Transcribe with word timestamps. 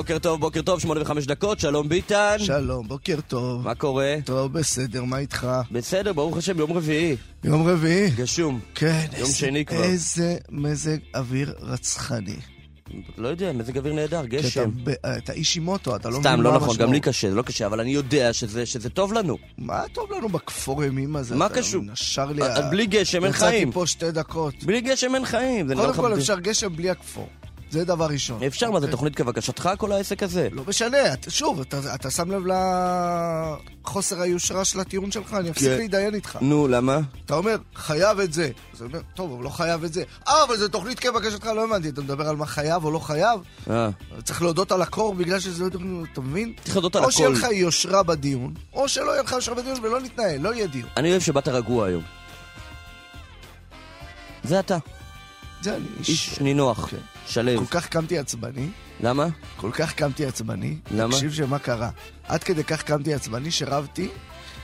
בוקר 0.00 0.18
טוב, 0.18 0.40
בוקר 0.40 0.62
טוב, 0.62 0.80
שמונה 0.80 1.02
וחמש 1.02 1.26
דקות, 1.26 1.60
שלום 1.60 1.88
ביטן. 1.88 2.36
שלום, 2.38 2.88
בוקר 2.88 3.18
טוב. 3.28 3.64
מה 3.64 3.74
קורה? 3.74 4.14
טוב, 4.24 4.52
בסדר, 4.52 5.04
מה 5.04 5.18
איתך? 5.18 5.48
בסדר, 5.72 6.12
ברוך 6.12 6.36
השם, 6.36 6.58
יום 6.58 6.72
רביעי. 6.72 7.16
יום 7.44 7.68
רביעי? 7.68 8.10
גשום. 8.10 8.60
כן. 8.74 9.04
יום 9.12 9.20
איזה, 9.26 9.32
שני 9.38 9.64
כבר. 9.64 9.82
איזה 9.82 10.36
מזג 10.50 10.96
אוויר 11.14 11.54
רצחני. 11.60 12.36
לא 13.18 13.28
יודע, 13.28 13.52
מזג 13.52 13.78
אוויר 13.78 13.92
נהדר, 13.94 14.22
כי 14.26 14.36
אתה, 14.38 14.46
גשם. 14.46 14.70
ב- 14.84 14.90
אתה 15.18 15.32
איש 15.32 15.56
עם 15.56 15.64
מוטו, 15.64 15.96
אתה 15.96 16.08
לא 16.08 16.18
מבין 16.20 16.32
סתם, 16.32 16.38
מה 16.38 16.44
לא 16.44 16.50
נכון, 16.56 16.68
המשמעות. 16.68 16.78
גם 16.88 16.92
לי 16.92 17.00
קשה, 17.00 17.28
זה 17.30 17.34
לא 17.34 17.42
קשה, 17.42 17.66
אבל 17.66 17.80
אני 17.80 17.90
יודע 17.90 18.32
שזה 18.32 18.66
שזה 18.66 18.90
טוב 18.90 19.12
לנו. 19.12 19.36
מה 19.58 19.82
טוב 19.92 20.12
לנו 20.12 20.28
בכפור 20.28 20.82
אימים 20.82 21.16
הזה? 21.16 21.36
מה 21.36 21.48
קשור? 21.48 21.82
נשר 21.82 22.26
לי... 22.26 22.42
אז 22.42 22.58
ה- 22.58 22.70
בלי 22.70 22.86
גשם 22.86 23.24
אין 23.24 23.32
חיים. 23.32 23.54
יצאתי 23.68 23.72
פה 23.74 23.86
שתי 23.86 24.10
דקות. 24.12 24.54
בלי 24.64 24.80
גשם 24.80 25.14
אין 25.14 25.24
חיים. 25.24 25.66
נראה 25.66 25.76
קודם 25.78 25.90
לך 25.90 25.96
כל 25.96 26.14
אפשר 26.14 26.38
גשם 26.38 26.76
בלי 26.76 26.90
הכפור. 26.90 27.28
זה 27.70 27.84
דבר 27.84 28.06
ראשון. 28.06 28.42
אפשר, 28.42 28.70
מה 28.70 28.80
זה 28.80 28.86
אוקיי? 28.86 28.90
תוכנית 28.92 29.16
כבקשתך, 29.16 29.68
כל 29.78 29.92
העסק 29.92 30.22
הזה? 30.22 30.48
לא 30.52 30.62
משנה, 30.68 30.96
שוב, 31.28 31.60
אתה, 31.94 32.10
שם 32.10 32.30
לב 32.30 32.42
לחוסר 33.82 34.20
היושרה 34.20 34.64
של 34.64 34.80
הטיעון 34.80 35.10
שלך, 35.10 35.34
אני 35.34 35.50
אפסיק 35.50 35.68
כן. 35.68 35.76
להתדיין 35.78 36.14
איתך. 36.14 36.38
נו, 36.40 36.68
למה? 36.68 37.00
אתה 37.26 37.34
אומר, 37.34 37.56
חייב 37.74 38.20
את 38.20 38.32
זה. 38.32 38.50
אז 38.74 38.82
אומר, 38.82 39.00
טוב, 39.14 39.32
אבל 39.32 39.44
לא 39.44 39.48
חייב 39.48 39.84
את 39.84 39.92
זה. 39.92 40.02
אה, 40.28 40.44
אבל 40.44 40.56
זה 40.56 40.68
תוכנית 40.68 41.00
כבקשתך, 41.00 41.46
לא 41.46 41.64
הבנתי. 41.64 41.88
אתה 41.88 42.00
מדבר 42.00 42.28
על 42.28 42.36
מה 42.36 42.46
חייב 42.46 42.84
או 42.84 42.90
לא 42.90 42.98
חייב? 42.98 43.40
אה, 43.70 43.88
צריך 44.24 44.42
להודות 44.42 44.72
על 44.72 44.82
הקור 44.82 45.14
בגלל 45.14 45.40
שזה... 45.40 45.64
אתה 46.12 46.20
מבין? 46.20 46.52
צריך 46.64 46.76
להודות 46.76 46.96
על 46.96 47.04
או 47.04 47.12
שיהיה 47.12 47.28
הכל. 47.28 47.38
לך 47.38 47.46
יושרה 47.52 48.02
בדיון, 48.02 48.54
או 48.72 48.88
שלא 48.88 49.10
יהיה 49.10 49.22
לך 49.22 49.32
יושרה 49.32 49.54
בדיון 49.54 49.78
ולא 49.82 50.00
נתנהל, 50.00 50.40
לא 50.40 50.54
יהיה 50.54 50.66
דיון. 50.66 50.88
אני 50.96 51.10
אוהב 51.10 51.22
שבאת 51.22 51.48
רגוע 51.48 51.86
היום. 51.86 52.02
זה 54.44 54.60
אתה, 54.60 54.78
זה 55.62 55.76
אני 55.76 55.84
איש 56.08 56.40
נינוח, 56.40 56.86
כן. 56.90 56.96
שלו. 57.26 57.60
כל 57.66 57.66
כך 57.70 57.88
קמתי 57.88 58.18
עצבני, 58.18 58.68
למה? 59.00 59.26
כל 59.56 59.70
כך 59.72 59.92
קמתי 59.94 60.26
עצבני. 60.26 60.76
למה? 60.90 61.14
תקשיב 61.14 61.32
שמה 61.32 61.58
קרה. 61.58 61.90
עד 62.28 62.44
כדי 62.44 62.64
כך 62.64 62.82
קמתי 62.82 63.14
עצבני 63.14 63.50
שרבתי. 63.50 64.08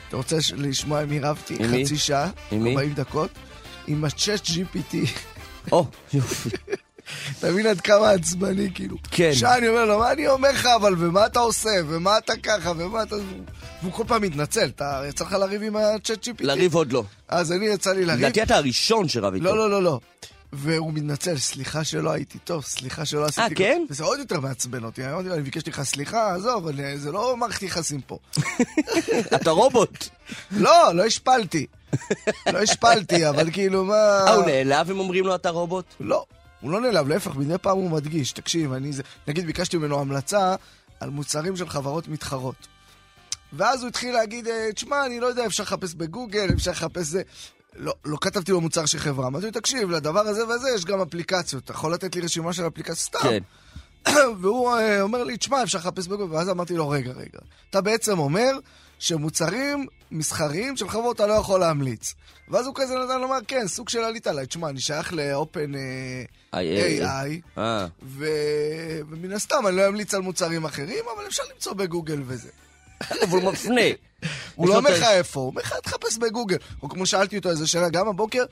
אתה 0.09 0.17
רוצה 0.17 0.37
לשמוע 0.57 1.01
עם 1.01 1.09
מי 1.09 1.21
רבתי? 1.21 1.57
עם 1.61 1.71
מי? 1.71 1.85
חצי 1.85 1.97
שעה, 1.97 2.31
עם 2.51 2.63
מי? 2.63 2.71
40 2.71 2.95
דקות. 2.95 3.31
עם 3.87 4.05
הצ'אט 4.05 4.47
GPT. 4.47 4.97
או, 5.73 5.87
יופי. 6.15 6.51
אתה 7.39 7.51
מבין 7.51 7.67
עד 7.67 7.81
כמה 7.81 8.11
עצבני, 8.11 8.70
כאילו. 8.75 8.97
כן. 9.11 9.35
שעה 9.35 9.59
אני 9.59 9.69
אומר 9.69 9.85
לו, 9.85 9.98
מה 9.98 10.13
אני 10.13 10.29
אומר 10.29 10.51
לך, 10.51 10.67
אבל, 10.67 10.95
ומה 10.98 11.27
אתה 11.27 11.39
עושה, 11.39 11.70
ומה 11.89 12.19
אתה 12.19 12.33
ככה, 12.43 12.73
ומה 12.77 13.03
אתה... 13.03 13.17
והוא 13.83 13.93
כל 13.93 14.05
פעם 14.07 14.23
מתנצל, 14.23 14.65
אתה 14.65 15.03
יצא 15.09 15.25
לך 15.25 15.33
לריב 15.33 15.63
עם 15.63 15.77
הצ'אט 15.77 16.29
GPT? 16.29 16.41
לריב 16.41 16.75
עוד 16.75 16.93
לא. 16.93 17.05
אז 17.29 17.53
אני 17.53 17.67
יצא 17.67 17.93
לי 17.93 18.05
לריב. 18.05 18.20
לדעתי 18.20 18.43
אתה 18.43 18.57
הראשון 18.57 19.09
שרב 19.09 19.35
איתו. 19.35 19.45
לא, 19.45 19.57
לא, 19.57 19.70
לא, 19.70 19.83
לא. 19.83 20.01
והוא 20.59 20.93
מתנצל, 20.93 21.39
סליחה 21.39 21.85
שלא 21.85 22.11
הייתי 22.11 22.39
טוב, 22.39 22.65
סליחה 22.65 23.05
שלא 23.05 23.25
עשיתי... 23.25 23.55
כן? 23.55 23.83
וזה 23.91 24.05
עוד 24.05 24.19
יותר 24.19 24.41
מעצבן 24.41 24.85
אותי. 24.85 25.07
אמרתי 25.11 25.29
לו, 25.29 25.35
אני 25.35 25.43
מבקש 25.43 25.63
ממך 25.67 25.83
סליחה, 25.83 26.35
עזוב, 26.35 26.67
אני- 26.69 26.98
זה 26.98 27.13
לא 27.13 27.37
מערכת 27.37 27.63
יחסים 27.63 28.01
פה. 28.01 28.19
אתה 29.37 29.51
רובוט. 29.51 30.05
לא, 30.51 30.95
לא 30.95 31.05
השפלתי. 31.05 31.67
לא 32.53 32.59
השפלתי, 32.59 33.29
אבל 33.29 33.51
כאילו, 33.53 33.85
מה... 33.85 33.95
אה, 33.95 34.35
הוא 34.35 34.45
נעלב 34.47 34.91
אם 34.91 34.98
אומרים 34.98 35.27
לו 35.27 35.35
אתה 35.35 35.51
רובוט? 35.51 35.85
לא, 36.01 36.25
הוא 36.61 36.70
לא 36.70 36.81
נעלב, 36.81 37.09
להפך, 37.09 37.36
מדי 37.36 37.59
פעם 37.59 37.77
הוא 37.77 37.91
מדגיש. 37.91 38.33
תקשיב, 38.33 38.73
אני 38.73 38.92
זה... 38.92 39.03
נגיד, 39.29 39.47
ביקשתי 39.47 39.77
ממנו 39.77 40.01
המלצה 40.01 40.55
על 41.01 41.11
מוצרים 41.11 41.57
של 41.57 41.69
חברות 41.69 42.09
מתחרות. 42.09 42.67
ואז 43.53 43.83
הוא 43.83 43.89
התחיל 43.89 44.14
להגיד, 44.14 44.48
אה, 44.48 44.69
תשמע, 44.75 45.07
אני 45.07 45.20
לא 45.20 45.27
יודע, 45.27 45.47
אפשר 45.47 45.63
לחפש 45.63 45.95
בגוגל, 45.95 46.48
אפשר 46.55 46.70
לחפש 46.70 47.07
זה. 47.07 47.23
לא, 47.79 47.95
לא 48.05 48.17
כתבתי 48.20 48.53
לו 48.53 48.61
מוצר 48.61 48.87
של 48.87 48.98
חברה. 48.98 49.27
אמרתי 49.27 49.47
לו, 49.47 49.53
תקשיב, 49.53 49.91
לדבר 49.91 50.20
הזה 50.20 50.47
וזה 50.47 50.69
יש 50.75 50.85
גם 50.85 51.01
אפליקציות. 51.01 51.64
אתה 51.64 51.73
יכול 51.73 51.92
לתת 51.92 52.14
לי 52.14 52.20
רשימה 52.20 52.53
של 52.53 52.67
אפליקציות 52.67 52.98
סתם. 52.98 53.19
כן. 53.23 53.42
והוא 54.41 54.77
אה, 54.77 55.03
אומר 55.03 55.25
לי, 55.25 55.37
תשמע, 55.37 55.63
אפשר 55.63 55.79
לחפש 55.79 56.07
בגוגל. 56.07 56.35
ואז 56.35 56.51
אמרתי 56.51 56.75
לו, 56.75 56.89
רגע, 56.89 57.13
רגע. 57.13 57.39
אתה 57.70 57.81
בעצם 57.81 58.19
אומר 58.19 58.59
שמוצרים 58.98 59.86
מסחריים 60.11 60.77
של 60.77 60.89
חברות 60.89 61.17
אתה 61.17 61.27
לא 61.27 61.33
יכול 61.33 61.61
להמליץ. 61.61 62.15
ואז 62.48 62.67
הוא 62.67 62.75
כזה 62.75 62.95
נתן 62.95 63.20
לומר, 63.20 63.39
כן, 63.48 63.69
סוג 63.69 63.89
של 63.89 63.98
עלית 63.98 64.27
עליי. 64.27 64.47
תשמע, 64.47 64.69
אני 64.69 64.81
שייך 64.81 65.13
לאופן 65.13 65.73
איי, 66.55 67.03
AI, 67.03 67.59
אה, 67.59 67.86
ו... 68.03 68.27
ומן 69.11 69.33
הסתם 69.33 69.67
אני 69.67 69.77
לא 69.77 69.89
אמליץ 69.89 70.15
על 70.15 70.20
מוצרים 70.20 70.65
אחרים, 70.65 71.05
אבל 71.17 71.27
אפשר 71.27 71.42
למצוא 71.55 71.73
בגוגל 71.73 72.23
וזה. 72.27 72.51
אבל 73.23 73.39
הוא 73.39 73.53
מפנה. 73.53 73.81
הוא 74.55 74.69
לא 74.69 74.77
אומר 74.77 74.91
לך 74.91 75.03
איפה, 75.03 75.41
הוא 75.41 75.48
אומר 75.51 75.63
לך, 75.63 75.75
תחפש 76.06 76.18
בגוגל. 76.18 76.56
או 76.83 76.89
כמו 76.89 77.06
שאלתי 77.06 77.36
אותו 77.36 77.50
איזה 77.50 77.67
שאלה, 77.67 77.89
גם 77.89 78.08
הבוקר, 78.08 78.44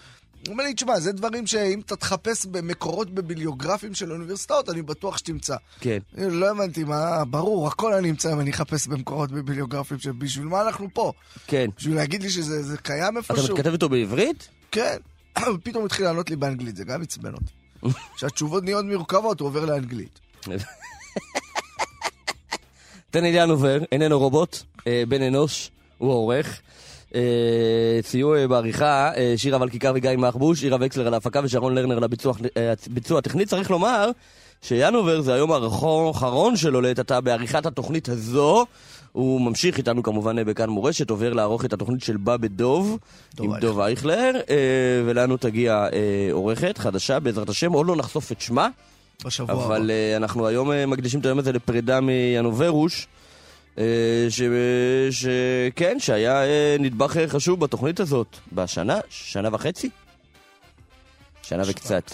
הוא 0.47 0.53
אומר 0.53 0.65
לי, 0.65 0.75
תשמע, 0.75 1.01
זה 1.01 1.13
דברים 1.13 1.47
שאם 1.47 1.81
אתה 1.81 1.97
תחפש 1.97 2.47
במקורות 2.47 3.11
בביבליוגרפים 3.11 3.95
של 3.95 4.13
אוניברסיטאות, 4.13 4.69
אני 4.69 4.83
בטוח 4.83 5.19
שתמצא. 5.19 5.57
כן. 5.81 5.99
לא 6.17 6.51
הבנתי 6.51 6.85
מה, 6.85 7.25
ברור, 7.25 7.69
הכל 7.69 7.93
אני 7.93 8.11
אמצא 8.11 8.33
אם 8.33 8.41
אני 8.41 8.51
אחפש 8.51 8.87
במקורות 8.87 9.31
בביבליוגרפים, 9.31 9.99
שבשביל 9.99 10.47
מה 10.47 10.63
אנחנו 10.63 10.89
פה? 10.93 11.13
כן. 11.47 11.71
בשביל 11.77 11.97
להגיד 11.97 12.23
לי 12.23 12.31
שזה 12.31 12.63
זה 12.63 12.77
קיים 12.77 13.19
אתה 13.19 13.35
איפשהו? 13.35 13.55
מתכתב 13.55 13.73
איתו 13.73 13.89
בעברית? 13.89 14.49
כן. 14.71 14.97
פתאום 15.65 15.85
התחיל 15.85 16.07
לענות 16.07 16.31
לי 16.31 16.37
באנגלית, 16.37 16.77
זה 16.77 16.85
גם 16.85 17.03
עצבן 17.03 17.33
אותי. 17.35 17.53
כשהתשובות 18.17 18.65
נהיות 18.65 18.85
מורכבות, 18.85 19.41
הוא 19.41 19.47
עובר 19.47 19.65
לאנגלית. 19.65 20.21
טני 23.11 23.33
ליאנובר, 23.33 23.79
איננו 23.93 24.19
רובוט, 24.19 24.59
אה, 24.87 25.03
בן 25.09 25.23
אנוש, 25.23 25.71
הוא 25.99 26.11
העורך. 26.11 26.61
אה, 27.15 27.21
סייעו 28.03 28.35
אה, 28.35 28.49
בעריכה, 28.49 29.11
אה, 29.17 29.35
שירה 29.37 29.61
ולכיכר 29.61 29.93
וגיא 29.95 30.11
מחבוש, 30.19 30.61
שירה 30.61 30.79
וקסלר 30.81 31.07
על 31.07 31.15
ההפקה 31.15 31.41
ושרון 31.45 31.75
לרנר 31.75 31.97
על 31.97 32.05
הביצוע 32.05 32.35
אה, 32.57 32.73
הביצוע 32.87 33.19
הטכני. 33.19 33.47
צריך 33.47 33.71
לומר 33.71 34.11
שיאנובר 34.63 35.21
זה 35.21 35.35
היום 35.35 35.53
האחרון 35.53 36.57
שלו 36.57 36.81
לעת 36.81 36.99
עתה 36.99 37.21
בעריכת 37.21 37.67
התוכנית 37.67 38.09
הזו. 38.09 38.67
הוא 39.13 39.41
ממשיך 39.41 39.79
איתנו 39.79 40.03
כמובן 40.03 40.45
בכאן 40.45 40.69
מורשת, 40.69 41.11
עובר 41.11 41.33
לערוך 41.33 41.65
את 41.65 41.73
התוכנית 41.73 42.03
של 42.03 42.17
בא 42.17 42.37
בדוב, 42.37 42.99
דוב 43.35 43.55
עם. 43.55 43.61
דוב 43.61 43.81
אייכלר, 43.81 44.41
ולנו 45.07 45.37
תגיע 45.37 45.87
עורכת 46.33 46.79
חדשה, 46.79 47.21
בעזרת 47.21 47.49
השם, 47.49 47.73
עוד 47.73 47.87
לא 47.87 47.97
נחשוף 47.97 48.33
את 48.33 48.41
שמה. 48.41 48.69
בשבוע 49.25 49.55
הבא. 49.55 49.67
אבל 49.67 49.91
uh, 49.91 50.17
אנחנו 50.17 50.47
היום 50.47 50.71
מקדישים 50.87 51.21
את 51.21 51.27
היום 51.27 51.39
הזה 51.39 51.53
לפרידה 51.53 52.01
מיאנוברוש, 52.01 53.07
uh, 53.77 53.81
ש... 54.29 54.43
שכן, 55.11 55.97
שהיה 56.01 56.43
uh, 56.43 56.83
נדבך 56.83 57.17
uh, 57.17 57.21
חשוב 57.27 57.61
בתוכנית 57.61 58.01
הזאת 58.01 58.37
בשנה, 58.53 58.99
שנה 59.09 59.49
וחצי? 59.53 59.91
שנה 61.43 61.63
וקצת. 61.67 62.11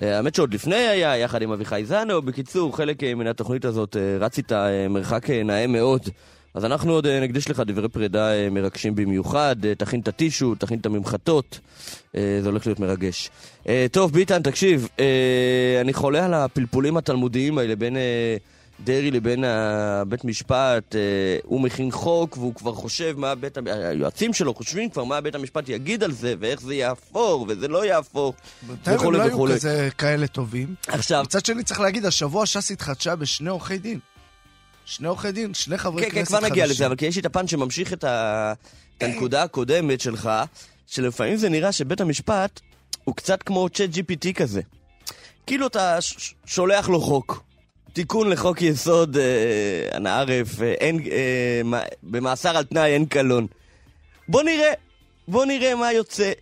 האמת 0.00 0.34
שעוד 0.34 0.54
לפני 0.54 0.76
היה, 0.76 1.16
יחד 1.16 1.42
עם 1.42 1.52
אביחי 1.52 1.82
זנו, 1.84 2.22
בקיצור, 2.22 2.76
חלק 2.76 3.02
מן 3.04 3.26
התוכנית 3.26 3.64
הזאת 3.64 3.96
רץ 4.20 4.38
איתה 4.38 4.68
מרחק 4.90 5.30
נאה 5.30 5.66
מאוד. 5.66 6.08
אז 6.54 6.64
אנחנו 6.64 6.92
עוד 6.92 7.06
נקדיש 7.06 7.50
לך 7.50 7.62
דברי 7.66 7.88
פרידה 7.88 8.50
מרגשים 8.50 8.94
במיוחד, 8.94 9.56
תכין 9.78 10.00
את 10.00 10.08
הטישו, 10.08 10.54
תכין 10.54 10.78
את 10.78 10.86
הממחטות, 10.86 11.60
זה 12.14 12.42
הולך 12.44 12.66
להיות 12.66 12.80
מרגש. 12.80 13.30
טוב, 13.92 14.12
ביטן, 14.12 14.42
תקשיב, 14.42 14.88
אני 15.80 15.92
חולה 15.92 16.24
על 16.24 16.34
הפלפולים 16.34 16.96
התלמודיים 16.96 17.58
האלה 17.58 17.76
בין 17.76 17.96
דרעי 18.80 19.10
לבין 19.10 19.44
הבית 19.44 20.24
משפט. 20.24 20.94
Uh, 20.94 20.96
הוא 21.44 21.60
מכין 21.60 21.90
חוק 21.90 22.36
והוא 22.36 22.54
כבר 22.54 22.74
חושב 22.74 23.14
מה 23.18 23.34
בית... 23.34 23.56
המ- 23.58 23.66
היועצים 23.66 24.32
שלו 24.32 24.54
חושבים 24.54 24.90
כבר 24.90 25.04
מה 25.04 25.20
בית 25.20 25.34
המשפט 25.34 25.68
יגיד 25.68 26.02
על 26.04 26.12
זה, 26.12 26.34
ואיך 26.40 26.60
זה 26.60 26.74
יהפוך, 26.74 27.44
וזה 27.48 27.68
לא 27.68 27.84
יהפוך, 27.86 28.34
הם 28.68 28.76
וכולי 28.96 29.18
לא 29.18 29.22
היו 29.22 29.32
וכולי. 29.32 29.54
כזה 29.54 29.88
כאלה 29.98 30.26
טובים. 30.26 30.74
עכשיו, 30.88 31.22
מצד 31.22 31.44
שני 31.46 31.62
צריך 31.64 31.80
להגיד, 31.80 32.06
השבוע 32.06 32.46
ש"ס 32.46 32.70
התחדשה 32.70 33.16
בשני 33.16 33.50
עורכי 33.50 33.78
דין. 33.78 33.98
שני 34.84 35.08
עורכי 35.08 35.32
דין, 35.32 35.54
שני 35.54 35.78
חברי 35.78 36.02
כן, 36.02 36.10
כנסת 36.10 36.16
כן, 36.16 36.24
חדשים. 36.24 36.38
כבר 36.38 36.48
נגיע 36.48 36.66
לזה, 36.66 36.86
אבל 36.86 36.96
כי 36.96 37.06
יש 37.06 37.14
לי 37.16 37.20
את 37.20 37.26
הפן 37.26 37.46
שממשיך 37.48 37.92
את 37.92 38.04
ה- 38.04 38.52
את 38.98 39.02
הנקודה 39.02 39.42
הקודמת 39.42 40.00
שלך, 40.00 40.30
שלפעמים 40.86 41.36
זה 41.36 41.48
נראה 41.48 41.72
שבית 41.72 42.00
המשפט 42.00 42.60
הוא 43.04 43.14
קצת 43.16 43.42
כמו 43.42 43.68
צ'אט 43.68 43.90
GPT 43.90 44.32
כזה. 44.34 44.60
כאילו 45.46 45.66
אתה 45.66 45.98
שולח 46.46 46.88
לו 46.88 47.00
חוק. 47.00 47.42
תיקון 47.94 48.30
לחוק 48.30 48.62
יסוד, 48.62 49.16
אה, 49.16 49.96
אנא 49.96 50.08
ערף, 50.08 50.62
אה, 50.62 50.72
אין, 50.72 51.00
אה, 51.10 51.82
במאסר 52.02 52.56
על 52.56 52.64
תנאי 52.64 52.92
אין 52.92 53.06
קלון. 53.06 53.46
בוא 54.28 54.42
נראה, 54.42 54.72
בוא 55.28 55.44
נראה 55.44 55.74
מה 55.74 55.92
יוצא. 55.92 56.32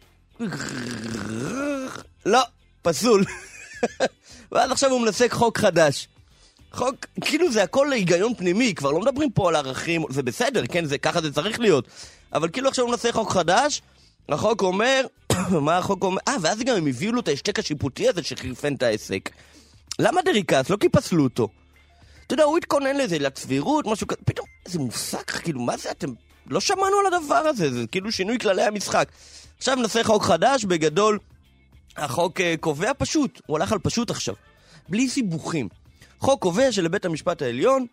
לא, 2.27 2.41
פסול. 2.83 3.25
ואז 4.53 4.71
עכשיו 4.71 4.91
הוא 4.91 5.01
מנסה 5.01 5.27
חוק 5.31 5.59
חדש. 5.59 6.09
חוק, 6.73 7.07
כאילו 7.21 7.53
זה 7.53 7.63
הכל 7.63 7.93
היגיון 7.93 8.35
פנימי, 8.35 8.75
כבר 8.75 8.91
לא 8.91 9.01
מדברים 9.01 9.31
פה 9.31 9.49
על 9.49 9.57
ערכים, 9.57 10.05
זה 10.11 10.23
בסדר, 10.23 10.67
כן, 10.67 10.85
זה, 10.85 10.99
ככה 10.99 11.21
זה 11.21 11.33
צריך 11.33 11.61
להיות. 11.61 11.89
אבל 12.33 12.49
כאילו 12.49 12.69
עכשיו 12.69 12.85
הוא 12.85 12.91
מנסה 12.91 13.13
חוק 13.13 13.33
חדש, 13.33 13.83
החוק 14.29 14.63
אומר, 14.63 15.07
מה 15.67 15.79
החוק 15.79 16.03
אומר? 16.03 16.21
אה, 16.29 16.37
ואז 16.41 16.59
גם 16.59 16.77
הם 16.77 16.87
הביאו 16.87 17.13
לו 17.13 17.21
את 17.21 17.29
ההשתק 17.29 17.59
השיפוטי 17.59 18.09
הזה 18.09 18.23
שחירפן 18.23 18.75
את 18.75 18.83
העסק. 18.83 19.31
למה 19.99 20.23
דרעי 20.23 20.45
כעס? 20.47 20.71
לא 20.71 20.77
כי 20.77 20.89
פסלו 20.89 21.25
אותו. 21.25 21.49
אתה 22.27 22.35
יודע, 22.35 22.45
הוא 22.45 22.59
התכונן 22.59 22.97
לזה, 22.97 23.19
לצבירות, 23.19 23.87
משהו 23.87 24.07
כזה, 24.07 24.21
פתאום, 24.25 24.47
איזה 24.67 24.79
מושג, 24.79 25.23
כאילו, 25.23 25.61
מה 25.61 25.77
זה 25.77 25.91
אתם... 25.91 26.09
לא 26.47 26.61
שמענו 26.61 26.97
על 27.07 27.15
הדבר 27.15 27.35
הזה, 27.35 27.73
זה 27.73 27.87
כאילו 27.87 28.13
שינוי 28.13 28.39
כללי 28.39 28.63
המשחק. 28.63 29.09
עכשיו 29.59 29.77
נעשה 29.77 30.05
חוק 30.05 30.23
חדש, 30.23 30.65
בגדול, 30.65 31.19
החוק 31.97 32.41
uh, 32.41 32.43
קובע 32.61 32.93
פשוט, 32.99 33.41
הוא 33.47 33.57
הלך 33.57 33.73
על 33.73 33.79
פשוט 33.79 34.11
עכשיו, 34.11 34.35
בלי 34.89 35.09
סיבוכים. 35.09 35.69
חוק 36.19 36.43
קובע 36.43 36.73
שלבית 36.73 37.05
המשפט 37.05 37.43
העליון 37.43 37.87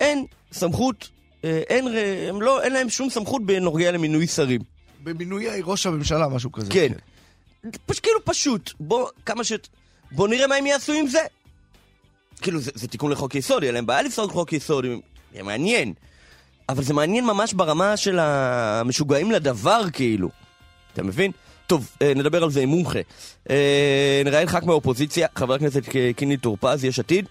אין 0.00 0.26
סמכות, 0.52 1.02
uh, 1.04 1.44
אין, 1.44 1.88
הם 2.28 2.42
לא, 2.42 2.62
אין 2.62 2.72
להם 2.72 2.88
שום 2.88 3.10
סמכות 3.10 3.46
בנוגע 3.46 3.90
למינוי 3.90 4.26
שרים. 4.26 4.60
במינוי 5.02 5.46
ראש 5.62 5.86
הממשלה, 5.86 6.28
משהו 6.28 6.52
כזה. 6.52 6.72
כן. 6.72 6.92
פש, 7.86 8.00
כאילו 8.00 8.24
פשוט, 8.24 8.72
בוא, 8.80 9.08
כמה 9.26 9.44
ש... 9.44 9.52
בוא 10.12 10.28
נראה 10.28 10.46
מה 10.46 10.54
הם 10.54 10.66
יעשו 10.66 10.92
עם 10.92 11.06
זה. 11.06 11.20
כאילו, 12.40 12.60
זה, 12.60 12.70
זה 12.74 12.88
תיקון 12.88 13.12
לחוק 13.12 13.34
יסוד, 13.34 13.62
יהיה 13.62 13.72
להם 13.72 13.86
בעיה 13.86 14.02
לפסול 14.02 14.28
חוק 14.30 14.52
יסוד, 14.52 14.84
יהיה 14.84 15.42
מעניין. 15.42 15.92
אבל 16.68 16.82
זה 16.82 16.94
מעניין 16.94 17.24
ממש 17.24 17.52
ברמה 17.52 17.96
של 17.96 18.18
המשוגעים 18.18 19.30
לדבר, 19.30 19.82
כאילו. 19.92 20.28
אתה 20.92 21.02
מבין? 21.02 21.30
טוב, 21.66 21.90
אה, 22.02 22.12
נדבר 22.14 22.42
על 22.42 22.50
זה 22.50 22.60
עם 22.60 22.68
מומחה. 22.68 22.98
אה, 23.50 24.22
נראיין 24.24 24.48
ח"כ 24.48 24.62
מהאופוזיציה, 24.62 25.26
חבר 25.36 25.54
הכנסת 25.54 25.82
קינלי 26.16 26.36
טור 26.36 26.56
פז, 26.60 26.84
יש 26.84 26.98
עתיד. 26.98 27.28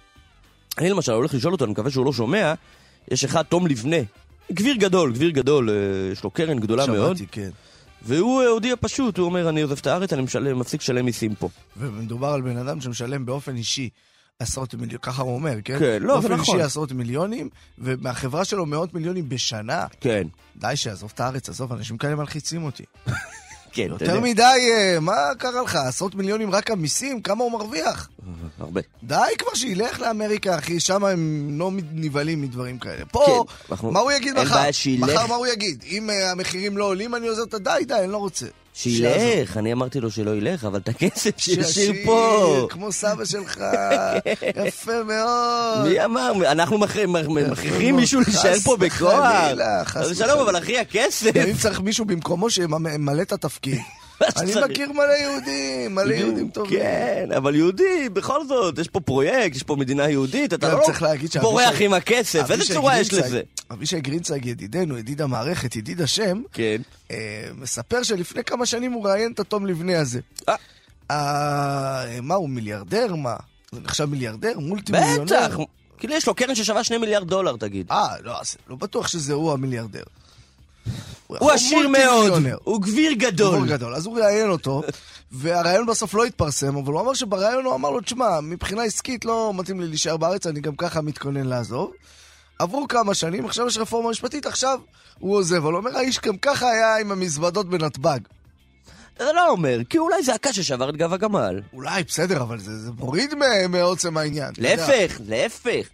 אני 0.78 0.90
למשל 0.90 1.12
הולך 1.12 1.34
לשאול 1.34 1.54
אותו, 1.54 1.66
אני 1.66 1.72
מקווה 1.72 1.92
שהוא 1.92 2.06
לא 2.06 2.14
שומע, 2.14 2.54
יש 3.12 3.24
אחד, 3.24 3.44
תום 3.44 3.68
לבנה. 3.68 3.98
גביר 4.52 4.76
גדול, 4.76 5.14
גביר 5.14 5.30
גדול, 5.30 5.70
אה, 5.70 5.76
יש 6.12 6.24
לו 6.24 6.32
קרן 6.32 6.60
גדולה 6.60 6.86
שמעתי, 6.86 7.00
מאוד. 7.00 7.18
שמעתי, 7.18 7.32
כן. 7.32 7.50
והוא 8.08 8.44
הודיע 8.44 8.76
פשוט, 8.82 9.18
הוא 9.18 9.26
אומר, 9.26 9.50
אני 9.50 9.62
עוזב 9.62 9.78
את 9.78 9.88
הארץ, 9.88 10.14
אני 10.14 10.22
משלם, 10.22 10.60
מפסיק 10.60 10.82
לשלם 10.82 11.06
מיסים 11.06 11.36
פה. 11.36 11.50
ומדובר 11.78 12.28
על 12.28 12.42
בן 12.42 12.58
אדם 12.58 12.82
שמשלם 12.82 13.26
באופן 13.26 13.56
אישי 13.56 13.90
עשרות 14.40 14.74
מיליונים, 14.74 14.98
ככה 14.98 15.22
הוא 15.22 15.36
אומר, 15.36 15.56
כן? 15.64 15.80
כן, 15.80 16.04
לא, 16.04 16.22
זה 16.22 16.28
באופן 16.28 16.42
נכון. 16.42 16.56
אישי 16.56 16.66
עשרות 16.66 16.92
מיליונים, 16.92 17.50
ומהחברה 17.78 18.46
שלו 18.46 18.66
מאות 18.66 18.94
מיליונים 18.94 19.30
בשנה. 19.30 19.86
כן, 20.02 20.28
די 20.56 20.76
שיעזוב 20.76 21.12
את 21.16 21.20
הארץ, 21.20 21.50
עזוב, 21.50 21.74
אנשים 21.74 21.98
כאלה 21.98 22.16
מלחיצים 22.16 22.64
אותי. 22.64 22.84
כן, 23.72 23.86
אתה 23.86 23.94
יותר 23.94 24.16
יודע. 24.16 24.20
מדי, 24.20 24.44
אה, 24.72 25.00
מה 25.00 25.16
קרה 25.38 25.62
לך? 25.62 25.76
עשרות 25.76 26.16
מיליונים 26.16 26.52
רק 26.52 26.72
המיסים? 26.72 27.22
כמה 27.22 27.44
הוא 27.44 27.52
מרוויח? 27.52 28.10
הרבה. 28.60 28.82
די 29.04 29.16
כבר 29.38 29.54
שילך 29.54 30.00
לאמריקה, 30.00 30.58
אחי, 30.58 30.80
שם 30.80 31.04
הם 31.06 31.50
לא 31.60 31.72
נבהלים 31.94 32.42
מדברים 32.42 32.80
כאלה. 32.80 33.06
פה, 33.06 33.26
כן, 33.48 33.54
אנחנו- 33.72 33.92
מה 33.92 34.00
הוא 34.00 34.12
יגיד 34.12 34.34
מחר? 34.34 34.56
מחר 35.00 35.28
מה 35.28 35.36
הוא 35.36 35.48
יגיד? 35.48 35.84
אם 35.88 36.10
אה, 36.10 36.32
המחירים 36.32 36.78
לא 36.78 36.86
עולים, 36.86 37.16
אני 37.16 37.28
עוזר 37.28 37.44
את 37.44 37.54
ה... 37.54 37.60
די, 37.60 37.86
די, 37.88 37.94
אני 37.94 38.12
לא 38.12 38.18
רוצה. 38.18 38.46
שילך, 38.78 39.58
אני 39.58 39.74
אמרתי 39.74 40.00
לו 40.00 40.12
שלא 40.12 40.32
ילך, 40.36 40.66
אבל 40.66 40.80
את 40.80 40.90
הכסף 40.90 41.32
שישאיר 41.44 41.94
פה. 42.06 42.68
כמו 42.70 42.92
סבא 42.92 43.26
שלך, 43.26 43.58
יפה 44.68 45.04
מאוד. 45.04 45.88
מי 45.88 46.06
אמר? 46.06 46.32
אנחנו 46.52 46.78
מכ- 46.78 46.96
מכ- 47.08 47.28
מכריחים. 47.28 47.96
מישהו 47.96 48.22
להישאר 48.22 48.54
חס 48.56 48.64
פה 48.64 48.78
בכוח? 48.78 49.14
וחלילה, 49.44 49.86
חס 49.86 49.98
אז 49.98 50.18
שלום, 50.18 50.30
וחלילה. 50.30 50.44
אבל 50.44 50.58
אחי, 50.58 50.78
הכסף. 50.80 51.32
אם 51.36 51.58
צריך 51.62 51.80
מישהו 51.82 52.06
במקומו 52.06 52.50
שימלא 52.50 53.22
את 53.22 53.32
התפקיד. 53.32 53.80
אני 54.38 54.52
שצריך. 54.52 54.72
מכיר 54.72 54.92
מלא 54.92 55.18
יהודים, 55.22 55.96
מלא 55.96 56.14
יהודים 56.14 56.50
טובים. 56.50 56.80
כן, 56.80 57.30
אבל 57.38 57.56
יהודי, 57.56 58.10
בכל 58.14 58.48
זאת, 58.48 58.78
יש 58.78 58.88
פה 58.88 59.00
פרויקט, 59.00 59.56
יש 59.56 59.64
פה 59.64 59.76
מדינה 59.76 60.10
יהודית, 60.10 60.54
אתה 60.54 60.74
לא 60.74 60.82
בורח 61.42 61.76
עם 61.80 61.94
הכסף, 61.94 62.52
איזה 62.52 62.74
צורה 62.74 63.00
יש 63.00 63.14
לזה? 63.14 63.42
אבישי 63.72 64.02
גרינצייג, 64.02 64.46
ידידנו, 64.46 64.98
ידיד 64.98 65.22
המערכת, 65.22 65.76
ידיד 65.76 66.02
השם, 66.02 66.42
כן. 66.54 66.82
אה, 67.12 67.50
מספר 67.58 68.04
שלפני 68.04 68.44
כמה 68.44 68.66
שנים 68.66 68.92
הוא 68.92 69.08
ראיין 69.08 69.32
את 69.32 69.40
התום 69.40 69.66
לבנה 69.66 70.00
הזה. 70.00 70.20
אה. 70.50 70.56
אה, 71.12 72.22
מה, 72.22 72.36
הוא 72.36 72.50
מיליארדר? 72.50 73.16
מה? 73.16 73.36
הוא 73.72 73.80
נחשב 73.84 74.06
מיליארדר? 74.06 74.60
מולטי 74.60 74.92
מיליונר? 74.92 75.24
בטח. 75.24 75.58
כאילו 75.98 76.14
יש 76.14 76.28
לו 76.28 76.36
קרן 76.36 76.56
ששווה 76.56 76.84
שני 76.84 76.98
מיליארד 76.98 77.28
דולר, 77.28 77.56
תגיד. 77.58 77.92
אה, 77.92 78.16
לא, 78.24 78.34
לא 78.70 78.76
בטוח 78.76 79.08
שזה 79.08 79.34
הוא 79.34 79.52
המיליארדר. 79.52 80.04
הוא 81.28 81.52
עשיר 81.52 81.88
מאוד. 81.88 82.44
הוא 82.64 82.82
גביר 82.82 83.12
גדול. 83.14 83.54
גיבור 83.54 83.68
גדול. 83.68 83.96
אז 83.96 84.06
הוא 84.06 84.20
ראיין 84.20 84.50
אותו, 84.50 84.84
והראיון 85.32 85.86
בסוף 85.86 86.14
לא 86.14 86.26
התפרסם, 86.26 86.78
אבל 86.78 86.94
הוא 86.94 87.02
אמר 87.02 87.14
שבראיון 87.14 87.66
הוא 87.66 87.76
אמר 87.76 87.90
לו, 87.90 88.02
תשמע, 88.02 88.40
מבחינה 88.42 88.84
עסקית 88.84 89.26
לא 89.26 89.52
מתאים 89.56 89.82
לי 89.82 89.88
להישאר 89.88 90.18
בארץ, 90.18 90.48
אני 90.48 90.60
גם 90.60 90.76
ככה 90.76 91.02
מתכונן 91.02 91.46
לעזוב. 91.46 91.92
עברו 92.60 92.88
כמה 92.88 93.14
שנים, 93.14 93.46
עכשיו 93.46 93.68
יש 93.68 93.78
רפורמה 93.78 94.10
משפטית, 94.10 94.46
עכשיו 94.46 94.80
הוא 95.20 95.36
עוזב. 95.36 95.56
אבל 95.56 95.72
הוא 95.72 95.80
אומר, 95.80 95.98
האיש 95.98 96.20
גם 96.20 96.38
ככה 96.38 96.70
היה 96.70 96.98
עם 96.98 97.12
המזוודות 97.12 97.70
בנתב"ג. 97.70 98.20
אתה 99.14 99.34
לא 99.34 99.50
אומר, 99.50 99.80
כי 99.90 99.98
אולי 99.98 100.24
זה 100.24 100.34
הקש 100.34 100.60
ששבר 100.60 100.90
את 100.90 100.98
גב 100.98 101.14
הגמל. 101.14 101.62
אולי, 101.74 102.04
בסדר, 102.04 102.42
אבל 102.42 102.60
זה, 102.60 102.78
זה 102.78 102.92
מוריד 102.92 103.34
מעוצם 103.70 104.18
העניין. 104.18 104.54
להפך, 104.58 105.20
להפך. 105.28 105.88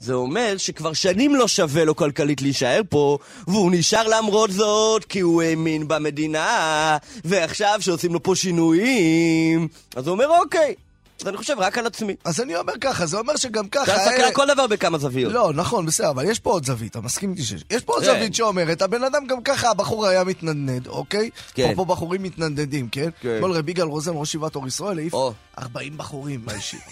זה 0.00 0.14
אומר 0.14 0.54
שכבר 0.56 0.92
שנים 0.92 1.34
לא 1.34 1.48
שווה 1.48 1.84
לו 1.84 1.96
כלכלית 1.96 2.42
להישאר 2.42 2.80
פה, 2.88 3.18
והוא 3.46 3.70
נשאר 3.74 4.08
למרות 4.08 4.50
זאת 4.50 5.04
כי 5.04 5.20
הוא 5.20 5.42
האמין 5.42 5.88
במדינה, 5.88 6.96
ועכשיו 7.24 7.76
שעושים 7.80 8.12
לו 8.14 8.22
פה 8.22 8.34
שינויים, 8.34 9.68
אז 9.96 10.06
הוא 10.06 10.12
אומר 10.12 10.28
אוקיי, 10.42 10.74
אז 11.20 11.28
אני 11.28 11.36
חושב 11.36 11.54
רק 11.58 11.78
על 11.78 11.86
עצמי. 11.86 12.14
אז 12.24 12.40
אני 12.40 12.56
אומר 12.56 12.72
ככה, 12.80 13.06
זה 13.06 13.18
אומר 13.18 13.36
שגם 13.36 13.68
ככה... 13.68 13.92
להסתכל 13.92 14.14
אלה- 14.16 14.26
על 14.26 14.32
כל 14.34 14.46
דבר 14.54 14.66
בכמה 14.66 14.98
זוויות. 14.98 15.32
לא, 15.32 15.52
נכון, 15.54 15.86
בסדר, 15.86 16.10
אבל 16.10 16.30
יש 16.30 16.38
פה 16.38 16.50
עוד 16.50 16.66
זווית, 16.66 16.90
אתה 16.90 17.00
מסכים 17.00 17.30
איתי 17.30 17.42
שיש. 17.42 17.64
יש 17.70 17.82
פה 17.82 17.92
עוד 17.92 18.02
כן. 18.04 18.08
זווית 18.14 18.34
שאומרת, 18.34 18.82
הבן 18.82 19.04
אדם 19.04 19.26
גם 19.26 19.42
ככה, 19.42 19.70
הבחור 19.70 20.06
היה 20.06 20.24
מתנדנד, 20.24 20.86
אוקיי? 20.86 21.30
כן. 21.54 21.72
פה 21.76 21.84
בחורים 21.84 22.22
מתנדנדים, 22.22 22.88
כן? 22.88 23.08
כן. 23.20 23.34
אתמול 23.36 23.52
רבי 23.52 23.70
יגאל 23.70 23.86
רוזן, 23.86 24.12
ראש 24.14 24.28
ישיבת 24.28 24.56
אור 24.56 24.66
ישראל, 24.68 24.98
העיף 24.98 25.12
או. 25.14 25.32
40 25.58 25.96
בחורים 25.98 26.40
מהישיבה. 26.46 26.82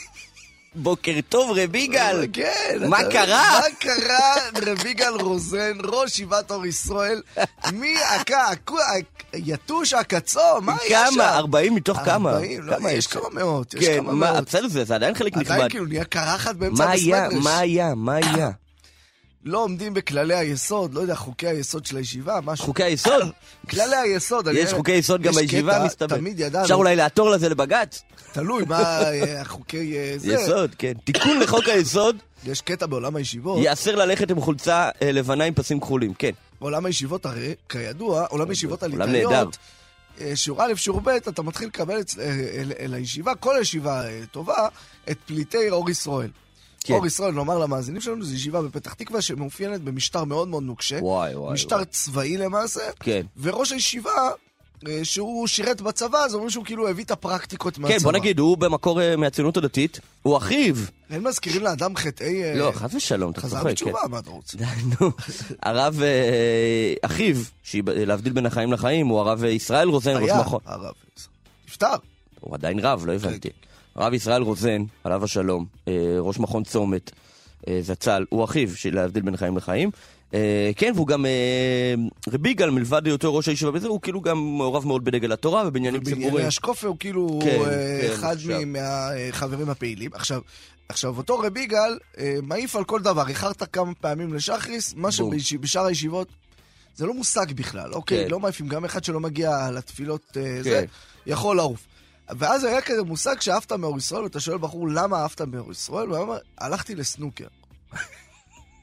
בוקר 0.75 1.13
טוב, 1.29 1.59
רב 1.59 1.75
יגאל. 1.75 2.27
כן. 2.33 2.79
מה 2.89 2.99
קרה? 3.11 3.61
מה 3.61 3.67
קרה, 3.79 4.35
רבי 4.67 4.89
יגאל 4.89 5.21
רוזן, 5.21 5.73
ראש 5.85 6.11
ישיבת 6.11 6.51
אור 6.51 6.67
ישראל? 6.67 7.23
מי 7.73 7.95
הקה, 8.03 8.49
היתוש, 9.33 9.93
הקצו, 9.93 10.61
מה 10.63 10.77
היה 10.83 11.07
שם? 11.07 11.15
כמה? 11.15 11.37
40 11.37 11.75
מתוך 11.75 11.99
כמה? 12.05 12.31
40, 12.31 12.63
לא, 12.63 12.77
יש 12.77 12.95
יש? 12.95 13.07
כמה 13.07 13.29
מאות, 13.33 13.75
יש 13.75 13.85
כן, 13.85 13.97
כמה 13.97 14.13
מה, 14.13 14.33
מאות. 14.33 14.45
בסדר, 14.45 14.69
זה 14.69 14.95
עדיין 14.95 15.15
חלק 15.15 15.37
נכבד. 15.37 15.53
עדיין 15.53 15.71
כאילו 15.71 15.87
נהיה 15.87 16.05
קרחת 16.05 16.55
באמצע 16.55 16.85
מה 16.85 16.91
היה? 16.91 17.25
המסמדרש. 17.25 17.45
מה 17.45 17.59
היה? 17.59 17.95
מה 17.95 18.15
היה? 18.15 18.51
לא 19.49 19.59
עומדים 19.65 19.95
בכללי 19.95 20.35
היסוד, 20.35 20.95
לא 20.95 21.01
יודע, 21.01 21.15
חוקי 21.15 21.47
היסוד 21.47 21.87
של 21.87 21.97
הישיבה, 21.97 22.39
משהו. 22.45 22.65
חוקי 22.65 22.83
היסוד? 22.83 23.23
כללי 23.71 23.97
היסוד. 23.97 24.49
יש 24.53 24.73
חוקי 24.73 24.93
יסוד 24.93 25.23
גם 25.23 25.31
יש 25.31 25.37
בישיבה, 25.39 25.85
מסתבר. 25.85 26.17
תמיד 26.17 26.41
ידענו, 26.41 26.65
אפשר 26.65 26.75
אולי 26.75 26.97
לעתור 26.97 27.31
לזה 27.31 27.49
לבג"ץ? 27.49 28.03
תלוי 28.33 28.65
מה 28.69 28.81
אה, 29.03 29.41
החוקי... 29.41 29.99
אה, 29.99 30.15
זה. 30.17 30.35
יסוד, 30.35 30.75
כן. 30.75 30.93
תיקון 31.05 31.41
לחוק 31.41 31.69
היסוד, 31.69 32.17
יש 32.51 32.61
קטע 32.61 32.87
בעולם 32.87 33.17
הישיבות, 33.17 33.63
ייאסר 33.63 33.97
ללכת 33.97 34.31
עם 34.31 34.41
חולצה 34.41 34.89
אה, 35.03 35.13
לבנה 35.13 35.45
עם 35.45 35.55
פסים 35.55 35.81
כחולים, 35.81 36.15
כן. 36.15 36.31
בעולם 36.61 36.87
הישיבות 36.87 37.27
הרי, 37.27 37.55
כידוע, 37.69 38.27
עולם 38.27 38.51
הישיבות 38.51 38.83
עולם 38.83 39.03
הליטאיות, 39.03 39.57
שיעור 40.35 40.63
א', 40.63 40.75
שיעור 40.75 41.01
ב', 41.01 41.09
אתה 41.09 41.43
מתחיל 41.43 41.69
לקבל 41.69 42.01
הישיבה, 42.93 43.35
כל 43.35 43.55
ישיבה 43.61 44.03
טובה, 44.33 44.69
את 45.11 45.17
פליטי 45.27 45.71
אור 45.71 45.91
ישראל. 45.91 46.31
כן. 46.89 46.95
אור 46.95 47.07
ישראל, 47.07 47.35
נאמר 47.35 47.59
למאזינים 47.59 48.01
שלנו, 48.01 48.25
זו 48.25 48.35
ישיבה 48.35 48.63
בפתח 48.63 48.95
תקווה 48.95 49.23
שמאופיינת 49.23 49.81
במשטר 49.81 50.25
מאוד 50.25 50.49
מאוד 50.49 50.63
נוקשה. 50.63 50.99
וואי, 51.03 51.35
וואי, 51.35 51.55
משטר 51.55 51.77
וואי. 51.77 51.87
צבאי 51.87 52.37
למעשה. 52.37 52.81
כן. 53.01 53.27
וראש 53.41 53.73
הישיבה, 53.73 54.31
אה, 54.89 55.01
שהוא 55.05 55.47
שירת 55.47 55.81
בצבא, 55.81 56.19
אז 56.19 56.35
אומרים 56.35 56.51
שהוא 56.51 56.65
כאילו 56.65 56.89
הביא 56.89 57.05
את 57.05 57.11
הפרקטיקות 57.11 57.79
מהצבא. 57.79 57.99
כן, 57.99 58.05
בוא 58.05 58.13
נגיד, 58.13 58.39
הוא 58.39 58.59
במקור 58.59 59.03
אה, 59.03 59.17
מהציונות 59.17 59.57
הדתית, 59.57 60.01
הוא 60.23 60.37
אחיו. 60.37 60.75
הם 61.11 61.25
מזכירים 61.25 61.63
לאדם 61.63 61.97
חטאי... 61.97 62.45
אה, 62.45 62.55
לא, 62.55 62.73
חס 62.75 62.95
ושלום, 62.95 63.31
אתה 63.31 63.41
חזר 63.41 63.57
צוחק, 63.57 63.65
כן. 63.65 63.71
בתשובה, 63.71 64.01
מה 64.11 64.19
אתה 64.19 64.31
רוצה? 64.31 64.59
נו. 65.01 65.11
הרב 65.63 66.03
אחיו, 67.03 67.37
להבדיל 67.75 68.33
בין 68.33 68.47
החיים 68.47 68.73
לחיים, 68.73 69.07
הוא 69.07 69.21
הרב 69.21 69.45
ישראל 69.45 69.89
רוזן, 69.89 70.17
ראש 70.17 70.23
היה, 70.23 70.41
מכון. 70.41 70.61
הרב. 70.67 70.95
נפטר. 71.69 71.95
הוא 72.41 72.55
עדיין 72.55 72.79
רב, 72.79 73.07
לא 73.07 73.13
הבנתי. 73.13 73.49
הרב 73.99 74.15
ישראל 74.15 74.43
רוזן, 74.43 74.85
עליו 75.05 75.25
השלום, 75.25 75.67
אה, 75.89 75.93
ראש 76.19 76.39
מכון 76.39 76.65
צומת, 76.65 77.11
אה, 77.69 77.79
זצ"ל, 77.83 78.25
הוא 78.29 78.45
אחיו 78.45 78.69
להבדיל 78.93 79.23
בין 79.23 79.37
חיים 79.37 79.57
לחיים. 79.57 79.91
אה, 80.35 80.71
כן, 80.77 80.93
והוא 80.95 81.07
גם, 81.07 81.27
רבי 82.33 82.49
יגאל, 82.49 82.71
מלבד 82.71 83.07
היותו 83.07 83.35
ראש 83.35 83.49
הישיבה 83.49 83.71
בזה, 83.71 83.89
הוא 83.89 84.01
כאילו 84.01 84.21
גם 84.21 84.39
מעורב 84.39 84.87
מאוד 84.87 85.05
בדגל 85.05 85.33
התורה 85.33 85.65
ובעניינים 85.67 86.01
בענייני 86.01 86.25
ציבוריים. 86.25 86.49
השקופה 86.49 86.87
הוא 86.87 86.97
כאילו 87.01 87.39
כן, 87.43 87.59
כן, 87.65 88.13
אחד 88.13 88.37
מהחברים 88.67 89.71
הפעילים. 89.71 90.11
עכשיו, 90.15 90.41
עכשיו, 90.89 91.19
אותו 91.19 91.39
רבי 91.39 91.61
יגאל 91.61 91.99
אה, 92.19 92.37
מעיף 92.43 92.77
על 92.77 92.85
כל 92.85 93.01
דבר. 93.01 93.29
איחרת 93.29 93.63
כמה 93.73 93.95
פעמים 93.95 94.35
לשחריס, 94.35 94.95
מה. 94.95 95.09
שבשאר 95.39 95.87
הישיבות 95.87 96.29
זה 96.97 97.07
לא 97.07 97.15
מושג 97.15 97.53
בכלל, 97.53 97.93
אוקיי? 97.93 98.25
כן. 98.25 98.31
לא 98.31 98.41
מעיפים, 98.41 98.69
גם 98.69 98.85
אחד 98.85 99.05
שלא 99.05 99.21
מגיע 99.21 99.71
לתפילות 99.71 100.37
אה, 100.37 100.63
זה, 100.63 100.71
כן. 100.71 100.85
יכול 101.27 101.57
לעוף. 101.57 101.87
ואז 102.31 102.65
היה 102.65 102.81
כזה 102.81 103.03
מושג 103.03 103.41
שאהבת 103.41 103.73
מאור 103.73 103.99
ישראל, 103.99 104.23
ואתה 104.23 104.41
שואל 104.41 104.59
בחור 104.59 104.89
למה 104.89 105.17
אהבת 105.17 105.41
מאור 105.41 105.73
ישראל, 105.73 106.13
והוא 106.13 106.23
אומר, 106.23 106.39
הלכתי 106.59 106.95
לסנוקר. 106.95 107.47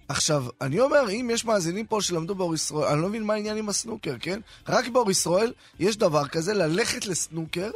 עכשיו, 0.08 0.46
אני 0.62 0.80
אומר, 0.80 1.10
אם 1.10 1.30
יש 1.34 1.46
מאזינים 1.46 1.86
פה 1.86 2.02
שלמדו 2.02 2.36
באור 2.36 2.56
ישראל, 2.56 2.88
אני 2.94 3.02
לא 3.02 3.10
מבין 3.10 3.24
מה 3.24 3.34
העניין 3.34 3.58
עם 3.58 3.70
הסנוקר, 3.70 4.16
כן? 4.20 4.40
רק 4.70 4.88
באור 4.88 5.12
ישראל 5.12 5.54
יש 5.80 5.98
דבר 5.98 6.28
כזה, 6.28 6.54
ללכת 6.54 7.06
לסנוקר, 7.06 7.72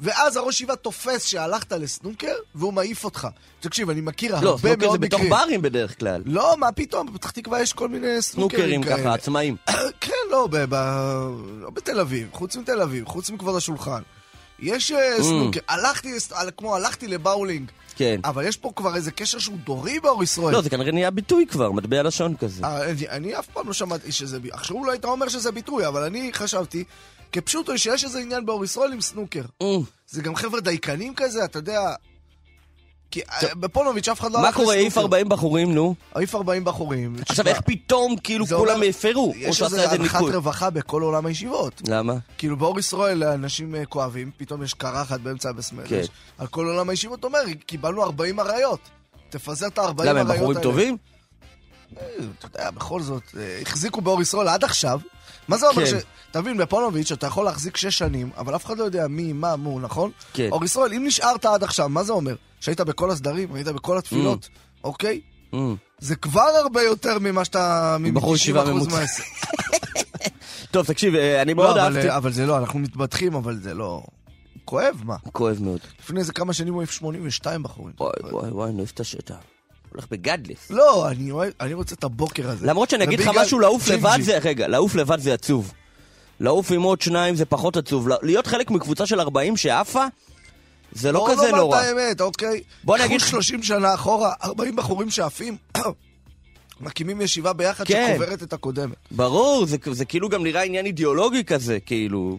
ואז 0.00 0.36
הראש 0.36 0.54
ישיבה 0.54 0.76
תופס 0.76 1.24
שהלכת 1.26 1.72
לסנוקר, 1.72 2.34
והוא 2.54 2.72
מעיף 2.72 3.04
אותך. 3.04 3.28
תקשיב, 3.60 3.90
אני 3.90 4.00
מכיר 4.00 4.36
הרבה 4.36 4.46
לא, 4.46 4.50
מאוד 4.50 4.60
סנוקר 4.60 4.76
מקרים. 4.76 4.92
זה 4.92 4.98
בתוך 4.98 5.40
ברים 5.40 5.62
בדרך 5.62 5.98
כלל. 5.98 6.22
לא, 6.26 6.56
מה 6.58 6.72
פתאום, 6.72 7.06
בפתח 7.06 7.30
תקווה 7.30 7.62
יש 7.62 7.72
כל 7.72 7.88
מיני 7.88 8.22
סנוקרים 8.22 8.60
סנוקרים 8.60 8.82
כאלה. 8.82 8.96
ככה, 8.96 9.14
עצמאים. 9.14 9.56
כן, 10.00 10.12
לא, 10.30 10.48
לא 11.60 11.70
בתל 11.70 12.00
אביב, 12.00 12.28
חוץ 12.32 12.56
מתל 12.56 12.82
אביב, 12.82 13.04
חוץ 13.04 13.30
מכבוד 13.30 13.56
השולחן. 13.56 14.02
יש 14.58 14.92
אה, 14.92 15.22
סנוקר, 15.22 15.60
הלכתי, 15.68 16.12
על- 16.32 16.50
כמו 16.56 16.76
הלכתי 16.76 17.06
לבאולינג, 17.08 17.70
כן. 17.96 18.20
אבל 18.24 18.46
יש 18.46 18.56
פה 18.56 18.72
כבר 18.76 18.96
איזה 18.96 19.10
קשר 19.10 19.38
שהוא 19.38 19.56
דורי 19.64 20.00
באור 20.00 20.22
ישראל. 20.22 20.52
לא, 20.54 20.62
זה 20.62 20.70
כנראה 20.70 20.92
נהיה 20.92 21.10
ביטוי 21.10 21.46
כבר, 21.46 21.72
מטבע 21.72 22.02
לשון 22.02 22.36
כזה. 22.36 22.64
אה, 22.64 22.90
אני, 22.90 23.08
אני 23.08 23.38
אף 23.38 23.46
פעם 23.46 23.66
לא 23.66 23.72
שמעתי 23.72 24.12
שזה. 24.12 24.38
עכשיו 24.52 24.76
אולי 24.76 24.92
היית 24.92 25.04
אומר 25.04 25.28
שזה 25.28 25.52
ביטוי, 25.52 25.86
אבל 25.86 26.02
אני 26.04 26.30
חשבתי, 26.32 26.84
כפשוטו 27.32 27.78
שיש 27.78 28.04
איזה 28.04 28.18
עניין 28.18 28.46
באור 28.46 28.64
ישראל 28.64 28.92
עם 28.92 29.00
סנוקר. 29.00 29.42
אמ, 29.62 29.66
זה 30.08 30.22
גם 30.22 30.34
חבר'ה 30.36 30.60
דייקנים 30.60 31.14
כזה, 31.14 31.44
אתה 31.44 31.58
יודע... 31.58 31.80
כי 33.10 33.20
אה, 33.20 33.54
בפונוביץ' 33.54 34.08
אף 34.08 34.20
אחד 34.20 34.32
לא 34.32 34.42
מה 34.42 34.52
קורה, 34.52 34.74
העיף 34.74 34.86
לסנוקר. 34.86 35.00
40 35.00 35.28
בחורים, 35.28 35.74
נו? 35.74 35.94
העיף 36.14 36.34
40 36.34 36.64
בחורים. 36.64 37.16
עכשיו, 37.28 37.46
איך 37.46 37.60
פתאום 37.60 38.16
כאילו 38.16 38.46
כולם 38.46 38.80
הפרו? 38.88 39.32
יש 39.36 39.62
איזה 39.62 39.90
הנחת? 39.90 40.20
רווחה 40.20 40.70
בכל 40.70 41.02
עולם 41.02 41.26
הישיבות. 41.26 41.82
למה? 41.88 42.14
כאילו 42.38 42.56
באור 42.56 42.78
ישראל 42.78 43.24
אנשים 43.24 43.74
אה, 43.74 43.86
כואבים, 43.86 44.30
פתאום 44.36 44.62
יש 44.62 44.74
קרחת 44.74 45.20
באמצע 45.20 45.50
הבסמדרש. 45.50 45.88
כן. 45.88 46.12
על 46.38 46.46
כל 46.46 46.66
עולם 46.66 46.88
הישיבות 46.88 47.24
אומר, 47.24 47.38
קיבלנו 47.66 48.02
40 48.02 48.40
אריות. 48.40 48.80
תפזר 49.30 49.66
את 49.66 49.78
ה-40 49.78 49.84
אריות 49.84 50.00
האלה. 50.00 50.12
למה, 50.12 50.32
הם 50.32 50.38
בחורים 50.38 50.60
טובים? 50.60 50.96
אה, 51.96 52.06
אתה 52.38 52.46
יודע, 52.46 52.70
בכל 52.70 53.02
זאת, 53.02 53.22
אה, 53.36 53.58
החזיקו 53.62 54.00
באור 54.00 54.22
ישראל 54.22 54.48
עד 54.48 54.64
עכשיו. 54.64 55.00
מה 55.48 55.58
זה 55.58 55.68
אומר 55.68 55.86
ש... 55.86 55.92
כן. 55.92 55.98
תבין, 56.30 56.58
בפונוביץ' 56.58 57.12
אתה 57.12 57.26
יכול 57.26 57.44
להחזיק 57.44 57.76
שש 57.76 57.98
שנים, 57.98 58.30
אבל 58.36 58.56
אף 58.56 58.64
אחד 58.64 58.78
לא 58.78 58.84
יודע 58.84 59.08
מי, 59.08 59.32
מה, 59.32 59.56
מו, 59.56 59.80
נכון? 59.80 60.10
כן. 60.32 60.48
אור 60.52 60.64
ישראל, 60.64 60.92
אם 60.92 61.04
נשארת 61.06 61.44
עד 61.44 61.62
עכשיו, 61.62 61.88
מה 61.88 62.02
זה 62.04 62.12
אומר? 62.12 62.34
שהיית 62.60 62.80
בכל 62.80 63.10
הסדרים, 63.10 63.54
היית 63.54 63.68
בכל 63.68 63.98
התפילות, 63.98 64.48
אוקיי? 64.84 65.20
אמ. 65.52 65.76
זה 65.98 66.16
כבר 66.16 66.50
הרבה 66.62 66.82
יותר 66.82 67.18
ממה 67.18 67.44
שאתה... 67.44 67.96
בחור 68.14 68.34
ישיבה 68.34 68.64
מ-90% 68.64 68.70
ממוצע. 68.70 69.02
טוב, 70.70 70.86
תקשיב, 70.86 71.14
אה, 71.14 71.42
אני 71.42 71.54
מאוד 71.54 71.76
לא, 71.76 71.86
אבל, 71.86 71.96
אהבתי... 71.96 72.16
אבל 72.16 72.32
זה 72.32 72.46
לא, 72.46 72.58
אנחנו 72.58 72.78
מתבדחים, 72.78 73.34
אבל 73.34 73.56
זה 73.56 73.74
לא... 73.74 74.02
כואב, 74.64 75.02
מה? 75.04 75.16
כואב 75.32 75.58
מאוד. 75.60 75.80
לפני 76.00 76.20
איזה 76.20 76.32
כמה 76.32 76.52
שנים 76.52 76.74
הוא 76.74 76.82
העיף 76.82 76.90
82 76.90 77.62
בחורים. 77.62 77.94
וואי, 78.00 78.12
וואי, 78.22 78.50
וואי, 78.50 78.70
אוהב 78.72 78.88
את 78.94 79.00
השטח. 79.00 79.36
הולך 79.92 80.06
בגדלס. 80.10 80.70
לא, 80.70 81.08
אני, 81.08 81.30
אני 81.60 81.74
רוצה 81.74 81.94
את 81.94 82.04
הבוקר 82.04 82.50
הזה. 82.50 82.66
למרות 82.66 82.90
שאני 82.90 83.04
אגיד 83.04 83.20
לך 83.20 83.30
משהו, 83.36 83.58
לעוף. 83.58 83.88
לבד 83.88 84.18
זה... 84.22 84.38
רגע, 84.38 84.68
לעוף 84.68 84.94
לבד 84.94 85.18
זה 85.20 85.34
עצוב. 85.34 85.72
לעוף 86.40 86.70
עם 86.70 86.82
עוד 86.82 87.00
שניים 87.00 87.34
זה 87.34 87.44
פחות 87.44 87.76
עצוב. 87.76 88.08
להיות 88.22 88.46
חלק 88.46 88.70
מקבוצה 88.70 89.06
של 89.06 89.20
40 89.20 89.56
שעפה, 89.56 90.04
זה 90.92 91.12
לא 91.12 91.28
כזה 91.30 91.42
נאמר 91.46 91.58
נורא. 91.58 91.80
את 91.80 91.84
האמת, 91.86 92.20
אוקיי? 92.20 92.60
בוא 92.84 92.98
נגיד- 92.98 93.20
קחו 93.20 93.28
30 93.28 93.62
שנה 93.62 93.94
אחורה, 93.94 94.32
40 94.44 94.76
בחורים 94.76 95.10
שעפים, 95.10 95.56
מקימים 96.80 97.20
ישיבה 97.20 97.52
ביחד 97.52 97.84
כן. 97.84 98.06
שקוברת 98.10 98.42
את 98.42 98.52
הקודמת. 98.52 98.94
ברור, 99.10 99.66
זה, 99.66 99.76
זה 99.90 100.04
כאילו 100.04 100.28
גם 100.28 100.42
נראה 100.44 100.62
עניין 100.62 100.86
אידיאולוגי 100.86 101.44
כזה, 101.44 101.80
כאילו... 101.86 102.38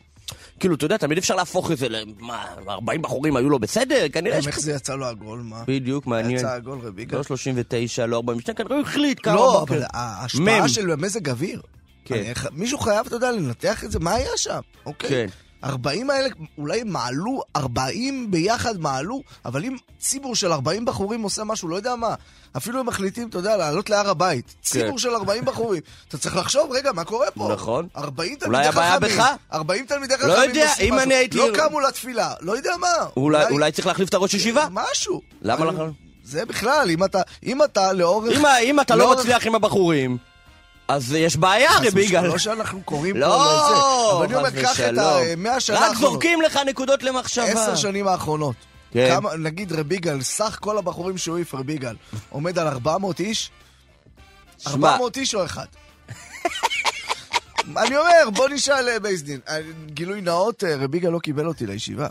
כאילו, 0.59 0.75
אתה 0.75 0.85
יודע, 0.85 0.97
תמיד 0.97 1.17
אפשר 1.17 1.35
להפוך 1.35 1.71
את 1.71 1.77
זה 1.77 1.89
ל... 1.89 1.95
מה, 2.19 2.45
40 2.69 3.01
בחורים 3.01 3.35
היו 3.35 3.49
לו 3.49 3.59
בסדר? 3.59 4.05
כנראה 4.13 4.37
יש... 4.37 4.47
איך 4.47 4.59
זה 4.59 4.71
יצא 4.71 4.95
לו 4.95 5.05
הגול, 5.05 5.39
מה? 5.39 5.63
בדיוק, 5.67 6.07
מעניין. 6.07 6.37
יצא 6.37 6.51
הגול 6.51 6.79
רביגה. 6.83 7.17
לא 7.17 7.23
39, 7.23 8.05
לא 8.05 8.15
42, 8.15 8.55
כנראה 8.55 8.75
הוא 8.75 8.81
החליט 8.81 9.19
כמה 9.23 9.35
לא. 9.35 9.63
אבל 9.63 9.83
ההשפעה. 9.93 10.69
של 10.69 10.95
מזג 10.95 11.29
אוויר. 11.29 11.61
כן. 12.05 12.33
מישהו 12.51 12.77
חייב, 12.77 13.05
אתה 13.05 13.15
יודע, 13.15 13.31
לנתח 13.31 13.83
את 13.83 13.91
זה, 13.91 13.99
מה 13.99 14.13
היה 14.13 14.31
שם, 14.35 14.59
אוקיי? 14.85 15.09
כן. 15.09 15.27
40 15.63 16.09
האלה 16.09 16.29
אולי 16.57 16.83
מעלו, 16.83 17.41
40 17.55 18.31
ביחד 18.31 18.79
מעלו, 18.79 19.21
אבל 19.45 19.63
אם 19.65 19.75
ציבור 19.99 20.35
של 20.35 20.51
40 20.51 20.85
בחורים 20.85 21.21
עושה 21.21 21.43
משהו, 21.43 21.67
לא 21.67 21.75
יודע 21.75 21.95
מה, 21.95 22.15
אפילו 22.57 22.79
הם 22.79 22.85
מחליטים, 22.85 23.29
אתה 23.29 23.37
יודע, 23.37 23.57
לעלות 23.57 23.89
להר 23.89 24.09
הבית, 24.09 24.55
ציבור 24.63 24.99
של 24.99 25.09
40 25.09 25.45
בחורים, 25.45 25.81
אתה 26.07 26.17
צריך 26.17 26.35
לחשוב, 26.35 26.71
רגע, 26.71 26.91
מה 26.91 27.03
קורה 27.03 27.31
פה? 27.31 27.49
נכון. 27.53 27.87
40 27.97 28.29
אולי 28.29 28.35
תלמידי 28.39 28.67
הבעיה 28.67 28.95
חכמים, 28.95 29.17
בך? 29.17 29.25
40 29.53 29.85
תלמידי 29.85 30.13
חכמים 30.17 30.29
לא 30.29 30.37
יודע, 30.37 30.73
אם 30.81 30.93
משהו. 30.93 30.99
אני 31.05 31.13
הייתי- 31.15 31.37
לא 31.37 31.47
קמו 31.55 31.79
לתפילה, 31.79 32.33
לא 32.41 32.57
יודע 32.57 32.71
מה. 32.79 32.87
אולי, 33.17 33.45
אולי 33.51 33.71
צריך 33.71 33.87
להחליף 33.87 34.09
את 34.09 34.13
הראש 34.13 34.33
ישיבה? 34.33 34.67
משהו. 34.71 35.21
למה 35.41 35.65
לך? 35.65 35.75
זה 36.23 36.45
בכלל, 36.45 36.87
אם 36.89 37.03
אתה, 37.03 37.21
אם 37.43 37.63
אתה 37.63 37.93
לאורך... 37.93 38.37
אם, 38.39 38.45
אם 38.63 38.79
אתה 38.79 38.95
לא 38.95 39.03
לאורך- 39.03 39.19
מצליח 39.19 39.45
עם 39.47 39.55
הבחורים, 39.55 40.17
אז 40.89 41.13
יש 41.13 41.37
בעיה, 41.37 41.71
הרי 41.71 41.91
ביגאל. 41.91 42.19
ושלום, 42.19 42.25
לא 42.25 42.37
שאנחנו 42.37 42.81
קוראים 42.83 43.13
פה 43.13 43.19
לא, 43.19 43.27
לזה. 43.27 43.75
אבל 44.17 44.25
אני 44.25 44.35
אומר, 44.35 44.61
קח 44.61 44.79
את. 44.79 44.97
ה-100 44.97 45.59
שנה 45.59 45.77
רק 45.77 45.83
האחרונות. 45.83 45.97
זורקים 46.11 46.41
לך 46.41 46.59
נקודות 46.65 47.03
למחשבה. 47.03 47.45
עשר 47.45 47.75
שנים 47.75 48.07
האחרונות. 48.07 48.55
כן. 48.91 49.09
כמה, 49.09 49.35
נגיד 49.35 49.71
רביגל, 49.71 50.21
סך 50.21 50.57
כל 50.61 50.77
הבחורים 50.77 51.17
שהוא 51.17 51.35
העיף 51.35 51.55
רביגל, 51.55 51.95
עומד 52.29 52.59
על 52.59 52.67
400 52.67 53.19
איש? 53.19 53.51
שמע. 54.57 54.89
400 54.89 55.17
איש 55.17 55.35
או 55.35 55.45
אחד? 55.45 55.65
אני 57.77 57.97
אומר, 57.97 58.29
בוא 58.35 58.49
נשאל 58.49 58.89
אה, 58.89 58.99
בייסדין. 58.99 59.39
אה, 59.49 59.59
גילוי 59.85 60.21
נאות, 60.21 60.63
אה, 60.63 60.75
רביגל 60.75 61.09
לא 61.09 61.19
קיבל 61.19 61.45
אותי 61.45 61.65
לישיבה. 61.65 62.07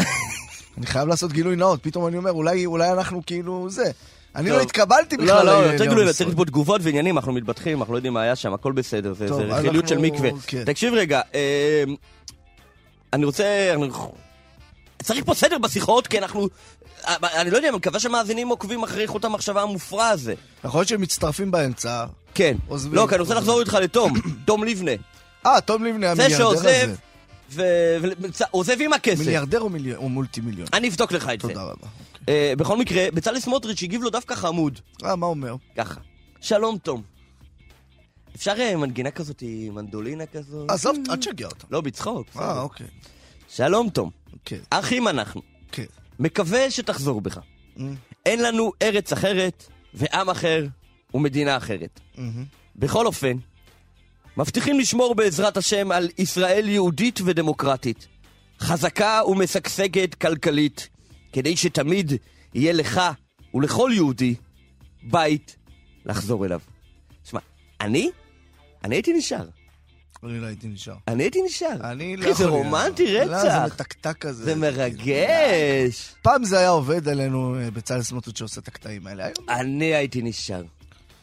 אני 0.78 0.87
חייב 0.87 1.08
לעשות 1.08 1.32
גילוי 1.32 1.56
נאות, 1.56 1.82
פתאום 1.82 2.06
אני 2.06 2.16
אומר, 2.16 2.32
אולי, 2.32 2.66
אולי 2.66 2.92
אנחנו 2.92 3.23
כאילו 3.26 3.70
זה. 3.70 3.90
אני. 4.38 4.50
לא 4.50 4.61
התקבלתי 4.61 5.16
בכלל. 5.16 5.47
לא, 5.47 5.62
לא, 5.62 5.73
יותר 5.73 5.85
ישראל. 5.85 6.12
צריך 6.12 6.37
פה 6.37 6.45
תגובות 6.45 6.80
ועניינים, 6.85 7.16
אנחנו 7.16 7.33
מתבטחים, 7.33 7.80
אנחנו 7.80 7.92
לא 7.92 7.99
יודעים 7.99 8.14
מה 8.14 8.23
היה 8.23 8.37
שם, 8.37 8.54
הכל 8.54 8.73
בסדר, 8.73 9.12
זה 9.14 9.28
זה 9.28 9.35
רכיליות 9.35 9.88
של 9.88 9.99
מקווה. 9.99 10.30
כן. 10.47 10.64
תקשיב 10.64 10.95
רגע, 10.95 11.21
אה, 11.35 11.85
אני 13.12 13.25
רוצה... 13.25 13.75
צריך 15.02 15.25
פה 15.25 15.35
סדר 15.35 15.59
בשיחות, 15.59 16.07
כי 16.07 16.18
אנחנו... 16.18 16.49
אני 17.07 17.50
לא 17.50 17.57
יודע, 17.57 17.68
אני 17.68 17.76
מקווה 17.76 18.00
שמאזינים 18.00 18.49
עוקבים 18.49 18.83
אחרי 18.83 19.07
חוט 19.07 19.25
המחשבה 19.25 19.62
המופרע 19.62 20.09
הזה. 20.09 20.35
יכול 20.64 20.78
להיות 20.78 20.88
שהם 20.88 21.00
מצטרפים 21.00 21.50
באמצע. 21.50 22.04
כן. 22.35 22.57
עוזבים. 22.68 22.95
לא, 22.95 23.07
כי 23.09 23.14
אני 23.14 23.21
רוצה 23.21 23.35
לחזור 23.35 23.61
איתך 23.61 23.75
לתום, 23.75 24.12
תום 24.47 24.64
לבנה. 24.64 24.90
אה, 25.47 25.61
תום 25.61 25.85
לבני 25.85 26.07
זה 26.07 26.11
המיליארדר 26.12 26.38
שעוזב, 26.38 26.66
הזה. 26.66 26.95
ו- 27.50 27.97
ו- 28.02 28.45
עוזב 28.50 28.76
עם 28.80 28.92
הכסף. 28.92 29.18
מיליארדר 29.18 29.61
או 29.97 30.09
מולטי 30.09 30.40
מיליון? 30.40 30.68
אני 30.73 30.88
אבדוק 30.88 31.12
לך 31.12 31.30
את 31.35 31.40
זה. 31.40 31.49
תודה 31.49 31.62
רבה. 31.62 31.87
אה, 32.28 32.52
בכל 32.58 32.76
מקרה, 32.76 33.11
בצלאל 33.14 33.40
סמוטריץ' 33.40 33.82
הגיב 33.82 34.02
לו 34.02 34.11
דווקא 34.11 34.35
חמוד. 34.35 34.80
אה, 35.04 35.16
מה 35.16 35.26
אומר? 35.26 35.54
ככה. 35.76 36.00
שלום, 36.40 36.78
תום. 36.78 37.02
אפשר 38.37 38.54
אה, 38.58 38.76
מנגינה 38.76 39.11
כזאת, 39.11 39.42
מנדולינה 39.73 40.26
כזאת? 40.26 40.70
עזוב, 40.70 40.97
אל 41.11 41.16
תשגע 41.16 41.47
אותם. 41.47 41.66
לא, 41.70 41.80
בצחוק. 41.80 42.26
אה. 42.37 42.61
אוקיי. 42.61 42.87
שלום, 43.49 43.90
תום. 43.90 44.11
כן, 44.44 44.58
אחים 44.70 45.08
אנחנו. 45.08 45.42
כן. 45.73 45.85
מקווה 46.18 46.70
שתחזור 46.70 47.20
בך. 47.20 47.38
Mm, 47.76 47.80
אין 48.26 48.42
לנו 48.42 48.73
ארץ 48.82 49.12
אחרת, 49.12 49.66
ועם 49.94 50.30
אחר, 50.30 50.66
ומדינה 51.14 51.56
אחרת. 51.56 52.00
מהמם. 52.16 52.44
בכל 52.76 53.06
אופן, 53.06 53.37
מבטיחים 54.37 54.78
לשמור 54.80 55.14
בעזרת 55.14 55.56
השם 55.56 55.92
על 55.92 56.08
ישראל 56.18 56.68
יהודית 56.68 57.20
ודמוקרטית, 57.25 58.08
חזקה 58.61 59.20
ומשגשגת 59.26 60.14
כלכלית, 60.14 60.88
כדי 61.38 61.57
שתמיד 61.57 62.12
יהיה 62.54 62.73
לך 62.73 63.00
ולכל 63.54 63.90
יהודי 63.95 64.35
בית 65.02 65.57
לחזור 66.07 66.47
אליו. 66.47 66.61
שמע, 67.25 67.40
אני? 67.80 68.11
אני 68.85 68.95
הייתי 68.95 69.12
נשאר. 69.12 69.45
אני 70.25 70.40
לא 70.40 70.47
הייתי 70.47 70.68
נשאר. 70.68 70.95
אני 71.09 71.23
הייתי 71.23 71.42
נשאר. 71.42 71.90
אני 71.90 72.16
לא 72.16 72.33
זה 72.33 72.45
יכול 72.45 72.47
רומנטי. 72.47 73.14
לא, 73.14 73.26
זה 73.26 73.64
רצח. 73.64 73.73
מתקתק 73.75 74.18
כזה. 74.18 74.45
זה 74.45 74.54
מרגש. 74.54 76.14
פעם 76.23 76.45
זה 76.45 76.59
היה 76.59 76.68
עובד 76.68 77.09
עלינו, 77.09 77.57
אה, 77.61 77.71
בצלאל 77.71 78.02
סמוטריץ' 78.02 78.38
שעושה 78.38 78.61
את 78.61 78.68
הקטעים 78.68 79.07
האלה. 79.07 79.28
אני 79.49 79.95
הייתי 79.95 80.23
נשאר. 80.23 80.62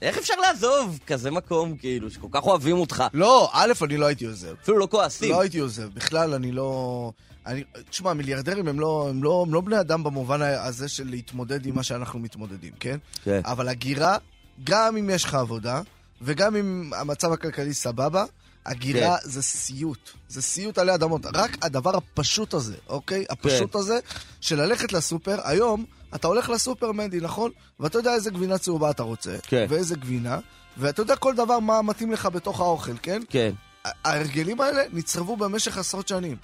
איך 0.02 0.18
אפשר 0.18 0.36
לעזוב 0.42 1.00
כזה 1.08 1.32
מקום, 1.32 1.78
כאילו, 1.78 2.12
שכל 2.12 2.28
כך 2.32 2.44
אוהבים 2.44 2.78
אותך? 2.78 3.04
לא, 3.14 3.50
א', 3.54 3.74
אני 3.82 3.98
לא 3.98 4.06
הייתי 4.06 4.26
עוזב. 4.26 4.54
אפילו 4.64 4.78
לא 4.78 4.88
כועסים. 4.92 5.32
לא 5.32 5.42
הייתי 5.42 5.60
עוזב. 5.60 5.90
בכלל, 5.94 6.34
אני 6.34 6.52
לא... 6.52 7.12
אני... 7.46 7.64
תשמע, 7.90 8.14
מיליארדרים 8.14 8.68
הם 8.68 8.80
לא, 8.80 9.08
הם, 9.10 9.24
לא, 9.24 9.44
הם 9.48 9.54
לא 9.54 9.62
בני 9.62 9.80
אדם 9.80 10.04
במובן 10.04 10.42
הזה 10.42 10.88
של 10.88 11.10
להתמודד 11.10 11.66
עם 11.66 11.76
מה 11.76 11.84
שאנחנו 11.84 12.20
מתמודדים, 12.20 12.74
כן? 12.80 12.98
כן. 13.24 13.42
אבל 13.46 13.68
הגירה, 13.68 14.18
גם 14.64 14.98
אם 14.98 15.10
יש 15.10 15.24
לך 15.24 15.34
עבודה, 15.34 15.82
וגם 16.22 16.56
אם 16.56 16.92
המצב 16.96 17.32
הכלכלי 17.32 17.74
סבבה, 17.74 18.26
הגירה 18.66 19.18
כן. 19.18 19.30
זה 19.30 19.42
סיוט. 19.42 20.10
זה 20.28 20.42
סיוט 20.42 20.78
עלי 20.78 20.96
אדמות. 20.96 21.26
רק 21.34 21.58
הדבר 21.62 21.98
הפשוט 21.98 22.54
הזה, 22.54 22.76
אוקיי? 22.90 23.26
הפשוט 23.30 23.72
כן. 23.74 23.80
הזה 23.80 24.00
של 24.42 24.62
ללכת 24.62 24.94
לסופר, 24.94 25.38
היום 25.44 25.86
אתה 26.16 26.28
הולך 26.28 26.50
לסופר, 26.50 26.92
מנדי, 26.92 27.20
נכון? 27.22 27.52
ואתה 27.80 27.98
יודע 27.98 28.14
איזה 28.14 28.32
גבינה 28.32 28.58
צהובה 28.58 28.90
אתה 28.90 29.04
רוצה, 29.04 29.36
כן. 29.42 29.66
ואיזה 29.70 29.96
גבינה, 29.96 30.40
ואתה 30.78 31.02
יודע 31.02 31.16
כל 31.16 31.36
דבר 31.36 31.60
מה 31.60 31.82
מתאים 31.82 32.12
לך 32.12 32.26
בתוך 32.26 32.60
האוכל, 32.60 32.98
כן? 33.02 33.22
כן. 33.30 33.52
ההרגלים 33.84 34.62
האלה 34.62 34.84
נצרבו 34.94 35.38
במשך 35.38 35.78
עשרות 35.78 36.08
שנים. 36.08 36.38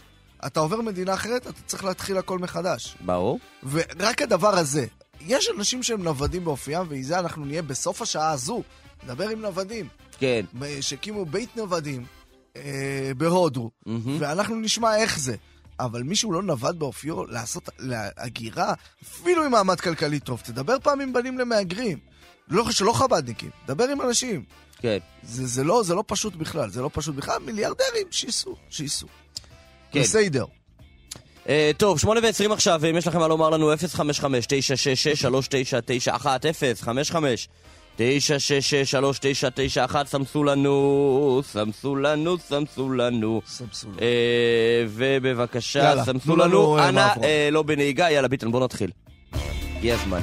אתה 0.46 0.60
עובר 0.60 0.82
מדינה 0.82 1.14
אחרת, 1.14 1.48
אתה 1.48 1.62
צריך 1.66 1.84
להתחיל 1.84 2.18
הכל 2.18 2.40
מחדש. 2.40 2.96
ברור. 3.06 3.40
ורק 3.72 4.22
הדבר 4.22 4.58
הזה, 4.58 4.86
יש 5.22 5.50
אנשים 5.58 5.84
שהם 5.84 6.04
נוודים 6.04 6.46
באופיים, 6.46 6.82
ועם 6.90 7.04
זה 7.04 7.20
אנחנו 7.20 7.46
נהיה 7.46 7.62
בסוף 7.62 8.02
השעה 8.02 8.32
הזו, 8.32 8.64
נדבר 9.04 9.30
עם 9.30 9.42
נוודים, 9.42 9.88
כן. 10.20 10.46
שהקימו 10.82 11.26
בית 11.26 11.58
נוודים 11.58 12.06
אה, 12.56 13.12
בהודו, 13.18 13.72
מהמם. 13.86 14.18
ואנחנו 14.20 14.56
נשמע 14.56 14.98
איך 14.98 15.20
זה. 15.20 15.36
אבל 15.80 16.04
מישהו 16.04 16.32
לא 16.32 16.44
נווד 16.44 16.80
באופיו 16.80 17.26
לעשות 17.26 17.70
הגירה, 18.18 18.74
אפילו 19.04 19.44
עם 19.44 19.52
מעמד 19.52 19.80
כלכלי 19.80 20.20
טוב. 20.20 20.42
תדבר 20.44 20.78
פעם 20.84 21.02
עם 21.02 21.14
בנים 21.14 21.40
למהגרים. 21.40 21.98
לא, 22.48 22.72
שלא 22.72 22.94
חב"דניקים, 22.94 23.50
דבר 23.68 23.84
עם 23.84 24.02
אנשים. 24.02 24.44
כן. 24.78 24.98
זה, 25.24 25.48
זה, 25.48 25.64
לא, 25.64 25.84
זה 25.84 25.96
לא 25.96 26.04
פשוט 26.08 26.36
בכלל, 26.36 26.70
זה 26.70 26.82
לא 26.82 26.90
פשוט 26.94 27.16
בכלל. 27.16 27.40
מיליארדרים, 27.46 28.08
שייסעו, 28.12 28.56
שייסעו. 28.70 29.08
כן. 29.92 30.00
בסדר. 30.00 30.46
אה, 31.50 31.72
טוב, 31.78 32.00
שמונה 32.00 32.20
ועשרים 32.24 32.52
עכשיו, 32.52 32.80
ואם 32.82 32.98
יש 32.98 33.08
לכם 33.08 33.20
מה 33.20 33.28
לומר 33.28 33.50
לנו, 33.50 33.74
055-966-3991, 33.74 36.26
055-966-3991, 37.98 38.02
סמסו 40.06 40.44
לנו, 40.44 41.42
סמסו 41.46 41.96
לנו, 41.96 42.38
סמסו 42.38 42.94
לנו. 42.94 43.42
אה, 44.02 44.86
ובבקשה, 44.88 45.80
יאללה, 45.80 46.06
סמסו 46.06 46.36
לנו, 46.36 46.46
לנו, 46.46 46.78
אה, 46.78 46.90
אנא. 46.90 47.08
אה, 47.24 47.50
לא 47.52 47.64
בנהיגה, 47.64 48.12
יאללה 48.12 48.28
ביטן, 48.28 48.52
בוא 48.52 48.64
נתחיל. 48.64 48.92
הגיע 49.78 49.96
הזמן. 49.96 50.22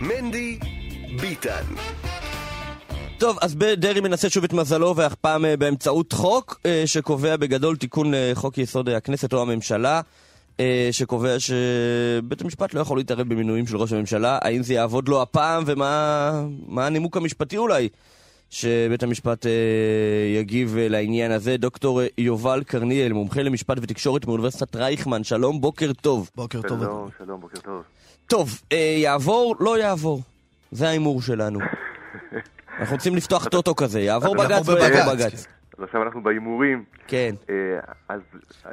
מנדי 0.00 0.58
ביטן. 1.20 1.64
טוב, 3.22 3.38
אז 3.40 3.56
דרעי 3.76 4.00
מנסה 4.00 4.30
שוב 4.30 4.44
את 4.44 4.52
מזלו, 4.52 4.96
והפעם 4.96 5.44
אה, 5.44 5.56
באמצעות 5.56 6.12
חוק 6.12 6.60
אה, 6.66 6.82
שקובע 6.86 7.36
בגדול 7.36 7.76
תיקון 7.76 8.14
אה, 8.14 8.30
חוק 8.34 8.58
יסוד 8.58 8.88
הכנסת 8.88 9.32
או 9.32 9.42
הממשלה, 9.42 10.00
שקובע 10.90 11.36
שבית 11.38 12.40
המשפט 12.40 12.74
לא 12.74 12.80
יכול 12.80 12.98
להתערב 12.98 13.28
במינויים 13.28 13.66
של 13.66 13.76
ראש 13.76 13.92
הממשלה. 13.92 14.38
האם 14.42 14.62
זה 14.62 14.74
יעבוד 14.74 15.08
לו 15.08 15.22
הפעם, 15.22 15.62
ומה 15.66 16.44
מה 16.66 16.86
הנימוק 16.86 17.16
המשפטי 17.16 17.56
אולי 17.56 17.88
שבית 18.50 19.02
המשפט 19.02 19.46
יגיב 20.36 20.76
לעניין 20.78 21.32
הזה? 21.32 21.56
דוקטור 21.56 22.00
יובל 22.18 22.62
קרניאל, 22.66 23.12
מומחה 23.12 23.42
למשפט 23.42 23.76
ותקשורת 23.82 24.26
מאוניברסיטת 24.26 24.76
רייכמן, 24.76 25.24
שלום, 25.24 25.60
בוקר 25.60 25.92
טוב. 25.92 26.30
בוקר 26.36 26.62
טוב. 26.62 26.80
שלום, 26.80 27.08
שלום, 27.18 27.40
בוקר 27.40 27.60
טוב. 27.60 27.82
טוב, 28.26 28.60
יעבור, 28.96 29.56
לא 29.60 29.78
יעבור. 29.78 30.22
זה 30.72 30.88
ההימור 30.88 31.22
שלנו. 31.22 31.58
אנחנו 32.80 32.96
רוצים 32.96 33.16
לפתוח 33.16 33.48
טוטו 33.48 33.74
כזה, 33.74 34.00
יעבור 34.00 34.34
אנחנו 34.42 34.48
בג"ץ, 34.48 34.68
לא 34.68 34.74
בבג"ץ, 34.74 34.94
יעבור 34.96 35.14
בג"ץ. 35.14 35.46
אז 35.78 35.84
עכשיו 35.84 36.02
אנחנו 36.02 36.22
בהימורים. 36.22 36.84
כן. 37.08 37.34
אה, 37.50 37.54
אז... 38.08 38.20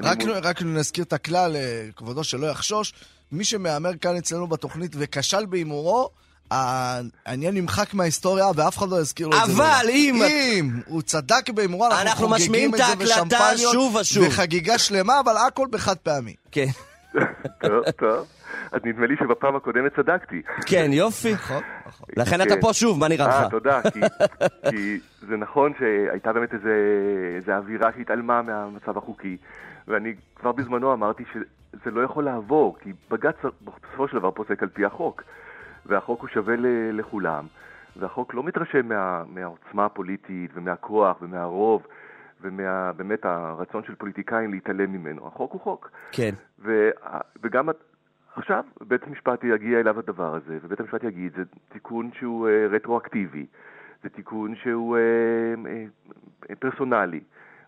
רק, 0.03 0.23
מול- 0.23 0.37
רק 0.43 0.61
נזכיר 0.61 1.03
את 1.03 1.13
הכלל, 1.13 1.55
אה, 1.55 1.87
כבודו 1.95 2.23
שלא 2.23 2.47
יחשוש, 2.47 2.93
מי 3.31 3.43
שמהמר 3.43 3.91
כאן 4.01 4.15
אצלנו 4.17 4.47
בתוכנית 4.47 4.91
וכשל 4.99 5.45
בהימורו, 5.45 6.09
העניין 6.51 7.55
נמחק 7.55 7.93
מההיסטוריה 7.93 8.45
ואף 8.55 8.77
אחד 8.77 8.89
לא 8.89 9.01
יזכיר 9.01 9.27
לו 9.27 9.37
את 9.37 9.45
זה. 9.45 9.53
אבל 9.53 9.85
אם- 9.89 10.23
אם 10.23 10.79
הוא 10.85 11.01
צדק 11.01 11.49
בהימורו, 11.49 11.85
אנחנו, 11.85 12.01
אנחנו 12.01 12.27
חוגגים 12.27 12.45
משמיעים 12.45 12.69
את 12.69 12.73
את 12.73 12.85
זה 12.85 12.85
ההקלטה 12.85 13.05
בשמפניות 13.25 13.73
שוב 13.73 13.95
ושוב. 13.95 14.23
וחגיגה 14.27 14.77
שלמה, 14.77 15.19
אבל 15.19 15.33
הכל 15.47 15.67
בחד 15.71 15.95
פעמי. 15.97 16.35
כן. 16.51 16.65
טוב, 17.61 17.91
טוב. 17.99 18.27
אז 18.71 18.81
נדמה 18.83 19.05
לי 19.05 19.15
שבפעם 19.19 19.55
הקודמת 19.55 19.95
צדקתי. 19.95 20.41
כן, 20.65 20.89
יופי. 20.93 21.33
נכון, 21.33 21.61
נכון. 21.85 22.07
לכן 22.17 22.41
אתה 22.41 22.55
כן. 22.55 22.61
פה 22.61 22.73
שוב, 22.73 22.99
מה 22.99 23.07
נראה 23.07 23.25
אה, 23.25 23.41
לך? 23.45 23.51
תודה, 23.51 23.81
כי, 24.69 24.99
זה 25.27 25.37
נכון 25.37 25.73
שהייתה 25.79 26.33
באמת 26.33 26.53
איזה 26.53 27.57
אווירה 27.57 27.89
שהתעלמה 27.97 28.41
מהמצב 28.41 28.97
החוקי, 28.97 29.37
ואני 29.87 30.13
כבר 30.35 30.51
בזמנו 30.51 30.93
אמרתי 30.93 31.23
שזה 31.33 31.91
לא 31.91 32.01
יכול 32.01 32.23
לעבור, 32.23 32.77
כי 32.79 32.93
בג"ץ 33.11 33.35
בסופו 33.61 34.07
של 34.07 34.17
דבר 34.17 34.31
פוסק 34.31 34.63
על 34.63 34.69
פי 34.69 34.85
החוק, 34.85 35.23
והחוק 35.85 36.21
הוא 36.21 36.29
שווה 36.29 36.55
לכולם, 36.91 37.45
והחוק 37.95 38.33
לא 38.33 38.43
מתרשם 38.43 38.85
מה, 38.85 39.23
מהעוצמה 39.27 39.85
הפוליטית 39.85 40.51
ומהכוח 40.53 41.21
ומהרוב 41.21 41.87
ומבאמת 42.41 43.25
הרצון 43.25 43.83
של 43.83 43.95
פוליטיקאים 43.95 44.51
להתעלם 44.51 44.91
ממנו. 44.91 45.27
החוק 45.27 45.51
הוא 45.51 45.61
חוק. 45.61 45.91
כן. 46.11 46.31
ו, 46.59 46.89
וגם 47.43 47.69
עכשיו 48.35 48.63
בית 48.87 49.03
המשפט 49.03 49.43
יגיע 49.43 49.79
אליו 49.79 49.99
הדבר 49.99 50.35
הזה, 50.35 50.57
ובית 50.63 50.79
המשפט 50.79 51.03
יגיד, 51.03 51.31
זה 51.35 51.43
תיקון 51.73 52.09
שהוא 52.19 52.47
אה, 52.47 52.67
רטרואקטיבי, 52.69 53.45
זה 54.03 54.09
תיקון 54.09 54.55
שהוא 54.63 54.97
אה, 54.97 55.01
אה, 56.49 56.55
פרסונלי, 56.55 57.19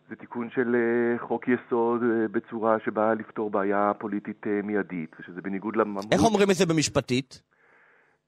זה 0.09 0.15
תיקון 0.15 0.49
של 0.49 0.75
אה, 0.75 1.27
חוק 1.27 1.45
יסוד 1.47 2.03
אה, 2.03 2.27
בצורה 2.31 2.77
שבאה 2.85 3.13
לפתור 3.13 3.49
בעיה 3.49 3.91
פוליטית 3.99 4.47
אה, 4.47 4.59
מיידית, 4.63 5.15
ושזה 5.19 5.41
בניגוד 5.41 5.75
למהות. 5.75 6.05
איך 6.11 6.21
אומרים 6.23 6.49
את 6.51 6.55
זה 6.55 6.65
במשפטית? 6.65 7.41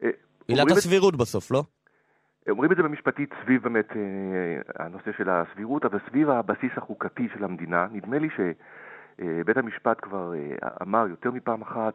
אה, 0.03 0.09
עילת 0.47 0.59
אומרים 0.61 0.73
את- 0.73 0.77
הסבירות 0.77 1.15
בסוף, 1.17 1.51
לא? 1.51 1.63
אומרים 2.49 2.71
את 2.71 2.77
זה 2.77 2.83
במשפטית 2.83 3.29
סביב 3.43 3.63
באמת 3.63 3.89
אה, 3.95 4.05
הנושא 4.85 5.11
של 5.17 5.29
הסבירות, 5.29 5.85
אבל 5.85 5.99
סביב 6.09 6.29
הבסיס 6.29 6.71
החוקתי 6.77 7.27
של 7.33 7.43
המדינה. 7.43 7.87
נדמה 7.91 8.17
לי 8.19 8.29
שבית 9.21 9.57
המשפט 9.57 9.97
כבר 10.01 10.33
אה, 10.33 10.67
אמר 10.81 11.07
יותר 11.09 11.31
מפעם 11.31 11.61
אחת 11.61 11.93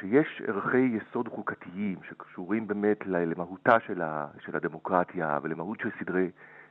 שיש 0.00 0.42
ערכי 0.46 0.78
יסוד 0.78 1.28
חוקתיים 1.28 1.98
שקשורים 2.08 2.66
באמת 2.66 3.06
למהותה 3.06 3.80
של, 3.80 4.02
הדמוקרטיה 4.54 5.38
ולמהות 5.42 5.80
של 5.80 5.88
סדרי 6.00 6.30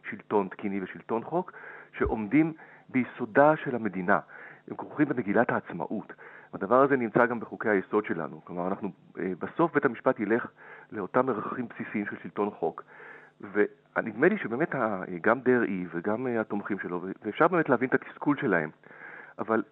שלטון 0.10 0.48
תקיני 0.48 0.82
ושלטון 0.84 1.24
חוק, 1.24 1.52
שעומדים 1.98 2.54
ביסודה 2.90 3.56
של 3.64 3.76
המדינה. 3.76 4.20
הם 4.68 4.76
כרוכים 4.76 5.10
במגילת 5.10 5.50
העצמאות. 5.50 6.14
הדבר 6.54 6.82
הזה 6.82 6.98
נמצא 6.98 7.26
גם 7.26 7.40
בחוקי 7.40 7.70
היסוד 7.70 8.06
שלנו. 8.06 8.42
כלומר, 8.46 8.68
אנחנו, 8.68 8.92
אה, 9.20 9.32
בסוף 9.40 9.74
בית 9.74 9.86
המשפט 9.86 10.20
ילך 10.20 10.48
לאותם 10.92 11.30
ערכים 11.30 11.68
בסיסיים 11.68 12.06
של 12.06 12.16
שלטון 12.24 12.50
חוק. 12.50 12.84
ונדמה 13.42 14.28
לי 14.28 14.38
שבאמת 14.38 14.76
גם 15.22 15.40
דרעי 15.40 15.86
וגם 15.94 16.28
אה, 16.28 16.42
התומכים 16.42 16.80
שלו, 16.80 17.02
ואפשר 17.24 17.48
באמת 17.48 17.70
להבין 17.70 17.90
את 17.90 17.94
התסכול 17.94 18.38
שלהם, 18.42 18.70
אבל 19.40 19.64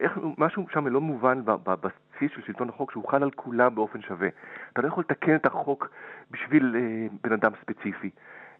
איך, 0.00 0.12
משהו 0.38 0.66
שם 0.72 0.86
לא 0.86 1.00
מובן 1.00 1.42
בבסיס 1.44 2.30
של 2.34 2.42
שלטון 2.46 2.68
החוק 2.68 2.92
שהוא 2.92 3.08
חל 3.10 3.22
על 3.22 3.30
כולם 3.30 3.74
באופן 3.74 4.02
שווה. 4.02 4.28
אתה 4.72 4.82
לא 4.82 4.88
יכול 4.88 5.04
לתקן 5.08 5.36
את 5.36 5.46
החוק 5.46 5.88
בשביל 6.30 6.76
אה, 6.76 7.06
בן 7.22 7.32
אדם 7.32 7.52
ספציפי. 7.62 8.10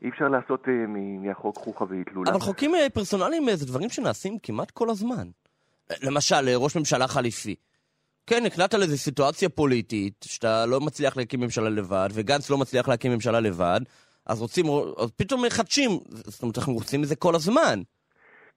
אי 0.03 0.09
אפשר 0.09 0.29
לעשות 0.29 0.69
אה, 0.69 0.87
מהחוק 1.21 1.57
חוכא 1.57 1.85
ואטלולא. 1.85 2.31
אבל 2.31 2.41
חוקים 2.41 2.75
אה, 2.75 2.87
פרסונליים 2.95 3.49
אה, 3.49 3.57
זה 3.57 3.67
דברים 3.67 3.89
שנעשים 3.89 4.39
כמעט 4.43 4.71
כל 4.71 4.91
הזמן. 4.91 5.29
אה, 5.91 5.97
למשל, 6.03 6.49
אה, 6.49 6.57
ראש 6.57 6.77
ממשלה 6.77 7.09
חליפי. 7.09 7.55
כן, 8.27 8.45
נקלעת 8.45 8.75
לאיזו 8.75 8.97
סיטואציה 8.99 9.49
פוליטית, 9.49 10.25
שאתה 10.29 10.67
לא 10.67 10.81
מצליח 10.81 11.17
להקים 11.17 11.41
ממשלה 11.41 11.71
לבד, 11.71 12.09
וגנץ 12.15 12.51
לא 12.51 12.59
מצליח 12.59 12.89
להקים 12.89 13.13
ממשלה 13.13 13.41
לבד, 13.41 13.81
אז 14.27 14.41
רוצים, 14.41 14.67
אז 14.99 15.11
פתאום 15.11 15.45
מחדשים. 15.47 15.91
זאת 16.09 16.43
אומרת, 16.43 16.59
אנחנו 16.59 16.73
רוצים 16.73 17.03
את 17.03 17.09
זה 17.09 17.17
כל 17.17 17.35
הזמן. 17.35 17.81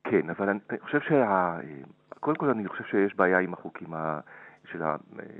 כן, 0.04 0.30
אבל 0.30 0.49
אני, 0.49 0.60
אני 0.69 0.80
חושב 0.80 0.99
שה... 1.10 1.58
קודם 2.23 2.36
כל 2.36 2.49
אני 2.49 2.67
חושב 2.67 2.83
שיש 2.83 3.15
בעיה 3.15 3.39
עם 3.39 3.53
החוקים 3.53 3.93
ה... 3.93 4.19
של. 4.71 4.81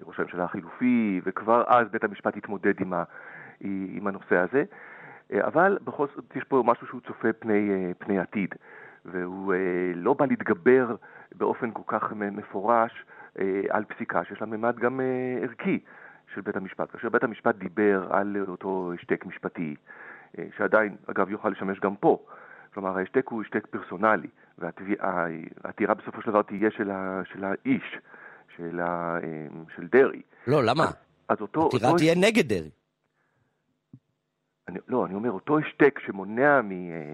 ראש 0.06 0.20
הממשלה 0.20 0.44
החילופי, 0.44 1.22
וכבר 1.24 1.64
אז 1.68 1.88
בית 1.92 2.04
המשפט 2.04 2.38
התמודד 2.38 2.82
עם, 2.82 2.94
ה... 2.94 3.04
עם 3.62 4.08
הנושא 4.08 4.38
הזה. 4.38 4.64
אבל 5.34 5.78
בכל 5.84 6.08
זאת 6.16 6.36
יש 6.36 6.44
פה 6.44 6.64
משהו 6.66 6.88
שהוא 6.88 7.02
צופה 7.02 7.34
פני, 7.34 7.94
פני 7.98 8.20
עתיד, 8.20 8.56
והוא 9.06 9.54
לא 9.96 10.14
בא 10.14 10.26
להתגבר 10.26 10.96
באופן 11.36 11.72
כל 11.72 11.82
כך 11.88 12.14
מפורש 12.14 13.06
על 13.70 13.84
פסיקה 13.84 14.24
שיש 14.24 14.42
לה 14.42 14.48
ממד 14.48 14.80
גם 14.80 15.00
ערכי 15.42 15.80
של 16.34 16.42
בית 16.42 16.56
המשפט. 16.56 16.92
כאשר 16.92 17.10
בית 17.10 17.24
המשפט 17.24 17.56
דיבר 17.56 18.08
על 18.10 18.38
אותו 18.48 18.92
השתק 18.96 19.26
משפטי, 19.26 19.76
שעדיין, 20.58 20.96
אגב, 21.08 21.30
יוכל 21.30 21.50
לשמש 21.50 21.80
גם 21.80 21.96
פה. 21.96 22.26
כלומר, 22.74 22.98
ההשתק 22.98 23.28
הוא 23.28 23.42
השתק 23.42 23.68
פרסונלי, 23.68 24.28
והעתירה 24.58 25.94
בסופו 25.94 26.22
של 26.22 26.30
דבר 26.30 26.42
תהיה 26.42 26.70
של, 26.78 26.92
ה, 26.92 27.22
של 27.34 27.44
האיש, 27.44 27.98
של, 28.58 28.80
ה, 28.80 29.18
של 29.76 29.88
דרעי. 29.92 30.22
לא, 30.48 30.64
למה? 30.64 30.92
אז 31.30 31.38
אותו... 31.42 31.62
העתירה 31.64 31.88
אותו 31.90 31.98
תהיה 31.98 32.16
נגד 32.16 32.48
דרעי. 32.48 32.70
אני, 34.68 34.80
לא, 34.88 35.06
אני 35.06 35.16
אומר, 35.16 35.32
אותו 35.32 35.60
השתק 35.60 36.00
שמונע 36.06 36.62
מ, 36.62 36.72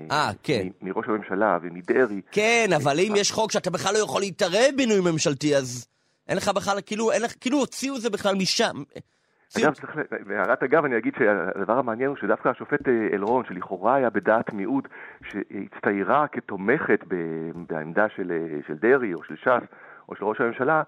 아, 0.10 0.14
כן. 0.44 0.68
מ, 0.82 0.88
מראש 0.88 1.06
הממשלה 1.08 1.58
ומדרעי... 1.62 2.22
כן, 2.32 2.70
אבל 2.76 3.00
אם 3.00 3.14
יש 3.18 3.32
חוק 3.32 3.52
שאתה 3.52 3.70
בכלל 3.70 3.94
לא 3.94 4.00
יכול 4.00 4.22
להתערב 4.22 4.72
בינוי 4.78 5.12
ממשלתי, 5.12 5.56
אז 5.56 5.88
אין 6.28 6.38
לך 6.38 6.50
בכלל, 6.50 6.82
כאילו, 6.86 7.12
אין 7.12 7.22
לך, 7.22 7.34
כאילו 7.42 7.58
הוציאו 7.58 7.96
את 7.96 8.02
זה 8.02 8.10
בכלל 8.10 8.36
משם. 8.36 8.84
אגב, 9.58 9.74
בהערת 10.28 10.64
אגב 10.64 10.86
אני 10.86 10.98
אגיד 10.98 11.14
שהדבר 11.20 11.78
המעניין 11.80 12.10
הוא 12.10 12.18
שדווקא 12.18 12.50
השופט 12.50 12.88
אלרון, 13.14 13.46
שלכאורה 13.46 13.96
היה 13.96 14.10
בדעת 14.10 14.54
מיעוט, 14.54 14.88
שהצטיירה 15.24 16.28
כתומכת 16.28 17.00
בעמדה 17.70 18.10
של, 18.10 18.32
של 18.68 18.76
דרעי 18.76 19.14
או 19.14 19.24
של 19.24 19.36
ש"ס 19.36 19.64
או 20.10 20.16
של 20.16 20.26
ראש 20.26 20.42
הממשלה, 20.42 20.84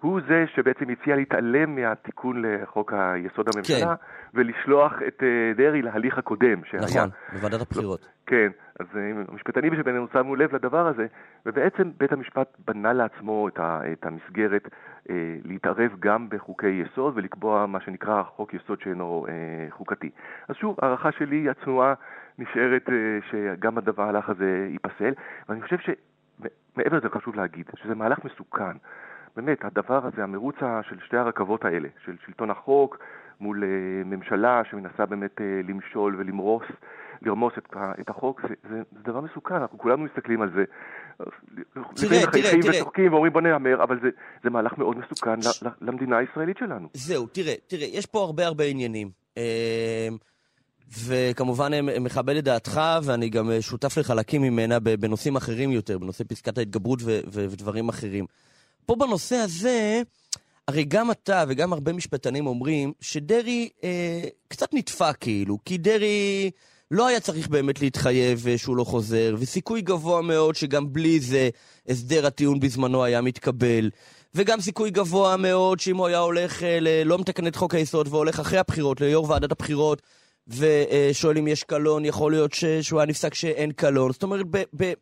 הוא 0.00 0.20
זה 0.28 0.44
שבעצם 0.54 0.84
הציע 0.88 1.16
להתעלם 1.16 1.74
מהתיקון 1.74 2.42
לחוק 2.42 2.92
היסוד 2.96 3.46
הממשלה, 3.54 3.96
כן. 3.96 4.04
ולשלוח 4.34 4.92
את 5.08 5.22
אה, 5.22 5.52
דרעי 5.56 5.82
להליך 5.82 6.18
הקודם 6.18 6.64
שהיה. 6.64 6.82
נכון, 6.82 7.10
בוועדת 7.32 7.60
הבחירות. 7.60 8.08
כן, 8.26 8.48
אז 8.80 8.86
אה, 8.96 9.10
המשפטנים 9.28 9.76
שבינינו 9.76 10.06
שמו 10.12 10.36
לב 10.36 10.54
לדבר 10.54 10.86
הזה, 10.86 11.06
ובעצם 11.46 11.90
בית 11.98 12.12
המשפט 12.12 12.56
בנה 12.66 12.92
לעצמו 12.92 13.48
את, 13.48 13.58
ה, 13.58 13.80
את 13.92 14.06
המסגרת 14.06 14.68
אה, 15.10 15.14
להתערב 15.44 15.90
גם 16.00 16.28
בחוקי 16.28 16.68
יסוד 16.68 17.12
ולקבוע 17.16 17.66
מה 17.66 17.80
שנקרא 17.80 18.22
חוק 18.22 18.54
יסוד 18.54 18.80
שאינו 18.80 19.26
אה, 19.28 19.70
חוקתי. 19.70 20.10
אז 20.48 20.56
שוב, 20.56 20.76
הערכה 20.82 21.12
שלי 21.12 21.48
הצנועה 21.50 21.94
נשארת 22.38 22.88
אה, 22.88 23.18
שגם 23.30 23.78
הדבר 23.78 24.02
הלך 24.02 24.28
הזה 24.28 24.68
ייפסל, 24.70 25.12
ואני 25.48 25.62
חושב 25.62 25.76
שמעבר 25.78 26.96
לזה 26.96 27.08
חשוב 27.08 27.36
להגיד 27.36 27.66
שזה 27.82 27.94
מהלך 27.94 28.24
מסוכן. 28.24 28.76
באמת, 29.36 29.58
הדבר 29.64 30.06
הזה, 30.06 30.22
המרוץ 30.22 30.56
של 30.88 30.96
שתי 31.06 31.16
הרכבות 31.16 31.64
האלה, 31.64 31.88
של 32.04 32.16
שלטון 32.26 32.50
החוק 32.50 32.98
מול 33.40 33.64
אה, 33.64 33.68
ממשלה 34.04 34.62
שמנסה 34.70 35.06
באמת 35.06 35.40
אה, 35.40 35.60
למשול 35.68 36.16
ולמרוס, 36.18 36.64
לרמוס 37.22 37.52
את, 37.58 37.76
את 38.00 38.08
החוק, 38.08 38.40
זה, 38.48 38.54
זה, 38.70 38.82
זה 38.92 39.02
דבר 39.04 39.20
מסוכן, 39.20 39.54
אנחנו 39.54 39.78
כולנו 39.78 40.04
מסתכלים 40.04 40.42
על 40.42 40.50
זה. 40.54 40.64
לפעמים 41.76 42.22
מחייכים 42.28 42.60
תראה. 42.62 42.80
וצוחקים 42.80 43.12
ואומרים 43.12 43.32
בוא 43.32 43.40
נהמר, 43.40 43.82
אבל 43.82 43.98
זה, 44.02 44.08
זה 44.44 44.50
מהלך 44.50 44.78
מאוד 44.78 44.96
מסוכן 44.98 45.38
ל- 45.38 45.68
למדינה 45.80 46.18
הישראלית 46.18 46.56
שלנו. 46.58 46.88
זהו, 46.94 47.26
תראה, 47.26 47.54
תראה, 47.66 47.86
יש 47.86 48.06
פה 48.06 48.18
הרבה 48.18 48.46
הרבה 48.46 48.64
עניינים. 48.64 49.10
אה, 49.38 50.08
וכמובן 51.06 51.72
אה, 51.74 52.00
מכבד 52.00 52.36
את 52.36 52.44
דעתך, 52.44 52.80
ואני 53.04 53.28
גם 53.28 53.50
שותף 53.60 53.98
לחלקים 53.98 54.42
ממנה 54.42 54.80
בנושאים 54.80 55.36
אחרים 55.36 55.70
יותר, 55.70 55.98
בנושא 55.98 56.24
פסקת 56.24 56.58
ההתגברות 56.58 56.98
ו- 57.02 57.20
ו- 57.32 57.46
ודברים 57.50 57.88
אחרים. 57.88 58.26
פה 58.86 58.96
בנושא 58.96 59.36
הזה, 59.36 60.02
הרי 60.68 60.84
גם 60.84 61.10
אתה 61.10 61.44
וגם 61.48 61.72
הרבה 61.72 61.92
משפטנים 61.92 62.46
אומרים 62.46 62.92
שדרעי 63.00 63.68
אה, 63.84 64.20
קצת 64.48 64.74
נדפק 64.74 65.16
כאילו, 65.20 65.58
כי 65.64 65.78
דרעי 65.78 66.50
לא 66.90 67.06
היה 67.06 67.20
צריך 67.20 67.48
באמת 67.48 67.80
להתחייב 67.80 68.48
אה, 68.48 68.58
שהוא 68.58 68.76
לא 68.76 68.84
חוזר, 68.84 69.34
וסיכוי 69.38 69.80
גבוה 69.80 70.22
מאוד 70.22 70.54
שגם 70.54 70.92
בלי 70.92 71.20
זה 71.20 71.48
הסדר 71.88 72.26
הטיעון 72.26 72.60
בזמנו 72.60 73.04
היה 73.04 73.20
מתקבל. 73.20 73.90
וגם 74.34 74.60
סיכוי 74.60 74.90
גבוה 74.90 75.36
מאוד 75.36 75.80
שאם 75.80 75.96
הוא 75.96 76.06
היה 76.06 76.18
הולך, 76.18 76.62
אה, 76.62 76.80
ל- 76.80 77.02
לא 77.02 77.18
מתקן 77.18 77.46
את 77.46 77.56
חוק 77.56 77.74
היסוד 77.74 78.08
והולך 78.08 78.40
אחרי 78.40 78.58
הבחירות, 78.58 79.00
ליו"ר 79.00 79.30
ועדת 79.30 79.52
הבחירות, 79.52 80.02
ושואל 80.48 81.38
אם 81.38 81.48
יש 81.48 81.62
קלון, 81.64 82.04
יכול 82.04 82.32
להיות 82.32 82.52
ש- 82.52 82.64
שהוא 82.64 83.00
היה 83.00 83.06
נפסק 83.06 83.34
שאין 83.34 83.72
קלון. 83.72 84.12
זאת 84.12 84.22
אומרת, 84.22 84.46
ב- 84.50 84.62
ב- 84.76 84.92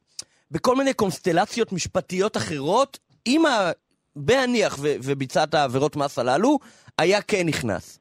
בכל 0.50 0.76
מיני 0.76 0.94
קונסטלציות 0.94 1.72
משפטיות 1.72 2.36
אחרות, 2.36 2.98
אם 3.28 3.46
ה... 3.46 3.70
בהניח 4.16 4.76
ו- 4.80 4.94
וביצע 5.02 5.44
את 5.44 5.54
העבירות 5.54 5.96
מס 5.96 6.18
הללו, 6.18 6.58
היה 6.98 7.22
כן 7.22 7.46
נכנס 7.46 7.98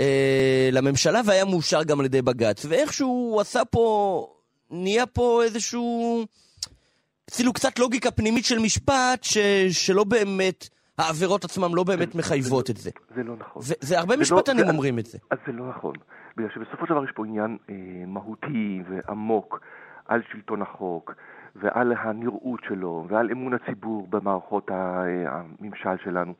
אה, 0.00 0.68
לממשלה 0.72 1.20
והיה 1.24 1.44
מאושר 1.44 1.82
גם 1.82 2.00
על 2.00 2.06
ידי 2.06 2.22
בג"ץ. 2.22 2.64
ואיכשהו 2.68 3.08
הוא 3.08 3.40
עשה 3.40 3.64
פה, 3.64 4.26
נהיה 4.70 5.06
פה 5.06 5.42
איזשהו, 5.44 6.24
כאילו 7.36 7.52
קצת 7.52 7.78
לוגיקה 7.78 8.10
פנימית 8.10 8.44
של 8.44 8.58
משפט, 8.58 9.22
ש- 9.24 9.38
שלא 9.70 10.04
באמת, 10.04 10.68
העבירות 10.98 11.44
עצמן 11.44 11.72
לא 11.72 11.84
באמת 11.84 12.14
מחייבות 12.14 12.70
את 12.70 12.76
זה. 12.76 12.90
זה 13.16 13.22
לא 13.22 13.34
נכון. 13.36 13.62
וזה 13.62 13.98
הרבה 13.98 14.14
זה 14.14 14.16
לא- 14.16 14.22
משפטנים 14.22 14.64
זה- 14.66 14.70
אומרים 14.72 14.98
את 14.98 15.06
זה. 15.06 15.18
אז 15.30 15.38
זה 15.46 15.52
לא 15.52 15.68
נכון. 15.76 15.94
בגלל 16.36 16.48
שבסופו 16.54 16.86
של 16.86 16.94
דבר 16.94 17.04
יש 17.04 17.10
פה 17.16 17.26
עניין 17.26 17.56
אה, 17.70 17.74
מהותי 18.06 18.80
ועמוק 18.90 19.60
על 20.06 20.20
שלטון 20.32 20.62
החוק 20.62 21.12
ועל 21.56 21.92
הנראות 21.98 22.60
שלו 22.64 23.06
ועל 23.08 23.30
אמון 23.30 23.54
הציבור 23.54 24.06
במערכות 24.10 24.70
אה, 24.70 25.04
הממשל 25.60 25.96
שלנו. 26.04 26.34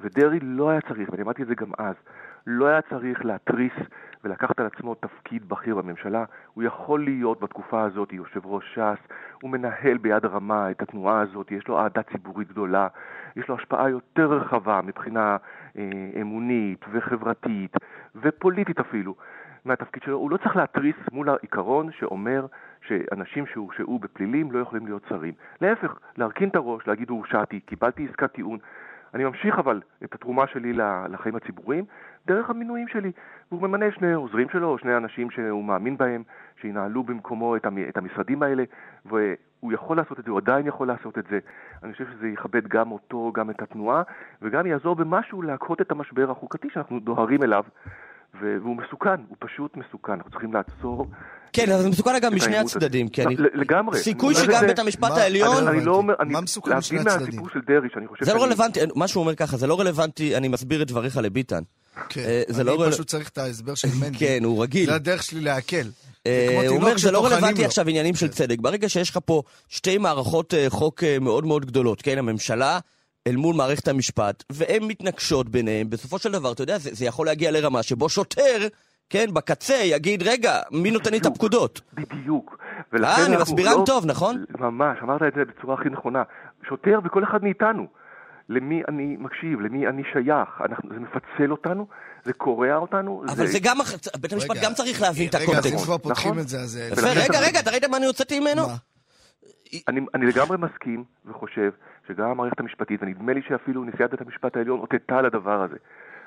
ודרעי 0.00 0.38
לא 0.42 0.70
היה 0.70 0.80
צריך, 0.80 1.08
ואני 1.10 1.22
אמרתי 1.22 1.42
את 1.42 1.46
זה 1.46 1.54
גם 1.54 1.70
אז, 1.78 1.94
לא 2.46 2.66
היה 2.66 2.82
צריך 2.82 3.24
להתריס 3.24 3.72
ולקחת 4.24 4.60
על 4.60 4.66
עצמו 4.66 4.94
תפקיד 4.94 5.48
בכיר 5.48 5.74
בממשלה. 5.74 6.24
הוא 6.54 6.64
יכול 6.64 7.04
להיות 7.04 7.40
בתקופה 7.40 7.82
הזאת 7.82 8.12
יושב 8.12 8.46
ראש 8.46 8.74
ש"ס, 8.74 9.08
הוא 9.42 9.50
מנהל 9.50 9.98
ביד 9.98 10.24
רמה 10.24 10.70
את 10.70 10.82
התנועה 10.82 11.20
הזאת, 11.20 11.52
יש 11.52 11.68
לו 11.68 11.78
אהדה 11.78 12.02
ציבורית 12.02 12.48
גדולה, 12.48 12.88
יש 13.36 13.48
לו 13.48 13.54
השפעה 13.54 13.90
יותר 13.90 14.32
רחבה 14.32 14.80
מבחינה 14.84 15.36
אה, 15.78 15.84
אמונית 16.20 16.84
וחברתית 16.92 17.76
ופוליטית 18.16 18.80
אפילו 18.80 19.14
מהתפקיד 19.64 20.02
שלו. 20.02 20.16
הוא 20.16 20.30
לא 20.30 20.36
צריך 20.36 20.56
להתריס 20.56 20.96
מול 21.12 21.28
העיקרון 21.28 21.92
שאומר 21.92 22.46
שאנשים 22.88 23.46
שהורשעו 23.46 23.98
בפלילים 23.98 24.52
לא 24.52 24.58
יכולים 24.58 24.86
להיות 24.86 25.02
שרים. 25.08 25.34
להפך, 25.60 25.98
להרכין 26.16 26.48
את 26.48 26.56
הראש, 26.56 26.86
להגיד 26.86 27.10
הורשעתי, 27.10 27.60
קיבלתי 27.60 28.06
עסקת 28.10 28.32
טיעון. 28.32 28.58
אני 29.14 29.24
ממשיך 29.24 29.58
אבל 29.58 29.80
את 30.04 30.14
התרומה 30.14 30.46
שלי 30.46 30.72
לחיים 31.08 31.36
הציבוריים 31.36 31.84
דרך 32.26 32.50
המינויים 32.50 32.88
שלי. 32.88 33.12
והוא 33.52 33.68
ממנה 33.68 33.86
שני 33.92 34.12
עוזרים 34.12 34.48
שלו, 34.48 34.68
או 34.68 34.78
שני 34.78 34.96
אנשים 34.96 35.30
שהוא 35.30 35.64
מאמין 35.64 35.96
בהם, 35.96 36.22
שינהלו 36.60 37.02
במקומו 37.02 37.56
את 37.56 37.96
המשרדים 37.96 38.42
האלה, 38.42 38.64
והוא 39.06 39.72
יכול 39.72 39.96
לעשות 39.96 40.18
את 40.18 40.24
זה, 40.24 40.30
הוא 40.30 40.38
עדיין 40.38 40.66
יכול 40.66 40.88
לעשות 40.88 41.18
את 41.18 41.24
זה. 41.30 41.38
אני 41.82 41.92
חושב 41.92 42.06
שזה 42.12 42.28
יכבד 42.28 42.68
גם 42.68 42.92
אותו, 42.92 43.32
גם 43.34 43.50
את 43.50 43.62
התנועה, 43.62 44.02
וגם 44.42 44.66
יעזור 44.66 44.96
במשהו 44.96 45.42
להקהות 45.42 45.80
את 45.80 45.90
המשבר 45.90 46.30
החוקתי 46.30 46.70
שאנחנו 46.70 47.00
דוהרים 47.00 47.42
אליו. 47.42 47.64
והוא 48.40 48.76
מסוכן, 48.76 49.20
הוא 49.28 49.36
פשוט 49.40 49.76
מסוכן, 49.76 50.12
אנחנו 50.12 50.30
צריכים 50.30 50.52
לעצור. 50.54 51.06
כן, 51.52 51.70
אבל 51.72 51.82
זה 51.82 51.88
מסוכן 51.88 52.14
אגב 52.14 52.24
את 52.30 52.32
משני. 52.36 52.56
הצדדים, 52.58 53.08
כי 53.08 53.22
אני... 53.22 53.36
ל- 53.36 53.60
לגמרי. 53.60 53.98
סיכוי 53.98 54.34
שגם 54.34 54.66
בית 54.66 54.78
המשפט 54.78 55.10
העליון... 55.10 55.78
לא 55.84 56.02
מה 56.02 56.40
מסוכן 56.40 56.76
משני 56.76 56.98
להבדיל 56.98 57.12
הצדדים? 57.12 57.26
מהסיפור 57.40 57.48
של 57.48 57.60
דרעי, 57.74 57.88
שאני 57.94 58.06
חושב 58.08 58.24
זה 58.24 58.34
לא 58.34 58.42
רלוונטי, 58.42 58.80
מה 58.94 59.08
שהוא 59.08 59.20
אומר 59.20 59.34
ככה, 59.34 59.56
זה 59.56 59.66
לא 59.66 59.80
רלוונטי, 59.80 60.36
אני 60.36 60.48
מסביר 60.48 60.82
את 60.82 60.86
דבריך 60.86 61.16
לביטן. 61.16 61.62
כן, 62.08 62.20
אה, 62.20 62.42
זה 62.48 62.64
לא 62.64 62.74
אני 62.74 62.82
רל- 62.82 62.92
פשוט 62.92 63.06
צריך 63.06 63.28
את 63.28 63.38
ההסבר 63.38 63.74
של 63.74 63.88
מנדי. 64.00 64.18
כן, 64.18 64.40
הוא 64.44 64.62
רגיל. 64.62 64.86
זה 64.86 64.94
הדרך 64.94 65.22
שלי 65.22 65.40
להקל. 65.40 65.86
אה, 66.26 66.64
הוא 66.68 66.76
אומר, 66.76 66.98
זה 66.98 67.10
לא 67.10 67.26
רלוונטי 67.26 67.60
לו." 67.60 67.66
עכשיו 67.66 67.88
עניינים 67.88 68.14
של 68.14 68.26
כן. 68.26 68.32
צדק. 68.32 68.58
ברגע 68.60 68.88
שיש 68.88 69.10
לך 69.10 69.18
פה 69.24 69.42
שתי 69.68 69.98
מערכות 69.98 70.54
אה, 70.54 70.66
חוק 70.68 71.02
מאוד 71.20 71.46
מאוד 71.46 71.66
גדולות, 71.66 72.02
כן, 72.02 72.18
הממשלה 72.18 72.78
אל 73.28 73.36
מול 73.36 73.56
מערכת 73.56 73.88
המשפט, 73.88 74.44
והן 74.52 74.82
מתנגשות 74.84 75.48
ביניהם, 75.48 75.90
בסופו 75.90 76.18
של 76.18 76.32
דבר, 76.32 76.52
אתה 76.52 76.62
יודע, 76.62 76.78
זה, 76.78 76.90
זה 76.92 77.04
יכול 77.04 77.26
להגיע 77.26 77.50
לרמה 77.50 77.82
שבו 77.82 78.08
שוטר, 78.08 78.66
כן, 79.10 79.26
בקצה, 79.34 79.74
יגיד, 79.74 80.22
רגע, 80.22 80.58
מי 80.70 80.90
נותן 80.90 81.10
לי 81.10 81.18
את. 81.18 81.26
הפקודות? 81.26 81.80
בדיוק. 81.94 82.58
אה, 83.04 83.26
אני 83.26 83.36
מסבירן 83.36 83.72
לא- 83.72 83.82
טוב, 83.86 84.06
נכון? 84.06 84.44
ממש, 84.58 84.98
אמרת 85.02 85.22
את 85.28 85.32
זה 85.36 85.40
בצורה 85.44 85.74
הכי 85.74 85.88
נכונה. 85.88 86.22
שוטר 86.68 86.98
וכל 87.04 87.24
אחד 87.24 87.38
מאיתנו. 87.42 87.86
למי 88.48 88.82
אני 88.88 89.16
מקשיב, 89.18 89.60
למי 89.60 89.86
אני 89.88 90.02
שייך. 90.12 90.48
אנחנו, 90.70 90.88
זה 90.94 91.00
מפצל 91.00 91.50
אותנו, 91.52 91.86
זה 92.24 92.32
קורע 92.32 92.76
אותנו. 92.76 93.22
אבל 93.28 93.46
זה 93.46 93.58
גם, 93.58 93.80
אח- 93.80 93.94
בית 94.20 94.32
המשפט 94.32 94.56
גם 94.62 94.74
צריך 94.74 95.02
להבין 95.02 95.28
את 95.28 95.34
רגע, 95.34 95.44
אז 95.44 95.50
אם 95.52 95.58
הקונטקסט. 95.58 95.84
כבר 95.84 95.98
פותחים 95.98 96.30
נכון. 96.30 96.42
את 96.42 96.48
זה, 96.48 96.60
אז... 96.60 96.76
אה, 96.76 96.88
רגע, 97.12 97.40
רגע, 97.40 97.60
אתה 97.60 97.70
ראית 97.70 97.84
מה 97.84 97.96
אני 97.96 98.06
הוצאתי 98.06 98.40
ממנו? 98.40 98.62
אני, 99.88 100.00
אני 100.14 100.26
לגמרי 100.26 100.56
מסכים 100.58 101.04
וחושב 101.26 101.70
שגם 102.08 102.30
המערכת 102.30 102.60
המשפטית, 102.60 103.02
ונדמה 103.02 103.32
לי 103.32 103.42
שאפילו 103.48 103.84
נשיאת 103.84 104.10
בית 104.10 104.20
המשפט 104.20 104.56
העליון 104.56 104.80
אותתה 104.80 105.18
על 105.18 105.26
הדבר 105.26 105.62
הזה. 105.62 105.76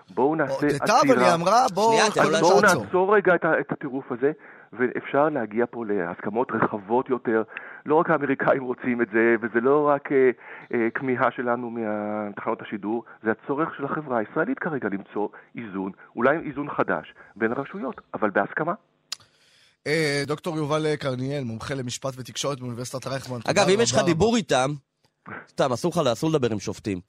בואו 0.10 0.36
נעשה 0.36 0.68
אותתה, 0.68 0.94
אבל 1.08 1.20
היא 1.20 1.34
אמרה, 1.34 1.66
בואו 1.74 1.98
בואו 2.42 2.62
תעצור. 2.62 2.84
נעצור 2.84 3.16
רגע 3.16 3.36
את, 3.36 3.46
את 3.46 3.72
הטירוף 3.72 4.12
הזה, 4.12 4.32
ואפשר 4.74 5.30
להגיע 5.30 5.66
פה 5.72 5.86
להסכמות 5.88 6.52
רחבות 6.52 7.10
יותר. 7.10 7.44
לא 7.86 7.96
רק 7.96 8.10
האמריקאים 8.10 8.64
רוצים 8.64 9.02
את 9.02 9.08
זה, 9.14 9.36
וזה 9.42 9.62
לא 9.62 9.88
רק 9.88 10.12
אה, 10.12 10.30
אה, 10.74 10.88
כמיהה 10.94 11.32
שלנו 11.32 11.72
מתחנות 11.72 12.62
השידור, 12.62 13.04
זה 13.24 13.32
הצורך 13.32 13.76
של 13.76 13.86
החברה 13.86 14.18
הישראלית 14.18 14.60
כרגע 14.60 14.90
למצוא 14.92 15.28
איזון, 15.58 15.92
אולי 16.16 16.38
איזון 16.38 16.70
חדש, 16.70 17.14
בין 17.36 17.52
הרשויות, 17.52 18.02
אבל 18.14 18.30
בהסכמה. 18.30 18.74
אה, 19.88 20.24
דוקטור 20.28 20.58
יובל 20.58 20.96
קרניאל, 20.96 21.44
מומחה 21.44 21.74
למשפט 21.74 22.14
ותקשורת 22.18 22.60
באוניברסיטת 22.60 23.08
רייכמן. 23.08 23.40
אגב, 23.46 23.70
אם 23.70 23.82
יש 23.82 23.92
לך 23.92 24.02
דיבור 24.06 24.36
איתם, 24.36 24.74
סתם, 25.50 25.72
אסור 25.72 25.92
לך, 25.92 26.08
אסור 26.08 26.30
לדבר 26.30 26.52
עם 26.52 26.60
שופטים. 26.60 27.00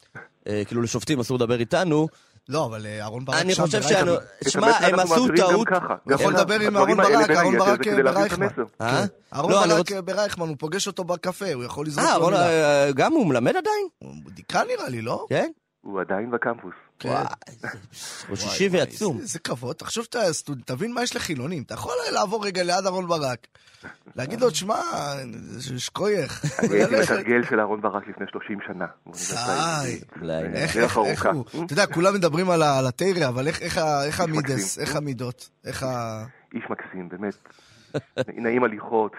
אה, 0.46 0.62
כאילו 0.66 0.82
לשופטים 0.82 1.20
אסור 1.20 1.36
לדבר 1.36 1.60
איתנו. 1.60 2.08
לא, 2.48 2.66
אבל 2.66 2.86
אה, 2.86 3.00
אהרון 3.02 3.24
ברק 3.24 3.40
אני 3.40 3.54
שם 3.54 3.62
חושב 3.62 3.78
ברייכמן. 3.78 3.98
שאנו... 3.98 4.14
את 4.42 4.50
שמע, 4.50 4.66
הם 4.66 4.98
עשו 4.98 5.26
טעות. 5.36 5.68
הוא 6.04 6.12
יכול 6.12 6.32
לדבר 6.32 6.60
עם 6.60 6.76
אהרון 6.76 6.96
ברק, 6.96 7.30
אהרון 7.30 7.58
ברק 7.58 7.86
ברייכמן. 7.86 8.46
אה? 8.80 9.04
אהרון 9.34 9.52
לא, 9.52 9.64
אני 9.64 9.72
ברק 9.74 9.92
ברייכמן, 9.92 10.48
הוא 10.48 10.56
פוגש 10.58 10.86
אותו 10.86 11.04
בקפה, 11.04 11.52
הוא 11.52 11.64
יכול 11.64 11.86
לזרוק 11.86 12.06
אה, 12.06 12.18
לו 12.18 12.26
מילה. 12.26 12.48
אה, 12.48 12.92
גם 12.92 13.12
הוא 13.12 13.26
מלמד 13.26 13.56
עדיין? 13.56 13.86
הוא 13.98 14.14
דיקן 14.26 14.64
נראה 14.68 14.88
לי, 14.88 15.02
לא? 15.02 15.26
כן? 15.28 15.50
הוא 15.80 16.00
עדיין 16.00 16.30
בקמפוס. 16.30 16.74
כן. 17.02 17.08
וואי, 17.08 17.24
זה 17.60 17.68
ראש 18.30 18.40
שישי 18.40 18.68
ועצום. 18.72 19.18
איזה- 19.20 19.38
כבוד, 19.38 19.76
תחשוב, 19.76 20.06
תבין 20.64 20.92
מה 20.94 21.02
יש 21.02 21.16
לחילונים. 21.16 21.62
אתה 21.62 21.74
יכול 21.74 21.92
לעבור 22.12 22.44
רגע 22.46 22.62
ליד 22.62 22.84
אהרון 22.84 23.06
ברק, 23.06 23.46
להגיד 24.16 24.40
לו, 24.40 24.50
תשמע, 24.50 24.80
זה 25.42 25.80
שקוייך. 25.80 26.44
אני 26.58 26.76
הייתי. 26.76 27.00
מתרגל 27.00 27.44
של 27.50 27.60
אהרון 27.60 27.80
ברק 27.80 28.02
לפני 28.08 28.26
30 28.30 28.58
שנה. 28.66 28.86
זה 29.12 29.36
איך, 30.54 30.76
דרך 30.76 30.96
ארוכה. 30.96 31.30
הוא, 31.30 31.44
אתה 31.64 31.72
יודע, 31.72 31.86
כולם 31.86 32.14
מדברים 32.14 32.50
על 32.50 32.62
התרא, 32.86 33.28
אבל 33.28 33.48
איך- 33.48 33.62
המידס. 34.20 34.78
איך 34.78 34.96
המידות, 34.96 35.48
איך 35.64 35.82
ה... 35.82 36.24
איש 36.54 36.62
מקסים, 36.70 37.08
באמת. 37.08 37.34
נעים 38.36 38.64
הליכות, 38.64 39.12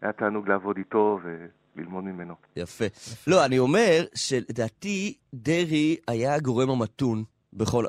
שהיה 0.00 0.12
תענוג 0.12 0.48
לעבוד 0.48 0.76
איתו 0.76 1.18
וללמוד 1.76 2.04
ממנו. 2.04 2.34
יפה. 2.56 2.84
לא, 3.26 3.44
אני 3.44 3.58
אומר 3.58 4.04
שלדעתי, 4.14 5.14
דרעי 5.34 5.96
היה 6.08 6.34
הגורם 6.34 6.70
המתון 6.70 7.24
בכל... 7.52 7.84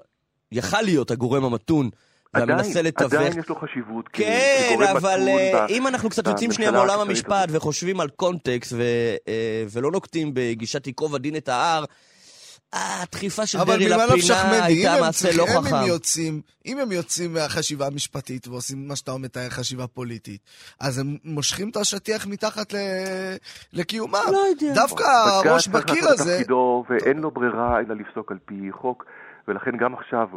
יכל 0.52 0.82
להיות 0.82 1.12
הגורם 1.12 1.43
המתון. 1.43 1.89
והמנסה 2.34 2.82
לתווך. 2.82 3.13
עדיין 3.13 3.39
יש 3.39 3.50
לו 3.50 3.56
חשיבות. 3.56 4.10
כן, 4.13 4.78
אבל 4.91 5.20
אה, 5.28 5.65
אם 5.70 5.88
אנחנו 5.88 6.10
קצת 6.10 6.28
יוצאים 6.28 6.52
שנייה 6.52 6.72
מעולם 6.72 7.00
המשפט. 7.00 7.50
וחושבים 7.50 8.00
על 8.00 8.10
קונטקסט 8.10 8.74
ו- 8.74 9.15
אה, 9.28 9.63
ולא 9.72 9.91
נוקטים 9.91 10.32
בגישת 10.34 10.88
ייקוב 10.88 11.15
הדין 11.15 11.36
את 11.36 11.50
ההר, 11.50 11.86
הדחיפה 12.73 13.45
של 13.45 13.58
אבל 13.58 13.73
דרעי 13.88 13.89
לפינה 13.89 14.63
הייתה 14.65 14.93
הם 14.93 15.01
מעשה 15.01 15.30
לא 15.38 15.43
אם 15.43 15.58
הם 15.58 15.63
חכם. 15.63 15.88
יוצאים, 15.88 16.41
אם 16.65 16.80
הם 16.80 16.91
יוצאים 16.91 17.34
מהחשיבה 17.34 17.88
המשפטית 17.88 18.47
ועושים 18.47 18.88
מה 18.88 18.95
שאתה 18.95 19.17
מתאר 19.17 19.49
חשיבה 19.49 19.88
פוליטית, 19.88 20.41
אז 20.80 20.99
הם 20.99 21.17
מושכים 21.23 21.69
את 21.69 21.77
השטיח 21.77 22.27
מתחת 22.27 22.73
ל... 22.73 22.77
לקיומם. 23.73 24.13
לא 24.32 24.38
יודע. 24.49 24.73
דווקא 24.75 25.03
בג"ץ 25.03 25.45
הראש 25.47 25.67
בקיר 25.67 26.08
הזה, 26.10 26.34
תפקידו, 26.38 26.84
ואין 26.89 27.17
לו 27.17 27.32
ברירה 27.32 27.80
אלא 27.80 27.95
לפסוק 27.95 28.32
על 28.32 28.38
פי 28.45 28.56
חוק, 28.82 29.06
ולכן 29.47 29.71
גם 29.80 29.93
עכשיו 29.95 30.27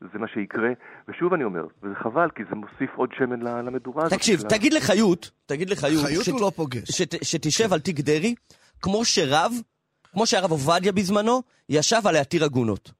זה 0.00 0.18
מה 0.18 0.26
שיקרה. 0.34 0.68
ושוב 1.08 1.32
אני 1.34 1.44
אומר, 1.44 1.62
וזה 1.82 1.94
חבל, 2.02 2.28
כי 2.36 2.42
זה 2.50 2.56
מוסיף 2.56 2.90
עוד 2.96 3.08
שמן 3.18 3.40
ל- 3.42 3.60
למדורה 3.60 4.04
הזאת. 4.04 4.18
תקשיב, 4.18 4.40
של 4.40 4.46
ה- 4.46 4.50
תגיד 4.50 4.72
לחיות, 4.72 5.30
תגיד 5.46 5.70
לחיות, 5.70 6.04
חיות 6.06 6.24
שת- 6.24 6.32
הוא 6.32 6.40
לא 6.40 6.52
פוגש. 6.56 6.90
שת- 6.90 7.24
שתשב 7.24 7.72
על 7.72 7.80
תיק 7.80 8.00
דרעי, 8.00 8.34
כמו 8.82 9.04
שרב, 9.04 9.52
כמו 10.16 10.26
שהרב 10.26 10.50
עובדיה 10.50 10.92
בזמנו, 10.92 11.42
ישב 11.68 12.02
על 12.04 12.14
להתיר 12.14 12.44
עגונות. 12.44 12.90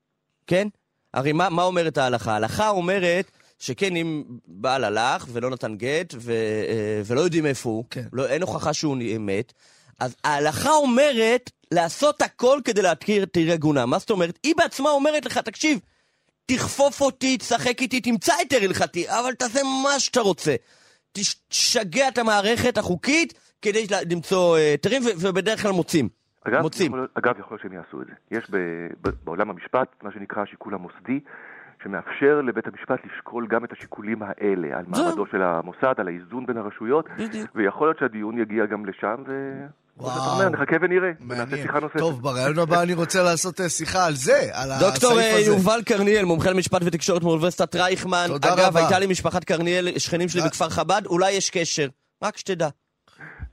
כן? 0.47 0.69
הרי 1.15 1.33
מה, 1.33 1.49
מה 1.49 1.63
אומרת 1.63 1.99
ההלכה? 1.99 2.33
ההלכה 2.33 2.69
אומרת 2.69 3.31
שכן, 3.59 3.97
אם 3.97 4.25
בעל 4.47 4.85
הלך 4.85 5.27
ולא 5.33 5.51
נתן 5.51 5.77
גט, 5.77 6.15
ו, 6.17 6.33
אה, 6.69 7.03
ולא 7.05 7.21
יודעים 7.21 7.47
איפה 7.47 7.69
הוא, 7.69 7.85
כן. 7.91 8.05
לא, 8.13 8.27
אין 8.27 8.43
הוכחה 8.43 8.73
שהוא 8.73 8.97
מת, 9.21 9.53
אז 9.99 10.17
ההלכה 10.25 10.71
אומרת 10.71 11.51
לעשות 11.73 12.23
הכל 12.23 12.61
כדי 12.65 12.83
להתיר 12.83 13.25
תיר 13.25 13.53
עגונה. 13.53 13.87
מה 13.87 13.99
זאת 13.99 14.11
אומרת? 14.11 14.39
היא 14.43 14.55
בעצמה 14.57 14.91
אומרת 14.91 15.27
לך, 15.27 15.39
תקשיב, 15.39 15.79
תכפוף 16.47 17.01
אותי, 17.01 17.39
תשחק 17.39 17.83
איתי, 17.83 18.01
תמצא 18.01 18.35
היתר 18.35 18.63
הלכתי, 18.63 19.09
אבל 19.09 19.35
תעשה 19.35 19.61
מה 19.83 20.01
שאתה 20.01 20.21
רוצה. 20.21 20.55
תשגע 21.49 22.09
את 22.09 22.19
המערכת 22.19 22.79
החוקית 22.79 23.35
כדי 23.63 23.87
למצוא 24.11 24.59
אה, 24.59 24.71
היתרים, 24.71 25.03
ו- 25.07 25.11
ובדרך 25.17 25.63
כלל 25.63 25.71
מוצאים. 25.71 26.26
אגב, 26.49 26.63
מוצאים. 26.63 26.93
יכול, 26.93 27.09
אגב, 27.15 27.39
יכול 27.39 27.55
להיות 27.55 27.63
שהם 27.63 27.73
יעשו 27.73 28.03
את 28.03 28.07
זה. 28.07 28.13
יש 28.31 28.51
ב, 28.51 28.57
ב, 29.03 29.11
בעולם 29.25 29.51
המשפט 29.51 29.89
מה 30.03 30.13
שנקרא 30.13 30.43
השיקול 30.43 30.75
המוסדי, 30.75 31.21
שמאפשר 31.83 32.41
לבית 32.41 32.67
המשפט 32.67 32.99
לשקול 33.05 33.47
גם 33.47 33.65
את 33.65 33.73
השיקולים 33.73 34.23
האלה, 34.23 34.79
על. 34.79 34.85
מעמדו 34.89 35.27
של 35.27 35.43
המוסד, 35.43 35.95
על 35.99 36.09
האיזון 36.09 36.47
בין 36.47 36.57
הרשויות, 36.57 37.09
בדיוק. 37.19 37.51
ויכול 37.55 37.89
להיות 37.89 37.99
שהדיון 37.99 38.39
יגיע 38.39 38.67
גם 38.67 38.87
לשם, 38.87 39.23
ו... 39.27 39.33
וואו. 39.99 40.33
אומר, 40.35 40.49
נחכה 40.49 40.77
ונראה. 40.81 41.11
שיחה 41.63 41.81
נוספת. 41.81 41.99
טוב, 41.99 42.23
ברעיון 42.23 42.59
הבא 42.59 42.83
אני 42.83 42.95
רוצה 42.95 43.23
לעשות 43.23 43.61
אה, 43.61 43.69
שיחה 43.69 44.07
על 44.07 44.15
זה, 44.15 44.49
על 44.53 44.71
דוקטור 44.81 45.11
הסעיף 45.13 45.35
אה, 45.35 45.41
הזה. 45.41 45.51
יובל 45.51 45.81
קרניאל, 45.85 46.25
מומחה 46.25 46.51
למשפט 46.51 46.83
ותקשורת 46.85 47.23
מאוניברסיטת 47.23 47.77
רייכמן. 47.77 48.27
תודה 48.27 48.55
אגב, 48.55 48.65
רבה. 48.65 48.81
הייתה 48.81 48.99
לי 48.99 49.07
משפחת 49.07 49.45
קרניאל, 49.45 49.99
שכנים 49.99 50.29
שלי 50.29 50.41
אה. 50.41 50.47
בכפר 50.47 50.69
חב"ד, 50.69 51.03
אולי 51.07 51.33
יש 51.33 51.51
קשר. 51.51 51.89
רק 52.25 52.37
שתדע. 52.37 52.69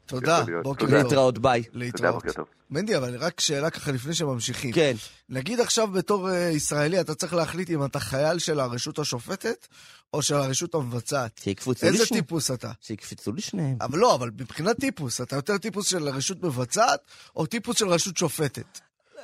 תודה. 0.05 0.43
בוקר 0.63 0.85
תודה. 0.85 0.91
טוב. 0.91 1.03
להתראות, 1.03 1.37
ביי. 1.37 1.63
להתראות. 1.73 2.23
מנדי, 2.69 2.97
אבל 2.97 3.17
רק 3.17 3.39
שאלה 3.39 3.69
ככה 3.69 3.91
לפני 3.91 4.13
שממשיכים. 4.13 4.71
כן. 4.71 4.93
נגיד 5.29 5.59
עכשיו 5.59 5.87
בתור 5.87 6.29
אה, 6.29 6.49
ישראלי, 6.49 7.01
אתה 7.01 7.15
צריך 7.15 7.33
להחליט 7.33 7.69
אם 7.69 7.85
אתה 7.85 7.99
חייל 7.99 8.39
של 8.39 8.59
הרשות 8.59 8.99
השופטת 8.99 9.67
או 10.13 10.21
של 10.21 10.35
הרשות 10.35 10.75
המבצעת. 10.75 11.41
שיקפצו 11.43 11.85
לי 11.85 11.91
איזה. 11.91 12.05
טיפוס 12.05 12.51
אתה? 12.51 12.71
שיקפצו 12.81 13.31
לי 13.31 13.41
שניהם. 13.41 13.77
אבל 13.81 13.99
לא, 13.99 14.15
אבל 14.15 14.31
מבחינת 14.39 14.79
טיפוס, 14.79 15.21
אתה 15.21 15.35
יותר 15.35 15.57
טיפוס 15.57 15.87
של 15.87 16.09
רשות 16.09 16.43
מבצעת 16.43 16.99
או 17.35 17.45
טיפוס 17.45 17.77
של 17.77 17.87
רשות 17.87 18.17
שופטת? 18.17 18.79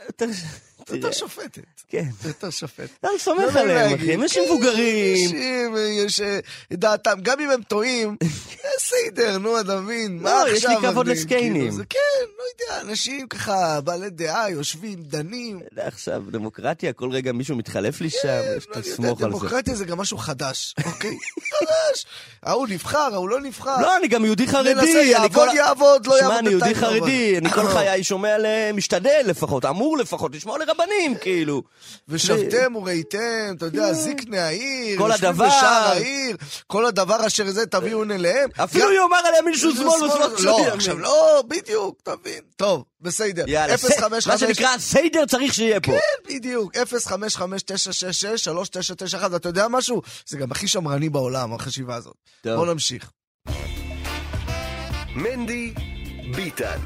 יותר- 0.08 1.12
שופטת. 1.12 1.62
כן. 1.90 2.04
יותר 2.26 2.50
שופט. 2.50 2.90
אני 3.04 3.12
לא 3.14 3.18
סומך 3.20 3.40
נעים 3.56 3.58
עליהם. 3.58 3.94
אחי. 3.94 4.14
הם 4.14 4.22
אנשים 4.24 4.44
כן, 4.46 4.52
מבוגרים. 4.54 5.24
אנשים, 5.26 5.76
יש 6.06 6.22
אה, 6.22 6.40
דעתם, 6.74 7.20
גם 7.22 7.40
אם 7.40 7.50
הם 7.52 7.62
טועים, 7.64 8.16
בסדר, 8.78 9.38
נו, 9.38 9.60
אתה 9.60 9.80
מבין, 9.82 10.20
מה 10.22 10.30
לא, 10.30 10.42
עכשיו? 10.42 10.56
יש 10.56 10.66
לי 10.66 10.90
כבוד 10.90 11.08
לסקיינים. 11.08 11.72
כן, 11.90 11.98
לא 12.38 12.44
יודע, 12.54 12.82
אנשים 12.82 13.28
ככה, 13.28 13.82
בעלי 13.82 14.10
דעה, 14.10 14.50
יושבים, 14.50 15.00
דנים. 15.04 15.60
עכשיו, 15.78 16.24
דמוקרטיה, 16.32 16.94
כל 16.94 17.10
רגע 17.12 17.32
מישהו 17.32 17.56
מתחלף 17.56 18.02
לי 18.02 18.10
שם, 18.10 18.18
יש 18.58 18.68
לא, 18.68 18.74
אני 18.76 18.78
יודע, 18.78 18.82
תסמוך 18.82 19.22
על 19.22 19.32
זה. 19.32 19.38
דמוקרטיה 19.40 19.76
זה 19.76 19.86
גם 19.86 19.98
משהו 19.98 20.18
חדש, 20.18 20.76
אוקיי? 20.86 21.18
חדש. 21.60 22.06
ההוא 22.44 22.68
נבחר, 22.68 23.10
ההוא 23.14 23.30
לא 23.30 23.42
נבחר. 23.42 23.82
לא, 23.82 23.98
אני 23.98 24.08
גם 24.08 24.26
יהודי 24.26 24.48
חרדי. 24.48 24.74
ננסה, 24.74 24.88
יעבוד, 24.90 25.50
יעבוד, 25.56 26.06
לא 26.08 26.14
שמע, 26.20 26.22
יעבוד 26.28 26.38
אני 26.38 26.50
יהודי 26.50 26.74
לא 26.74 26.80
חרדי. 26.80 27.38
אני 27.38 27.50
כל 27.50 27.68
חיי 27.74 28.04
שומע, 28.04 28.38
ל- 28.38 28.72
משתדל 28.74 29.22
לפחות, 29.26 29.66
אמור 29.66 29.89
לפחות, 29.98 30.36
לשמוע 30.36 30.58
לרבנים, 30.58 31.16
כאילו. 31.22 31.64
ושבתם 32.08 32.76
וראיתם, 32.76 33.20
אתה 33.58 33.66
יודע, 33.66 33.94
זקני 33.94 34.38
העיר, 34.40 34.98
כל 34.98 35.12
הדבר. 35.12 35.46
בשער 35.48 35.88
העיר, 35.92 36.38
כל 36.68 36.86
הדבר 36.86 37.28
אשר 37.28 37.52
זה 37.52 37.66
תביאון 37.66 38.12
אליהם. 38.12 38.50
אפילו 38.64 38.92
יאמר 38.94 39.18
עליהם 39.18 39.46
מישהו 39.46 39.72
שמאל 39.76 39.88
ושמאל 39.88 40.38
של 40.38 40.46
לא. 40.46 40.60
עכשיו 40.74 41.00
לא, 41.00 41.44
בדיוק, 41.48 41.98
תבין. 42.04 42.40
טוב, 42.56 42.84
בסדר. 43.02 43.44
יאללה, 43.48 43.78
ס- 43.78 43.86
055 43.86 44.28
מה 44.28 44.38
שנקרא, 44.38 44.78
סיידר 44.78 45.26
צריך 45.26 45.54
שיהיה 45.54 45.82
פה. 45.82 45.92
כן, 45.92 46.34
בדיוק, 46.34 46.72
055-966-3991, 46.78 46.80
אתה 49.36 49.50
יודע 49.50 49.68
משהו? 49.68 50.02
זה 50.28 50.38
גם 50.38 50.52
הכי 50.52 50.68
שמרני 50.68 51.10
בעולם, 51.10 51.54
החשיבה 51.54 51.96
הזאת. 51.96 52.16
טוב. 52.42 52.56
בוא 52.56 52.66
נמשיך. 52.66 53.12
מנדי 55.16 55.74
ביטן. 56.36 56.80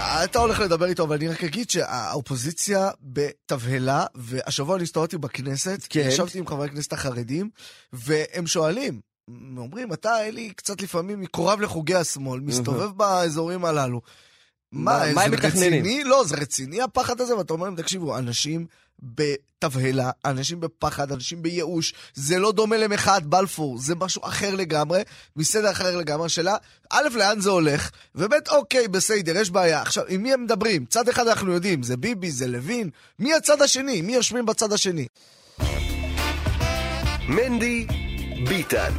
אתה 0.00 0.38
הולך 0.38 0.60
לדבר 0.60 0.86
איתו, 0.86 1.02
אבל 1.04 1.16
אני 1.16 1.28
רק 1.28 1.44
אגיד 1.44 1.70
שהאופוזיציה 1.70 2.90
בתבהלה, 3.02 4.04
והשבוע 4.14 4.76
אני 4.76 4.84
הסתובבתי 4.84 5.18
בכנסת, 5.18 5.86
כן. 5.90 6.04
ישבתי 6.08 6.38
עם 6.38 6.46
חברי 6.46 6.66
הכנסת 6.66 6.92
החרדים, 6.92 7.50
והם 7.92 8.46
שואלים, 8.46 9.00
אומרים, 9.56 9.92
אתה, 9.92 10.26
אלי, 10.26 10.52
קצת 10.56 10.82
לפעמים 10.82 11.20
מקורב 11.20 11.60
לחוגי 11.60 11.94
השמאל, 11.94 12.40
מסתובב 12.40 12.90
באזורים 12.96 13.64
הללו. 13.64 14.00
מה- 14.72 15.12
מה, 15.14 15.28
זה? 15.30 15.36
רציני? 15.36 16.04
לא, 16.04 16.24
זה 16.24 16.36
רציני 16.36 16.82
הפחד 16.82 17.20
הזה? 17.20 17.36
ואתה 17.36 17.52
אומר 17.52 17.64
להם, 17.64 17.76
תקשיבו, 17.76 18.18
אנשים 18.18 18.66
בתבהלה, 19.02 20.10
אנשים 20.24 20.60
בפחד, 20.60 21.12
אנשים 21.12 21.42
בייאוש, 21.42 21.94
זה 22.14 22.38
לא 22.38 22.52
דומה 22.52 22.76
למחאת 22.76 23.26
בלפור, 23.26 23.78
זה 23.78 23.94
משהו 23.94 24.22
אחר 24.24 24.54
לגמרי, 24.54 25.02
מסדר 25.36 25.70
אחר 25.70 25.96
לגמרי 25.96 26.28
שלה. 26.28 26.56
א', 26.90 27.08
לאן 27.14 27.40
זה 27.40 27.50
הולך, 27.50 27.90
וב', 28.14 28.32
אוקיי, 28.50 28.88
בסדר, 28.88 29.36
יש 29.36 29.50
בעיה. 29.50 29.82
עכשיו, 29.82 30.04
עם 30.08 30.22
מי 30.22 30.32
הם 30.32 30.44
מדברים? 30.44 30.84
צד 30.86 31.08
אחד 31.08 31.28
אנחנו 31.28 31.52
יודעים, 31.52 31.82
זה 31.82 31.96
ביבי, 31.96 32.30
זה 32.30 32.46
לוין. 32.46 32.90
מי 33.18 33.34
הצד 33.34 33.62
השני? 33.62 34.02
מי 34.02 34.14
יושבים 34.14 34.46
בצד 34.46 34.72
השני? 34.72 35.06
מנדי 37.28 37.86
ביטן. 38.48 38.92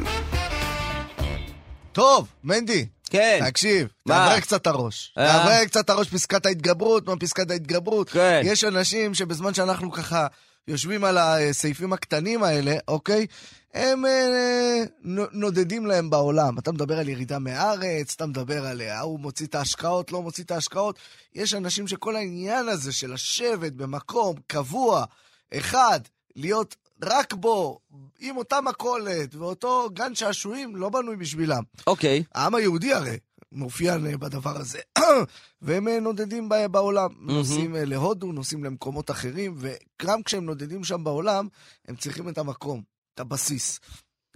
טוב, 1.91 2.27
מנדי, 2.43 2.85
כן. 3.11 3.39
תקשיב? 3.49 3.87
תעבר 4.07 4.39
קצת 4.39 4.61
את 4.61 4.67
הראש. 4.67 5.13
אה? 5.17 5.27
תעבר 5.27 5.65
קצת 5.65 5.85
את 5.85 5.89
הראש, 5.89 6.09
פסקת 6.09 6.45
ההתגברות, 6.45 7.07
מה 7.07 7.15
פסקת 7.17 7.51
ההתגברות. 7.51 8.09
כן. 8.09 8.41
יש 8.45 8.63
אנשים 8.63 9.13
שבזמן 9.13 9.53
שאנחנו 9.53 9.91
ככה 9.91 10.27
יושבים 10.67 11.03
על 11.03 11.17
הסעיפים 11.17 11.93
הקטנים 11.93 12.43
האלה, 12.43 12.75
אוקיי? 12.87 13.25
הם 13.73 14.05
אה, 14.05 14.83
נו- 15.03 15.25
נודדים 15.31 15.85
להם 15.85 16.09
בעולם. 16.09 16.57
אתה 16.59 16.71
מדבר 16.71 16.99
על 16.99 17.09
ירידה 17.09 17.39
מהארץ, 17.39 18.13
אתה 18.15 18.25
מדבר 18.25 18.65
על 18.65 18.81
אה, 18.81 18.97
ההוא 18.97 19.19
מוציא 19.19 19.45
את 19.45 19.55
ההשקעות, 19.55 20.11
לא 20.11 20.21
מוציא 20.21 20.43
את 20.43 20.51
ההשקעות. 20.51 20.99
יש 21.35 21.53
אנשים 21.53 21.87
שכל 21.87 22.15
העניין 22.15 22.69
הזה 22.69 22.91
של 22.93 23.13
לשבת 23.13 23.71
במקום 23.71 24.35
קבוע, 24.47 25.05
אחד, 25.53 25.99
להיות 26.35 26.75
רק 27.03 27.33
בו, 27.33 27.79
עם 28.19 28.37
אותה 28.37 28.61
מכולת 28.61 29.35
ואותו 29.35 29.89
גן 29.93 30.15
שעשועים, 30.15 30.75
לא 30.75 30.89
בנוי 30.89 31.15
בשבילם. 31.15 31.63
אוקיי. 31.87 32.23
העם 32.35 32.55
היהודי 32.55 32.93
הרי 32.93 33.17
מאופיין 33.51 34.19
בדבר 34.19 34.57
הזה, 34.57 34.79
והם 35.61 35.87
אה, 35.87 35.99
נודדים 35.99 36.49
בעולם, 36.71 37.09
נוסעים 37.19 37.75
אה, 37.75 37.85
להודו, 37.85 38.31
נוסעים 38.31 38.63
למקומות 38.63 39.11
אחרים, 39.11 39.55
וגם 39.57 40.23
כשהם 40.23 40.45
נודדים 40.45 40.83
שם 40.83 41.03
בעולם, 41.03 41.47
הם 41.87 41.95
צריכים 41.95 42.29
את 42.29 42.37
המקום, 42.37 42.81
את 43.13 43.19
הבסיס. 43.19 43.79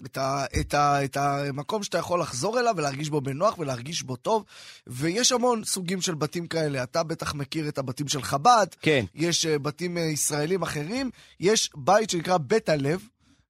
את, 0.06 0.18
ה, 0.18 0.46
את, 0.60 0.74
ה, 0.74 1.04
את 1.04 1.18
המקום 1.18 1.84
שאתה 1.84 1.98
יכול 1.98 2.22
לחזור 2.22 2.60
אליו 2.60 2.74
ולהרגיש 2.78 3.10
בו 3.10 3.22
בנוח 3.22 3.60
ולהרגיש 3.60 4.04
בו 4.04 4.16
טוב. 4.16 4.44
ויש 4.88 5.32
המון 5.32 5.64
סוגים 5.64 6.02
של 6.02 6.16
בתים 6.16 6.48
כאלה. 6.48 6.84
אתה 6.84 7.04
בטח 7.04 7.36
מכיר 7.36 7.68
את 7.68 7.78
הבתים 7.78 8.08
של 8.08 8.22
חב"ד, 8.22 8.68
כן. 8.82 9.06
יש 9.16 9.46
אה, 9.46 9.60
בתים 9.60 9.98
אה, 9.98 10.04
ישראלים 10.04 10.62
אחרים, 10.62 11.10
יש 11.40 11.70
בית 11.76 12.10
שנקרא 12.10 12.38
בית 12.38 12.70
הלב, 12.70 13.08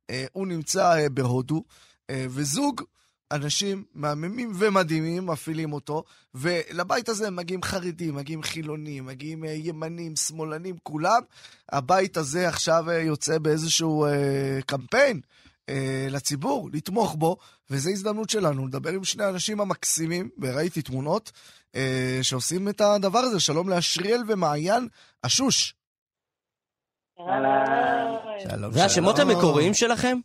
אה, 0.10 0.26
הוא 0.34 0.48
נמצא 0.48 1.08
בהודו, 1.14 1.64
וזוג 2.12 2.82
אנשים 3.32 3.84
מהממים 3.94 4.52
ומדהימים 4.56 5.26
מפעילים 5.26 5.74
אותו, 5.74 6.04
ולבית 6.36 7.10
הזה 7.10 7.32
מגיעים 7.32 7.64
חרדים, 7.64 8.16
מגיעים 8.16 8.44
חילונים, 8.44 9.06
מגיעים 9.06 9.44
ימנים, 9.48 10.16
שמאלנים, 10.16 10.76
כולם. 10.84 11.22
הבית 11.72 12.18
הזה 12.18 12.48
עכשיו 12.48 12.86
יוצא 12.92 13.38
באיזשהו 13.38 14.08
קמפיין. 14.66 15.22
אה, 15.70 16.08
לציבור, 16.10 16.70
לתמוך 16.74 17.16
בו, 17.16 17.38
וזו 17.70 17.90
הזדמנות 17.90 18.30
שלנו 18.30 18.68
לדבר 18.68 18.90
עם 18.90 19.04
שני 19.04 19.24
האנשים 19.24 19.62
המקסימים, 19.62 20.30
וראיתי 20.40 20.82
תמונות, 20.82 21.32
אה, 21.76 22.20
שעושים 22.22 22.70
את 22.70 22.82
הדבר 22.82 23.20
הזה. 23.20 23.40
שלום 23.40 23.70
לאשריאל 23.70 24.22
ומעיין 24.28 24.88
אשוש. 25.26 25.76
שלום, 28.50 28.72
זה 28.72 28.86
השמות. 28.86 29.20
המקוריים 29.20 29.74
שלכם? 29.74 30.18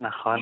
נכון. 0.00 0.38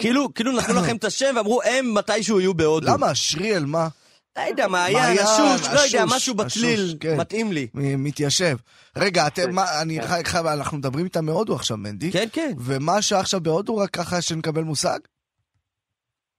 כאילו, 0.00 0.34
כאילו 0.34 0.52
נתנו 0.52 0.74
לכם 0.74 0.96
את 0.96 1.04
השם 1.04 1.34
ואמרו, 1.36 1.62
הם 1.62 1.94
מתישהו 1.94 2.40
יהיו 2.40 2.54
בהודו. 2.54 2.86
למה? 2.92 3.14
שריאל, 3.14 3.64
מה? 3.64 3.88
לא 4.38 4.50
יודע, 4.50 4.68
מעיין, 4.68 4.96
מעיין, 4.96 5.18
השוש, 5.18 5.68
לא 5.74 5.80
יודע, 5.80 6.04
משהו 6.16 6.34
בצליל, 6.34 6.96
כן. 7.00 7.20
מתאים 7.20 7.52
לי. 7.52 7.68
מתיישב. 7.74 8.56
רגע, 8.96 9.26
אתם, 9.26 9.50
מה, 9.50 9.82
אני 9.82 10.02
חי, 10.02 10.20
חי, 10.24 10.38
אנחנו 10.38 10.78
מדברים 10.78 11.04
איתם 11.04 11.24
מהודו 11.24 11.54
עכשיו, 11.54 11.76
מנדי. 11.76 12.12
כן, 12.12 12.26
כן. 12.32 12.52
ומה 12.58 12.96
השעה 12.96 13.20
עכשיו 13.20 13.40
בהודו, 13.40 13.76
רק 13.76 13.90
ככה 13.90 14.22
שנקבל 14.22 14.62
מושג? 14.62 14.98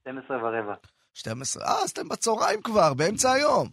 12 0.01 0.37
ורבע. 0.37 0.73
12. 1.13 1.65
אה, 1.65 1.83
אז 1.83 1.89
אתם 1.89 2.09
בצהריים 2.09 2.61
כבר, 2.61 2.93
באמצע 2.93 3.31
היום. 3.31 3.69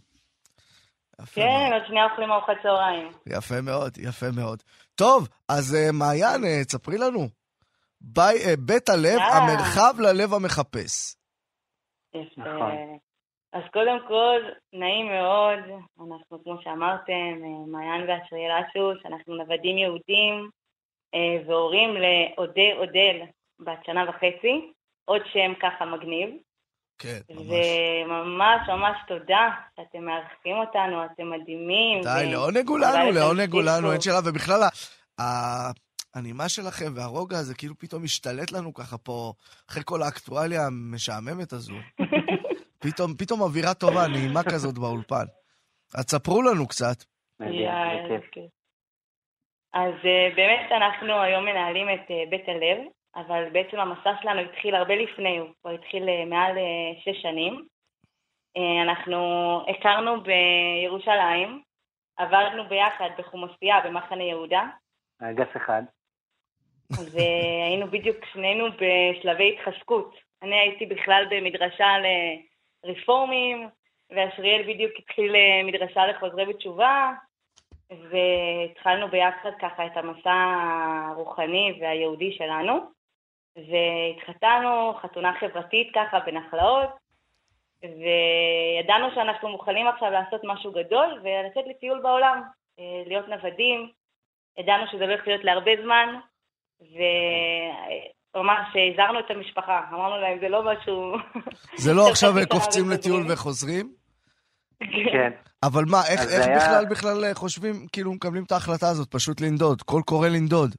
כן, 1.33 1.69
עוד 1.73 1.81
שנייה 1.87 2.05
אוכלים 2.11 2.31
ארוחת 2.31 2.53
צהריים. 2.63 3.11
יפה 3.27 3.61
מאוד, 3.61 3.97
יפה 3.97 4.25
מאוד. 4.35 4.63
טוב, 4.95 5.27
אז 5.49 5.75
אה, 5.75 5.91
מעיין, 5.91 6.45
אה, 6.45 6.63
תספרי 6.65 6.97
לנו. 6.97 7.27
אה, 8.17 8.55
בית 8.59 8.89
הלב. 8.89 9.19
המרחב 9.19 9.95
ללב 9.99 10.33
המחפש. 10.33 11.15
יפה. 12.13 12.41
נכון. 12.41 12.97
אז 13.53 13.63
קודם 13.73 13.97
כל, 14.07 14.41
נעים 14.73 15.07
מאוד. 15.07 15.59
אנחנו, 15.99 16.43
כמו 16.43 16.57
שאמרתם, 16.63 17.13
אה, 17.43 17.65
מעיין 17.67 18.01
ואשריאל 18.09 18.51
אשוש, 18.51 19.05
אנחנו 19.05 19.35
נוודים 19.35 19.77
יהודים 19.77 20.49
אה, 21.15 21.47
והורים 21.47 21.89
לאודה 21.89 22.73
אודל, 22.77 23.15
בת 23.59 23.85
שנה 23.85 24.09
וחצי. 24.09 24.71
עוד 25.05 25.21
שם 25.33 25.53
ככה 25.61 25.85
מגניב. 25.85 26.29
כן, 26.99 27.19
ממש. 27.29 27.45
וממש 28.05 28.69
ממש 28.69 28.97
תודה 29.07 29.49
שאתם 29.75 30.05
מארחים 30.05 30.55
אותנו, 30.57 31.05
אתם 31.05 31.29
מדהימים. 31.29 32.01
די, 32.03 32.27
ו- 32.27 32.31
לעונג 32.31 32.67
הוא 32.69 32.79
לנו, 32.79 33.11
לעונג 33.11 33.51
הוא 33.53 33.61
לנו. 33.61 33.91
אין 33.91 34.01
שאלה, 34.01 34.19
ובכלל, 34.25 34.63
ה- 35.21 35.71
הנימה 36.15 36.49
שלכם 36.49 36.93
והרוגע 36.95 37.37
הזה 37.37 37.55
כאילו 37.55 37.73
פתאום 37.77 38.03
משתלט 38.03 38.51
לנו 38.51 38.73
ככה 38.73 38.97
פה, 38.97 39.33
אחרי 39.69 39.83
כל 39.85 40.01
האקטואליה 40.01 40.61
המשעממת 40.67 41.53
הזו. 41.53 41.73
פתאום, 42.79 43.13
פתאום 43.19 43.41
אווירה 43.41 43.73
טובה, 43.73 44.07
נעימה 44.07 44.43
כזאת 44.43 44.77
באולפן. 44.77 45.25
אז 45.95 46.03
ספרו 46.03 46.41
לנו 46.41 46.67
קצת. 46.67 47.03
אז 49.73 49.93
אה, 50.05 50.29
באמת 50.35 50.71
אנחנו 50.71 51.21
היום 51.21 51.45
מנהלים 51.45 51.87
את 51.89 52.11
אה, 52.11 52.23
בית 52.29 52.47
הלב, 52.47 52.77
אבל 53.15 53.49
בעצם 53.53 53.79
המסע 53.79 54.11
שלנו 54.21 54.39
התחיל 54.39 54.75
הרבה 54.75 54.95
לפני, 54.95 55.37
הוא 55.37 55.49
כבר 55.61 55.71
התחיל 55.71 56.09
אה, 56.09 56.25
מעל 56.25 56.55
שש 57.03 57.21
שנים. 57.21 57.65
אנחנו 58.83 59.17
הכרנו 59.69 60.23
בירושלים, 60.23 61.61
עברנו 62.17 62.69
ביחד 62.69 63.09
בחומוסייה 63.17 63.75
במחנה 63.85 64.23
יהודה, 64.23 64.63
אגס 65.21 65.47
אחד. 65.55 65.81
והיינו 67.11 67.87
בדיוק 67.91 68.25
שנינו 68.33 68.65
בשלבי 68.71 69.55
התחזקות. 69.55 70.15
אני 70.43 70.59
הייתי 70.59 70.85
בכלל 70.85 71.25
במדרשה 71.29 71.85
לרפורמים, 72.83 73.69
ואשריאל 74.09 74.63
בדיוק 74.73 74.91
התחיל 74.99 75.35
אה, 75.35 75.63
מדרשה 75.63 76.05
לחוזרי 76.05 76.45
בתשובה, 76.45 77.11
והתחלנו 77.89 79.07
ביחד 79.07 79.51
ככה 79.59 79.85
את 79.85 79.97
המסע 79.97 80.55
הרוחני 81.09 81.79
והיהודי 81.81 82.31
שלנו, 82.37 82.79
והתחתנו, 83.55 84.93
חתונה 85.01 85.33
חברתית 85.39 85.91
ככה 85.95 86.19
בנחלאות, 86.19 86.89
וידענו 87.81 89.07
שאנחנו 89.15 89.49
מוכנים 89.49 89.87
עכשיו 89.87 90.11
לעשות 90.11 90.41
משהו 90.43 90.71
גדול 90.71 91.19
ולצאת 91.23 91.67
לטיול 91.67 91.99
בעולם, 91.99 92.41
אה, 92.79 93.03
להיות 93.05 93.27
נוודים. 93.27 93.91
ידענו 94.57 94.87
שזה 94.87 95.03
הולך 95.03 95.27
להיות 95.27 95.43
להרבה 95.43 95.71
זמן, 95.83 96.19
וממש 98.35 98.67
הזהרנו 98.93 99.19
את 99.19 99.25
המשפחה, 99.29 99.81
אמרנו 99.93 100.17
להם, 100.17 100.37
זה 100.41 100.49
לא 100.49 100.63
משהו... 100.71 101.13
זה 101.77 101.93
לא 101.93 102.07
עכשיו 102.11 102.33
קופצים 102.49 102.89
לטיול 102.89 103.31
וחוזרים. 103.31 103.93
כן. 105.11 105.31
אבל 105.63 105.83
מה, 105.87 105.97
איך, 106.07 106.19
איך 106.21 106.47
היה- 106.47 106.57
בכלל 106.57 106.85
בכלל 106.89 107.25
אה, 107.25 107.33
חושבים, 107.35 107.73
כאילו 107.91 108.13
מקבלים 108.13 108.43
את 108.43 108.51
ההחלטה 108.51 108.89
הזאת, 108.89 109.11
פשוט 109.11 109.41
לנדוד, 109.41 109.81
קול 109.81 110.01
קורא 110.01 110.27
לנדוד. 110.27 110.75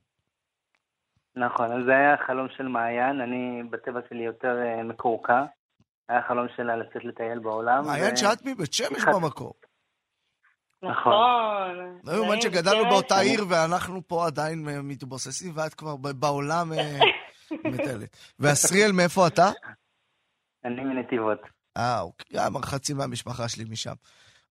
נכון, 1.36 1.72
אז 1.72 1.84
זה 1.86 1.92
היה 1.92 2.14
החלום 2.14 2.46
של 2.56 2.68
מעיין, 2.68 3.20
אני 3.20 3.62
בטבע 3.70 4.00
שלי 4.08 4.22
יותר 4.24 4.56
אה, 4.62 4.82
מקורקע. 4.82 5.44
היה 6.08 6.20
חלום 6.28 6.46
שלה 6.56 6.76
לצאת 6.76 7.04
לטייל 7.04 7.38
בעולם. 7.38 7.86
מעיין 7.86 8.14
ו- 8.14 8.16
שאת 8.16 8.44
מבית 8.46 8.72
שמש 8.72 8.98
אחד- 8.98 9.12
במקור. 9.14 9.54
נכון. 10.82 11.12
נכון. 11.12 12.00
לא 12.04 12.12
יאומן 12.12 12.28
נעים, 12.28 12.40
שגדלנו. 12.42 12.84
באותה 12.90 13.18
עיר 13.18 13.44
ואנחנו 13.48 14.00
פה 14.08 14.26
עדיין 14.26 14.68
אה, 14.68 14.82
מתבוססים, 14.82 15.52
ואת 15.56 15.74
כבר 15.74 15.96
בעולם 15.96 16.72
אה, 17.68 17.74
מטיילת. 17.74 18.16
ועשריאל, 18.38 18.92
מאיפה 18.92 19.26
אתה? 19.26 19.50
אני 20.64 20.84
מנתיבות. 20.84 21.40
אה, 21.76 22.00
אוקיי, 22.00 22.26
גם 22.36 22.56
חצי 22.62 22.94
מהמשפחה 22.94 23.48
שלי 23.48 23.64
משם. 23.70 23.94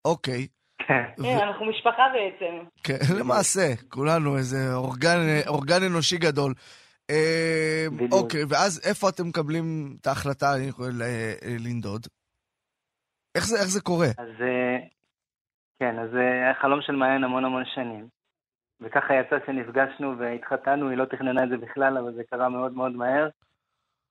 אוקיי, 0.05 0.47
כן. 0.87 1.37
אנחנו 1.43 1.65
משפחה 1.65 2.03
בעצם. 2.13 2.67
כן, 2.83 3.15
למעשה, 3.19 3.73
כולנו 3.89 4.37
איזה 4.37 4.57
אורגן, 5.47 5.83
אנושי 5.91 6.17
גדול. 6.17 6.53
אה. 7.09 7.85
אוקיי, 8.11 8.41
ואז 8.49 8.81
איפה 8.89 9.09
אתם 9.09 9.27
מקבלים 9.27 9.97
את 10.01 10.07
ההחלטה 10.07 10.47
ל- 10.55 11.01
אה, 11.01 11.33
לנדוד? 11.59 12.07
איך 13.35 13.45
זה, 13.45 13.81
קורה? 13.81 14.07
אז 14.07 14.41
אה, 14.41 14.77
כן, 15.79 15.99
אז 15.99 16.09
אה, 16.15 16.45
היה 16.45 16.53
חלום 16.61 16.79
של 16.81 16.93
מעיין 16.93 17.23
המון 17.23 17.45
המון 17.45 17.63
שנים. 17.75 18.07
וככה 18.81 19.13
יצא 19.15 19.37
שנפגשנו 19.45 20.17
והתחתנו, 20.17 20.89
היא 20.89 20.97
לא 20.97 21.05
תכננה 21.05 21.43
את 21.43 21.49
זה 21.49 21.57
בכלל, 21.57 21.97
אבל 21.97 22.13
זה 22.13 22.23
קרה 22.23 22.49
מאוד 22.49 22.73
מאוד 22.73 22.91
מהר. 22.91 23.29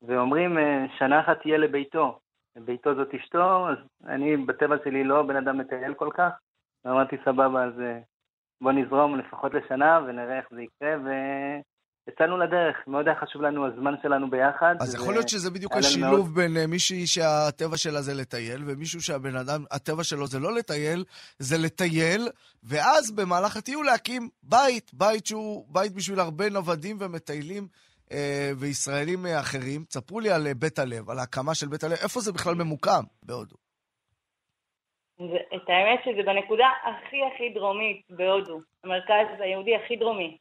ואומרים, 0.02 0.58
אה, 0.58 0.86
שנה 0.98 1.20
אחת 1.20 1.40
תהיה 1.42 1.58
לביתו. 1.58 2.18
ביתו 2.56 2.94
זאת 2.94 3.14
אשתו, 3.14 3.68
אז 3.68 3.78
אני 4.04 4.36
בטבע 4.36 4.76
שלי 4.84 5.04
לא 5.04 5.22
בן 5.22 5.36
אדם 5.36 5.58
מטייל 5.58 5.94
כל 5.94 6.10
כך. 6.14 6.32
ואמרתי, 6.84 7.16
סבבה, 7.24 7.64
אז 7.64 7.80
אה, 7.80 7.98
בוא 8.60 8.72
נזרום 8.72 9.18
לפחות 9.18 9.54
לשנה 9.54 10.00
ונראה 10.06 10.38
איך 10.38 10.46
זה 10.50 10.62
יקרה, 10.62 10.96
ויצאנו 12.06 12.38
לדרך. 12.38 12.76
מאוד 12.86 13.08
היה 13.08 13.16
חשוב 13.20 13.42
לנו 13.42 13.66
הזמן 13.66 13.94
שלנו 14.02 14.30
ביחד. 14.30 14.74
אז 14.80 14.94
יכול 14.94 15.14
להיות 15.14 15.28
שזה 15.28 15.50
בדיוק 15.50 15.72
השילוב 15.72 16.34
בין 16.34 16.56
אה, 16.56 16.66
מישהי 16.66 17.06
שהטבע 17.06 17.76
שלה 17.76 18.02
זה 18.02 18.14
לטייל, 18.14 18.62
ומישהו 18.66 19.00
שהבן 19.02 19.36
אדם, 19.36 19.64
הטבע 19.70 20.04
שלו 20.04 20.26
זה 20.26 20.38
לא 20.38 20.54
לטייל, 20.54 21.04
זה 21.38 21.56
לטייל, 21.58 22.28
ואז 22.62 23.12
במהלך 23.12 23.56
הטיול 23.56 23.86
להקים 23.86 24.28
בית, 24.42 24.90
בית 24.94 25.26
שהוא 25.26 25.66
בית 25.68 25.92
בשביל 25.92 26.20
הרבה 26.20 26.50
נוודים 26.50 26.96
ומטיילים 27.00 27.68
אה, 28.12 28.50
וישראלים 28.58 29.26
אה, 29.26 29.40
אחרים. 29.40 29.84
תספרו 29.84 30.20
לי 30.20 30.30
על 30.30 30.52
בית 30.52 30.78
הלב, 30.78 31.10
על 31.10 31.18
ההקמה 31.18 31.54
של 31.54 31.68
בית 31.68 31.84
הלב, 31.84 31.96
איפה 32.02 32.20
זה 32.20 32.32
בכלל 32.32 32.54
ממוקם 32.54 33.04
בהודו? 33.22 33.56
את 35.56 35.68
האמת 35.68 36.00
שזה 36.04 36.22
בנקודה 36.26 36.66
הכי 36.82 37.16
הכי 37.34 37.54
דרומית 37.54 38.02
בהודו. 38.10 38.60
המרכז 38.84 39.40
היהודי 39.40 39.76
הכי 39.76 39.96
דרומי. 39.96 40.38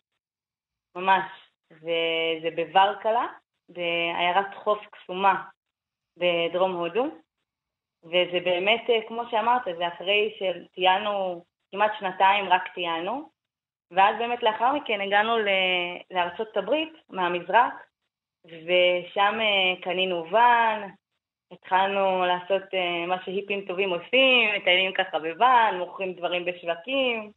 ממש. 0.95 1.44
וזה 1.71 2.49
בוורקלה, 2.55 3.27
בעיירת 3.69 4.55
חוף 4.55 4.79
קסומה 4.91 5.43
בדרום 6.17 6.71
הודו. 6.71 7.05
וזה 8.03 8.39
באמת, 8.43 8.89
אה, 8.89 9.07
כמו 9.07 9.23
שאמרת, 9.31 9.61
זה 9.77 9.87
אחרי 9.87 10.37
שטיילנו 10.37 11.43
כמעט 11.71 11.91
שנתיים, 11.99 12.49
רק 12.49 12.67
טיילנו. 12.73 13.29
ואז 13.91 14.15
באמת 14.17 14.43
לאחר 14.43 14.73
מכן 14.73 15.01
הגענו 15.01 15.37
לארצות 16.11 16.57
הברית, 16.57 16.93
מהמזרח, 17.09 17.73
ושם 18.45 19.39
אה, 19.41 19.81
קנינו 19.81 20.31
ואן, 20.31 20.89
התחלנו 21.51 22.25
לעשות 22.25 22.63
uh, 22.63 23.07
מה 23.07 23.23
שהיפים 23.25 23.65
טובים 23.67 23.89
עושים, 23.89 24.55
מטיילים 24.55 24.93
ככה 24.93 25.19
בוואן, 25.19 25.75
מוכרים 25.77 26.13
דברים 26.13 26.45
בשווקים, 26.45 27.31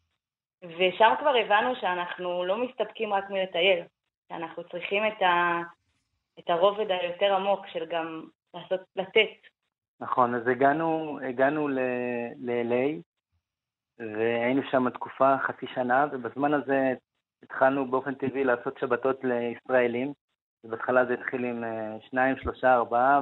ושם 0.62 1.14
כבר 1.19 1.37
הבנו 1.37 1.77
שאנחנו 1.77 2.45
לא 2.45 2.57
מסתפקים 2.57 3.12
רק 3.12 3.31
מלטייל, 3.31 3.85
שאנחנו 4.29 4.64
צריכים 4.64 5.03
את, 5.07 5.23
ה, 5.23 5.62
את 6.38 6.51
הרובד 6.51 6.91
היותר 6.91 7.35
עמוק 7.35 7.67
של 7.67 7.87
גם 7.87 8.23
לעשות, 8.55 8.81
לתת. 8.97 9.31
נכון, 10.01 10.35
אז 10.35 10.47
הגענו, 10.47 11.19
הגענו 11.29 11.69
ל-LA, 11.69 13.03
והיינו 13.99 14.62
שם 14.71 14.91
תקופה, 14.91 15.38
חצי 15.38 15.67
שנה, 15.75 16.07
ובזמן 16.12 16.55
הזה 16.55 16.95
התחלנו 17.43 17.91
באופן 17.91 18.14
טבעי 18.14 18.45
לעשות 18.45 18.79
שבתות 18.79 19.25
לישראלים. 19.25 20.12
ובהתחלה 20.64 21.05
זה 21.05 21.14
התחיל 21.14 21.45
עם 21.45 21.64
אה, 21.64 21.97
שניים, 22.01 22.37
שלושה, 22.37 22.74
ארבעה, 22.74 23.20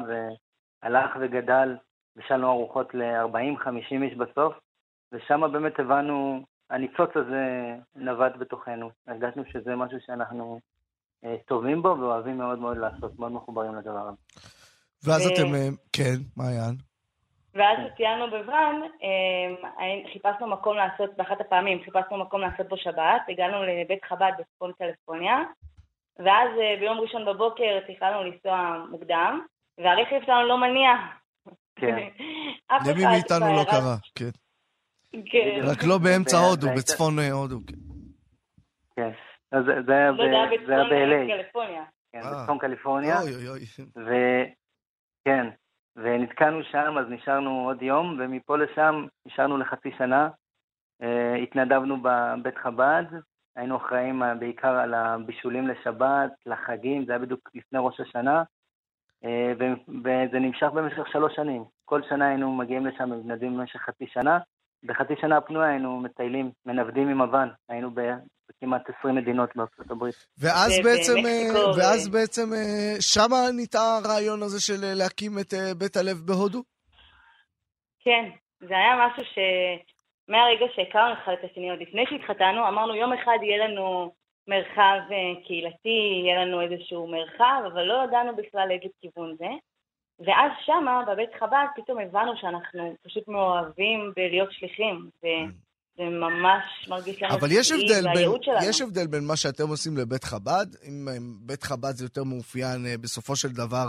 והלך 0.82 1.10
וגדל, 1.20 1.76
בישלנו 2.16 2.50
ארוחות 2.50 2.94
ל-40-50 2.94 4.02
איש 4.02 4.14
בסוף, 4.14 4.54
ושם 5.12 5.52
באמת 5.52 5.80
הבנו, 5.80 6.44
הניצוץ 6.70 7.10
הזה 7.14 7.74
נבט 7.96 8.36
בתוכנו. 8.36 8.90
הרגשנו 9.06 9.44
שזה 9.44 9.76
משהו 9.76 9.98
שאנחנו 10.00 10.60
טובים 11.46 11.82
בו 11.82 11.96
ואוהבים 12.00 12.38
מאוד 12.38 12.58
מאוד 12.58 12.76
לעשות, 12.76 13.18
מאוד 13.18 13.32
מחוברים 13.32 13.74
לדבר 13.74 14.08
הזה. 14.08 14.16
ואז 15.04 15.26
ו- 15.26 15.34
אתם, 15.34 15.54
אה, 15.54 15.68
כן, 15.92 16.16
מעיין. 16.36 16.74
ואז 17.54 17.78
כשציינו 17.88 18.30
בוואן, 18.30 18.76
אה, 19.02 20.12
חיפשנו 20.12 20.46
מקום 20.46 20.76
לעשות, 20.76 21.16
באחת 21.16 21.40
הפעמים 21.40 21.78
חיפשנו 21.84 22.18
מקום 22.18 22.40
לעשות 22.40 22.68
בו 22.68 22.76
שבת, 22.76 23.22
הגענו 23.28 23.56
לבית 23.62 24.04
חב"ד 24.04 24.32
בצפון 24.38 24.72
קליפורניה, 24.78 25.36
ואז 26.18 26.48
אה, 26.60 26.76
ביום 26.80 26.98
ראשון 27.00 27.24
בבוקר 27.26 27.78
תכננו 27.88 28.22
לנסוע 28.24 28.84
מוקדם, 28.90 29.40
והרכב 29.78 30.20
שלנו 30.26 30.48
לא 30.48 30.58
מניע. 30.58 30.90
כן. 31.76 31.96
למי 32.86 33.04
מאיתנו 33.06 33.40
לא 33.40 33.46
בעיירה- 33.46 33.64
קרה, 33.70 33.96
כן. 34.14 34.30
כן. 35.32 35.60
רק 35.62 35.84
לא 35.84 35.98
באמצע 35.98 36.38
הודו, 36.38 36.66
בצפון 36.76 37.18
אה, 37.18 37.32
הודו. 37.32 37.56
כן. 38.96 39.10
כן. 39.50 39.56
אז 39.56 39.64
זה- 39.64 39.82
זה 39.86 39.92
היה 39.92 40.10
לא, 40.10 40.16
זה 40.16 40.22
היה 40.30 40.46
ב- 40.46 40.66
זה 40.66 40.74
היה 40.74 40.84
בצפון 40.84 40.98
ב-LA, 40.98 41.32
קליפורניה. 41.42 41.84
כן, 42.12 42.18
אה. 42.18 42.40
בצפון 42.40 42.58
קליפורניה. 42.58 43.20
אוי 43.22 43.34
אוי 43.34 43.48
אוי. 43.48 43.60
וכן, 43.96 45.46
ונתקענו 45.96 46.62
שם, 46.64 46.98
אז 46.98 47.06
נשארנו 47.08 47.50
עוד 47.68 47.82
יום, 47.82 48.16
ומפה 48.20 48.56
לשם 48.56 49.06
נשארנו 49.26 49.58
לחצי 49.58 49.90
שנה. 49.98 50.28
אה, 51.02 51.34
התנדבנו 51.34 51.96
בבית 52.02 52.56
חב"ד, 52.58 53.04
היינו 53.56 53.76
אחראים 53.76 54.22
אה, 54.22 54.34
בעיקר 54.34 54.74
על 54.76 54.94
הבישולים 54.94 55.68
לשבת, 55.68 56.30
לחגים, 56.46 57.04
זה 57.04 57.12
היה 57.12 57.18
בדיוק 57.18 57.50
לפני 57.54 57.78
ראש 57.82 58.00
השנה, 58.00 58.42
וזה 59.88 60.38
נמשך 60.38 60.66
במשך 60.74 61.08
שלוש 61.12 61.34
שנים. 61.36 61.64
כל 61.84 62.02
שנה 62.08 62.28
היינו 62.28 62.52
מגיעים 62.52 62.86
לשם 62.86 63.10
ומתנדבים 63.10 63.56
במשך 63.58 63.80
חצי 63.80 64.06
שנה. 64.06 64.38
בחצי 64.84 65.14
שנה 65.20 65.36
הפנויה 65.36 65.68
היינו 65.68 66.00
מטיילים, 66.00 66.50
מנוודים 66.66 67.08
עם 67.08 67.22
אבן, 67.22 67.48
היינו 67.68 67.90
ב- 67.94 68.14
בכמעט 68.48 68.82
20 68.98 69.14
מדינות 69.14 69.56
בארצות 69.56 69.90
הברית. 69.90 70.14
ואז 70.38 70.80
בעצם, 70.84 71.14
במקסיקו, 71.14 71.58
אה, 71.58 71.70
ו- 71.70 71.76
ואז 71.78 72.08
בעצם, 72.08 72.52
אה, 72.52 72.94
שמה 73.00 73.36
ניטע 73.56 73.78
הרעיון 73.78 74.42
הזה 74.42 74.60
של 74.60 74.84
אה, 74.84 74.94
להקים 74.94 75.32
את 75.40 75.54
אה, 75.54 75.74
בית 75.78 75.96
הלב 75.96 76.16
בהודו? 76.26 76.62
כן, 78.04 78.24
זה 78.60 78.74
היה 78.76 79.06
משהו 79.06 79.22
שמהרגע 79.32 80.66
שהכרנו 80.74 81.14
אחד 81.14 81.32
את 81.32 81.50
השני, 81.50 81.70
עוד 81.70 81.80
לפני 81.80 82.04
שהתחתנו, 82.10 82.68
אמרנו 82.68 82.94
יום 82.94 83.12
אחד 83.12 83.38
יהיה 83.42 83.68
לנו 83.68 84.12
מרחב 84.48 84.98
אה, 85.12 85.44
קהילתי, 85.46 85.98
יהיה 86.22 86.44
לנו 86.44 86.60
איזשהו 86.60 87.06
מרחב, 87.06 87.62
אבל 87.72 87.82
לא 87.82 88.04
ידענו 88.04 88.36
בכלל 88.36 88.68
לאיזה 88.68 88.88
כיוון 89.00 89.36
זה. 89.38 89.50
ואז 90.20 90.50
שמה, 90.66 91.02
בבית 91.06 91.30
חב"ד, 91.38 91.66
פתאום 91.76 91.98
הבנו 91.98 92.32
שאנחנו 92.36 92.94
פשוט 93.02 93.28
מאוהבים 93.28 94.12
בלהיות 94.16 94.52
שליחים, 94.52 95.10
וזה 95.98 96.10
ממש 96.10 96.88
מרגיש 96.88 97.22
לנו 97.22 97.34
אבל 97.34 97.48
יש 97.50 97.72
הבדל, 97.72 98.02
זה 98.02 98.08
בין, 98.14 98.30
שלנו. 98.42 98.58
יש 98.68 98.80
הבדל 98.80 99.06
בין 99.06 99.24
מה 99.26 99.36
שאתם 99.36 99.68
עושים 99.68 99.96
לבית 99.96 100.24
חב"ד, 100.24 100.66
אם 100.88 101.08
אה, 101.08 101.16
בית 101.40 101.62
חב"ד 101.62 101.90
זה 101.90 102.04
יותר 102.04 102.24
מאופיין 102.24 102.86
אה, 102.86 102.94
בסופו 103.00 103.36
של 103.36 103.48
דבר 103.48 103.88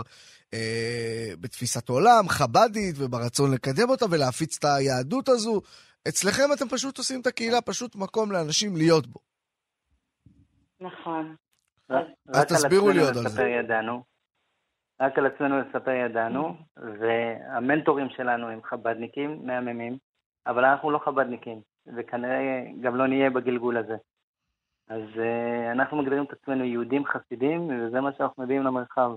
אה, 0.54 1.30
בתפיסת 1.40 1.88
עולם, 1.88 2.28
חב"דית, 2.28 2.94
וברצון 2.98 3.54
לקדם 3.54 3.90
אותה 3.90 4.04
ולהפיץ 4.10 4.58
את 4.58 4.64
היהדות 4.64 5.28
הזו. 5.28 5.60
אצלכם 6.08 6.52
אתם 6.56 6.68
פשוט 6.68 6.98
עושים 6.98 7.20
את 7.20 7.26
הקהילה, 7.26 7.60
פשוט 7.60 7.96
מקום 7.96 8.32
לאנשים 8.32 8.76
להיות 8.76 9.06
בו. 9.06 9.20
נכון. 10.80 11.36
אז 11.88 12.04
על 12.34 12.44
תסבירו 12.44 12.90
לי 12.90 13.00
עוד 13.00 13.16
על 13.16 13.28
זה. 13.28 13.42
ידענו. 13.42 14.02
רק 15.00 15.18
על 15.18 15.26
עצמנו 15.26 15.60
לספר 15.60 15.90
ידענו, 15.90 16.56
והמנטורים 16.76 18.08
שלנו 18.16 18.48
הם 18.48 18.60
חב"דניקים, 18.62 19.46
מהממים, 19.46 19.98
אבל 20.46 20.64
אנחנו 20.64 20.90
לא 20.90 20.98
חב"דניקים, 20.98 21.60
וכנראה 21.96 22.62
גם 22.80 22.96
לא 22.96 23.06
נהיה 23.06 23.30
בגלגול 23.30 23.76
הזה. 23.76 23.96
אז 24.88 25.02
uh, 25.14 25.72
אנחנו 25.72 25.96
מגדירים 25.96 26.24
את 26.24 26.32
עצמנו 26.32 26.64
יהודים 26.64 27.04
חסידים, 27.04 27.70
וזה 27.70 28.00
מה 28.00 28.12
שאנחנו 28.12 28.42
מביאים 28.42 28.62
למרחב. 28.62 29.10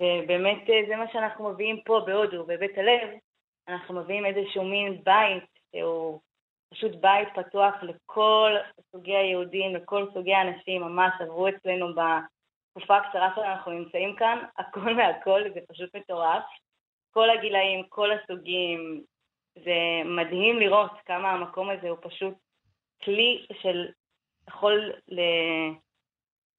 ובאמת 0.00 0.70
אה, 0.70 0.80
זה 0.88 0.96
מה 0.96 1.04
שאנחנו 1.12 1.50
מביאים 1.50 1.80
פה 1.84 2.02
בהודו, 2.06 2.44
בבית 2.44 2.78
הלב. 2.78 3.08
אנחנו 3.68 3.94
מביאים 3.94 4.26
איזשהו 4.26 4.64
מין 4.64 5.02
בית 5.04 5.44
שהוא 5.70 6.20
פשוט 6.70 6.92
בית 7.00 7.28
פתוח 7.34 7.74
לכל 7.82 8.52
סוגי 8.92 9.16
היהודים, 9.16 9.76
לכל 9.76 10.06
סוגי 10.14 10.34
האנשים, 10.34 10.82
ממש 10.82 11.12
עברו 11.20 11.48
אצלנו 11.48 11.86
בתקופה 11.88 12.96
הקצרה 12.96 13.32
שאנחנו 13.34 13.72
נמצאים 13.72 14.16
כאן, 14.16 14.38
הכל 14.58 14.94
מהכל, 14.94 15.42
זה 15.54 15.60
פשוט 15.68 15.96
מטורף. 15.96 16.42
כל 17.10 17.30
הגילאים, 17.30 17.84
כל 17.88 18.10
הסוגים, 18.12 19.02
זה 19.54 19.78
מדהים 20.04 20.58
לראות 20.58 20.90
כמה 21.06 21.30
המקום 21.30 21.70
הזה 21.70 21.88
הוא 21.88 21.98
פשוט 22.02 22.34
כלי 23.04 23.46
של 23.62 23.86
יכול 24.48 24.92
ל... 25.08 25.20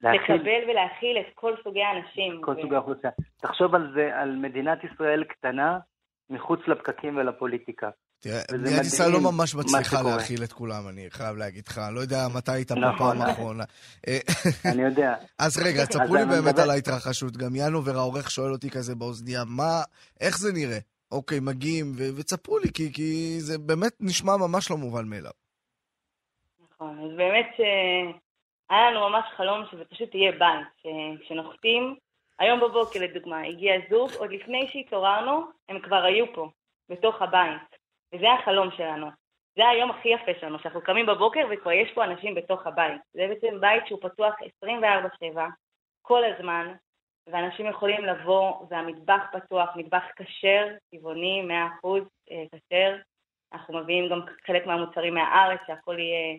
להכיל 0.01 0.35
לקבל 0.35 0.69
ולהכיל 0.69 1.17
את 1.19 1.33
כל 1.35 1.53
סוגי 1.63 1.81
האנשים. 1.81 2.41
כל 2.41 2.51
ו- 2.51 2.61
סוגי 2.61 2.75
האוכלוסייה. 2.75 3.13
תחשוב 3.37 3.75
על 3.75 3.91
זה, 3.95 4.21
על 4.21 4.35
מדינת 4.35 4.83
ישראל 4.83 5.23
קטנה, 5.23 5.79
מחוץ 6.29 6.59
לפקקים 6.67 7.17
ולפוליטיקה. 7.17 7.89
תראה, 8.19 8.41
מדינת 8.53 8.85
ישראל 8.85 9.11
לא 9.11 9.19
ממש 9.31 9.55
מצליחה. 9.55 10.01
להכיל 10.01 10.43
את 10.43 10.53
כולם, 10.53 10.87
אני 10.89 11.07
חייב 11.09 11.37
להגיד 11.37 11.63
לך. 11.67 11.77
אני 11.77 11.95
לא 11.95 11.99
יודע 11.99 12.27
מתי 12.35 12.51
היית 12.51 12.71
פה 12.71 12.79
נכון. 12.79 13.17
פעם 13.17 13.29
אחרונה. 13.29 13.63
אה, 14.07 14.19
אני 14.71 14.81
יודע. 14.81 15.15
אז 15.39 15.57
רגע, 15.65 15.85
תספרו 15.85 16.15
לי 16.15 16.25
באמת 16.25 16.59
על 16.59 16.69
ההתרחשות. 16.69 17.37
גם 17.37 17.55
ינובר 17.55 17.97
העורך 17.97 18.31
שואל 18.31 18.51
אותי 18.51 18.69
כזה 18.69 18.95
באוזנייה, 18.95 19.43
מה, 19.47 19.81
איך 20.21 20.37
זה 20.37 20.53
נראה? 20.53 20.79
אוקיי, 21.15 21.39
מגיעים, 21.41 21.85
ו- 21.97 22.19
ותספרו 22.19 22.59
לי, 22.59 22.67
כי, 22.73 22.93
כי 22.93 23.39
זה 23.39 23.57
באמת 23.57 23.93
נשמע 23.99 24.31
ממש 24.37 24.71
לא 24.71 24.77
מובן 24.77 25.05
מאליו. 25.09 25.31
נכון, 26.71 26.99
אז 27.03 27.17
באמת 27.17 27.47
שהיה 27.57 28.91
לנו 28.91 29.09
ממש 29.09 29.25
חלום 29.37 29.63
שזה 29.71 29.85
פשוט 29.85 30.15
יהיה 30.15 30.31
בית, 30.31 30.67
שכשנוחתים, 30.81 31.95
היום 32.39 32.59
בבוקר 32.59 32.99
לדוגמה, 33.01 33.41
הגיע 33.41 33.73
זוג, 33.89 34.11
עוד 34.17 34.31
לפני 34.31 34.69
שהתעוררנו, 34.71 35.41
הם 35.69 35.79
כבר 35.79 36.03
היו 36.03 36.25
פה, 36.33 36.49
בתוך 36.89 37.21
הבית, 37.21 37.61
וזה 38.13 38.25
החלום 38.31 38.69
שלנו. 38.77 39.07
זה 39.55 39.67
היום 39.67 39.91
הכי 39.91 40.09
יפה 40.09 40.31
שלנו, 40.39 40.59
שאנחנו 40.59 40.81
קמים 40.81 41.05
בבוקר 41.05 41.47
וכבר 41.51 41.71
יש 41.71 41.91
פה 41.93 42.03
אנשים 42.03 42.35
בתוך 42.35 42.67
הבית. 42.67 43.01
זה 43.13 43.27
בעצם 43.29 43.61
בית 43.61 43.87
שהוא 43.87 43.99
פתוח 44.01 44.33
24/7, 44.63 45.39
כל 46.01 46.21
הזמן, 46.23 46.73
ואנשים 47.27 47.65
יכולים 47.65 48.05
לבוא, 48.05 48.65
והמטבח 48.69 49.21
פתוח, 49.31 49.69
מטבח 49.75 50.03
כשר, 50.15 50.67
טבעוני, 50.91 51.47
100% 51.83 51.87
אה, 52.31 52.43
כשר. 52.51 52.95
אנחנו 53.53 53.79
מביאים 53.79 54.09
גם 54.09 54.19
חלק 54.47 54.65
מהמוצרים 54.65 55.13
מהארץ, 55.13 55.59
שהכל 55.67 55.99
יהיה 55.99 56.37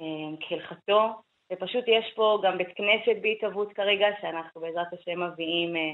אה, 0.00 0.36
כהלכתו. 0.40 1.22
ופשוט 1.52 1.84
יש 1.86 2.12
פה 2.16 2.40
גם 2.42 2.58
בית 2.58 2.68
כנסת 2.76 3.22
בהתהוות 3.22 3.72
כרגע, 3.72 4.06
שאנחנו 4.20 4.60
בעזרת 4.60 4.92
השם 4.92 5.22
מביאים 5.22 5.76
אה, 5.76 5.92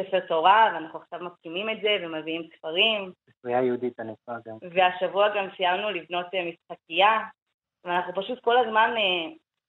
ספר 0.00 0.20
תורה, 0.20 0.70
ואנחנו 0.74 0.98
עכשיו 0.98 1.20
מקימים 1.20 1.70
את 1.70 1.76
זה 1.82 1.96
ומביאים 2.02 2.48
ספרים. 2.56 3.12
ספרייה 3.30 3.62
יהודית 3.62 4.00
ענפה 4.00 4.32
גם. 4.46 4.56
והשבוע 4.70 5.28
גם 5.36 5.48
סיימנו 5.56 5.90
לבנות 5.90 6.26
משחקייה, 6.26 7.20
ואנחנו 7.84 8.22
פשוט 8.22 8.40
כל 8.40 8.56
הזמן 8.56 8.94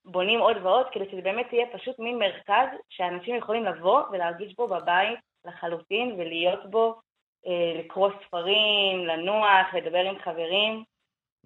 בונים 0.06 0.40
עוד 0.40 0.58
ועוד, 0.64 0.86
כדי 0.92 1.06
שזה 1.12 1.22
באמת 1.22 1.54
יהיה 1.54 1.66
פשוט 1.74 2.00
מין 2.00 2.20
מרכז 2.20 2.68
שאנשים 2.90 3.36
יכולים 3.36 3.66
לבוא 3.66 4.02
ולהרגיש 4.12 4.56
בו 4.56 4.68
בבית 4.68 5.20
לחלוטין, 5.46 6.16
ולהיות 6.18 6.72
בו, 6.72 7.02
אה, 7.48 7.80
לקרוא 7.80 8.10
ספרים, 8.28 9.06
לנוח, 9.08 9.68
לדבר 9.74 10.00
עם 10.10 10.16
חברים, 10.24 10.84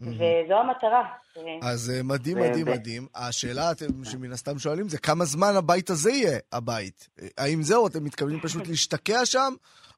וזו 0.02 0.54
המטרה. 0.54 1.04
אז 1.62 1.92
אה, 1.96 2.04
מדהים, 2.04 2.38
מדהים, 2.38 2.66
מדהים. 2.68 3.08
השאלה 3.16 3.72
שמן 4.04 4.32
הסתם 4.32 4.60
שואלים 4.60 4.90
זה 4.90 4.98
כמה 4.98 5.26
זמן 5.26 5.54
הבית 5.58 5.90
הזה 5.90 6.12
יהיה 6.12 6.40
הבית. 6.52 7.10
אה, 7.22 7.28
האם 7.38 7.62
זהו, 7.62 7.88
אתם 7.88 8.04
מתכוונים 8.04 8.40
פשוט 8.40 8.68
להשתקע 8.68 9.26
שם, 9.26 9.54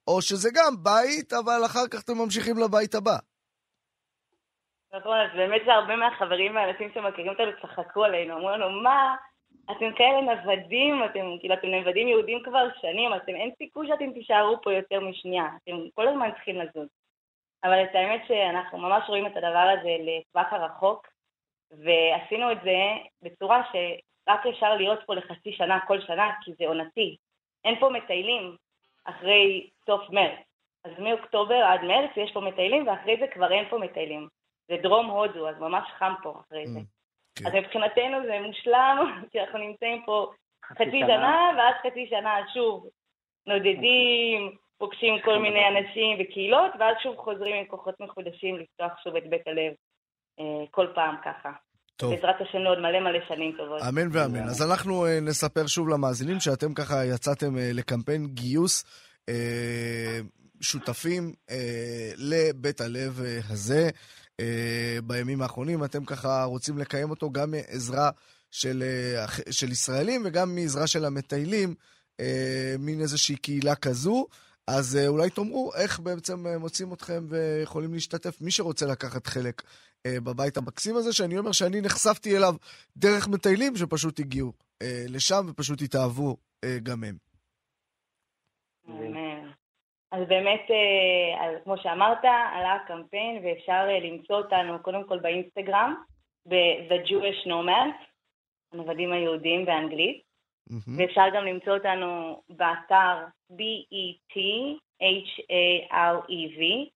או 0.07 0.21
שזה 0.21 0.49
גם 0.53 0.83
בית, 0.83 1.33
אבל 1.33 1.61
אחר 1.65 1.87
כך 1.87 2.01
אתם 2.01 2.17
ממשיכים 2.17 2.57
לבית 2.57 2.95
הבא? 2.95 3.17
נכון, 4.93 5.17
אז 5.17 5.29
באמת 5.35 5.61
זה 5.65 5.73
הרבה 5.73 5.95
מהחברים 5.95 6.55
והאנשים 6.55 6.91
שמכירים 6.93 7.31
אותנו 7.31 7.51
צחקו 7.61 8.03
עלינו, 8.03 8.37
אמרו 8.37 8.49
לנו, 8.49 8.69
מה, 8.69 9.15
אתם 9.65 9.93
כאלה 9.95 10.21
נוודים, 10.21 11.03
אתם 11.03 11.37
כאילו, 11.39 11.53
אתם 11.53 11.67
נוודים 11.67 12.07
יהודים 12.07 12.43
כבר 12.43 12.67
שנים, 12.81 13.13
אתם 13.13 13.35
אין 13.35 13.51
סיכוי 13.57 13.87
שאתם 13.87 14.13
תישארו 14.13 14.61
פה 14.61 14.73
יותר 14.73 14.99
משנייה, 14.99 15.45
אתם 15.63 15.71
כל 15.93 16.07
הזמן 16.07 16.31
צריכים 16.31 16.55
לזוז. 16.55 16.87
אבל 17.63 17.83
את 17.83 17.95
האמת 17.95 18.21
שאנחנו 18.27 18.77
ממש 18.77 19.03
רואים 19.07 19.27
את 19.27 19.37
הדבר 19.37 19.75
הזה 19.79 19.95
לטווח 19.99 20.53
הרחוק, 20.53 21.07
ועשינו 21.71 22.51
את 22.51 22.57
זה 22.63 22.77
בצורה 23.21 23.61
שרק 23.71 24.45
אפשר 24.45 24.75
להיות 24.75 24.99
פה 25.05 25.15
לחצי 25.15 25.53
שנה 25.53 25.79
כל 25.87 26.01
שנה, 26.01 26.31
כי 26.41 26.53
זה 26.53 26.67
עונתי. 26.67 27.17
אין 27.65 27.79
פה 27.79 27.89
מטיילים 27.89 28.55
אחרי 29.05 29.69
סוף 29.85 30.09
מרץ. 30.09 30.39
אז 30.83 30.91
מאוקטובר 30.99 31.55
עד 31.55 31.81
מרץ 31.83 32.11
יש 32.15 32.31
פה 32.33 32.39
מטיילים, 32.41 32.87
ואחרי 32.87 33.17
זה 33.19 33.27
כבר 33.27 33.51
אין 33.51 33.69
פה 33.69 33.77
מטיילים. 33.77 34.27
זה 34.71 34.77
דרום 34.83 35.05
הודו, 35.05 35.49
אז 35.49 35.55
ממש 35.59 35.83
חם 35.99 36.13
פה 36.23 36.41
אחרי 36.41 36.67
זה. 36.67 36.79
כן. 37.35 37.45
אז 37.47 37.53
מבחינתנו 37.53 38.17
זה 38.25 38.39
מושלם, 38.47 38.97
כי 39.31 39.39
אנחנו 39.39 39.59
נמצאים 39.59 40.01
פה 40.05 40.31
חצי 40.65 40.99
שנה, 41.07 41.51
ואז 41.57 41.75
חצי 41.83 42.07
שנה 42.09 42.35
שוב 42.53 42.87
נודדים, 43.47 44.55
פוגשים 44.77 45.13
כל 45.25 45.37
מיני 45.39 45.67
אנשים 45.67 46.17
וקהילות, 46.19 46.71
ואז 46.79 46.95
שוב 47.03 47.15
חוזרים 47.17 47.55
עם 47.55 47.65
כוחות 47.65 47.95
מחודשים 47.99 48.57
לפתוח 48.57 48.91
שוב 49.03 49.15
את 49.15 49.29
בית 49.29 49.47
הלב. 49.47 49.73
אה, 50.39 50.65
כל 50.71 50.87
פעם 50.95 51.15
ככה. 51.25 51.51
טוב. 51.95 52.13
בעזרת 52.13 52.35
השם 52.41 52.57
לעוד 52.57 52.79
מלא 52.79 52.99
מלא 52.99 53.19
שנים 53.27 53.51
טובות. 53.57 53.81
אמן 53.89 54.07
ואמן. 54.11 54.43
אז 54.43 54.71
אנחנו 54.71 55.05
אה, 55.05 55.19
נספר 55.21 55.67
שוב 55.67 55.89
למאזינים 55.89 56.39
שאתם 56.39 56.73
ככה 56.73 57.05
יצאתם 57.05 57.57
אה, 57.57 57.69
לקמפיין 57.73 58.27
גיוס. 58.27 58.83
שותפים 60.61 61.33
אה, 61.49 62.11
לבית 62.17 62.81
הלב 62.81 63.19
הזה 63.49 63.89
בימים 65.03 65.41
האחרונים. 65.41 65.83
אתם 65.83 66.05
ככה 66.05 66.43
רוצים 66.43 66.77
לקיים 66.77 67.09
אותו 67.09 67.31
גם 67.31 67.51
מעזרה 67.51 68.09
של, 68.51 68.83
אה, 68.83 69.25
של 69.51 69.71
ישראלים 69.71 70.21
וגם 70.25 70.55
מעזרה 70.55 70.87
של 70.87 71.05
המטיילים, 71.05 71.75
אה, 72.19 72.75
מין 72.79 73.01
איזושהי 73.01 73.35
קהילה 73.35 73.75
כזו. 73.75 74.27
אז 74.67 74.95
אה, 74.95 75.07
אולי 75.07 75.29
תאמרו 75.29 75.73
איך 75.75 75.99
בעצם 75.99 76.47
אה, 76.47 76.57
מוצאים 76.57 76.93
אתכם 76.93 77.25
ויכולים 77.29 77.93
להשתתף, 77.93 78.41
מי 78.41 78.51
שרוצה 78.51 78.85
לקחת 78.85 79.27
חלק 79.27 79.61
אה, 80.05 80.19
בבית 80.19 80.57
המקסים 80.57 80.95
הזה, 80.95 81.13
שאני 81.13 81.37
אומר 81.37 81.51
שאני 81.51 81.81
נחשפתי 81.81 82.37
אליו 82.37 82.55
דרך 82.97 83.27
מטיילים 83.27 83.75
שפשוט 83.75 84.19
הגיעו 84.19 84.53
אה, 84.81 85.05
לשם 85.09 85.45
ופשוט 85.49 85.81
התאהבו 85.81 86.37
אה, 86.63 86.77
גם 86.83 87.03
הם. 87.03 87.17
אז 90.11 90.27
באמת, 90.27 90.61
אה, 90.69 91.45
אז 91.45 91.55
כמו 91.63 91.77
שאמרת, 91.77 92.25
עלה 92.53 92.73
הקמפיין 92.73 93.41
ואפשר 93.43 93.87
אה, 93.89 93.99
למצוא 93.99 94.35
אותנו 94.35 94.83
קודם 94.83 95.07
כל 95.07 95.19
באינסטגרם, 95.19 95.95
ב-The 96.45 97.07
Jewish 97.07 97.47
Nomads, 97.47 97.99
הנוודים 98.73 99.11
היהודים 99.11 99.65
באנגלית, 99.65 100.21
מהמם. 100.69 100.99
ואפשר 100.99 101.25
גם 101.35 101.45
למצוא 101.45 101.73
אותנו 101.73 102.41
באתר 102.49 103.25
E 103.51 103.53
B-E-T-H-A-R-E-V, 103.53 104.31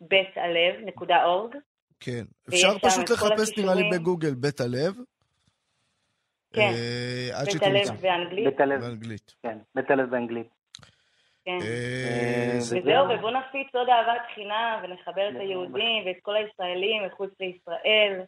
בית 0.01 0.37
הלב, 0.37 0.75
נקודה 0.85 1.25
אורג. 1.25 1.55
כן. 1.99 2.25
אפשר 2.49 2.79
פשוט 2.79 3.09
לחפש 3.09 3.57
נראה 3.57 3.75
לי. 3.75 3.89
בגוגל 3.91 4.33
בית 4.33 4.59
הלב. 4.59 4.93
כן. 6.53 6.61
אה, 6.61 7.43
בית. 7.45 7.63
הלב 7.63 8.01
באנגלית, 8.01 8.45
בית 8.45 8.59
הלב, 8.59 8.81
באנגלית. 8.81 9.35
כן, 9.43 9.57
בית 9.75 9.91
הלב 9.91 10.09
באנגלית. 10.09 10.47
כן. 11.45 11.59
אה, 11.61 12.51
אה, 12.53 12.59
זה- 12.59 12.77
וזהו, 12.79 13.05
ובואו 13.09 13.31
נפיץ 13.39 13.67
עוד 13.75 13.87
אהבת 13.89 14.21
חינם 14.35 14.79
ונחבר 14.83 15.29
את 15.29 15.35
היהודים 15.39 16.05
ואת 16.05 16.15
כל 16.21 16.35
הישראלים 16.35 17.05
מחוץ 17.07 17.29
לישראל. 17.39 18.21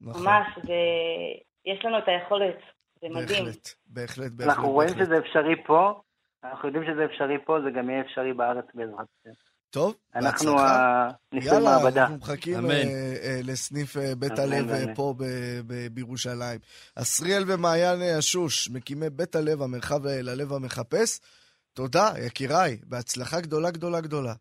נכון. 0.00 0.22
ממש, 0.22 0.46
ויש 0.64 1.84
לנו 1.84 1.98
את 1.98 2.04
היכולת, 2.06 2.58
זה 3.02 3.08
מדהים. 3.08 3.44
בהחלט, 3.44 3.68
בהחלט, 3.86 4.32
בהחלט. 4.32 4.54
אנחנו 4.56 4.70
רואים. 4.72 4.94
שזה 4.98 5.18
אפשרי 5.18 5.62
פה, 5.66 6.00
אנחנו 6.44 6.68
יודעים 6.68 6.84
שזה 6.92 7.04
אפשרי 7.04 7.38
פה, 7.46 7.58
זה 7.64 7.70
גם 7.70 7.90
יהיה 7.90 8.00
אפשרי 8.00 8.32
בארץ 8.32 8.64
בעזרת 8.74 8.94
השם. 9.20 9.30
טוב, 9.70 9.96
אנחנו 10.14 10.52
בהצלחה. 10.52 11.08
הניסוי 11.32 11.54
יאללה, 11.54 11.70
מעבדה. 11.70 12.00
אנחנו 12.02 12.16
מחכים. 12.16 12.70
אה, 12.70 13.40
לסניף 13.44 13.96
בית 14.18 14.38
הלב. 14.38 14.94
פה 14.94 15.14
בירושלים. 15.90 16.58
אסריאל 16.96 17.42
ומעיין 17.46 17.98
אשוש, 18.18 18.70
מקימי 18.70 19.10
בית 19.10 19.34
הלב, 19.34 19.62
המרחב 19.62 20.06
ללב 20.06 20.52
המחפש. 20.52 21.20
תודה, 21.76 22.08
יקיריי, 22.26 22.76
בהצלחה 22.86 23.40
גדולה 23.40 23.70
גדולה 23.70 24.00
גדולה. 24.00 24.32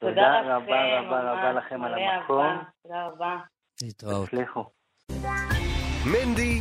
תודה 0.00 0.40
רבה 0.40 0.98
רבה 0.98 1.32
רבה 1.32 1.52
לכם 1.52 1.82
על 1.84 1.94
המקום. 1.94 2.64
תודה 2.82 3.06
רבה. 3.06 3.36
להתראות. 3.82 4.28
תצליחו. 4.28 4.64
מנדי 6.12 6.60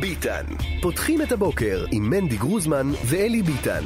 ביטן. 0.00 0.44
פותחים 0.82 1.22
את 1.22 1.32
הבוקר 1.32 1.76
עם 1.92 2.02
מנדי 2.10 2.36
גרוזמן 2.36 2.86
ואלי 3.10 3.42
ביטן. 3.42 3.84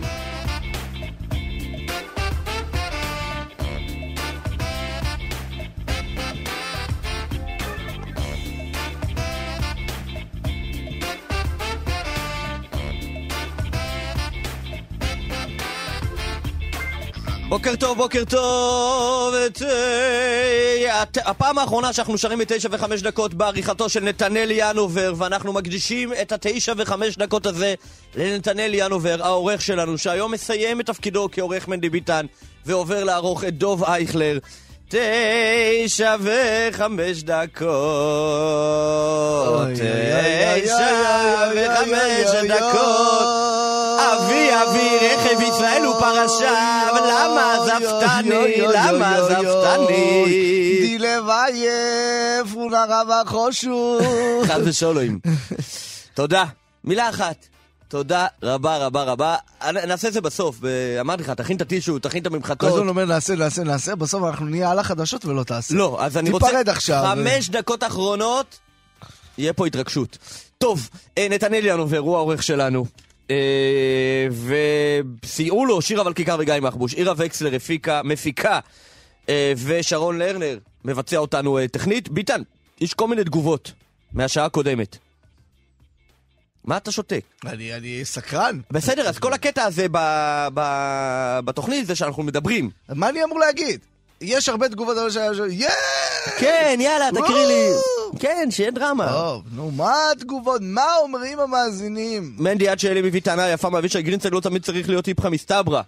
בוקר 17.49 17.77
טוב, 17.77 17.99
בוקר 17.99 18.25
טוב. 18.25 19.35
את, 19.47 19.63
אה, 19.63 21.03
הת- 21.03 21.19
הפעם 21.25 21.59
האחרונה 21.59 21.93
שאנחנו 21.93 22.19
שרים 22.19 22.41
את 22.43 22.53
תשע 22.53 22.69
וחמש 22.73 23.03
דקות 23.03 23.35
בעריכתו 23.35 23.89
של 23.89 24.05
נתנאל 24.05 24.49
ינובר, 24.51 25.15
ואנחנו 25.17 25.53
מקדישים 25.53 26.13
את 26.23 26.33
התשע 26.33 26.73
וחמש 26.77 27.17
דקות 27.17 27.47
הזה 27.47 27.75
לנתנאל 28.17 28.71
ינובר, 28.75 29.23
העורך 29.25 29.63
שלנו, 29.63 29.99
שהיום 29.99 30.33
מסיים 30.33 30.81
את 30.81 30.87
תפקידו 30.87 31.29
כעורך 31.33 31.69
מנדי 31.69 31.91
ביטן, 31.91 32.27
ועובר 32.67 33.05
לערוך 33.05 33.45
את 33.45 33.59
דוב 33.59 33.85
אייכלר. 33.85 34.39
תשע 34.89 36.17
וחמש 36.21 37.23
דקות, 37.23 37.69
תשע 39.75 41.51
וחמש 41.55 42.31
דקות. 42.49 43.29
אבי 43.99 44.51
אבי 44.63 44.99
רכב 45.01 45.41
ישראל 45.41 45.85
הוא 45.85 45.95
פרשה, 46.01 46.89
ולמה 46.95 47.55
זפתני, 47.65 48.57
למה 48.75 49.23
זפתני? 49.23 50.25
די 50.81 50.99
לבייף 50.99 52.57
ונרא 52.57 53.03
בחושו. 53.05 53.99
חס 54.47 54.61
ושלום. 54.65 55.19
תודה. 56.15 56.45
מילה 56.85 57.09
אחת. 57.09 57.47
תודה 57.89 58.27
רבה 58.43 58.77
רבה 58.87 59.03
רבה. 59.03 59.37
אני- 59.63 59.87
נעשה 59.87 60.09
את 60.09 60.13
זה 60.13 60.21
בסוף. 60.21 60.61
אמרתי 61.01 61.23
לך, 61.23 61.31
תכין 61.31 61.57
את 61.57 61.63
הטישו, 61.63 61.99
תכין 61.99 62.23
את 62.23 62.29
כל 62.29 62.35
הממחטות. 62.35 62.73
הזמן 62.73 62.89
אומר 62.89 63.05
נעשה, 63.05 63.35
נעשה, 63.35 63.63
נעשה, 63.65 63.95
בסוף 63.95 64.25
אנחנו 64.25 64.47
נהיה 64.47 64.71
על 64.71 64.79
החדשות 64.79 65.27
ולא 65.27 65.43
תעשה. 65.45 65.75
לא, 65.75 65.99
אז 66.01 66.17
אני 66.17 66.31
רוצה... 66.31 66.47
תיפרד 66.47 66.69
עכשיו. 66.69 67.05
חמש 67.15 67.51
דקות 67.51 67.85
אחרונות, 67.85 68.59
יהיה 69.39 69.53
פה 69.53 69.67
התרגשות. 69.67 70.19
טוב, 70.59 70.89
אה, 71.19 71.27
נתנאל 71.31 71.67
ינובר 71.67 71.99
הוא 71.99 72.17
העורך 72.17 72.43
שלנו. 72.43 72.87
אה, 73.31 74.27
וסייעו 75.23 75.67
לו 75.67 75.83
שירה 75.83 76.07
ולכיכר 76.07 76.37
וגיא 76.41 76.55
מחבוש. 76.63 76.95
עירה 76.95 77.13
וקסלר 77.17 77.55
הפיקה, 77.55 78.01
מפיקה, 78.05 78.61
אה, 79.29 79.53
ושרון 79.65 80.19
לרנר 80.19 80.59
מבצע 80.85 81.17
אותנו 81.17 81.59
אה, 81.59 81.69
טכנית. 81.69 82.09
ביטן, 82.09 82.43
יש 82.81 82.95
כל 82.95 83.09
מיני 83.09 83.25
תגובות 83.25 83.73
מהשעה 84.13 84.45
הקודמת. 84.45 84.99
מה 86.65 86.77
אתה 86.77 86.93
שותק? 86.93 87.21
אני 87.47 87.75
אני 87.75 88.05
סקרן. 88.05 88.61
בסדר, 88.71 89.09
אז 89.09 89.19
כל 89.19 89.33
הקטע 89.33 89.65
הזה 89.65 89.87
ב, 89.93 89.99
ב, 90.55 90.61
בתוכנית 91.45 91.87
זה 91.87 91.95
שאנחנו 91.95 92.23
מדברים. 92.23 92.71
מה 92.89 93.09
אני 93.09 93.25
אמור 93.25 93.39
להגיד? 93.39 93.81
יש 94.21 94.49
הרבה 94.49 94.69
תגובות, 94.69 94.97
אבל 94.99 95.11
ש... 95.11 95.17
יא! 95.51 95.69
כן, 96.39 96.79
יאללה, 96.81 97.09
תקריא 97.15 97.47
לי. 97.47 97.69
כן, 98.19 98.49
שיהיה 98.51 98.71
דרמה. 98.71 99.09
טוב, 99.09 99.43
נו, 99.53 99.71
מה 99.71 99.95
התגובות? 100.13 100.61
מה 100.65 100.97
אומרים 101.03 101.41
המאזינים? 101.41 102.35
מנדי 102.39 102.69
עד 102.69 102.79
שאלי 102.79 103.03
מביא 103.03 103.21
טענה 103.21 103.49
יפה 103.49 103.71
מאבישי 103.71 104.03
גרינצייג 104.03 104.35
לא 104.35 104.41
תמיד 104.41 104.63
צריך 104.63 104.89
להיות 104.89 105.09
איפכא 105.09 105.29
מסתברא. 105.29 105.83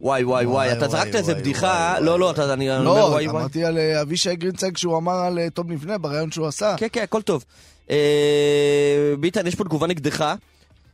וואי 0.00 0.24
וואי 0.24 0.46
וואי, 0.46 0.72
אתה 0.72 0.88
זרקת 0.88 1.14
איזה 1.14 1.34
בדיחה, 1.34 2.00
לא. 2.00 2.18
לא, 2.18 2.30
אתה, 2.30 2.52
אני 2.52 2.70
אומר 2.70 2.84
לא, 2.84 2.90
וואי 2.90 3.28
וואי. 3.28 3.28
אמרתי 3.28 3.64
על 3.64 3.78
אה, 3.78 4.02
אבישי 4.02 4.36
גרינצייג 4.36 4.76
שהוא 4.76 4.96
אמר 4.96 5.18
על 5.18 5.38
אה, 5.38 5.50
תום 5.50 5.70
לבנה 5.70 5.98
בריאיון 5.98 6.32
שהוא 6.32 6.46
עשה. 6.46 6.74
כן 6.78 6.86
כן, 6.92 7.02
הכל 7.02 7.22
טוב. 7.22 7.44
אה, 7.90 9.14
ביטן, 9.20 9.46
יש 9.46 9.54
פה 9.54 9.64
תגובה 9.64 9.86
נגדך, 9.86 10.34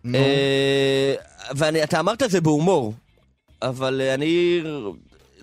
נו. 0.04 0.18
אה, 0.18 1.14
ואתה 1.54 2.00
אמרת 2.00 2.22
את 2.22 2.30
זה 2.30 2.40
בהומור, 2.40 2.94
אבל 3.62 4.00
אה, 4.00 4.14
אני... 4.14 4.62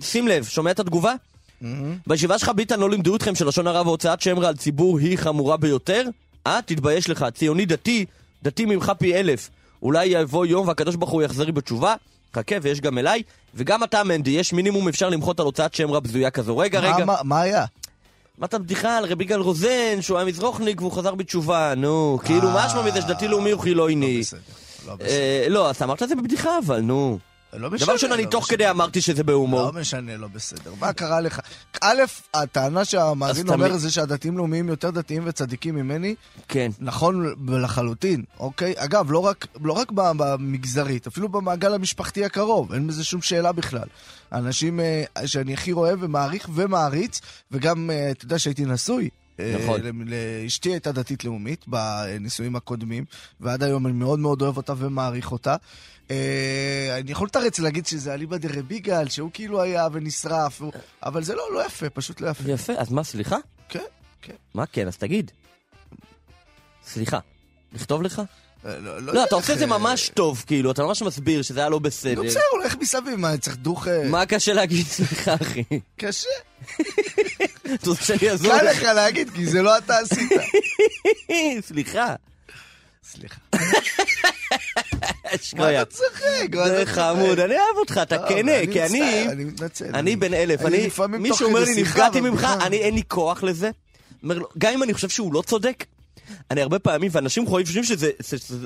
שים 0.02 0.28
לב, 0.28 0.46
שומע 0.46 0.72
את 0.72 0.80
התגובה? 0.80 1.14
בישיבה 2.08 2.40
שלך 2.40 2.52
ביטן 2.56 2.80
לא 2.80 2.90
לימדו 2.90 3.16
אתכם 3.16 3.36
שלשון 3.36 3.68
הרע 3.68 3.82
והוצאת 3.82 4.22
שם 4.22 4.40
רע 4.40 4.48
על 4.48 4.56
ציבור 4.56 5.00
היא 5.00 5.18
חמורה 5.18 5.58
ביותר? 5.58 6.04
אה? 6.48 6.60
תתבייש 6.66 7.10
לך. 7.10 7.26
ציוני 7.34 7.66
דתי, 7.66 8.06
דתי 8.44 8.66
ממך 8.66 8.92
פי 9.00 9.16
אלף. 9.16 9.50
אולי 9.82 10.06
יבוא 10.06 10.46
יום 10.46 10.68
והקדוש 10.68 10.96
ברוך 10.96 11.12
הוא 11.12 11.22
יחזר 11.22 11.46
לי 11.46 11.52
בתשובה? 11.52 11.96
חכה, 12.36 12.56
ויש 12.62 12.82
גם 12.82 12.98
אליי. 12.98 13.24
וגם 13.56 13.84
אתה, 13.84 14.04
מנדי, 14.04 14.32
יש 14.32 14.54
מינימום 14.54 14.88
אפשר 14.88 15.10
למחות 15.10 15.40
על 15.40 15.46
הוצאת 15.46 15.74
שם 15.74 15.92
רע 15.92 16.00
בזויה 16.00 16.32
כזו. 16.32 16.58
רגע, 16.58 16.80
רגע. 16.80 17.06
מה 17.24 17.42
היה? 17.42 17.66
מה 18.40 18.46
אתה 18.46 18.60
בדיחה 18.60 18.98
על 18.98 19.06
רבי 19.06 19.24
יגאל 19.24 19.40
רוזן, 19.40 20.02
שהוא 20.02 20.18
היה 20.18 20.28
מזרוחניק 20.28 20.82
והוא 20.82 20.92
חזר 20.92 21.16
בתשובה, 21.16 21.74
נו. 21.78 22.20
כאילו, 22.26 22.50
מה 22.50 22.68
אשמה 22.68 22.82
מזה 22.82 23.02
שדתי 23.02 23.28
לאומי 23.28 23.52
הוא 23.52 23.62
חילוני? 23.62 24.22
לא 24.88 24.94
לא. 25.00 25.06
אה, 25.06 25.46
לא, 25.50 25.70
אז 25.70 25.82
אמרת 25.82 26.04
את 26.04 26.10
זה 26.10 26.16
בבדיחה, 26.16 26.58
אבל 26.66 26.80
נו. 26.80 27.20
לא 27.54 27.72
משנה. 27.72 27.86
דבר 27.86 27.94
ראשון, 27.94 28.12
אני 28.12 28.24
לא 28.24 28.30
תוך. 28.30 28.50
כדי 28.50 28.70
אמרתי 28.70 29.02
שזה 29.02 29.24
בהומור. 29.24 29.62
לא 29.62 29.82
משנה, 29.82 30.18
לא 30.18 30.28
בסדר. 30.28 30.74
מה 30.80 30.94
קרה 30.94 31.22
לך? 31.22 31.40
א', 31.82 32.04
הטענה 32.34 32.86
שהמאזין 32.86 33.48
אז 33.48 33.54
אומר 33.54 33.78
זה 33.78 33.92
שהדתיים 33.92 34.38
לאומיים 34.38 34.70
יותר 34.70 34.90
דתיים 34.90 35.24
וצדיקים 35.26 35.76
ממני, 35.76 36.16
כן. 36.48 36.72
נכון 36.80 37.36
לחלוטין, 37.48 38.24
אוקיי? 38.40 38.74
אגב, 38.78 39.12
לא 39.12 39.20
רק, 39.20 39.48
לא 39.64 39.74
רק 39.74 39.92
במגזרית, 39.92 41.08
אפילו 41.08 41.30
במעגל 41.30 41.74
המשפחתי 41.74 42.26
הקרוב, 42.26 42.74
אין 42.74 42.88
בזה 42.88 43.04
שום 43.04 43.22
שאלה 43.22 43.52
בכלל. 43.52 43.88
אנשים 44.34 44.80
אה, 44.80 45.04
שאני 45.26 45.54
הכי 45.54 45.72
אוהב 45.72 46.00
ומעריך 46.02 46.50
ומעריץ, 46.56 47.22
וגם, 47.52 47.90
אה, 47.92 48.12
אתה 48.12 48.26
יודע 48.26 48.40
שהייתי 48.40 48.66
נשוי. 48.66 49.10
אה, 49.40 49.56
נכון. 49.64 49.82
לאשתי 50.06 50.70
הייתה 50.70 50.92
דתית 50.92 51.24
לאומית 51.24 51.68
בנישואים 51.68 52.56
הקודמים, 52.56 53.06
ועד 53.40 53.64
היום 53.64 53.86
אני 53.86 53.94
מאוד 53.94 54.20
מאוד 54.20 54.42
אוהב 54.42 54.58
אותה 54.58 54.74
ומעריך 54.78 55.32
אותה. 55.32 55.56
אה, 56.12 56.98
אני 57.00 57.12
יכול 57.12 57.28
לתרץ 57.28 57.60
להגיד 57.60 57.86
שזה 57.86 58.14
אליבא 58.14 58.38
דרבי 58.38 58.76
יגאל, 58.76 59.10
שהוא 59.10 59.30
כאילו 59.34 59.62
היה 59.62 59.88
ונשרף, 59.92 60.62
אבל 61.04 61.24
זה 61.24 61.36
לא, 61.36 61.54
לא 61.54 61.66
יפה, 61.66 61.90
פשוט 61.90 62.22
לא 62.22 62.30
יפה. 62.30 62.52
יפה, 62.52 62.74
אז 62.74 62.92
מה, 62.92 63.04
סליחה? 63.04 63.38
כן, 63.70 63.80
כן. 64.22 64.36
מה 64.54 64.66
כן? 64.66 64.88
אז 64.88 64.98
תגיד. 64.98 65.32
סליחה. 66.86 67.20
לכתוב 67.74 68.02
לך? 68.02 68.22
אה, 68.66 68.80
לא, 68.80 69.02
לא, 69.02 69.24
אתה 69.24 69.36
עושה 69.36 69.54
את 69.54 69.60
זה 69.60 69.66
ממש 69.66 70.12
טוב, 70.14 70.44
כאילו, 70.48 70.72
אתה 70.72 70.84
ממש 70.84 71.02
מסביר 71.02 71.42
שזה 71.42 71.60
היה 71.60 71.70
לא 71.70 71.80
בסדר. 71.80 72.16
נו 72.16 72.24
בסדר, 72.24 72.42
הולך 72.52 72.76
מסביב, 72.82 73.16
מה, 73.16 73.38
צריך 73.38 73.58
דוך... 73.58 73.88
אה, 73.88 74.04
מה 74.08 74.26
קשה 74.26 74.54
להגיד 74.54 74.86
סליחה, 74.86 75.36
אחי? 75.42 75.64
קשה. 75.98 76.30
אתה 77.74 77.90
רוצה 77.90 78.04
שאני 78.04 78.30
אעזור 78.30 78.60
קל 78.60 78.66
לך? 78.66 78.78
לך 78.78 78.84
להגיד, 78.84 79.30
כי 79.30 79.46
זה 79.46 79.62
לא 79.62 79.78
אתה 79.78 79.98
עשית. 79.98 80.32
סליחה. 81.68 82.16
סליחה. 83.04 83.40
מה. 85.56 85.82
אתה 85.82 85.86
צוחק? 85.86 86.56
זה 86.56 86.84
חמוד? 86.86 87.40
אני 87.40 87.54
אוהב 87.54 87.78
אותך, 87.78 88.00
אתה 88.04 88.16
לא, 88.18 88.30
כן, 88.30 88.72
כי 88.72 88.86
אני... 88.86 89.28
אני 89.30 89.44
מתנצל. 89.44 89.86
אני 89.94 90.16
בן 90.16 90.34
אלף, 90.34 90.62
אני 90.62 90.90
מישהו 91.10 91.48
אומר 91.48 91.64
לי, 91.64 91.82
נפגעתי 91.82 92.22
ממך. 92.22 92.48
אני 92.62 92.78
אין 92.78 92.96
לי 92.96 93.02
כוח 93.08 93.44
לזה. 93.44 93.72
גם 94.58 94.74
אם 94.74 94.84
אני 94.84 94.94
חושב 94.94 95.10
שהוא 95.10 95.34
לא 95.34 95.42
צודק, 95.42 95.86
אני 96.52 96.62
הרבה 96.62 96.80
פעמים, 96.80 97.12
ואנשים 97.14 97.46
חושבים 97.46 97.84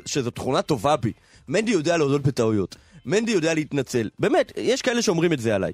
שזו 0.06 0.32
תכונה 0.32 0.62
טובה 0.62 0.96
בי. 0.96 1.12
מנדי 1.48 1.72
יודע 1.72 1.98
להודות 1.98 2.22
בטעויות. 2.22 2.76
מנדי 3.06 3.32
יודע 3.32 3.54
להתנצל. 3.54 4.10
באמת, 4.20 4.52
יש 4.58 4.82
כאלה 4.82 5.02
שאומרים 5.02 5.34
את 5.34 5.40
זה 5.40 5.56
עליי. 5.56 5.74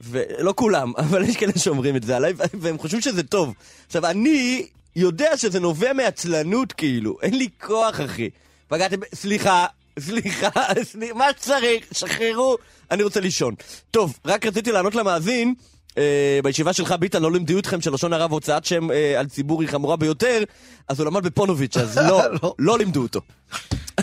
ולא 0.00 0.54
כולם, 0.56 0.92
אבל 0.98 1.24
יש 1.24 1.36
כאלה 1.36 1.52
שאומרים 1.56 1.96
את 1.96 2.02
זה 2.02 2.16
עליי, 2.16 2.32
והם 2.54 2.78
חושבים 2.78 3.00
שזה 3.00 3.22
טוב. 3.22 3.54
עכשיו, 3.86 4.06
אני 4.06 4.66
יודע 4.96 5.36
שזה 5.36 5.60
נובע 5.60 5.92
מעצלנות, 5.92 6.72
כאילו. 6.72 7.16
אין 7.22 7.38
לי 7.38 7.48
כוח, 7.60 8.00
אחי. 8.00 8.30
פגעתם, 8.68 8.96
סליחה, 9.14 9.66
סליחה, 9.98 10.48
סליחה, 10.92 11.14
מה 11.14 11.26
שצריך, 11.32 11.86
שחררו, 11.92 12.56
אני 12.90 13.02
רוצה 13.02 13.20
לישון. 13.20 13.54
טוב, 13.90 14.18
רק 14.24 14.46
רציתי 14.46 14.72
לענות 14.72 14.94
למאזין. 14.94 15.54
אה, 15.98 16.40
בישיבה 16.44 16.72
שלך, 16.72 16.94
ביטן, 17.00 17.22
לא 17.22 17.32
לימדו 17.32 17.58
אתכם 17.58 17.80
שלשון 17.80 18.12
הרע 18.12 18.26
והוצאת 18.26 18.64
שם 18.64 18.90
אה, 18.90 19.20
על 19.20 19.26
ציבור 19.26 19.60
היא 19.62 19.68
חמורה 19.68 19.96
ביותר, 19.96 20.42
אז 20.88 21.00
הוא 21.00 21.06
למד 21.06 21.26
בפונוביץ', 21.26 21.76
אז 21.76 21.98
לא, 21.98 22.22
לא. 22.42 22.54
לא 22.58 22.78
לימדו 22.78 23.02
אותו. 23.02 23.20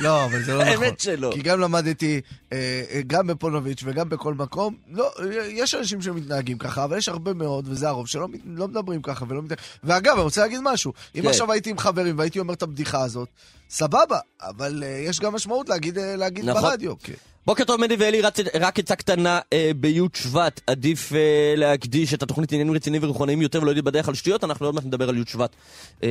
לא, 0.01 0.25
אבל 0.25 0.43
זה 0.43 0.53
לא 0.53 0.61
נכון. 0.63 0.83
האמת 0.83 0.99
שלא. 0.99 1.31
כי 1.33 1.41
גם 1.41 1.59
למדתי, 1.59 2.21
אה, 2.53 3.01
גם 3.07 3.27
בפונוביץ' 3.27 3.81
וגם 3.85 4.09
בכל 4.09 4.33
מקום, 4.33 4.75
לא, 4.91 5.11
יש 5.49 5.75
אנשים 5.75 6.01
שמתנהגים 6.01 6.57
ככה, 6.57 6.83
אבל 6.83 6.97
יש 6.97 7.09
הרבה 7.09 7.33
מאוד, 7.33 7.67
וזה 7.67 7.87
הרוב, 7.87 8.07
שלא 8.07 8.27
לא 8.45 8.67
מדברים 8.67 9.01
ככה 9.01 9.25
ולא 9.27 9.41
מתנהגים. 9.41 9.65
ואגב, 9.83 10.13
אני 10.13 10.23
רוצה 10.23 10.41
להגיד 10.41 10.59
משהו. 10.63 10.93
אם 11.15 11.21
כן. 11.21 11.27
עכשיו 11.27 11.51
הייתי 11.51 11.69
עם 11.69 11.77
חברים 11.77 12.17
והייתי 12.17 12.39
אומר 12.39 12.53
את 12.53 12.61
הבדיחה 12.61 13.01
הזאת, 13.01 13.29
סבבה, 13.69 14.19
אבל 14.41 14.83
אה, 14.85 15.03
יש 15.07 15.19
גם 15.19 15.33
משמעות 15.33 15.69
להגיד 15.69 15.97
אה, 15.97 16.15
להגיד 16.15 16.45
נכון. 16.45 16.61
ברדיו. 16.61 16.99
כן. 16.99 17.13
בוקר 17.45 17.63
טוב, 17.63 17.81
מנדי 17.81 17.95
ואלי. 17.99 18.21
רק 18.59 18.79
עצה 18.79 18.95
קטנה 18.95 19.39
אה, 19.53 19.71
בי' 19.75 19.99
שבט, 20.13 20.61
עדיף 20.67 21.13
אה, 21.13 21.53
להקדיש 21.57 22.13
את 22.13 22.23
התוכנית 22.23 22.51
לעניינים 22.51 22.75
רציניים 22.75 23.03
ורוחניים 23.03 23.41
יותר 23.41 23.61
ולא 23.61 23.73
להתבדח 23.73 24.07
על 24.07 24.13
שטויות, 24.13 24.43
אנחנו 24.43 24.65
עוד 24.65 24.75
מעט 24.75 24.85
נדבר 24.85 25.09
על 25.09 25.17
י' 25.17 25.23
שבט. 25.27 25.55
אה, 26.03 26.09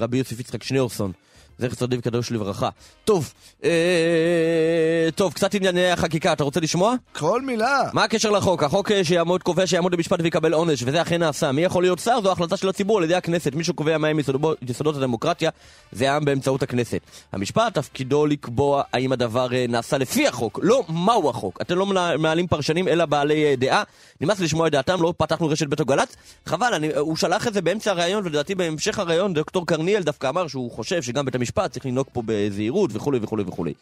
רבי 0.00 0.18
יוסף 0.18 0.40
יצחק 0.40 0.62
שניאורסון, 0.62 1.12
זכר 1.58 1.74
צדיק 1.74 1.98
וקדוש 2.00 2.32
לברכה. 2.32 2.68
טוב, 3.04 3.32
אה, 3.64 5.08
טוב, 5.14 5.32
קצת 5.32 5.54
ענייני 5.54 5.90
החקיקה, 5.90 6.32
אתה 6.32 6.44
רוצה 6.44 6.60
לשמוע? 6.60 6.94
כל 7.12 7.42
מילה. 7.42 7.82
מה 7.92 8.04
הקשר 8.04 8.30
לחוק? 8.30 8.62
החוק 8.62 8.90
אה, 8.90 9.04
שיעמוד 9.04 9.42
קובע 9.42 9.66
שיעמוד 9.66 9.94
למשפט 9.94 10.20
ויקבל 10.22 10.52
עונש, 10.52 10.82
וזה 10.86 11.02
אכן 11.02 11.20
נעשה. 11.20 11.52
מי 11.52 11.64
יכול 11.64 11.82
להיות 11.82 11.98
שר? 11.98 12.20
זו 12.22 12.32
החלטה 12.32 12.56
של 12.56 12.68
הציבור 12.68 12.98
על 12.98 13.04
ידי 13.04 13.14
הכנסת. 13.14 13.54
מי 13.54 13.64
שקובע 13.64 13.98
מהם 13.98 14.18
יסודות, 14.18 14.58
יסודות 14.68 14.96
הדמוקרטיה 14.96 15.50
זה 15.92 16.12
העם 16.12 16.24
באמצעות 16.24 16.62
הכנסת. 16.62 17.00
המשפט 17.32 17.74
תפקידו 17.74 18.26
לקבוע 18.26 18.82
האם 18.92 19.12
הדבר 19.12 19.54
אה, 19.54 19.64
נעשה 19.68 19.98
לפי 19.98 20.28
החוק, 20.28 20.60
לא 20.62 20.84
מהו 20.88 21.30
החוק. 21.30 21.58
אתם 21.60 21.78
לא 21.78 21.86
מנהלים 21.86 22.46
פרשנים 22.46 22.88
אלא 22.88 23.06
בעלי 23.06 23.44
אה, 23.44 23.56
דעה. 23.56 23.82
נמאס 24.20 24.40
לשמוע 24.40 24.66
את 24.66 24.72
דעתם, 24.72 25.02
לא 25.02 25.14
פתחנו 25.16 25.48
רשת 25.48 25.66
בית 25.66 25.80
או 25.80 25.84
גל"צ. 25.84 26.16
חבל, 26.46 26.74
אני, 26.74 26.94
הוא 26.94 27.16
שלח 27.16 27.46
את 27.46 27.54
זה 27.54 27.62
באמצע 27.62 27.90
הראיון, 27.90 28.26
ולדעתי 28.26 28.54
בהמשך 28.54 28.98
הראיון 28.98 29.34
דוקטור 29.34 29.66
קרניאל 29.66 30.02
דווקא 30.02 30.28
אמר 30.28 30.48
שהוא 30.48 30.70
חושב 30.70 31.02
שגם 31.02 31.24
בית 31.24 31.34
המשפט 31.44 31.70
צריך 31.70 31.86
לנהוג 31.86 32.06
פה 32.12 32.22
בזהירות 32.26 32.90
וכולי 32.94 33.18
וכולי 33.22 33.42
וכולי. 33.46 33.74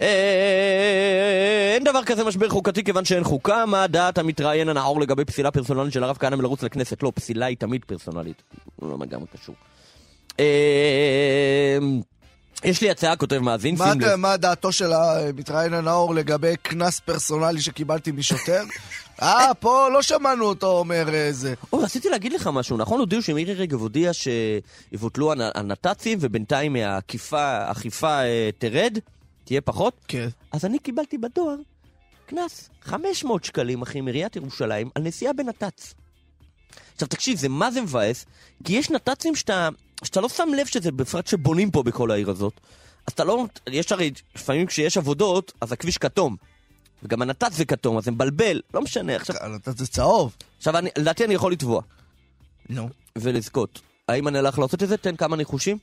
אה, 0.00 1.72
אין 1.74 1.84
דבר 1.84 2.04
כזה 2.04 2.24
משבר 2.24 2.48
חוקתי 2.48 2.84
כיוון 2.84 3.04
שאין 3.04 3.24
חוקה. 3.24 3.66
מה 3.66 3.86
דעת 3.86 4.18
המתראיין 4.18 4.68
הנאור 4.68 5.00
לגבי 5.00 5.24
פסילה 5.24 5.50
פרסונלית 5.50 5.92
של 5.92 6.04
הרב 6.04 6.16
כהנא 6.20 6.36
מלרוץ 6.36 6.62
לכנסת? 6.62 7.02
לא, 7.02 7.12
פסילה 7.14 7.46
היא 7.46 7.56
תמיד 7.56 7.84
פרסונלית. 7.84 8.42
לא 8.82 8.96
לגמרי 9.00 9.26
קשור. 9.32 9.54
אה, 12.64 12.70
יש 12.70 12.80
לי 12.80 12.90
הצעה, 12.90 13.16
כותב 13.16 13.38
מאזין, 13.38 13.74
מה 13.78 13.92
שים 13.92 14.00
לב. 14.00 14.14
מה 14.14 14.36
דעתו 14.36 14.72
של 14.72 14.92
המתראיין 14.92 15.74
הנאור 15.74 16.14
לגבי 16.14 16.54
קנס 16.62 17.00
פרסונלי 17.00 17.60
שקיבלתי 17.60 18.12
משוטר? 18.12 18.62
אה, 19.22 19.54
פה 19.54 19.88
לא 19.92 20.02
שמענו 20.02 20.44
אותו 20.44 20.78
אומר 20.78 21.14
אה, 21.14 21.32
זה. 21.32 21.54
או, 21.72 21.78
רציתי 21.78 22.08
להגיד 22.08 22.32
לך 22.32 22.46
משהו, 22.52 22.76
נכון? 22.76 23.00
הודיעו 23.00 23.22
שמירי 23.22 23.54
רגב 23.54 23.80
הודיעה 23.80 24.12
שיבוטלו 24.12 25.32
הנ- 25.32 25.40
הנת"צים 25.54 26.18
ובינתיים 26.20 26.76
האכיפה 26.76 27.40
האכיפה, 27.42 28.20
אה, 28.22 28.50
תרד, 28.58 28.98
תהיה 29.44 29.60
פחות? 29.60 29.94
כן. 30.08 30.28
אז 30.52 30.64
אני 30.64 30.78
קיבלתי 30.78 31.18
בדואר 31.18 31.56
קנס, 32.26 32.68
500 32.82 33.44
שקלים, 33.44 33.82
אחי, 33.82 34.00
מעיריית 34.00 34.36
ירושלים, 34.36 34.90
על 34.94 35.02
נסיעה 35.02 35.32
בנת"צ. 35.32 35.94
עכשיו 36.94 37.08
תקשיב, 37.08 37.38
זה 37.38 37.48
מה 37.48 37.70
זה 37.70 37.80
מבאס, 37.80 38.24
כי 38.64 38.72
יש 38.72 38.90
נת"צים 38.90 39.34
שאתה, 39.34 39.68
שאתה 40.04 40.20
לא 40.20 40.28
שם 40.28 40.48
לב 40.56 40.66
שזה, 40.66 40.92
בפרט 40.92 41.26
שבונים 41.26 41.70
פה 41.70 41.82
בכל 41.82 42.10
העיר 42.10 42.30
הזאת. 42.30 42.60
אז 43.06 43.12
אתה 43.12 43.24
לא, 43.24 43.46
יש 43.70 43.92
הרי, 43.92 44.10
לפעמים 44.34 44.66
כשיש 44.66 44.96
עבודות, 44.96 45.52
אז 45.60 45.72
הכביש 45.72 45.98
כתום. 45.98 46.36
וגם 47.02 47.22
הנת"צ 47.22 47.52
זה 47.52 47.64
כתום, 47.64 47.98
אז 47.98 48.04
זה 48.04 48.10
מבלבל, 48.10 48.60
לא 48.74 48.82
משנה. 48.82 49.16
עכשיו, 49.16 49.36
אתה 49.56 49.72
זה 49.72 49.86
צהוב. 49.86 50.36
עכשיו 50.58 50.78
אני, 50.78 50.90
לדעתי 50.98 51.24
אני 51.24 51.34
יכול 51.34 51.52
לתבוע 51.52 51.82
נו. 52.68 52.88
ולזכות. 53.18 53.80
האם 54.08 54.28
אני 54.28 54.38
הולך 54.38 54.58
לעשות 54.58 54.82
את 54.82 54.88
זה? 54.88 54.96
תן 54.96 55.16
כמה 55.16 55.36
ניחושים. 55.36 55.78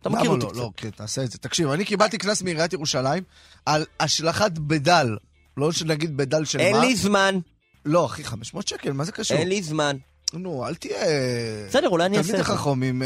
אתה 0.00 0.08
מכיר 0.08 0.30
למה 0.30 0.32
אותי 0.32 0.44
לא? 0.44 0.50
קצת. 0.50 0.58
לא, 0.58 0.70
כן, 0.76 0.90
תעשה 0.90 1.24
את 1.24 1.30
זה. 1.30 1.38
תקשיב, 1.38 1.68
אני 1.68 1.84
קיבלתי 1.84 2.18
קנס 2.18 2.42
מעיריית 2.42 2.72
ירושלים 2.72 3.22
על 3.66 3.84
השלכת 4.00 4.52
בדל. 4.52 5.16
לא 5.56 5.72
שנגיד 5.72 6.16
בדל 6.16 6.44
של 6.44 6.58
מה. 6.58 6.64
אין 6.64 6.80
לי 6.80 6.96
זמן, 6.96 7.38
לא, 7.84 8.06
אחי, 8.06 8.24
500 8.24 8.68
שקל, 8.68 8.92
מה 8.92 9.04
זה 9.04 9.12
קשור? 9.12 9.36
אין 9.36 9.48
לי 9.48 9.62
זמן. 9.62 9.96
נו, 10.32 10.66
אל 10.66 10.74
תהיה... 10.74 10.96
בסדר, 11.68 11.88
אולי 11.88 12.06
אני 12.06 12.18
אעשה 12.18 12.28
תלמיד 12.28 12.40
את 12.40 12.46
זה. 12.46 12.52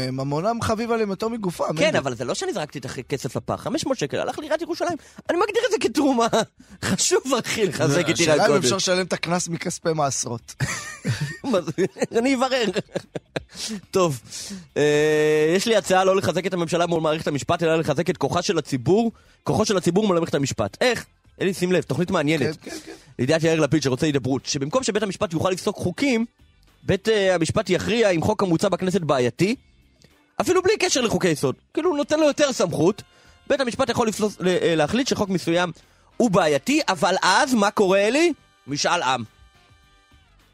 אה, 0.01 0.11
ממונם 0.11 0.61
חביב 0.61 0.91
עליהם 0.91 1.09
יותר 1.09 1.27
מגופם. 1.27 1.77
כן. 1.77 1.95
אבל 1.95 2.15
זה 2.15 2.25
לא 2.25 2.33
שאני 2.33 2.53
זרקתי 2.53 2.79
את 2.79 2.85
הכסף 2.85 3.35
לפח, 3.35 3.61
500 3.61 3.97
שקל, 3.97 4.17
הלך 4.17 4.39
לעיריית 4.39 4.61
ירושלים. 4.61 4.97
אני 5.29 5.37
מגדיר 5.37 5.61
את 5.65 5.71
זה 5.71 5.77
כתרומה. 5.79 6.27
חשוב, 6.85 7.21
אחי, 7.45 7.65
לחזק 7.65 8.09
את 8.09 8.19
עיר 8.19 8.31
השאלה 8.31 8.47
אם. 8.47 8.55
אפשר 8.55 8.75
לשלם 8.75 9.05
את 9.05 9.13
הקנס 9.13 9.47
מכספי 9.47 9.93
מעשרות. 9.93 10.55
אני 12.17 12.35
אברר. 12.35 12.65
טוב, 13.91 14.21
אה, 14.77 15.53
יש 15.55 15.67
לי 15.67 15.75
הצעה 15.75 16.03
לא 16.03 16.15
לחזק 16.15 16.45
את 16.45 16.53
הממשלה 16.53 16.85
מול 16.85 17.01
מערכת 17.01 17.27
המשפט, 17.27 17.63
אלא 17.63 17.75
לחזק 17.75 18.09
את 18.09 18.17
כוחה 18.17 18.41
של 18.41 18.57
הציבור, 18.57 19.11
כוחו 19.43 19.65
של 19.65 19.77
הציבור 19.77 20.07
מול 20.07 20.17
מערכת 20.19 20.35
המשפט. 20.35 20.77
איך? 20.81 21.05
אלי, 21.41 21.53
שים 21.53 21.71
לב, 21.71 21.83
תוכנית 21.83 22.07
כן, 22.07 22.13
מעניינת. 22.13 22.57
כן, 22.61 22.71
כן. 22.85 22.91
לידיעת 23.19 23.43
יאיר 23.43 23.59
לפיד 23.59 23.83
שרוצה 23.83 24.05
הידברות, 24.05 24.45
שבמקום 24.45 24.83
שבית 24.83 25.03
המשפט 25.03 25.33
יוכל 25.33 25.49
לפסוק 25.49 25.75
חוקים, 25.75 26.25
בית 26.85 27.09
אה, 27.09 27.35
המשפט 27.35 27.69
יכריע 27.69 28.09
אם 28.09 28.21
חוק 28.21 28.43
המוצע 28.43 28.69
בכנסת 28.69 29.01
בעייתי, 29.01 29.55
אפילו 30.41 30.61
בלי 30.63 30.77
קשר 30.77 31.01
לחוקי 31.01 31.27
יסוד. 31.27 31.55
כאילו 31.73 31.89
הוא 31.89 31.97
נותן 31.97 32.19
לו 32.19 32.27
יותר 32.27 32.53
סמכות, 32.53 33.01
בית 33.47 33.59
המשפט 33.59 33.89
יכול 33.89 34.07
לפסוס, 34.07 34.37
ל- 34.39 34.47
אה, 34.47 34.75
להחליט 34.75 35.07
שחוק 35.07 35.29
מסוים 35.29 35.71
הוא 36.17 36.31
בעייתי, 36.31 36.81
אבל 36.89 37.15
אז 37.21 37.53
מה 37.53 37.71
קורה 37.71 37.99
אלי? 37.99 38.33
משאל 38.67 39.01
עם. 39.01 39.23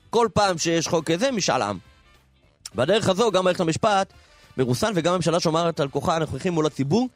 כל 0.09 0.27
פעם 0.33 0.57
שיש 0.57 0.87
חוק 0.87 1.11
כזה, 1.11 1.31
משאל 1.31 1.61
עם. 1.61 1.77
בדרך 2.75 3.09
הזו 3.09 3.31
גם 3.31 3.43
מערכת 3.43 3.59
המשפט 3.59 4.13
מרוסן 4.57 4.91
וגם 4.95 5.13
הממשלה 5.13 5.39
שומרת 5.39 5.79
על 5.79 5.87
כוחה 5.87 6.15
הנוכחי 6.15 6.49
מול 6.49 6.65
הציבור. 6.65 7.09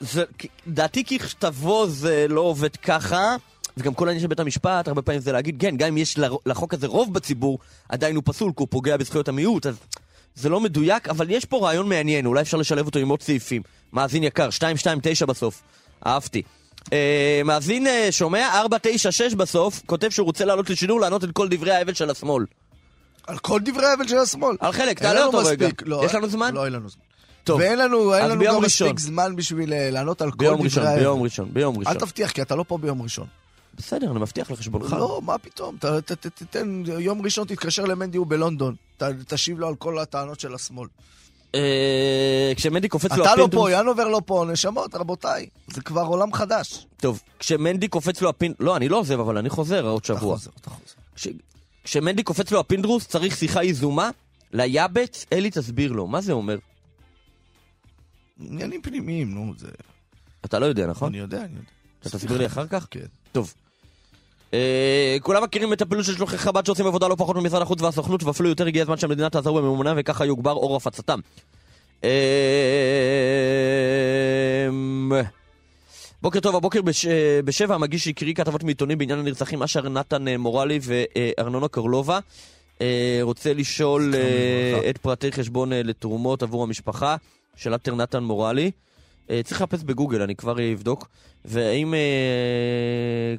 זה, 0.00 0.24
דעתי 0.66 1.04
ככתבו 1.04 1.86
זה 1.88 2.26
לא 2.28 2.40
עובד 2.40 2.76
ככה, 2.76 3.36
וגם 3.76 3.94
כל 3.94 4.08
העניין 4.08 4.22
של 4.22 4.28
בית 4.28 4.40
המשפט, 4.40 4.88
הרבה 4.88 5.02
פעמים 5.02 5.20
זה 5.20 5.32
להגיד, 5.32 5.56
כן, 5.60 5.76
גם 5.76 5.88
אם 5.88 5.96
יש 5.96 6.18
לחוק 6.46 6.74
הזה 6.74 6.86
רוב 6.86 7.14
בציבור, 7.14 7.58
עדיין 7.88 8.16
הוא 8.16 8.22
פסול, 8.26 8.48
כי 8.56 8.62
הוא 8.62 8.68
פוגע 8.70 8.96
בזכויות 8.96 9.28
המיעוט, 9.28 9.66
אז 9.66 9.76
זה 10.34 10.48
לא 10.48 10.60
מדויק, 10.60 11.08
אבל 11.08 11.30
יש 11.30 11.44
פה 11.44 11.58
רעיון 11.58 11.88
מעניין, 11.88 12.26
אולי 12.26 12.42
אפשר 12.42 12.56
לשלב 12.56 12.86
אותו 12.86 12.98
עם 12.98 13.08
עוד 13.08 13.22
סעיפים. 13.22 13.62
מאזין 13.92 14.24
יקר, 14.24 14.44
229 14.46 15.26
בסוף, 15.26 15.62
אהבתי. 16.06 16.42
אה, 16.92 17.42
מאזין 17.44 17.86
אה, 17.86 18.08
שומע, 18.10 18.60
496 18.60 19.34
בסוף, 19.34 19.82
כותב 19.86 20.10
שהוא 20.10 20.26
רוצה 20.26 20.44
לעלות 20.44 20.70
לשידור, 20.70 21.00
לענות 21.00 21.24
את 21.24 21.28
כל 21.32 21.48
דברי 21.48 21.72
ההבל 21.72 21.94
של 21.94 22.10
השמאל. 22.10 22.44
על 23.26 23.38
כל 23.38 23.60
דברי 23.64 23.86
ההבל 23.86 24.08
של 24.08 24.18
השמאל. 24.18 24.56
על 24.60 24.72
חלק, 24.72 24.98
תעלה 24.98 25.24
אותו 25.24 25.38
רגע. 25.38 25.66
מספיק, 25.66 25.82
לא, 25.86 26.02
יש 26.04 26.14
לנו 26.14 26.28
זמן? 26.28 26.54
לא, 26.54 26.64
אין 26.64 26.72
לנו 26.72 26.88
זמן. 26.88 27.02
טוב, 27.44 27.60
ואין 27.60 27.78
לנו, 27.78 28.14
אין 28.14 28.30
לנו 28.30 28.38
ביום 28.38 28.56
גם 28.56 28.62
ראשון. 28.62 28.88
מספיק 28.88 29.00
זמן 29.00 29.36
בשביל 29.36 29.72
אה, 29.72 29.90
לענות 29.90 30.22
על 30.22 30.30
כל 30.30 30.36
ביום 30.36 30.54
דברי 30.54 30.66
ראשון, 30.66 30.86
ההבל. 30.86 30.98
ביום 30.98 31.22
ראשון, 31.22 31.48
ביום 31.52 31.74
אל 31.74 31.80
ראשון. 31.80 31.94
תבטיח, 31.98 32.30
כי 32.30 32.42
אתה 32.42 32.54
לא 32.54 32.64
פה 32.68 32.78
ביום 32.78 33.02
ראשון. 33.02 33.26
בסדר, 33.76 34.10
אני 34.10 34.20
מבטיח 34.20 34.50
לחשבונך. 34.50 34.92
לא, 34.92 35.20
מה 35.24 35.38
פתאום, 35.38 35.76
ת- 35.76 35.84
ת- 35.84 36.12
ת- 36.12 36.26
תיתן, 36.26 36.82
יום 36.98 37.22
ראשון 37.22 37.46
תתקשר 37.46 37.84
למנדי, 37.84 38.18
הוא 38.18 38.26
בלונדון. 38.26 38.74
תשיב 39.28 39.58
לו 39.58 39.68
על 39.68 39.74
כל 39.76 39.98
הטענות 39.98 40.40
של 40.40 40.54
השמאל. 40.54 40.88
אה, 41.54 42.52
כשמנדי 42.56 42.88
קופץ 42.88 43.10
לו 43.12 43.24
אתה 43.24 43.34
לא 43.36 43.42
הפינדרוס... 43.44 43.70
פה, 43.72 43.80
ינובר 43.80 44.08
לא 44.08 44.20
פה, 44.26 44.44
נשמות, 44.52 44.94
רבותיי. 44.94 45.46
זה 45.66 45.80
כבר 45.80 46.02
עולם 46.02 46.32
חדש. 46.32 46.86
טוב, 46.96 47.22
כשמנדי 47.38 47.88
קופץ 47.88 48.20
לו 48.22 48.28
הפינדרוס... 48.28 48.60
לא, 48.66 48.76
אני 48.76 48.88
לא 48.88 48.98
עוזב, 48.98 49.20
אבל 49.20 49.38
אני 49.38 49.50
חוזר 49.50 49.86
עוד 49.86 50.02
אתה 50.04 50.06
שבוע. 50.16 50.36
חוזר, 50.36 50.50
אתה 50.60 50.70
חוזר. 50.70 50.94
כש... 51.16 51.28
כשמנדי 51.84 52.22
קופץ 52.22 52.50
לו 52.50 52.60
הפינדרוס, 52.60 53.06
צריך 53.06 53.36
שיחה 53.36 53.64
יזומה 53.64 54.10
ליאבץ, 54.52 55.26
אלי 55.32 55.50
תסביר 55.50 55.92
לו. 55.92 56.06
מה 56.06 56.20
זה 56.20 56.32
אומר? 56.32 56.58
עניינים 58.40 58.82
פנימיים, 58.82 59.34
נו, 59.34 59.52
זה... 59.58 59.68
אתה 60.44 60.58
לא 60.58 60.66
יודע, 60.66 60.86
נכון? 60.86 61.08
אני 61.08 61.18
יודע, 61.18 61.38
אני 61.38 61.54
יודע. 61.54 61.68
אתה 62.00 62.10
תסביר 62.10 62.38
לי 62.38 62.46
אחר 62.46 62.66
כך? 62.66 62.86
כן. 62.90 63.00
טוב. 63.32 63.54
אה, 64.54 65.16
כולם 65.22 65.42
מכירים 65.42 65.72
את 65.72 65.82
הפעילות 65.82 66.06
של 66.06 66.14
שלוחי 66.14 66.38
חב"ד 66.38 66.66
שעושים 66.66 66.86
עבודה 66.86 67.08
לא 67.08 67.14
פחות 67.14 67.36
ממשרד 67.36 67.62
החוץ 67.62 67.82
והסוכנות, 67.82 68.22
ואפילו 68.22 68.48
יותר 68.48 68.66
הגיע 68.66 68.82
הזמן 68.82 68.96
שהמדינה 68.96 69.30
תעזור 69.30 69.60
בממונה 69.60 69.94
וככה 69.96 70.26
יוגבר 70.26 70.52
אור 70.52 70.76
הפצתם. 70.76 71.20
אה, 72.04 72.10
בוקר 76.22 76.40
טוב, 76.40 76.56
הבוקר 76.56 76.82
בש... 76.82 77.06
בשבע 77.44 77.74
המגיש 77.74 78.08
הקריא 78.08 78.34
כתבות 78.34 78.64
מעיתונים 78.64 78.98
בעניין 78.98 79.18
הנרצחים 79.18 79.62
אשר 79.62 79.88
נתן 79.88 80.28
אה, 80.28 80.38
מורלי 80.38 80.78
וארנונה 80.82 81.68
קרלובה. 81.68 82.18
אה, 82.80 83.18
רוצה 83.22 83.54
לשאול 83.54 84.14
אה, 84.14 84.90
את 84.90 84.98
פרטי 84.98 85.32
חשבון 85.32 85.72
אה, 85.72 85.82
לתרומות 85.82 86.42
עבור 86.42 86.62
המשפחה 86.62 87.16
של 87.56 87.74
אתר 87.74 87.94
נתן 87.94 88.22
מורלי. 88.22 88.70
אה, 89.30 89.40
צריך 89.44 89.60
לחפש 89.60 89.82
בגוגל, 89.82 90.22
אני 90.22 90.36
כבר 90.36 90.72
אבדוק. 90.72 91.08
והאם 91.44 91.94
אה, 91.94 92.00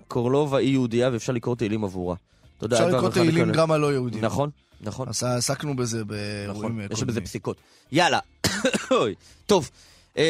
קורלובה 0.07 0.57
היא 0.57 0.71
יהודייה 0.71 1.09
ואפשר 1.13 1.33
לקרוא 1.33 1.55
תהילים 1.55 1.83
עבורה. 1.83 2.15
תודה. 2.57 2.75
אפשר 2.75 2.87
לקרוא 2.87 3.09
תהילים. 3.09 3.51
גם 3.51 3.71
על 3.71 3.81
לא 3.81 3.93
יהודים. 3.93 4.25
נכון, 4.25 4.49
נכון. 4.81 5.09
אז 5.09 5.23
עסקנו 5.23 5.75
בזה 5.75 6.05
באירועים 6.05 6.79
נכון. 6.79 6.97
יש 6.97 7.03
בזה 7.03 7.21
פסיקות. 7.21 7.57
יאללה, 7.91 8.19
טוב. 9.45 9.69
אה, 10.17 10.23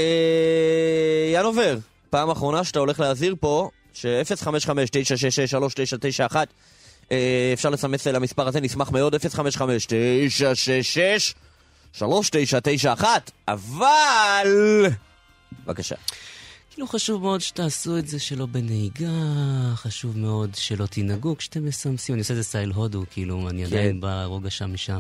ינובר, 1.34 1.78
פעם 2.10 2.30
אחרונה 2.30 2.64
שאתה 2.64 2.80
הולך 2.80 3.00
להזהיר 3.00 3.36
פה, 3.40 3.70
ש-055-966-3991, 3.94 6.36
אה, 7.12 7.50
אפשר 7.54 7.70
לסמס 7.70 8.08
למספר 8.08 8.48
הזה, 8.48 8.62
נשמח 8.62 8.92
מאוד, 8.92 9.16
055-966-3991, 11.96 13.04
אבל... 13.48 14.48
בבקשה. 15.66 15.96
כאילו 16.78 16.88
חשוב 16.88 17.22
מאוד 17.22 17.42
שתעשו 17.42 17.98
את 17.98 18.08
זה 18.08 18.20
שלא 18.20 18.46
בנהיגה, 18.46 19.12
חשוב 19.76 20.18
מאוד 20.18 20.56
שלא 20.56 20.86
תנהגו 20.86 21.38
כשאתם 21.38 21.66
מסמסים, 21.66 22.16
אני 22.16 22.20
עושה 22.20 22.34
את 22.34 22.38
זה 22.38 22.44
סטייל 22.44 22.72
הודו, 22.72 23.04
כאילו, 23.12 23.50
אני 23.50 23.66
עדיין 23.66 24.02
ברוגע 24.02 24.50
שם 24.50 24.74
משם. 24.74 25.00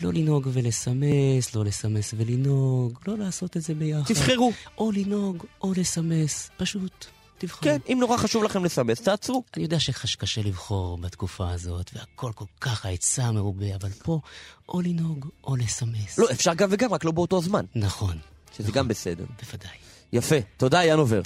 לא 0.00 0.12
לנהוג 0.12 0.48
ולסמס, 0.52 1.54
לא 1.54 1.64
לסמס 1.64 2.14
ולנהוג, 2.16 2.98
לא 3.06 3.18
לעשות 3.18 3.56
את 3.56 3.62
זה 3.62 3.74
ביחד. 3.74 4.14
תבחרו. 4.14 4.52
או 4.78 4.92
לנהוג 4.92 5.44
או 5.62 5.72
לסמס, 5.76 6.50
פשוט 6.56 7.06
תבחרו. 7.38 7.62
כן, 7.62 7.78
אם 7.92 7.96
נורא 8.00 8.16
חשוב 8.16 8.44
לכם 8.44 8.64
לסמס, 8.64 9.00
תעצרו. 9.00 9.42
אני 9.54 9.62
יודע 9.62 9.80
שקשה 9.80 10.42
לבחור 10.42 10.98
בתקופה 10.98 11.50
הזאת, 11.50 11.90
והכל 11.94 12.32
כל 12.34 12.44
כך 12.60 12.86
ההיצע 12.86 13.30
מרובה, 13.30 13.74
אבל 13.74 13.90
פה, 13.90 14.20
או 14.68 14.80
לנהוג 14.80 15.28
או 15.44 15.56
לסמס. 15.56 16.18
לא, 16.18 16.26
אפשר 16.30 16.54
גם 16.54 16.68
וגם, 16.72 16.92
רק 16.92 17.04
לא 17.04 17.10
באותו 17.10 17.42
זמן. 17.42 17.64
נכון, 17.74 18.18
שזה 18.56 18.72
גם 18.72 18.88
בסדר. 18.88 19.24
בוודאי. 19.42 19.76
יפה, 20.12 20.36
תודה 20.56 20.84
ינובר. 20.84 21.20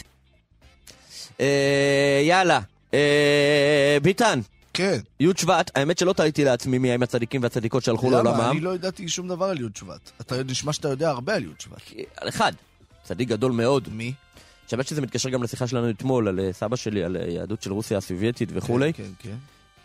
אה, 1.41 2.21
יאללה, 2.25 2.61
אה, 2.95 3.97
ביטן, 4.03 4.41
כן. 4.75 4.99
י' 5.21 5.29
שבט, 5.37 5.71
האמת 5.75 5.99
שלא 5.99 6.13
טעיתי 6.13 6.45
לעצמי 6.45 6.79
מי 6.79 6.93
הם 6.93 7.03
הצדיקים 7.03 7.43
והצדיקות 7.43 7.85
שהלכו 7.85 8.11
למה? 8.11 8.23
לעולמם. 8.23 8.51
אני 8.51 8.61
לא 8.61 8.75
ידעתי 8.75 9.09
שום 9.09 9.29
דבר 9.29 9.45
על 9.45 9.61
י' 9.61 9.79
שבט. 9.79 10.11
אתה 10.21 10.43
נשמע 10.43 10.73
שאתה 10.73 10.89
יודע 10.89 11.11
הרבה 11.11 11.35
על 11.35 11.45
י' 11.45 11.49
שבט. 11.59 11.83
על 12.17 12.29
אחד, 12.29 12.53
צדיק 13.03 13.29
גדול 13.29 13.53
מאוד. 13.53 13.89
מי? 13.93 14.13
האמת 14.73 14.87
שזה 14.87 15.01
מתקשר 15.01 15.29
גם 15.29 15.43
לשיחה 15.43 15.67
שלנו 15.67 15.91
אתמול 15.91 16.29
על 16.29 16.41
אה, 16.41 16.53
סבא 16.53 16.77
שלי, 16.77 17.05
על 17.05 17.17
יהדות 17.17 17.63
של 17.63 17.73
רוסיה 17.73 17.99
הסובייטית 17.99 18.49
וכולי. 18.53 18.93
כן, 18.93 19.03
כן, 19.19 19.31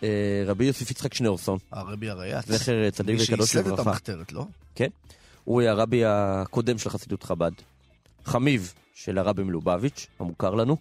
כן. 0.02 0.08
רבי 0.46 0.66
יוסיף 0.66 0.92
יצחק 0.92 1.14
שניאורסון, 1.14 1.58
הרבי 1.72 2.10
הרייץ. 2.10 2.46
זכר 2.48 2.90
צדיק 2.90 3.18
מי 3.18 3.24
וקדוש 3.24 3.52
שייסד 3.52 3.68
את 3.68 3.74
לברכה. 3.74 3.90
המחתרת, 3.90 4.32
לא? 4.32 4.46
כן. 4.76 4.88
הוא 5.46 5.62
היה 5.62 5.72
הרבי 5.72 6.06
הקודם 6.06 6.78
של 6.78 6.90
חסידות 6.90 7.24
חב"ד. 7.24 7.52
חמיב 8.26 8.74
של 8.94 9.18
הרבי 9.18 9.44
מלובביץ', 9.44 10.08
המוכר 10.20 10.56
לנו. 10.56 10.78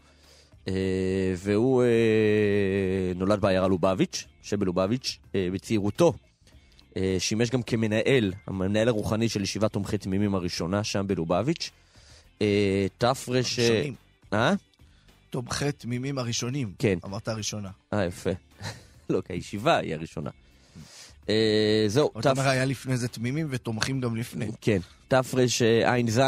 אה, 0.69 1.35
והוא 1.37 1.83
אה, 1.83 3.12
נולד 3.17 3.41
בעיירה 3.41 3.69
לובביץ', 3.69 4.25
שבלובביץ', 4.43 5.19
אה, 5.35 5.49
בצעירותו. 5.53 6.12
שימש 7.19 7.51
גם 7.51 7.62
כמנהל, 7.62 8.33
המנהל 8.47 8.89
הרוחני 8.89 9.29
של 9.29 9.43
ישיבת 9.43 9.73
תומכי 9.73 9.99
תמימים 9.99 10.35
הראשונה, 10.35 10.85
שם 10.85 11.07
בלובביץ'. 11.07 11.71
תר"ש... 12.99 13.29
הראשונים. 13.29 13.95
אה? 14.33 14.55
תומכי 15.31 15.73
תמימים 15.73 16.19
הראשונים. 16.19 16.73
כן. 16.79 16.99
אמרת 17.05 17.29
הראשונה. 17.29 17.71
אה, 17.93 18.05
יפה. 18.05 18.31
לא, 19.11 19.21
כי 19.21 19.33
הישיבה 19.33 19.77
היא 19.77 19.95
הראשונה. 19.95 20.31
אה, 21.29 21.85
זהו, 21.89 22.11
אתה 22.11 22.20
תף- 22.20 22.39
אומר, 22.39 22.49
היה 22.49 22.64
לפני 22.64 22.97
זה 22.97 23.09
תמימים 23.09 23.47
ותומכים 23.51 24.01
גם 24.01 24.16
לפני. 24.16 24.47
כן, 24.61 24.79
תרע"ז, 25.09 26.20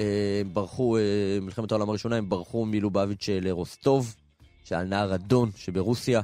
אה, 0.00 0.42
ברחו, 0.52 0.96
אה, 0.96 1.02
מלחמת 1.42 1.72
העולם 1.72 1.88
הראשונה, 1.88 2.16
הם 2.16 2.28
ברחו 2.28 2.64
מלובביץ' 2.66 3.28
לרוסטוב, 3.32 4.14
שעל 4.64 4.86
נהר 4.86 5.14
אדון 5.14 5.50
שברוסיה. 5.56 6.20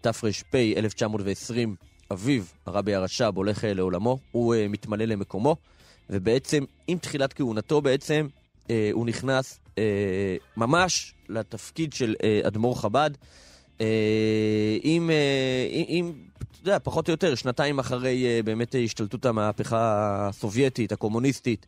תר"פ 0.00 0.24
1920, 0.76 1.76
אביו, 2.12 2.42
הרבי 2.66 2.94
הרש"ב, 2.94 3.32
הולך 3.36 3.64
לעולמו, 3.68 4.18
הוא 4.32 4.54
מתמלא 4.68 5.04
למקומו, 5.04 5.56
ובעצם 6.10 6.64
עם 6.86 6.98
תחילת 6.98 7.32
כהונתו 7.32 7.80
בעצם, 7.80 8.28
הוא 8.92 9.06
נכנס 9.06 9.60
ממש 10.56 11.14
לתפקיד 11.28 11.92
של 11.92 12.14
אדמו"ר 12.46 12.80
חב"ד, 12.80 13.10
אה, 13.80 13.86
עם, 14.82 15.10
עם, 15.70 16.12
אתה 16.38 16.70
יודע, 16.70 16.78
פחות 16.82 17.08
או 17.08 17.12
יותר, 17.12 17.34
שנתיים 17.34 17.78
אחרי 17.78 18.24
אה, 18.26 18.40
באמת 18.44 18.74
השתלטות 18.84 19.26
המהפכה 19.26 20.28
הסובייטית, 20.28 20.92
הקומוניסטית, 20.92 21.66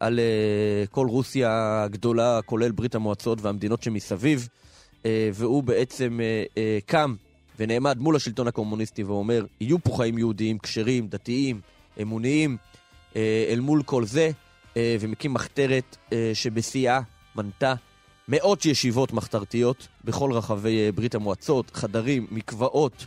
על 0.00 0.18
אה, 0.18 0.86
כל 0.90 1.06
רוסיה 1.06 1.82
הגדולה, 1.84 2.40
כולל 2.42 2.70
ברית 2.70 2.94
המועצות 2.94 3.38
והמדינות 3.42 3.82
שמסביב, 3.82 4.48
אה, 5.06 5.30
והוא 5.34 5.62
בעצם 5.62 6.20
אה, 6.22 6.44
אה, 6.56 6.78
קם 6.86 7.14
ונעמד 7.58 7.98
מול 7.98 8.16
השלטון 8.16 8.48
הקומוניסטי 8.48 9.02
ואומר, 9.02 9.44
יהיו 9.60 9.78
פה 9.82 9.96
חיים 9.96 10.18
יהודיים 10.18 10.58
כשרים, 10.58 11.08
דתיים, 11.08 11.60
אמוניים, 12.02 12.56
אה, 13.16 13.46
אל 13.48 13.60
מול 13.60 13.82
כל 13.82 14.04
זה, 14.04 14.30
אה, 14.76 14.96
ומקים 15.00 15.34
מחתרת 15.34 15.96
אה, 16.12 16.30
שבשיאה 16.34 17.00
מנתה 17.36 17.74
מאות 18.32 18.66
ישיבות 18.66 19.12
מחתרתיות 19.12 19.88
בכל 20.04 20.32
רחבי 20.32 20.86
אה, 20.86 20.92
ברית 20.92 21.14
המועצות, 21.14 21.70
חדרים, 21.74 22.26
מקוואות, 22.30 23.06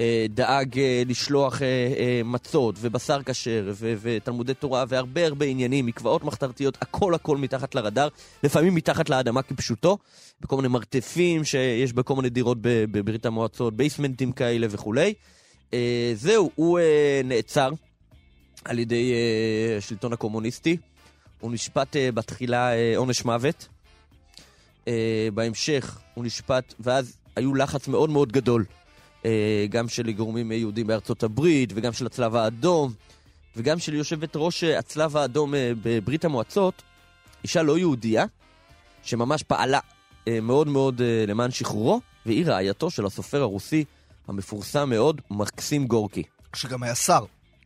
אה, 0.00 0.26
דאג 0.28 0.78
אה, 0.78 1.02
לשלוח 1.06 1.62
מצות 2.24 2.74
ובשר 2.80 3.22
כשר 3.22 3.72
ותלמודי 3.78 4.54
תורה 4.54 4.84
והרבה 4.88 5.26
הרבה 5.26 5.46
עניינים, 5.46 5.86
מקוואות 5.86 6.24
מחתרתיות, 6.24 6.78
הכל 6.80 7.14
הכל 7.14 7.36
מתחת 7.36 7.74
לרדאר, 7.74 8.08
לפעמים 8.42 8.74
מתחת 8.74 9.10
לאדמה 9.10 9.42
כפשוטו, 9.42 9.98
בכל 10.40 10.56
מיני 10.56 10.68
מרתפים 10.68 11.44
שיש 11.44 11.92
בכל 11.92 12.16
מיני 12.16 12.30
דירות 12.30 12.58
בברית 12.60 13.26
המועצות, 13.26 13.76
בייסמנטים 13.76 14.32
כאלה 14.32 14.66
וכולי. 14.70 15.14
זהו, 16.14 16.50
הוא 16.54 16.78
נעצר 17.24 17.70
על 18.64 18.78
ידי 18.78 19.14
השלטון 19.78 20.12
הקומוניסטי. 20.12 20.76
הוא 21.40 21.52
נשפט 21.52 21.96
בתחילה 22.14 22.70
עונש 22.96 23.24
מוות. 23.24 23.68
אה, 24.88 25.28
בהמשך 25.34 25.98
הוא 26.14 26.24
נשפט, 26.24 26.74
ואז 26.80 27.16
היו 27.36 27.54
לחץ 27.54 27.88
מאוד 27.88 28.10
מאוד 28.10 28.32
גדול, 28.32 28.64
אה, 29.24 29.66
גם 29.70 29.88
של 29.88 30.12
גורמים 30.12 30.52
יהודים 30.52 30.86
בארצות 30.86 31.22
הברית, 31.22 31.72
וגם 31.74 31.92
של 31.92 32.06
הצלב 32.06 32.36
האדום, 32.36 32.92
וגם 33.56 33.78
של 33.78 33.94
יושבת 33.94 34.30
ראש 34.36 34.64
אה, 34.64 34.78
הצלב 34.78 35.16
האדום 35.16 35.54
אה, 35.54 35.72
בברית 35.82 36.24
המועצות, 36.24 36.82
אישה 37.44 37.62
לא 37.62 37.78
יהודייה, 37.78 38.24
שממש 39.02 39.42
פעלה 39.42 39.80
אה, 40.28 40.40
מאוד 40.40 40.68
מאוד 40.68 41.00
אה, 41.00 41.24
למען 41.28 41.50
שחרורו, 41.50 42.00
והיא 42.26 42.46
רעייתו 42.46 42.90
של 42.90 43.06
הסופר 43.06 43.42
הרוסי 43.42 43.84
המפורסם 44.28 44.90
מאוד, 44.90 45.20
מקסים 45.30 45.86
גורקי. 45.86 46.22
שגם 46.56 46.82
היה 46.82 46.94
שר. 46.94 47.24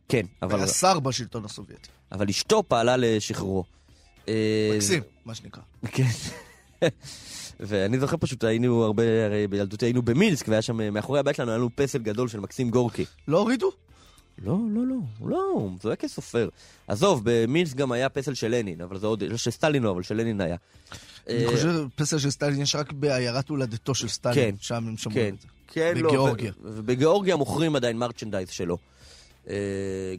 כן, 0.09 0.25
אבל, 0.41 0.57
היה 0.59 0.67
שר 0.67 0.99
בשלטון 0.99 1.45
הסובייטי. 1.45 1.89
אבל 2.11 2.29
אשתו 2.29 2.63
פעלה 2.67 2.97
לשחרורו. 2.97 3.63
אה, 4.27 4.71
מקסים, 4.75 5.03
מה 5.25 5.35
שנקרא. 5.35 5.61
כן. 5.91 6.03
ואני 7.59 7.99
זוכר 7.99 8.17
פשוט, 8.19 8.43
היינו 8.43 8.83
הרבה, 8.83 9.25
הרי 9.25 9.47
בילדותי 9.47 9.85
היינו 9.85 10.01
במינסק, 10.01 10.47
והיה 10.47 10.61
שם, 10.61 10.93
מאחורי 10.93 11.19
הבית 11.19 11.35
שלנו 11.35 11.51
היה 11.51 11.57
לנו 11.57 11.69
פסל 11.75 11.97
גדול 11.97 12.27
של 12.27 12.39
מקסים 12.39 12.69
גורקי. 12.69 13.05
לא 13.27 13.39
הורידו? 13.39 13.71
לא, 14.45 14.57
לא, 14.69 14.81
לא, 14.87 15.29
לא, 15.29 15.51
הוא 15.53 15.71
זועק 15.81 15.99
כסופר. 15.99 16.49
עזוב, 16.87 17.21
במינסק 17.23 17.75
גם 17.75 17.91
היה 17.91 18.09
פסל 18.09 18.33
של 18.33 18.55
לנין, 18.55 18.81
אבל 18.81 18.97
זה 18.97 19.07
עוד, 19.07 19.23
לא 19.23 19.37
של 19.37 19.51
סטלין 19.51 19.83
לא, 19.83 19.91
אבל 19.91 20.03
של 20.03 20.15
לנין 20.15 20.41
היה. 20.41 20.55
אני 21.29 21.45
אה, 21.45 21.51
חושב 21.51 21.87
שפסל 21.95 22.19
של 22.19 22.29
סטלין 22.29 22.61
יש 22.61 22.75
רק 22.75 22.91
בעיירת 22.91 23.49
הולדתו 23.49 23.95
של 23.95 24.07
סטלין. 24.07 24.35
כן, 24.35 24.55
שם 24.59 24.87
הם 24.87 24.97
שמרו 24.97 25.15
כן, 25.15 25.33
את 25.35 25.41
זה. 25.41 25.47
כן, 25.67 25.93
לא. 25.97 26.09
בגיאורגיה. 26.09 26.51
ובגיאורגיה 26.61 27.35
מוכרים 27.35 27.75
עדיין 27.75 27.97
מרצ'נדייז 27.97 28.49
שלו. 28.49 28.77
אה, 29.49 29.55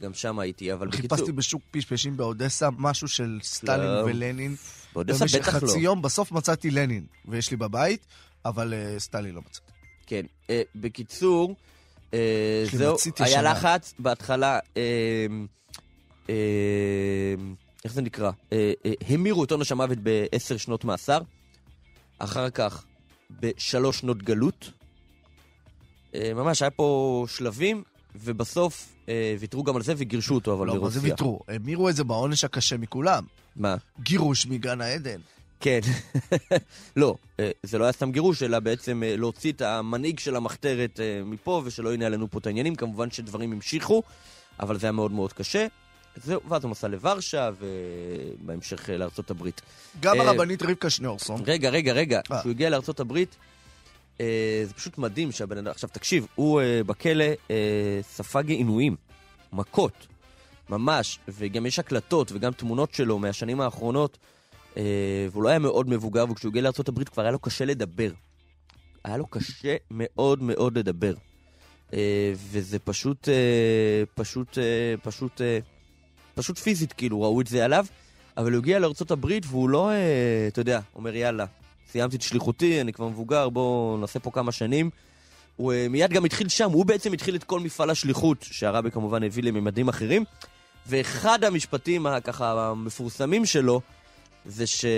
גם 0.01 0.15
שם 0.15 0.39
הייתי, 0.39 0.73
אבל 0.73 0.89
בקיצור... 0.89 1.17
חיפשתי 1.17 1.33
בשוק 1.33 1.63
פשפשים 1.71 2.17
באודסה 2.17 2.69
משהו 2.79 3.09
של 3.09 3.39
סטלין 3.43 3.81
לא. 3.81 4.05
ולנין. 4.05 4.57
באודסה 4.95 5.25
במשך 5.25 5.39
בטח 5.39 5.55
לא. 5.55 5.69
חצי 5.69 5.79
יום, 5.79 6.03
בסוף 6.03 6.33
מצאתי 6.33 6.71
לנין, 6.71 7.07
ויש 7.29 7.51
לי 7.51 7.57
בבית, 7.57 8.07
אבל 8.45 8.75
אה, 8.75 8.99
סטלין 8.99 9.35
לא 9.35 9.41
מצאתי. 9.41 9.73
כן. 10.07 10.27
אה, 10.51 10.63
בקיצור, 10.75 11.55
לי 12.13 12.19
זהו, 12.73 12.97
היה 13.19 13.29
ישנה. 13.29 13.43
לחץ 13.43 13.95
בהתחלה. 13.99 14.59
אה, 14.77 15.27
אה, 16.31 16.35
איך 17.85 17.93
זה 17.93 18.03
נקרא? 18.03 18.31
אה, 18.53 18.73
אה, 18.87 18.93
המירו 19.09 19.45
את 19.45 19.51
עונש 19.51 19.73
המוות 19.73 19.99
בעשר 19.99 20.57
שנות 20.57 20.85
מאסר, 20.85 21.21
אחר 22.19 22.51
כך 22.51 22.85
בשלוש 23.31 23.99
שנות 23.99 24.23
גלות. 24.23 24.71
ממש, 26.35 26.63
היה 26.63 26.71
פה 26.71 27.25
שלבים, 27.29 27.83
ובסוף 28.25 28.89
אה, 29.09 29.37
ויתרו 29.39 29.65
גם 29.65 29.77
על 29.77 29.83
זה 29.83 29.95
וגירשו 29.97 30.35
אותו, 30.35 30.55
אבל 30.55 30.67
לא, 30.67 30.75
מה 30.75 30.81
מרוסיה. 30.81 31.01
זה 31.01 31.09
ויתרו? 31.09 31.41
המירו 31.49 31.89
את 31.89 31.97
זה 31.97 32.05
בעונש 32.05 32.45
הקשה 32.45 32.77
מכולם. 32.77 33.25
מה? 33.57 33.77
גירוש 34.01 34.47
מגן 34.47 34.81
העדן. 34.81 35.21
כן. 35.61 35.81
לא, 36.97 37.15
אה, 37.41 37.51
זה 37.63 37.79
לא 37.79 37.85
היה 37.85 37.93
סתם 37.93 38.13
גירוש, 38.13 38.43
אלא 38.43 38.59
בעצם 38.59 39.03
אה, 39.03 39.17
להוציא 39.17 39.53
את 39.53 39.63
המנהיג 39.63 40.19
של 40.19 40.37
המחתרת 40.37 41.01
אה, 41.01 41.21
מפה, 41.25 41.63
ושלא 41.65 41.95
ינהלנו 41.95 42.31
פה 42.31 42.39
את 42.39 42.47
העניינים. 42.47 42.75
כמובן 42.75 43.11
שדברים 43.11 43.53
המשיכו, 43.53 44.03
אבל 44.61 44.79
זה 44.79 44.87
היה 44.87 44.93
מאוד 44.93 45.13
מאוד 45.13 45.33
קשה. 45.33 45.67
זהו, 46.25 46.41
ואז 46.49 46.65
הוא 46.65 46.71
נסע 46.71 46.89
לוורשה, 46.89 47.51
ובהמשך 47.61 48.89
לארצות 48.89 49.31
הברית. 49.31 49.61
גם 50.01 50.21
הרבנית 50.21 50.63
רבקה 50.63 50.91
שניאורסון. 50.91 51.43
רגע, 51.47 51.71
רגע, 51.71 51.93
רגע. 51.93 52.21
כשהוא 52.25 52.51
הגיע 52.51 52.71
לארצות 52.71 53.01
הברית, 53.01 53.37
אה, 54.21 54.63
זה 54.65 54.75
פשוט 54.75 54.99
מדהים 54.99 55.33
שהבן 55.33 55.59
אדם... 55.59 55.71
עכשיו, 55.71 55.91
תקשיב, 55.93 56.27
הוא 56.35 56.61
אה, 56.61 56.85
בכלא 56.85 57.25
אה, 57.51 58.01
ספג 58.03 58.49
עינויים, 58.49 58.97
מכות, 59.53 60.07
ממש, 60.71 61.19
וגם 61.29 61.67
יש 61.67 61.79
הקלטות 61.79 62.33
וגם 62.33 62.53
תמונות 62.53 62.95
שלו 62.95 63.19
מהשנים 63.19 63.61
האחרונות, 63.61 64.19
אה, 64.77 65.27
והוא 65.33 65.43
לא 65.43 65.49
היה 65.49 65.59
מאוד 65.59 65.89
מבוגר, 65.89 66.25
וכשהוא 66.31 66.51
הגיע 66.51 66.63
הברית 66.89 67.09
כבר 67.09 67.23
היה 67.23 67.33
לו 67.33 67.39
קשה 67.39 67.65
לדבר. 67.65 68.11
היה 69.05 69.17
לו 69.17 69.27
קשה 69.27 69.77
מאוד 69.91 70.43
מאוד 70.43 70.79
לדבר. 70.79 71.15
אה, 71.93 72.33
וזה 72.37 72.79
פשוט, 72.79 73.29
אה, 73.29 74.03
פשוט, 74.15 74.59
אה, 74.59 74.95
פשוט, 75.03 75.41
אה, 75.41 75.59
פשוט 76.35 76.59
פיזית, 76.59 76.93
כאילו, 76.93 77.23
ראו 77.23 77.41
את 77.41 77.47
זה 77.47 77.65
עליו. 77.65 77.87
אבל 78.37 78.53
הוא 78.53 78.59
הגיע 78.59 78.79
הברית 79.11 79.45
והוא 79.47 79.69
לא, 79.69 79.91
אה, 79.91 80.49
אתה 80.49 80.61
יודע, 80.61 80.81
אומר 80.95 81.15
יאללה, 81.15 81.47
סיימתי 81.93 82.17
את 82.17 82.23
שליחותי, 82.23 82.81
אני 82.81 82.93
כבר 82.93 83.09
מבוגר, 83.09 83.49
בואו 83.49 83.97
נעשה 84.01 84.19
פה 84.19 84.31
כמה 84.31 84.53
שנים. 84.53 84.91
הוא 85.57 85.73
אה, 85.73 85.87
מיד 85.91 86.11
גם 86.11 86.25
התחיל 86.25 86.49
שם, 86.49 86.71
הוא 86.71 86.87
בעצם 86.87 87.13
התחיל 87.13 87.37
את 87.37 87.45
כל 87.45 87.61
מפעל 87.61 87.91
השליחות, 87.91 88.39
שהרבי 88.43 88.91
כמובן 88.91 89.23
הביא 89.23 89.43
לממדים 89.43 89.89
אחרים. 89.89 90.25
ואחד 90.87 91.45
המשפטים 91.45 92.07
הככה 92.07 92.69
המפורסמים 92.71 93.47
שלו, 93.47 93.81
זה 94.47 94.67
שהוא 94.67 94.91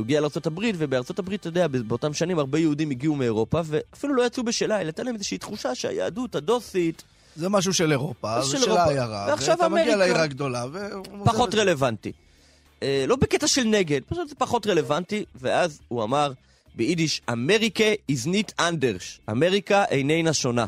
הגיע 0.00 0.20
לארה"ב, 0.20 0.58
ובארה"ב, 0.78 1.32
אתה 1.32 1.48
יודע, 1.48 1.66
באותם 1.68 2.14
שנים 2.14 2.38
הרבה 2.38 2.58
יהודים 2.58 2.90
הגיעו 2.90 3.14
מאירופה, 3.14 3.60
ואפילו 3.64 4.14
לא 4.14 4.26
יצאו 4.26 4.42
בשאלה, 4.42 4.80
אלא 4.80 4.86
הייתה 4.86 5.02
להם 5.02 5.14
איזושהי 5.14 5.38
תחושה 5.38 5.74
שהיהדות 5.74 6.34
הדוסית 6.34 7.04
זה 7.36 7.48
משהו 7.48 7.74
של 7.74 7.92
אירופה, 7.92 8.42
זה 8.42 8.58
של. 8.58 8.70
העיירה. 8.70 9.34
ואתה 9.48 9.68
מגיע. 9.68 9.96
לעיר 9.96 10.18
הגדולה, 10.18 10.64
מוזר 11.12 11.32
פחות. 11.32 11.54
רלוונטי. 11.54 12.12
אה, 12.82 13.04
לא 13.08 13.16
בקטע 13.16 13.48
של 13.48 13.64
נגד, 13.64 14.00
פשוט 14.08 14.28
זה 14.28 14.34
פחות 14.34 14.66
רלוונטי, 14.66 15.24
ואז 15.34 15.80
הוא 15.88 16.04
אמר 16.04 16.32
ביידיש, 16.74 17.22
אמריקה 17.32 17.84
is 18.12 18.26
not 18.26 18.52
anders, 18.60 19.30
אמריקה 19.30 19.84
איננה 19.84 20.32
שונה. 20.32 20.66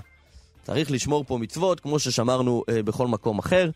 צריך 0.62 0.90
לשמור 0.90 1.24
פה 1.24 1.38
מצוות, 1.38 1.80
כמו 1.80 1.98
ששמרנו 1.98 2.64
אה, 2.68 2.82
בכל 2.82 3.06
מקום 3.06 3.38
אחר. 3.38 3.70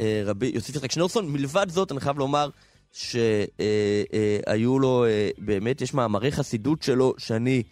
אה, 0.00 0.22
רבי 0.24 0.50
יוסף 0.54 0.68
יצחק 0.68 0.92
שנורסון, 0.92 1.32
מלבד 1.32 1.66
זאת, 1.68 1.92
אני 1.92 2.00
חייב 2.00 2.18
לומר 2.18 2.48
שהיו 2.92 4.78
לו, 4.78 5.04
אה, 5.04 5.30
באמת, 5.38 5.80
יש 5.80 5.94
מאמרי 5.94 6.32
חסידות 6.32 6.82
שלו, 6.82 7.14
שאני 7.18 7.62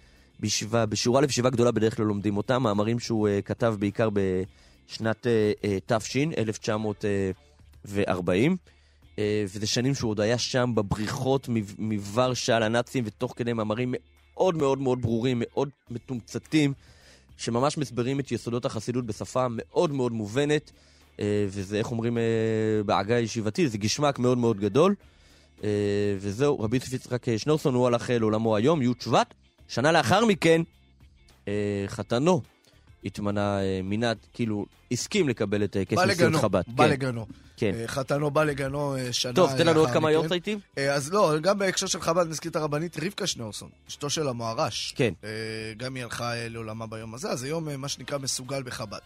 בישיבה, 0.40 0.86
בשיעור 0.86 1.20
א', 1.20 1.24
ישיבה 1.24 1.50
גדולה 1.50 1.70
בדרך 1.70 1.96
כלל 1.96 2.06
לומדים 2.06 2.36
אותם, 2.36 2.62
מאמרים 2.62 2.98
שהוא 2.98 3.28
אה, 3.28 3.42
כתב 3.42 3.74
בעיקר 3.78 4.08
בשנת 4.10 5.26
אה, 5.26 5.52
אה, 5.64 5.78
תש, 5.86 6.16
1940. 6.38 8.56
אה, 9.20 9.44
וזה 9.46 9.66
שנים 9.66 9.94
שהוא 9.94 10.10
עוד 10.10 10.20
היה 10.20 10.38
שם 10.38 10.72
בבריחות 10.74 11.48
מוורשה 11.78 12.58
לנאצים, 12.58 13.04
ותוך 13.06 13.34
כדי 13.36 13.52
מאמרים 13.52 13.94
מאוד 13.94 14.56
מאוד 14.56 14.80
מאוד 14.80 15.02
ברורים, 15.02 15.42
מאוד 15.46 15.68
מתומצתים, 15.90 16.72
שממש 17.36 17.78
מסברים 17.78 18.20
את 18.20 18.32
יסודות 18.32 18.64
החסידות 18.64 19.06
בשפה 19.06 19.46
מאוד 19.50 19.92
מאוד 19.92 20.12
מובנת, 20.12 20.70
אה, 21.20 21.46
וזה, 21.48 21.78
איך 21.78 21.90
אומרים 21.90 22.18
אה, 22.18 22.22
בעגה 22.86 23.16
הישיבתי, 23.16 23.68
זה 23.68 23.78
גשמק 23.78 24.18
מאוד 24.18 24.38
מאוד 24.38 24.60
גדול. 24.60 24.94
וזהו, 26.18 26.60
רבי 26.60 26.76
יוסף 26.76 26.92
יצחק 26.92 27.36
שנורסון, 27.36 27.74
הוא 27.74 27.86
הלך 27.86 28.10
לעולמו 28.10 28.56
היום, 28.56 28.82
י' 28.82 28.88
שבט. 29.00 29.34
שנה 29.68 29.92
לאחר 29.92 30.24
מכן, 30.24 30.62
חתנו 31.86 32.42
התמנה, 33.04 33.60
אה, 33.60 33.80
מינה, 33.84 34.12
כאילו, 34.32 34.66
הסכים 34.92 35.28
לקבל 35.28 35.64
את 35.64 35.76
אה, 35.76 35.84
כס 35.84 35.96
בא 35.96 36.04
נשיאות 36.04 36.20
לגנו, 36.20 36.38
חב"ד. 36.38 36.62
בא 36.68 36.84
כן, 36.84 36.90
לגנו. 36.90 37.26
כן. 37.56 37.72
אה, 37.74 37.88
חתנו 37.88 38.30
בא 38.30 38.44
לגנו 38.44 38.96
שנה 39.12 39.32
טוב, 39.32 39.50
תן 39.56 39.66
לנו 39.66 39.80
עוד 39.80 39.90
כמה. 39.90 40.10
יורצייטים. 40.12 40.58
אה, 40.78 40.94
אז 40.94 41.12
לא, 41.12 41.34
גם 41.42 41.58
בהקשר 41.58 41.86
של 41.86 42.00
חב"ד 42.00 42.26
נזכיר 42.28 42.50
את 42.50 42.56
הרבנית 42.56 42.96
רבקה 42.98 43.26
שניאורסון, 43.26 43.68
אשתו 43.88 44.10
של 44.10 44.28
המוהר"ש. 44.28 44.92
כן. 44.96 45.14
גם 45.76 45.94
היא 45.94 46.04
הלכה 46.04 46.32
לעולמה 46.48 46.86
ביום 46.86 47.14
הזה, 47.14 47.30
אז 47.30 47.42
היום 47.42 47.68
מה 47.80 47.88
שנקרא 47.88 48.18
מסוגל 48.18 48.62
בחב"ד. 48.62 49.00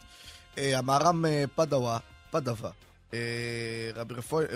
אה, 0.58 0.78
המהר"ם 0.78 1.26
אה, 1.26 1.44
פדווה, 1.54 1.98
פדווה, 2.30 2.70
רבי 3.94 4.14
רפואי, 4.14 4.46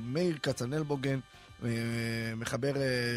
מאיר 0.00 0.38
כצנלבוגן, 0.42 1.18
מחבר 2.36 2.72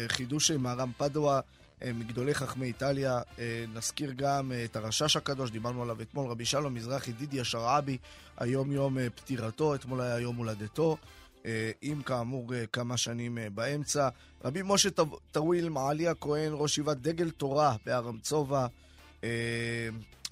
חידוש 0.08 0.50
עם 0.50 0.62
מהר"ם 0.62 0.90
פדווה, 0.96 1.40
מגדולי 1.84 2.34
חכמי 2.34 2.66
איטליה. 2.66 3.20
אה, 3.38 3.64
נזכיר 3.74 4.12
גם 4.16 4.52
אה, 4.52 4.64
את 4.64 4.76
הרשש 4.76 5.16
הקדוש, 5.16 5.50
דיברנו 5.50 5.82
עליו 5.82 6.02
אתמול, 6.02 6.30
רבי 6.30 6.44
שלום 6.44 6.74
מזרחי, 6.74 7.12
דידיה 7.12 7.44
שרעבי, 7.44 7.98
היום 8.36 8.72
יום 8.72 8.98
אה, 8.98 9.10
פטירתו, 9.10 9.74
אתמול 9.74 10.00
היה 10.00 10.18
יום 10.18 10.36
הולדתו. 10.36 10.96
אה, 11.46 11.70
עם 11.82 12.02
כאמור 12.02 12.54
אה, 12.54 12.64
כמה 12.66 12.96
שנים 12.96 13.38
אה, 13.38 13.50
באמצע. 13.50 14.08
רבי 14.44 14.60
משה 14.64 14.90
טו- 14.90 15.18
טוויל 15.32 15.68
מעלי 15.68 16.08
הכהן, 16.08 16.52
ראש 16.54 16.70
ישיבת 16.70 16.96
דגל 16.96 17.30
תורה 17.30 17.76
בהר 17.86 18.08
אמצובה. 18.08 18.66
אה, 19.24 19.28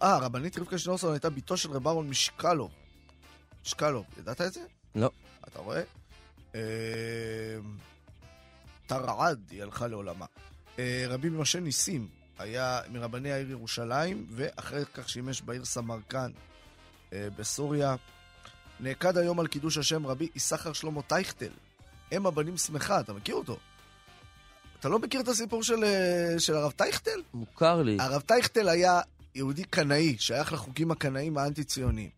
אה, 0.03 0.15
הרבנית 0.15 0.59
רבקה 0.59 0.79
שנורסון 0.79 1.13
הייתה 1.13 1.31
בתו 1.31 1.57
של 1.57 1.71
רב 1.71 1.87
אהרון 1.89 2.09
משקלו. 2.09 2.69
משקלו, 3.65 4.05
ידעת 4.19 4.41
את 4.41 4.53
זה? 4.53 4.61
לא. 4.95 5.11
אתה 5.49 5.59
רואה? 5.59 5.83
אה, 6.55 6.61
תרעד, 8.87 9.41
היא 9.51 9.63
הלכה 9.63 9.87
לעולמה. 9.87 10.27
אה, 10.79 11.05
רבי 11.09 11.29
משה 11.29 11.61
ניסים 11.61 12.09
היה 12.39 12.81
מרבני 12.93 13.33
העיר 13.33 13.51
ירושלים, 13.51 14.27
ואחרי 14.31 14.85
כך 14.95 15.09
שימש 15.09 15.43
בעיר 15.43 15.65
סמרקן 15.65 16.31
אה, 17.13 17.29
בסוריה. 17.39 17.97
נעקד 18.81 19.19
היום 19.19 19.41
על 19.41 19.47
קידוש 19.47 19.79
השם 19.79 20.07
רבי 20.07 20.29
יששכר 20.35 20.73
שלמה 20.73 21.03
טייכטל. 21.03 21.53
אם 22.13 22.27
הבנים 22.27 22.57
שמחה, 22.57 23.01
אתה 23.01 23.13
מכיר 23.13 23.35
אותו? 23.35 23.57
אתה 24.81 24.89
לא 24.89 24.99
מכיר 24.99 25.21
את 25.21 25.29
הסיפור 25.29 25.63
של, 25.63 25.85
אה, 25.85 26.35
של 26.39 26.57
הרב 26.57 26.71
טייכטל? 26.71 27.23
מוכר 27.35 27.83
לי. 27.83 27.97
הרב 28.01 28.21
טייכטל 28.21 28.69
היה 28.69 29.01
יהודי 29.35 29.65
קנאי, 29.65 30.17
שייך 30.19 30.53
לחוקים 30.53 30.91
הקנאיים 30.91 31.39
האנטי-ציוניים. 31.39 32.11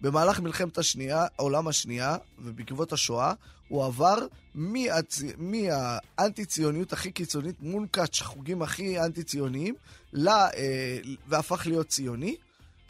במהלך 0.00 0.40
מלחמת 0.40 0.78
השנייה, 0.78 1.26
העולם 1.38 1.68
השנייה, 1.68 2.16
ובעקבות 2.38 2.92
השואה, 2.92 3.32
הוא 3.68 3.84
עבר 3.84 4.18
מהצ... 4.54 5.22
מהאנטי-ציוניות 5.38 6.92
הכי 6.92 7.10
קיצונית, 7.10 7.56
מונקאץ', 7.60 8.20
חוגים 8.20 8.62
הכי 8.62 9.00
אנטי-ציוניים, 9.00 9.74
ל... 10.12 10.28
אה, 10.28 10.98
והפך 11.28 11.66
להיות 11.66 11.88
ציוני, 11.88 12.36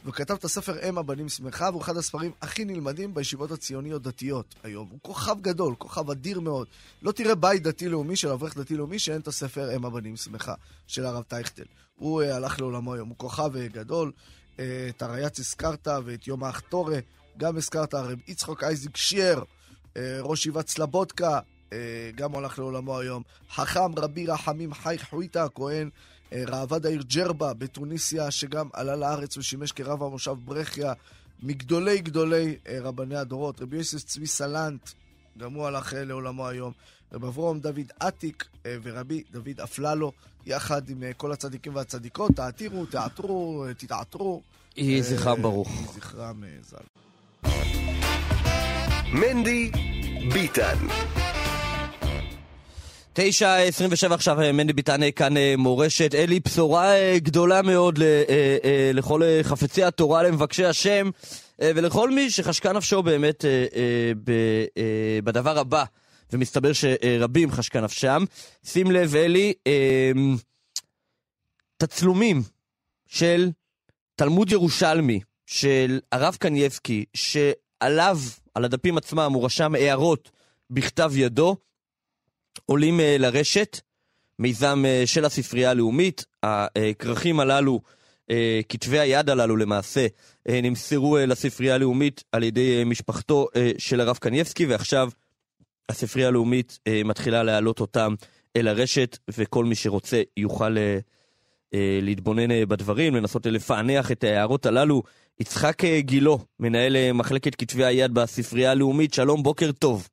וכתב 0.07 0.35
את 0.35 0.45
הספר 0.45 0.89
אם 0.89 0.99
הבנים 0.99 1.29
שמחה, 1.29 1.69
והוא 1.71 1.83
אחד 1.83 1.97
הספרים 1.97 2.33
הכי 2.43 2.65
נלמדים 2.65 3.15
בישיבות 3.15 3.51
הציוניות 3.51 4.03
דתיות 4.03 4.55
היום. 4.63 4.89
הוא 4.91 4.99
כוכב 5.03 5.37
גדול, 5.41 5.75
כוכב 5.79 6.11
אדיר 6.11 6.41
מאוד. 6.41 6.67
לא 7.03 7.13
תראה 7.13 7.35
בית 7.35 7.63
דתי-לאומי 7.63 8.17
של 8.17 8.29
אברך 8.29 8.57
דתי-לאומי 8.57 8.99
שאין 8.99 9.21
את 9.21 9.29
הספר 9.29 9.77
אם 9.77 9.85
הבנים 9.85 10.17
שמחה, 10.17 10.55
של 10.87 11.07
הרב 11.07 11.23
טייכטל. 11.23 11.65
הוא 11.97 12.23
אה, 12.23 12.37
הלך 12.37 12.61
לעולמו 12.61 12.95
היום, 12.95 13.09
הוא 13.09 13.17
כוכב 13.17 13.57
אה, 13.57 13.69
גדול. 13.69 14.13
אה, 14.59 14.87
את 14.89 15.03
הרייץ 15.03 15.39
הזכרת 15.39 15.89
ואת 16.05 16.27
יום 16.27 16.45
האחתורה, 16.45 16.99
גם 17.39 17.57
הזכרת, 17.57 17.95
הרב 17.95 18.19
יצחוק 18.29 18.65
אייזיק 18.65 18.97
שייר, 18.97 19.39
אה, 19.39 19.45
ראש 20.23 20.39
ישיבת 20.39 20.69
סלבודקה, 20.69 21.41
אה, 21.73 22.11
גם 22.15 22.37
הלך 22.37 22.59
לעולמו 22.59 22.99
היום. 22.99 23.23
חכם 23.51 23.99
רבי 23.99 24.27
רחמים 24.27 24.75
חי 24.75 24.97
חוויטה 25.11 25.45
הכהן, 25.45 25.91
אה, 26.33 26.43
ראב"ד 26.47 26.87
העיר 26.87 27.03
ג'רבה 27.03 27.55
בתוניסיה, 27.55 28.31
שגם 28.31 28.69
עלה 28.73 28.97
לארץ 28.97 29.37
ושימש 29.37 29.73
כרב 29.73 30.03
המושב 30.03 30.37
ברכיה, 30.45 30.93
מגדולי 31.43 31.99
גדולי 31.99 32.57
אה, 32.69 32.79
רבני 32.81 33.17
הדורות. 33.17 33.61
רבי 33.61 33.77
יוסף 33.77 34.05
צבי 34.05 34.27
סלנט, 34.27 34.91
גם 35.39 35.53
הוא 35.53 35.67
הלך 35.67 35.95
אה, 35.95 36.05
לעולמו 36.05 36.49
היום. 36.49 36.73
רב 37.13 37.25
אברום 37.25 37.61
דוד 37.61 37.93
אטיק 38.09 38.49
אה, 38.67 38.77
ורבי 38.83 39.23
דוד 39.31 39.61
אפללו, 39.65 40.13
יחד 40.47 40.89
עם 40.89 41.03
אה, 41.03 41.13
כל 41.13 41.33
הצדיקים 41.33 41.75
והצדיקות, 41.75 42.31
תעתירו, 42.37 42.87
תעתרו, 42.87 43.65
אה, 43.69 43.75
תתעתרו. 43.75 44.43
יהי 44.77 44.97
אה, 44.97 45.03
זכרם 45.03 45.43
ברוך. 45.43 45.69
יהי 45.69 45.87
זכרם 45.95 46.45
אה, 46.45 46.59
ז"ל. 46.63 47.06
מנדי 49.13 49.71
ביטן. 50.33 50.77
תשע 53.13 53.57
עשרים 53.57 53.91
ושבע 53.93 54.15
עכשיו, 54.15 54.41
אה, 54.41 54.53
מנדי 54.53 54.73
ביטן 54.73 55.03
אה, 55.03 55.13
כאן 55.13 55.37
אה, 55.37 55.55
מורשת. 55.59 56.15
אלי, 56.15 56.41
בשורה 56.41 56.93
גדולה 57.17 57.63
מאוד 57.63 57.99
לכל 58.95 59.21
חפצי 59.43 59.85
התורה, 59.85 60.23
למבקשי 60.23 60.65
השם, 60.65 61.11
ולכל 61.59 62.11
מי 62.11 62.31
שחשקה 62.31 62.73
נפשו 62.73 63.03
באמת 63.03 63.45
בדבר 65.25 65.59
הבא. 65.59 65.85
ומסתבר 66.33 66.71
שרבים 66.73 67.53
חשקה 67.53 67.81
נפשם. 67.81 68.25
שים 68.65 68.91
לב, 68.91 69.17
אלי, 69.17 69.53
תצלומים 71.77 72.43
של 73.07 73.51
תלמוד 74.17 74.53
ירושלמי 74.53 75.21
של 75.47 76.01
הרב 76.13 76.37
קנייבסקי, 76.41 77.05
שעליו, 77.15 78.19
על 78.57 78.65
הדפים 78.65 78.99
עצמם, 78.99 79.33
הוא 79.35 79.45
רשם 79.45 79.75
הערות 79.75 80.31
בכתב 80.71 81.13
ידו, 81.17 81.57
עולים 82.67 83.01
אה, 83.01 83.17
לרשת, 83.19 83.81
מיזם 84.39 84.83
אה, 84.87 85.03
של 85.07 85.25
הספרייה 85.25 85.71
הלאומית. 85.71 86.25
הכרכים 86.43 87.41
הללו, 87.41 87.81
אה, 88.31 88.61
כתבי 88.69 88.99
היד 88.99 89.31
הללו 89.31 89.57
למעשה, 89.57 90.07
נמסרו 90.49 91.17
לספרייה 91.17 91.75
הלאומית 91.75 92.25
על 92.33 92.43
ידי 92.43 92.85
משפחתו 92.87 93.49
של 93.79 94.01
הרב 94.01 94.17
קנייבסקי, 94.17 94.67
ועכשיו 94.67 95.11
הספרייה 95.89 96.29
הלאומית 96.29 96.79
מתחילה 97.05 97.43
להעלות 97.43 97.81
אותם 97.81 98.15
אל 98.57 98.69
הרשת, 98.69 99.19
וכל 99.29 99.65
מי 99.65 99.75
שרוצה 99.75 100.23
יוכל 100.37 100.77
להתבונן 102.03 102.65
בדברים, 102.69 103.15
לנסות 103.15 103.47
לפענח 103.47 104.13
את 104.13 104.25
ההערות 104.25 104.67
הללו. 104.67 105.03
יצחק 105.41 105.85
גילו, 105.99 106.39
מנהל 106.61 106.97
מחלקת 107.15 107.55
כתבי 107.55 107.85
היד 107.85 108.15
בספרייה 108.15 108.71
הלאומית, 108.71 109.15
שלום, 109.15 109.43
בוקר 109.43 109.73
טוב. 109.73 110.09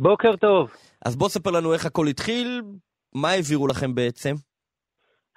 בוקר 0.00 0.36
טוב. 0.36 0.70
אז 1.04 1.16
בוא 1.16 1.28
ספר 1.28 1.50
לנו 1.50 1.72
איך 1.72 1.86
הכל 1.86 2.06
התחיל, 2.06 2.62
מה 3.14 3.28
העבירו 3.28 3.66
לכם 3.66 3.94
בעצם? 3.94 4.34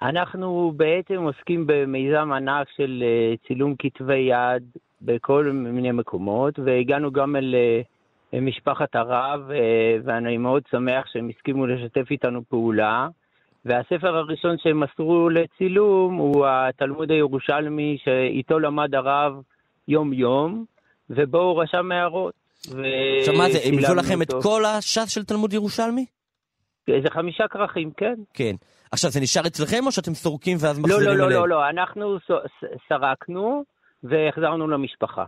אנחנו 0.02 0.72
בעצם 0.76 1.14
עוסקים 1.14 1.64
במיזם 1.66 2.32
ענק 2.32 2.68
של 2.76 3.02
אה, 3.06 3.34
צילום 3.46 3.74
כתבי 3.78 4.18
יד 4.18 4.62
בכל 5.02 5.50
מיני 5.52 5.92
מקומות, 5.92 6.58
והגענו 6.58 7.12
גם 7.12 7.36
אל 7.36 7.54
אה, 8.34 8.40
משפחת 8.40 8.94
הרב, 8.94 9.50
אה, 9.50 9.96
ואני 10.04 10.36
מאוד 10.36 10.62
שמח 10.70 11.06
שהם 11.12 11.28
הסכימו 11.28 11.66
לשתף 11.66 12.10
איתנו 12.10 12.42
פעולה. 12.48 13.08
והספר 13.66 14.16
הראשון 14.16 14.56
שהם 14.58 14.80
מסרו 14.80 15.28
לצילום 15.28 16.14
הוא 16.14 16.46
התלמוד 16.46 17.10
הירושלמי 17.10 17.98
שאיתו 18.04 18.58
למד 18.58 18.94
הרב 18.94 19.32
יום-יום, 19.88 20.64
ובו 21.10 21.38
הוא 21.38 21.62
רשם 21.62 21.92
הערות. 21.92 22.34
עכשיו 22.62 23.34
מה 23.34 23.50
זה, 23.50 23.58
הם 23.64 23.74
הביאו 23.74 23.94
לכם 23.94 24.22
את 24.22 24.32
כל 24.42 24.64
הש"ס 24.64 25.08
של 25.08 25.24
תלמוד 25.24 25.52
ירושלמי? 25.52 26.06
איזה 26.88 27.08
חמישה 27.10 27.48
כרכים, 27.48 27.90
כן. 27.96 28.14
כן. 28.34 28.54
עכשיו, 28.92 29.10
זה 29.10 29.20
נשאר 29.20 29.46
אצלכם 29.46 29.86
או 29.86 29.92
שאתם 29.92 30.14
סורקים 30.14 30.56
ואז 30.60 30.78
מחזירים 30.78 31.02
אליהם? 31.02 31.18
לא, 31.18 31.30
לא, 31.30 31.48
לא, 31.48 31.48
לא, 31.48 31.68
אנחנו 31.68 32.18
סרקנו 32.88 33.64
והחזרנו 34.02 34.68
למשפחה. 34.68 35.24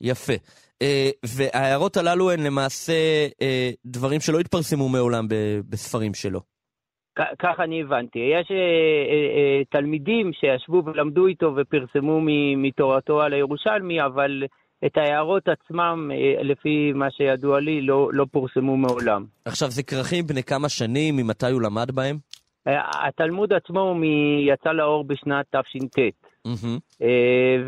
יפה. 0.00 0.32
אה, 0.82 1.10
וההערות 1.24 1.96
הללו 1.96 2.30
הן 2.30 2.40
למעשה 2.46 2.92
אה, 3.42 3.70
דברים 3.84 4.20
שלא 4.20 4.40
התפרסמו 4.40 4.88
מעולם 4.88 5.26
בספרים 5.68 6.14
שלו. 6.14 6.53
כך 7.16 7.60
אני 7.60 7.82
הבנתי. 7.82 8.18
יש 8.18 8.50
אה, 8.50 9.62
תלמידים 9.70 10.30
שישבו 10.32 10.82
ולמדו 10.84 11.26
איתו 11.26 11.54
ופרסמו 11.56 12.20
מתורתו 12.56 13.22
על 13.22 13.32
הירושלמי, 13.32 14.04
אבל 14.04 14.42
את 14.86 14.96
ההערות 14.96 15.42
עצמם, 15.48 16.10
אה, 16.14 16.42
לפי 16.42 16.92
מה 16.94 17.10
שידוע 17.10 17.60
לי, 17.60 17.80
לא, 17.80 18.08
לא 18.12 18.26
פורסמו 18.32 18.76
מעולם. 18.76 19.24
עכשיו, 19.44 19.70
זה 19.70 19.82
כרכים 19.82 20.26
בני 20.26 20.42
כמה 20.42 20.68
שנים, 20.68 21.16
ממתי 21.16 21.50
הוא 21.50 21.62
למד 21.62 21.90
בהם? 21.90 22.18
אה, 22.68 23.08
התלמוד 23.08 23.52
עצמו. 23.52 23.94
יצא 24.48 24.70
לאור 24.70 25.04
בשנת 25.04 25.46
תש"ט. 25.50 25.98
Mm-hmm. 26.48 27.04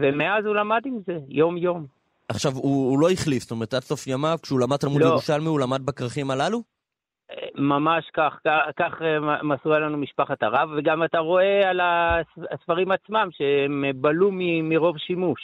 ומאז 0.00 0.44
הוא 0.44 0.54
למד 0.54 0.80
עם 0.86 0.98
זה, 1.06 1.18
יום-יום. 1.28 1.86
עכשיו, 2.28 2.52
הוא, 2.52 2.90
הוא 2.90 2.98
לא 2.98 3.10
החליף, 3.10 3.42
זאת 3.42 3.50
אומרת, 3.50 3.74
עד 3.74 3.82
סוף 3.82 4.06
ימיו, 4.06 4.38
כשהוא 4.42 4.60
למד 4.60 4.76
תלמוד 4.76 5.02
לא. 5.02 5.06
ירושלמי, 5.06 5.46
הוא 5.46 5.60
למד 5.60 5.86
בכרכים 5.86 6.30
הללו? 6.30 6.75
ממש 7.54 8.04
כך, 8.14 8.38
כך 8.76 8.92
מסרו 9.42 9.72
לנו 9.72 9.96
משפחת 9.96 10.42
הרב, 10.42 10.68
וגם 10.76 11.04
אתה 11.04 11.18
רואה 11.18 11.70
על 11.70 11.80
הספרים 12.50 12.92
עצמם 12.92 13.28
שהם 13.32 13.84
בלו 13.94 14.30
מרוב 14.62 14.98
שימוש. 14.98 15.40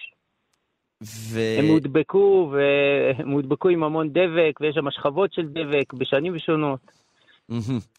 ו... 1.02 1.40
הם 1.58 1.64
הודבקו, 1.68 2.52
והם 2.52 3.30
הודבקו 3.30 3.68
עם 3.68 3.84
המון 3.84 4.08
דבק, 4.08 4.60
ויש 4.60 4.74
שם 4.74 4.90
שכבות 4.90 5.32
של 5.32 5.46
דבק 5.46 5.92
בשנים 5.92 6.38
שונות. 6.38 6.80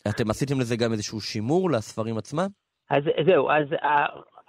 אתם 0.10 0.30
עשיתם 0.30 0.60
לזה 0.60 0.76
גם 0.76 0.92
איזשהו 0.92 1.22
שימור 1.22 1.72
לספרים 1.72 2.18
עצמם? 2.18 2.48
אז 2.90 3.04
זהו, 3.26 3.50
אז 3.50 3.68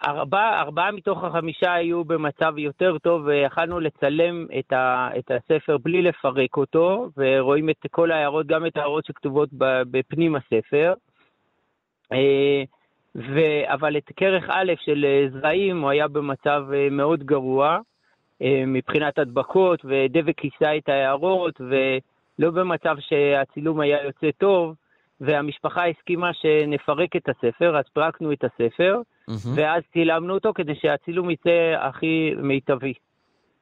ארבעה 0.07 0.61
ארבע 0.61 0.91
מתוך 0.91 1.25
החמישה 1.25 1.75
היו 1.75 2.05
במצב 2.05 2.59
יותר 2.59 2.99
טוב, 2.99 3.23
ויכלנו 3.25 3.81
לצלם 3.81 4.47
את, 4.59 4.73
ה, 4.73 5.09
את 5.19 5.31
הספר 5.31 5.79
בלי 5.79 6.03
לפרק 6.03 6.57
אותו, 6.57 7.09
ורואים 7.17 7.71
את 7.71 7.77
כל 7.91 8.11
ההערות, 8.11 8.47
גם 8.47 8.67
את 8.67 8.77
ההערות 8.77 9.07
שכתובות 9.07 9.49
בפנים 9.91 10.37
הספר. 10.37 10.95
אה, 12.13 12.63
ו, 13.17 13.41
אבל 13.67 13.97
את 13.97 14.11
כרך 14.17 14.45
א' 14.49 14.73
של 14.85 15.29
זרעים 15.33 15.81
הוא 15.81 15.91
היה 15.91 16.09
במצב 16.09 16.65
אה, 16.75 16.89
מאוד 16.91 17.25
גרוע. 17.25 17.79
אה, 18.43 18.63
מבחינת 18.67 19.19
הדבקות, 19.19 19.85
ודבק 19.85 20.39
כיסה 20.39 20.77
את 20.77 20.89
ההערות, 20.89 21.61
ולא 21.61 22.51
במצב 22.51 22.97
שהצילום 23.01 23.81
היה 23.81 24.05
יוצא 24.05 24.31
טוב, 24.39 24.75
והמשפחה 25.21 25.87
הסכימה 25.87 26.31
שנפרק 26.35 27.17
את 27.17 27.29
הספר, 27.29 27.79
אז 27.79 27.85
פרקנו 27.93 28.33
את 28.33 28.45
הספר, 28.45 29.01
mm-hmm. 29.31 29.49
ואז 29.55 29.83
צילמנו 29.93 30.35
אותו 30.35 30.53
כדי 30.55 30.75
שהצילום 30.75 31.31
יצא 31.31 31.75
הכי 31.81 32.31
מיטבי. 32.37 32.93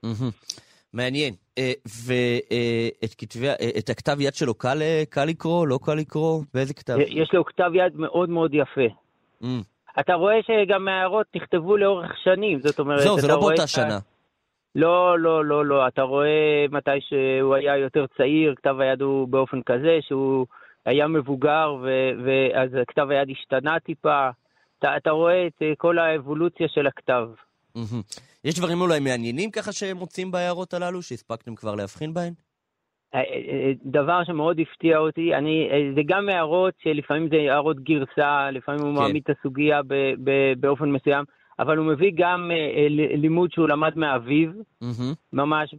Mm-hmm. 0.06 0.60
מעניין. 0.92 1.34
אה, 1.58 1.72
ואת 2.06 3.90
הכתב 3.90 4.20
יד 4.20 4.34
שלו 4.34 4.54
קל, 4.54 4.78
קל 5.10 5.24
לקרוא, 5.24 5.66
לא 5.66 5.78
קל 5.82 5.94
לקרוא? 5.94 6.42
באיזה 6.54 6.74
כתב? 6.74 6.96
יש 7.06 7.34
לו 7.34 7.44
כתב 7.44 7.70
יד 7.74 7.96
מאוד 7.96 8.28
מאוד 8.28 8.54
יפה. 8.54 8.94
Mm. 9.42 9.46
אתה 10.00 10.14
רואה 10.14 10.34
שגם 10.42 10.88
ההערות 10.88 11.26
נכתבו 11.36 11.76
לאורך 11.76 12.12
שנים, 12.24 12.60
זאת 12.60 12.78
אומרת... 12.78 13.00
זהו, 13.00 13.18
זה 13.18 13.28
לא 13.28 13.40
באותה 13.40 13.66
שנה. 13.66 13.98
לא, 14.74 15.18
לא, 15.18 15.44
לא, 15.44 15.66
לא. 15.66 15.88
אתה 15.88 16.02
רואה 16.02 16.66
מתי 16.70 17.00
שהוא 17.00 17.54
היה 17.54 17.76
יותר 17.76 18.06
צעיר, 18.16 18.54
כתב 18.54 18.80
היד 18.80 19.02
הוא 19.02 19.28
באופן 19.28 19.62
כזה 19.62 19.98
שהוא 20.00 20.46
היה 20.86 21.08
מבוגר, 21.08 21.76
ואז 22.24 22.70
כתב 22.88 23.06
היד 23.10 23.30
השתנה 23.30 23.80
טיפה. 23.80 24.30
אתה, 24.82 24.96
אתה 24.96 25.10
רואה 25.10 25.46
את 25.46 25.62
אה, 25.62 25.72
כל 25.76 25.98
האבולוציה 25.98 26.68
של 26.68 26.86
הכתב. 26.86 27.28
יש 28.44 28.58
דברים 28.58 28.80
אולי 28.80 29.00
מעניינים 29.00 29.50
ככה 29.50 29.72
שהם 29.72 29.96
מוצאים 29.96 30.30
בהערות 30.30 30.74
הללו, 30.74 31.02
שהספקתם 31.02 31.54
כבר 31.54 31.74
להבחין 31.74 32.14
בהן? 32.14 32.32
אה, 33.14 33.20
אה, 33.20 33.72
דבר 33.84 34.24
שמאוד 34.24 34.60
הפתיע 34.60 34.98
אותי, 34.98 35.34
אני, 35.34 35.68
זה 35.94 36.00
גם 36.06 36.28
הערות 36.28 36.74
שלפעמים 36.82 37.28
זה 37.28 37.36
הערות 37.36 37.80
גרסה, 37.80 38.50
לפעמים 38.50 38.80
הוא 38.80 38.94
כן. 38.96 39.02
מעמיד 39.02 39.22
את 39.28 39.36
הסוגיה 39.38 39.80
באופן 40.60 40.90
מסוים. 40.90 41.24
אבל 41.58 41.76
הוא 41.76 41.86
מביא 41.86 42.12
גם 42.14 42.50
לימוד 43.16 43.52
שהוא 43.52 43.68
למד 43.68 43.98
מאביו, 43.98 44.50
mm-hmm. 44.50 45.14
ממש 45.32 45.74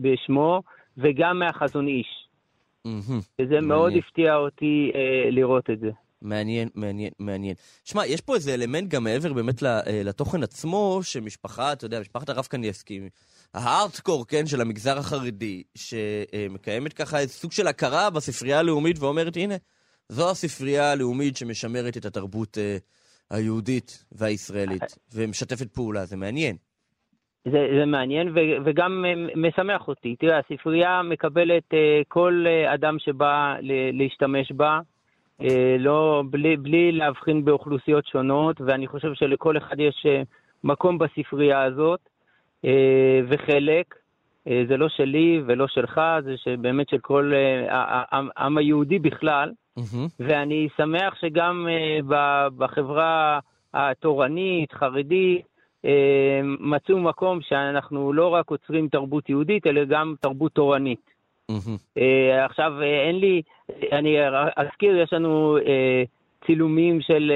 בשמו, 0.00 0.62
וגם 0.98 1.38
מהחזון 1.38 1.86
איש. 1.86 2.28
וזה. 3.40 3.60
מאוד 3.62 3.92
הפתיע 3.98 4.34
אותי 4.34 4.90
אה, 4.94 5.30
לראות 5.30 5.70
את 5.70 5.80
זה. 5.80 5.90
מעניין, 6.22 6.68
מעניין, 6.74 7.10
מעניין. 7.18 7.54
שמע, 7.84 8.06
יש 8.06 8.20
פה 8.20 8.34
איזה 8.34 8.54
אלמנט 8.54 8.88
גם 8.88 9.04
מעבר 9.04 9.32
באמת 9.32 9.62
אה, 9.62 9.80
לתוכן 10.04 10.42
עצמו, 10.42 11.00
שמשפחה, 11.02 11.72
אתה 11.72 11.84
יודע, 11.84 12.00
משפחת 12.00 12.28
הרב 12.28 12.44
קניאסקי, 12.44 13.00
ההארדקור, 13.54 14.26
כן, 14.26 14.46
של 14.46 14.60
המגזר 14.60 14.98
החרדי, 14.98 15.62
שמקיימת 15.74 16.92
ככה 16.92 17.18
איזה 17.18 17.32
סוג 17.32 17.52
של 17.52 17.66
הכרה 17.66 18.10
בספרייה 18.10 18.58
הלאומית 18.58 18.98
ואומרת, 18.98 19.36
הנה, 19.36 19.54
זו 20.08 20.30
הספרייה 20.30 20.92
הלאומית 20.92 21.36
שמשמרת 21.36 21.96
את 21.96 22.04
התרבות 22.04 22.58
אה, 22.58 22.76
היהודית 23.30 24.04
והישראלית, 24.12 24.98
ומשתפת 25.12 25.74
פעולה, 25.74 26.06
זה 26.06 26.16
מעניין. 26.16 26.56
זה, 27.44 27.68
זה 27.78 27.86
מעניין 27.86 28.28
ו, 28.28 28.38
וגם 28.64 29.04
משמח 29.36 29.88
אותי. 29.88 30.16
תראה, 30.16 30.38
הספרייה 30.38 31.02
מקבלת 31.02 31.62
uh, 31.72 31.76
כל 32.08 32.44
uh, 32.46 32.74
אדם 32.74 32.98
שבא 32.98 33.54
ל, 33.60 33.72
להשתמש 34.02 34.52
בה, 34.52 34.80
uh, 35.42 35.44
לא, 35.78 36.22
בלי, 36.30 36.56
בלי 36.56 36.92
להבחין 36.92 37.44
באוכלוסיות 37.44 38.06
שונות, 38.06 38.60
ואני 38.60 38.86
חושב 38.86 39.14
שלכל 39.14 39.56
אחד 39.56 39.80
יש 39.80 40.06
uh, 40.06 40.26
מקום 40.64 40.98
בספרייה 40.98 41.62
הזאת, 41.62 42.00
uh, 42.62 42.68
וחלק. 43.28 43.94
Uh, 43.94 44.50
זה 44.68 44.76
לא 44.76 44.88
שלי 44.88 45.42
ולא 45.46 45.66
שלך, 45.68 46.00
זה 46.24 46.56
באמת 46.56 46.88
של 46.88 46.98
כל 46.98 47.32
uh, 47.32 47.72
העם 47.72 48.58
היהודי 48.58 48.98
בכלל. 48.98 49.52
Mm-hmm. 49.78 50.08
ואני 50.20 50.68
שמח 50.76 51.14
שגם 51.20 51.66
uh, 51.68 52.04
בחברה 52.56 53.38
התורנית, 53.74 54.72
חרדית, 54.72 55.49
מצאו 56.60 56.98
מקום 56.98 57.40
שאנחנו 57.42 58.12
לא 58.12 58.28
רק 58.28 58.50
עוצרים 58.50 58.88
תרבות 58.88 59.28
יהודית, 59.28 59.66
אלא 59.66 59.84
גם 59.84 60.14
תרבות 60.20 60.52
תורנית. 60.52 61.10
Mm-hmm. 61.52 61.98
Uh, 61.98 62.02
עכשיו, 62.50 62.72
uh, 62.80 62.84
אין 62.84 63.16
לי, 63.18 63.42
אני 63.92 64.16
אזכיר, 64.56 65.00
יש 65.00 65.12
לנו 65.12 65.58
צילומים 66.46 67.00
של, 67.00 67.32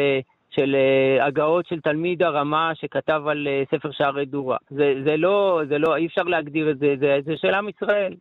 של 0.50 0.76
הגאות 1.20 1.66
של 1.66 1.80
תלמיד 1.80 2.22
הרמה 2.22 2.72
שכתב 2.74 3.22
על 3.26 3.48
ספר 3.70 3.90
שערי 3.92 4.24
דורה. 4.26 4.56
זה, 4.70 4.94
זה 5.04 5.16
לא, 5.16 5.60
זה 5.68 5.78
לא, 5.78 5.96
אי 5.96 6.06
אפשר 6.06 6.22
להגדיר 6.22 6.70
את 6.70 6.78
זה, 6.78 6.94
זה, 7.00 7.18
זה 7.24 7.32
של 7.36 7.54
עם 7.54 7.68
ישראל. 7.68 8.14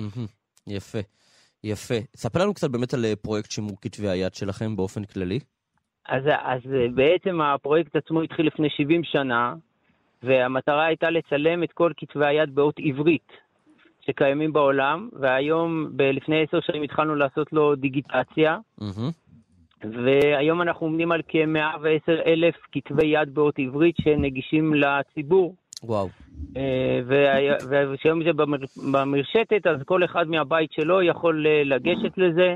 Mm-hmm. 0.00 0.28
יפה. 0.66 0.98
יפה. 1.64 1.94
ספר 2.16 2.42
לנו 2.42 2.54
קצת 2.54 2.70
באמת 2.70 2.94
על 2.94 3.04
אה, 3.04 3.16
פרויקט 3.16 3.50
שימור 3.50 3.76
כתבי 3.80 4.08
היד 4.08 4.34
שלכם 4.34 4.76
באופן 4.76 5.04
כללי. 5.04 5.38
אז, 6.08 6.22
אז 6.42 6.60
בעצם 6.94 7.40
הפרויקט 7.40 7.96
עצמו 7.96 8.22
התחיל 8.22 8.46
לפני 8.46 8.68
70 8.70 9.04
שנה, 9.04 9.54
והמטרה 10.22 10.84
הייתה 10.86 11.10
לצלם 11.10 11.62
את 11.62 11.72
כל 11.72 11.92
כתבי 11.96 12.26
היד 12.26 12.54
באות 12.54 12.74
עברית 12.84 13.32
שקיימים 14.06 14.52
בעולם, 14.52 15.08
והיום, 15.12 15.88
ב- 15.96 16.02
לפני 16.02 16.42
עשר 16.42 16.60
שנים 16.60 16.82
התחלנו 16.82 17.14
לעשות 17.14 17.52
לו 17.52 17.74
דיגיטציה, 17.74 18.58
מהמם. 18.80 19.10
והיום 20.04 20.62
אנחנו 20.62 20.86
עומדים 20.86 21.12
על 21.12 21.22
כ-110 21.28 22.26
אלף 22.26 22.54
כתבי 22.72 23.06
יד 23.06 23.34
באות 23.34 23.58
עברית 23.58 23.96
שנגישים 24.00 24.74
לציבור. 24.74 25.54
וואו. 25.82 26.08
אה, 26.56 27.00
וכשהיום 27.70 28.24
זה 28.24 28.32
במר- 28.32 28.56
במרשתת, 28.92 29.66
אז 29.66 29.82
כל 29.84 30.04
אחד 30.04 30.28
מהבית 30.28 30.72
שלו 30.72 31.02
יכול 31.02 31.46
אה, 31.46 31.62
לגשת 31.64 32.18
לזה 32.18 32.54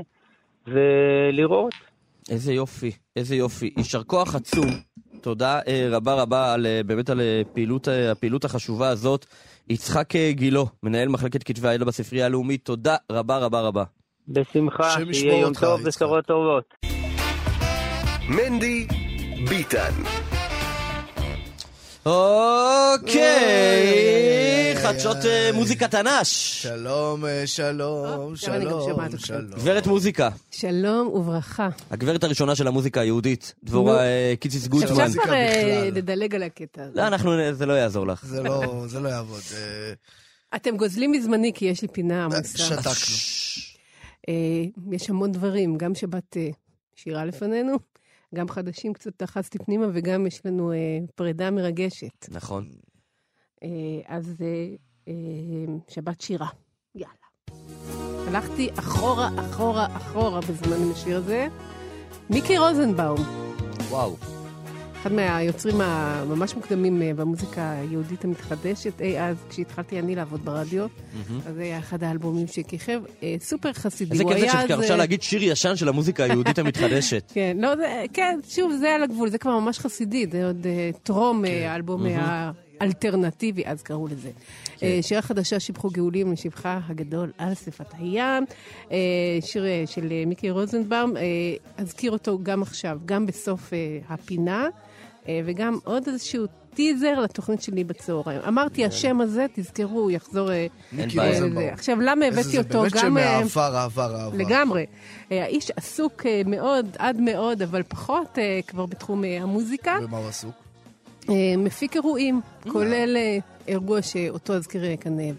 ולראות. 0.67 1.73
איזה 2.29 2.53
יופי, 2.53 2.91
איזה 3.15 3.35
יופי. 3.35 3.73
יישר 3.77 4.03
כוח 4.03 4.35
עצום. 4.35 4.71
תודה 5.21 5.59
אה, 5.67 5.87
רבה 5.91 6.13
רבה 6.13 6.53
על, 6.53 6.65
אה, 6.65 6.81
באמת 6.85 7.09
על 7.09 7.21
אה, 7.21 7.41
פעילות, 7.53 7.87
הפעילות 8.11 8.45
החשובה 8.45 8.89
הזאת. 8.89 9.25
יצחק 9.69 10.15
גילו, 10.29 10.67
מנהל 10.83 11.07
מחלקת 11.07 11.43
כתבי 11.43 11.67
הידע 11.67 11.85
בספרייה 11.85 12.25
הלאומית, 12.25 12.65
תודה 12.65 12.95
רבה 13.11 13.37
רבה 13.37 13.61
רבה. 13.61 13.83
בשמחה, 14.27 14.89
שיהיה 15.13 15.39
יום 15.39 15.53
טוב. 15.53 15.83
בשורות 15.83 16.25
טובות. 16.25 16.73
מנדי 18.29 18.87
ביטן. 19.49 19.91
אוקיי, 22.97 24.75
חדשות 24.75 25.17
אה. 25.25 25.49
מוזיקת 25.53 25.91
תנ"ש. 25.91 26.61
שלום, 26.63 27.25
אה, 27.25 27.47
שלום, 27.47 28.29
גם 28.29 28.35
שלום. 28.35 29.17
שלום. 29.17 29.59
גברת 29.59 29.87
מוזיקה, 29.87 30.29
שלום 30.51 31.07
וברכה. 31.07 31.69
הגברת 31.91 32.23
הראשונה 32.23 32.55
של 32.55 32.67
המוזיקה 32.67 33.01
היהודית, 33.01 33.53
דבורה. 33.63 33.99
אה, 33.99 34.33
קיציס 34.39 34.61
אפשר 34.61 34.71
גוטמן. 34.71 35.11
כבר 35.11 35.33
אה, 35.33 35.83
בכלל. 35.83 35.91
לדלג 35.93 36.35
על 36.35 36.43
הקטע 36.43 36.83
הזה. 36.83 37.01
לא, 37.01 37.07
אנחנו, 37.07 37.31
זה 37.53 37.65
לא 37.65 37.73
יעזור 37.73 38.07
לך. 38.07 38.25
זה 38.25 38.43
לא, 38.43 38.83
זה 38.87 38.99
לא 38.99 39.09
יעבוד. 39.09 39.41
אה, 39.55 39.93
אתם 40.55 40.77
גוזלים 40.77 41.11
מזמני 41.11 41.51
כי 41.53 41.65
יש 41.65 41.81
לי 41.81 41.87
פינה 41.87 42.23
עמוסה. 42.23 42.57
שתקנו. 42.57 42.91
אה, 44.29 44.33
יש 44.91 45.09
המון 45.09 45.31
דברים, 45.31 45.77
גם 45.77 45.95
שבת 45.95 46.37
אה, 46.37 46.49
שירה 46.95 47.25
לפנינו, 47.25 47.77
גם 48.35 48.49
חדשים 48.49 48.93
קצת 48.93 49.11
דחסתי 49.21 49.57
פנימה, 49.57 49.85
וגם 49.93 50.27
יש 50.27 50.45
לנו 50.45 50.71
אה, 50.71 50.77
פרידה 51.15 51.51
מרגשת. 51.51 52.29
נכון. 52.29 52.69
אה, 53.63 53.69
אז 54.05 54.35
אה, 54.41 54.75
אה, 55.07 55.13
שבת 55.89 56.21
שירה, 56.21 56.49
יאללה. 56.95 57.13
הלכתי 58.27 58.69
אחורה, 58.79 59.29
אחורה, 59.39 59.97
אחורה 59.97 60.41
בזמן 60.41 60.77
עם 60.85 60.91
השיר 60.91 61.17
הזה. 61.17 61.47
מיקי 62.29 62.57
רוזנבאום, 62.57 63.19
וואו. 63.89 64.36
אחד 65.07 65.15
מהיוצרים 65.15 65.81
הממש 65.81 66.55
מוקדמים 66.55 67.01
אה, 67.01 67.13
במוזיקה 67.13 67.71
היהודית 67.71 68.25
המתחדשת, 68.25 69.01
אי 69.01 69.19
אז, 69.19 69.35
כשהתחלתי 69.49 69.99
אני 69.99 70.15
לעבוד 70.15 70.45
ברדיו, 70.45 70.85
אז 71.47 71.55
זה 71.55 71.61
היה 71.61 71.79
אחד 71.79 72.03
האלבומים 72.03 72.47
שכיכב, 72.47 73.01
אה, 73.23 73.35
סופר 73.39 73.73
חסידי. 73.73 74.11
איזה 74.11 74.23
כיף 74.23 74.37
זה 74.37 74.43
היה 74.43 74.67
שאפשר 74.67 74.93
אה, 74.93 74.97
להגיד 74.97 75.21
שיר 75.21 75.43
ישן 75.43 75.75
של 75.75 75.89
המוזיקה 75.89 76.23
היהודית 76.23 76.59
המתחדשת. 76.59 77.23
כן, 77.33 77.57
לא, 77.59 77.75
זה, 77.75 78.03
כן, 78.13 78.39
שוב, 78.49 78.71
זה 78.79 78.95
על 78.95 79.03
הגבול, 79.03 79.29
זה 79.29 79.37
כבר 79.37 79.59
ממש 79.59 79.79
חסידי, 79.79 80.25
זה 80.31 80.45
עוד 80.45 80.67
אה, 80.67 80.89
טרום 81.03 81.45
כן. 81.45 81.51
אה, 81.51 81.71
האלבום 81.71 82.05
האלטרנטיבי, 82.79 83.63
אז 83.65 83.81
קראו 83.81 84.07
לזה. 84.07 84.29
כן. 84.77 84.87
אה, 84.87 84.99
שירה 85.01 85.21
חדשה, 85.21 85.59
שיבחו 85.59 85.89
גאולים 85.89 86.31
לשבחה 86.31 86.79
הגדול 86.87 87.31
על 87.37 87.53
שפת 87.55 87.93
הים. 87.97 88.45
אה, 88.91 88.97
שיר 89.41 89.65
אה, 89.65 89.83
של 89.85 90.11
אה, 90.11 90.23
מיקי 90.25 90.49
רוזנבאום, 90.49 91.17
אה, 91.17 91.21
אזכיר 91.77 92.11
אותו 92.11 92.39
גם 92.43 92.61
עכשיו, 92.61 92.99
גם 93.05 93.25
בסוף 93.25 93.73
אה, 93.73 93.99
הפינה, 94.09 94.63
אה, 94.63 94.86
וגם 95.45 95.77
עוד 95.83 96.07
איזשהו 96.07 96.45
טיזר 96.77 97.19
לתוכנית 97.19 97.61
שלי 97.61 97.83
בצהריים. 97.83 98.41
אמרתי, 98.47 98.85
השם 98.85 99.21
הזה, 99.21 99.45
תזכרו, 99.53 99.99
הוא 99.99 100.11
יחזור... 100.11 100.51
אה, 100.51 100.67
מיקי 100.91 101.19
אה. 101.19 101.73
עכשיו, 101.73 102.01
למה 102.01 102.25
הבאתי 102.25 102.43
זה 102.43 102.57
אותו? 102.57 102.81
באמת 102.81 102.93
גם... 102.93 103.17
אה, 103.17 103.39
שמעבר, 103.49 103.77
עבר, 103.77 104.15
עבר. 104.15 104.37
לגמרי. 104.37 104.85
אה, 105.31 105.43
האיש 105.43 105.71
עסוק 105.71 106.25
אה, 106.25 106.41
מאוד, 106.45 106.85
עד 106.99 107.21
מאוד, 107.21 107.61
אבל 107.61 107.83
פחות 107.83 108.39
אה, 108.39 108.59
כבר 108.67 108.85
בתחום 108.85 109.23
אה, 109.23 109.41
המוזיקה. 109.41 109.97
במה 110.01 110.17
הוא 110.17 110.27
עסוק? 110.27 110.51
אה, 111.29 111.35
מפיק 111.57 111.95
אירועים, 111.95 112.41
כולל 112.67 113.17
אה, 113.17 113.37
אירוע 113.67 114.01
שאותו 114.01 114.53
אזכיר 114.53 114.85
אה, 114.85 114.97
כאן 114.97 115.19
אה, 115.19 115.31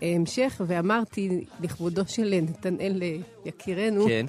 בהמשך, 0.00 0.60
ואמרתי 0.66 1.44
לכבודו 1.60 2.02
של 2.06 2.32
אה, 2.32 2.40
נתנאל 2.40 3.02
אה, 3.02 3.16
יקירנו, 3.44 4.06
כן. 4.06 4.26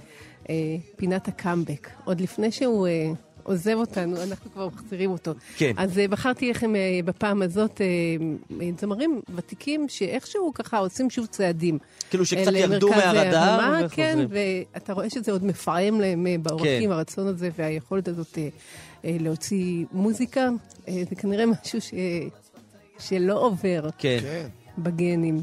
אה, 0.49 0.55
פינת 0.95 1.27
הקאמבק. 1.27 1.89
עוד 2.05 2.21
לפני 2.21 2.51
שהוא 2.51 2.87
אה, 2.87 3.11
עוזב 3.49 3.75
אותנו, 3.75 4.23
אנחנו 4.23 4.51
כבר 4.51 4.67
מחזירים 4.67 5.11
אותו. 5.11 5.31
כן. 5.57 5.73
אז 5.77 5.99
אה, 5.99 6.07
בחרתי 6.07 6.49
לכם 6.49 6.75
אה, 6.75 6.99
בפעם 7.05 7.41
הזאת 7.41 7.81
אה, 7.81 8.67
זמרים 8.79 9.21
ותיקים 9.35 9.85
שאיכשהו 9.89 10.51
ככה 10.53 10.77
עושים 10.77 11.09
שוב 11.09 11.25
צעדים. 11.25 11.77
כאילו 12.09 12.25
שקצת 12.25 12.51
ירדו 12.55 12.89
מהרדאר 12.89 13.85
וחוזרים. 13.85 13.89
כן, 13.89 14.25
ואתה 14.73 14.93
רואה 14.93 15.09
שזה 15.09 15.31
עוד 15.31 15.43
מפעם 15.43 16.01
להם 16.01 16.27
בעורקים, 16.41 16.89
כן. 16.89 16.91
הרצון 16.91 17.27
הזה 17.27 17.49
והיכולת 17.57 18.07
הזאת 18.07 18.37
להוציא 19.03 19.85
מוזיקה. 19.91 20.49
זה 20.87 21.15
כנראה 21.17 21.45
משהו 21.45 21.81
ש... 21.81 21.93
שלא 22.99 23.45
עובר 23.45 23.89
כן. 23.97 24.17
כן. 24.21 24.47
בגנים. 24.77 25.41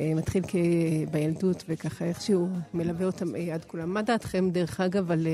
אה, 0.00 0.12
מתחיל. 0.14 0.42
בילדות, 1.10 1.64
וככה 1.68 2.04
איכשהו 2.04 2.48
מלווה 2.74 3.06
אותם 3.06 3.36
אה, 3.36 3.54
עד 3.54 3.64
כולם. 3.64 3.94
מה 3.94 4.02
דעתכם, 4.02 4.50
דרך 4.50 4.80
אגב, 4.80 5.10
על 5.10 5.26
אה, 5.26 5.32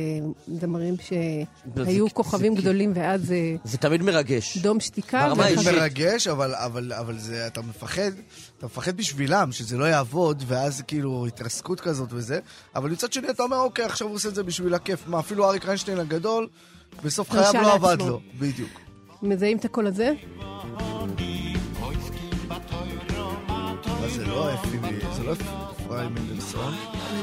זמרים 0.60 0.94
שהיו 1.02 2.04
זה- 2.08 2.14
כוכבים 2.14 2.54
זה- 2.56 2.60
גדולים 2.62 2.92
ואז 2.94 3.32
אה, 3.32 3.54
זה 3.64 3.78
תמיד 3.78 4.02
מרגש. 4.02 4.58
דום 4.58 4.80
שתיקה? 4.80 5.18
ברמה 5.28 5.32
ואחר- 5.42 5.42
האישית. 5.54 5.72
מרגש, 5.72 6.26
אבל, 6.28 6.54
אבל, 6.54 6.92
אבל 6.92 7.18
זה, 7.18 7.46
אתה 7.46 7.60
מפחד, 7.62 8.10
אתה 8.58 8.66
מפחד 8.66 8.96
בשבילם, 8.96 9.52
שזה 9.52 9.76
לא 9.78 9.84
יעבוד, 9.84 10.42
ואז 10.46 10.82
כאילו 10.86 11.26
התרסקות 11.26 11.80
כזאת 11.80 12.08
וזה, 12.12 12.40
אבל 12.74 12.90
מצד 12.90 13.12
שני 13.12 13.30
אתה 13.30 13.42
אומר, 13.42 13.56
אוקיי, 13.60 13.84
עכשיו 13.84 14.06
הוא 14.08 14.14
עושה 14.16 14.28
את 14.28 14.34
זה 14.34 14.42
בשביל 14.42 14.74
הכיף. 14.74 15.04
מה, 15.06 15.18
אפילו 15.18 15.48
אריק 15.48 15.66
איינשטיין 15.66 15.98
הגדול, 15.98 16.48
בסוף 17.04 17.30
חייו 17.30 17.52
לא 17.62 17.74
עבד. 17.74 17.96
לו. 18.00 18.20
בדיוק. 18.38 18.70
מזהים 19.22 19.56
את 19.58 19.64
הקול 19.64 19.86
הזה? 19.86 20.12
מה 24.02 24.08
זה 24.08 24.24
לא 24.26 24.54
אפי, 24.54 24.78
זה 25.12 25.22
לא 25.22 25.32
אפרים 25.32 26.14
מנדלסון? 26.14 26.74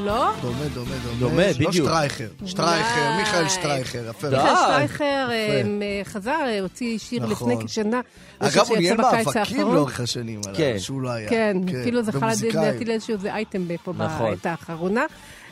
לא? 0.02 0.32
דומה, 0.42 0.68
דומה, 0.74 0.96
דומה. 1.04 1.20
דומה, 1.20 1.48
לא 1.48 1.54
בדיוק. 1.54 1.74
שטרייכר. 1.74 2.28
שטרייכר, 2.46 3.12
די. 3.12 3.18
מיכאל 3.20 3.50
שטרייכר, 3.50 4.10
יפה. 4.10 4.30
מיכאל 4.30 4.56
שטרייכר 4.56 5.28
אה, 5.32 6.02
חזר, 6.04 6.42
אה, 6.46 6.60
הוציא 6.60 6.98
שיר 6.98 7.26
נכון. 7.26 7.52
לפני 7.52 7.68
כשנה. 7.68 8.02
אגב, 8.40 8.66
הוא 8.70 8.78
ניהל 8.78 8.98
בקיץ 8.98 9.28
מאבקים. 9.28 9.74
לאורך 9.74 10.00
השנים 10.00 10.42
עליו, 10.46 10.58
כן. 10.58 10.80
שהוא 10.80 11.02
לא 11.02 11.10
היה. 11.10 11.30
כן, 11.30 11.58
אפילו 11.82 12.04
זכה. 12.04 12.30
לדעתי 12.50 12.86
לאיזשהו 12.86 13.14
איזה 13.14 13.34
אייטם 13.34 13.68
פה 13.84 13.94
נכון. 13.98 14.32
בעת 14.32 14.46
האחרונה. 14.46 15.06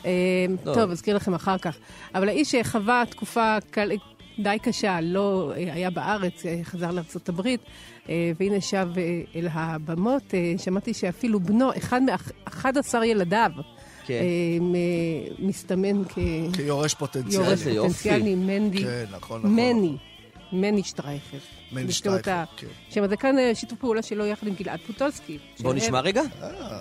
אה, 0.04 0.10
טוב. 0.64 0.74
טוב, 0.74 0.90
אזכיר 0.90 1.16
לכם 1.16 1.34
אחר 1.34 1.58
כך. 1.58 1.76
אבל 2.14 2.28
האיש 2.28 2.54
שחווה 2.54 3.02
תקופה 3.10 3.56
די 4.38 4.56
קשה, 4.62 5.00
לא 5.02 5.52
אה, 5.56 5.72
היה 5.74 5.90
בארץ, 5.90 6.46
אה, 6.46 6.60
חזר 6.64 6.90
לארצות 6.90 7.28
הברית, 7.28 7.60
אה, 8.08 8.14
והנה 8.40 8.60
שב 8.60 8.88
אל 9.36 9.48
הבמות. 9.52 10.22
שמעתי 10.58 10.94
שאפילו 10.94 11.40
בנו, 11.40 11.70
אחד 11.78 12.02
מ-11 12.02 12.64
ילדיו, 13.04 13.50
כן. 14.06 14.22
מ- 14.60 14.74
מסתמן 15.48 16.04
כ... 16.08 16.18
כיורש 16.52 16.94
פוטנציאלי. 16.94 17.46
יורש. 17.46 17.62
פוטנציאלי, 17.92 18.34
מנדי, 18.34 18.82
כן, 18.84 19.04
נכון, 19.10 19.38
נכון. 19.40 19.54
מני, 19.54 19.96
מני 20.52 20.82
שטרייכר. 20.82 21.38
מני 21.72 21.92
שטרייכר, 21.92 22.44
כן. 22.56 22.66
שם 22.90 23.06
זה 23.08 23.16
כאן 23.16 23.34
שיתוף 23.54 23.78
פעולה 23.78 24.02
שלו 24.02 24.26
יחד 24.26 24.46
עם 24.46 24.54
גלעד 24.54 24.80
פוטולסקי. 24.86 25.38
בוא 25.60 25.70
שהם- 25.70 25.76
נשמע 25.76 26.00
רגע. 26.00 26.22
אה, 26.42 26.80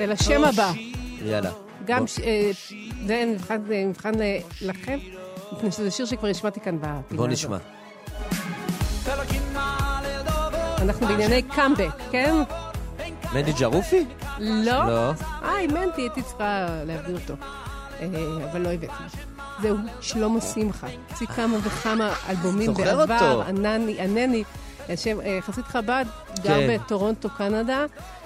אל 0.00 0.12
השם 0.12 0.44
הבא. 0.44 0.72
יאללה. 1.24 1.50
גם. 1.84 2.06
ש- 2.06 2.18
אה, 2.20 2.50
זה 3.06 3.24
מבחן, 3.34 3.58
אה, 3.72 3.84
מבחן 3.86 4.20
אה, 4.22 4.38
לכם, 4.62 4.98
מפני 5.52 5.72
שזה 5.72 5.90
שיר 5.90 6.06
שכבר 6.06 6.28
השמעתי 6.28 6.60
כאן 6.60 6.76
בפינה 6.78 6.94
הזאת. 6.98 7.12
בוא 7.12 7.26
נשמע. 7.28 7.56
אנחנו 10.78 11.06
בענייני 11.06 11.42
קאמבק, 11.42 11.90
כן? 12.10 12.34
מנדי 13.34 13.52
ג'רופי? 13.52 14.04
לא? 14.38 14.72
לא. 14.86 15.12
היי, 15.42 15.66
מנטי, 15.66 16.00
הייתי 16.02 16.22
צריכה 16.22 16.66
להביא 16.86 17.14
אותו. 17.14 17.34
אה, 18.00 18.06
אבל 18.52 18.60
לא 18.60 18.68
הבאתי. 18.68 18.92
זהו, 19.62 19.76
שלמה 20.00 20.40
שמחה. 20.40 20.86
הוציא 21.10 21.26
כמה 21.26 21.56
וכמה 21.62 22.14
אלבומים 22.28 22.66
זוכר 22.66 22.96
בעבר. 23.06 23.30
אותו. 23.34 23.42
ענני, 23.48 24.00
ענני, 24.00 24.44
אה, 24.88 24.94
חסיד 25.40 25.64
חב"ד, 25.64 26.04
גר 26.42 26.48
כן. 26.68 26.76
בטורונטו, 26.84 27.28
קנדה. 27.30 27.84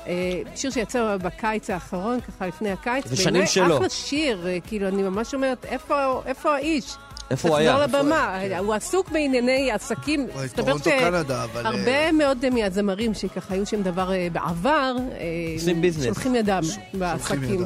אה, 0.08 0.42
שיר 0.54 0.70
שיצא 0.70 1.16
בקיץ 1.22 1.70
האחרון, 1.70 2.20
ככה 2.20 2.46
לפני 2.46 2.70
הקיץ. 2.70 3.06
זה 3.06 3.16
שנים 3.16 3.46
שלו. 3.46 3.76
אחלה 3.76 3.88
שיר, 3.88 4.46
אה, 4.48 4.58
כאילו, 4.66 4.88
אני 4.88 5.02
ממש 5.02 5.34
אומרת, 5.34 5.64
איפה, 5.64 6.22
איפה 6.26 6.54
האיש? 6.54 6.96
איפה 7.30 7.48
הוא 7.48 7.56
היה? 7.56 7.78
לחזור 7.84 8.00
לבמה. 8.00 8.40
הוא 8.58 8.74
עסוק 8.74 9.10
בענייני 9.10 9.70
עסקים. 9.72 10.26
וואי, 10.34 10.44
מסתבר 10.44 10.64
טורונטו, 10.64 10.90
קנדה, 10.90 11.44
אבל, 11.44 11.66
אה, 11.66 11.72
שהרבה 11.72 12.12
מאוד 12.12 12.48
מהזמרים 12.48 13.14
שככה 13.14 13.54
היו 13.54 13.66
שם 13.66 13.82
דבר 13.82 14.12
אה, 14.12 14.28
בעבר, 14.32 14.96
אה, 15.12 15.54
עושים 15.54 15.82
ביזנס. 15.82 16.04
שולחים 16.04 16.34
ידם 16.34 16.62
שולחים 16.62 17.00
בעסקים. 17.00 17.64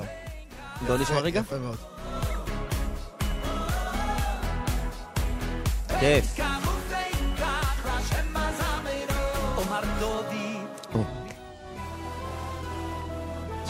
בוא 0.87 0.97
נשמע 0.97 1.21
רגע. 1.21 1.41
יפה 1.41 1.59
מאוד. 1.59 1.77
כיף. 6.01 6.41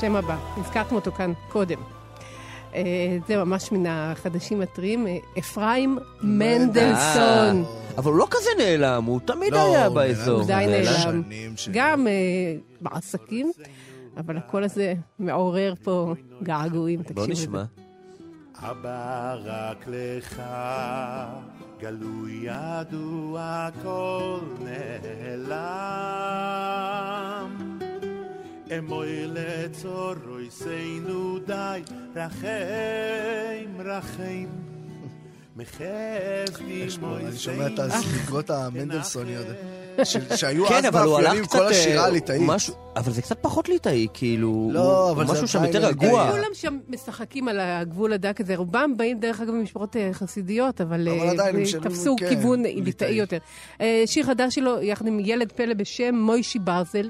שם 0.03 0.17
הבא, 0.17 0.37
הזכרתם 0.57 0.95
אותו 0.95 1.13
כאן 1.13 1.33
קודם. 1.49 1.79
אה, 2.75 2.83
זה 3.29 3.37
ממש 3.37 3.73
מן 3.73 3.87
החדשים 3.87 4.61
הטריים, 4.61 5.07
אה, 5.07 5.17
אפרים 5.39 5.99
מנדלסון. 6.23 7.65
אבל 7.99 8.11
הוא 8.11 8.19
לא 8.19 8.27
כזה 8.31 8.51
נעלם, 8.59 9.05
הוא 9.05 9.21
תמיד 9.25 9.53
לא, 9.53 9.59
היה 9.59 9.91
באזור. 9.91 10.41
הוא 10.41 10.47
די 10.47 10.67
נעלם. 10.69 11.23
גם 11.73 12.07
אה, 12.07 12.13
בעסקים, 12.81 13.53
אבל 14.17 14.37
הקול 14.37 14.65
הזה 14.65 14.95
מעורר 15.19 15.75
פה 15.83 16.15
געגועים, 16.43 16.99
בוא 17.03 17.07
תקשיבו 17.07 17.23
לזה. 17.23 17.33
נשמע. 17.33 17.65
אבא 18.55 19.37
רק 19.45 19.85
לך, 19.89 20.43
גלוי 21.81 22.41
ידוע 22.43 23.41
הכל 23.43 24.41
נעלם. 24.61 25.53
אמוי 28.79 29.09
לצורוי 29.27 30.49
שינו 30.59 31.39
די, 31.47 31.81
רחם 32.17 32.47
רחם. 33.85 34.47
מחסדי 35.57 35.87
פה, 37.01 37.17
אני 37.17 37.37
שומע 37.37 37.67
את. 37.67 37.79
הספיגות 37.79 38.51
המנדלסוניות, 38.51 39.47
שהיו 40.37 40.67
כן, 40.67 40.85
אז 40.87 40.95
מאפיינים. 40.95 41.47
כל 41.47 41.67
השירה 41.67 42.03
אה, 42.03 42.07
הליטאית. 42.07 42.43
אבל 42.97 43.13
זה 43.13 43.23
קצת 43.23 43.39
פחות 43.41 43.69
ליטאי, 43.69 44.07
כאילו... 44.15 44.71
לא, 44.73 44.81
הוא- 45.05 45.11
אבל 45.13 45.25
הוא 45.25 45.35
זה 45.35 45.43
משהו 45.43 45.49
שם 45.49 45.59
עדיין 45.59 45.75
יותר. 45.85 45.89
רגוע. 45.89 46.31
כולם 46.31 46.49
שם 46.55 46.79
משחקים 46.89 47.49
על 47.49 47.61
הגבול 47.61 48.13
הדק 48.13 48.41
הזה, 48.41 48.57
רובם 48.57 48.97
באים 48.97 49.21
דרך 49.21 49.41
אגב 49.41 49.51
ממשפחות 49.55 49.97
אה, 49.97 50.11
חסידיות, 50.13 50.81
אבל 50.81 51.09
אה, 51.09 51.51
תפסו 51.83 52.17
כן, 52.19 52.29
כיוון 52.29 52.63
ליטאי. 52.63 53.13
יותר. 53.15 53.39
שיר 54.07 54.25
חדש 54.27 54.55
שלו, 54.55 54.83
יחד 54.83 55.07
עם 55.07 55.21
ילד 55.21 55.53
פלא 55.53 55.75
בשם 55.75 56.15
מוישי 56.15 56.59
ברזל. 56.59 57.09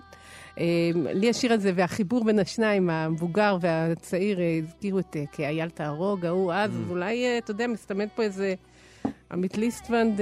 אה, 0.58 0.64
לי 0.94 1.30
השיר 1.30 1.52
הזה 1.52 1.72
והחיבור 1.74 2.24
בין 2.24 2.38
השניים, 2.38 2.90
המבוגר 2.90 3.56
והצעיר, 3.60 4.40
אה, 4.40 4.58
הזכירו 4.64 4.98
את 4.98 5.16
אה, 5.16 5.24
כאייל 5.32 5.68
תהרוג, 5.68 6.26
ההוא 6.26 6.52
אז, 6.52 6.70
Mm. 6.70 6.74
אז 6.74 6.90
אולי, 6.90 7.24
אה, 7.26 7.38
אתה 7.38 7.50
יודע, 7.50 7.66
מסתמן 7.66 8.06
פה 8.16 8.22
איזה 8.22 8.54
עמית 9.32 9.58
ליסטוונד 9.58 10.20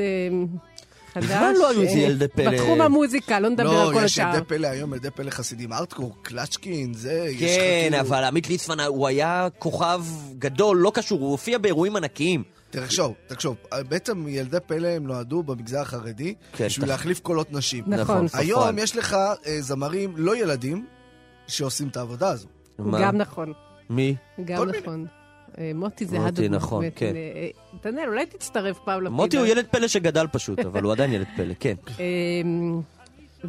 חדש. 1.12 1.24
בכלל 1.24 1.54
לא 1.58 1.70
היו 1.70 1.82
איזה 1.82 1.98
ילדי 1.98 2.28
פלא. 2.28 2.50
בתחום 2.50 2.80
המוזיקה, 2.80 3.40
לא 3.40 3.48
נדבר 3.48 3.64
לא, 3.72 3.86
על 3.88 3.92
כל 3.94 3.98
יש 3.98 4.04
השאר. 4.04 4.30
ילדי 4.34 4.44
פלא 4.46 4.66
היום, 4.66 4.94
ילדי 4.94 5.10
פלא 5.10 5.30
חסידים, 5.30 5.72
ארטקור, 5.72 6.14
קלצ'קין, 6.22 6.94
זה, 6.94 7.26
יש 7.30 7.56
לך 7.56 7.62
כן. 7.90 7.94
אבל 8.00 8.24
עמית 8.24 8.48
ליצמן, 8.48 8.80
הוא 8.80 9.06
היה 9.06 9.48
כוכב 9.58 10.04
גדול, 10.38 10.76
לא 10.76 10.92
קשור, 10.94 11.20
הוא 11.20 11.30
הופיע 11.30 11.58
באירועים 11.58 11.96
ענקיים. 11.96 12.59
תחשוב, 12.70 13.14
תחשוב, 13.26 13.56
בעצם 13.88 14.28
ילדי 14.28 14.56
פלא 14.66 14.88
הם 14.88 15.06
נועדו 15.06 15.42
במגזר 15.42 15.80
החרדי 15.80 16.34
כן, 16.52 16.66
בשביל 16.66 16.86
תח- 16.86 16.90
להחליף 16.92 17.20
קולות 17.20 17.52
נשים. 17.52 17.84
נכון. 17.86 18.28
ספרן. 18.28 18.40
היום 18.40 18.78
יש 18.78 18.96
לך 18.96 19.16
אה, 19.46 19.60
זמרים 19.60 20.14
לא 20.16 20.36
ילדים 20.36 20.86
שעושים 21.46 21.88
את 21.88 21.96
העבודה 21.96 22.28
הזו. 22.28 22.48
מה? 22.78 23.00
גם 23.00 23.16
נכון. 23.16 23.52
מי? 23.90 24.16
גם 24.44 24.58
כל 24.58 24.66
מיני. 24.66 24.78
נכון. 24.78 25.06
אה, 25.58 25.72
מוטי 25.74 26.06
זה 26.06 26.18
מוטי, 26.18 26.28
הדוגמה. 26.28 26.56
נכון, 26.56 26.80
באמת. 26.80 26.92
כן. 26.96 27.12
אה, 27.16 27.48
נתנאל, 27.74 28.08
אולי 28.08 28.26
תצטרף 28.26 28.78
פעם 28.84 29.00
לפינה. 29.00 29.16
מוטי 29.16 29.36
הוא 29.36 29.46
ילד 29.46 29.66
פלא 29.70 29.88
שגדל 29.88 30.26
פשוט, 30.32 30.58
אבל 30.58 30.82
הוא 30.82 30.92
עדיין 30.92 31.12
ילד 31.12 31.26
פלא, 31.36 31.54
כן. 31.60 31.74
אה, 32.00 32.04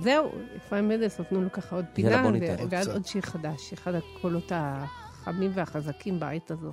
זהו, 0.01 0.31
אפרים 0.57 0.87
מנדלס 0.87 1.19
נתנו 1.19 1.41
לו 1.41 1.51
ככה 1.51 1.75
עוד 1.75 1.85
פינה, 1.93 2.23
ואז. 2.69 2.87
עוד 2.87 3.05
שיר 3.05 3.21
חדש, 3.21 3.73
אחד 3.73 3.93
הקולות 3.95 4.51
החמים 4.55 5.51
והחזקים 5.53 6.19
בעת 6.19 6.51
הזו. 6.51 6.71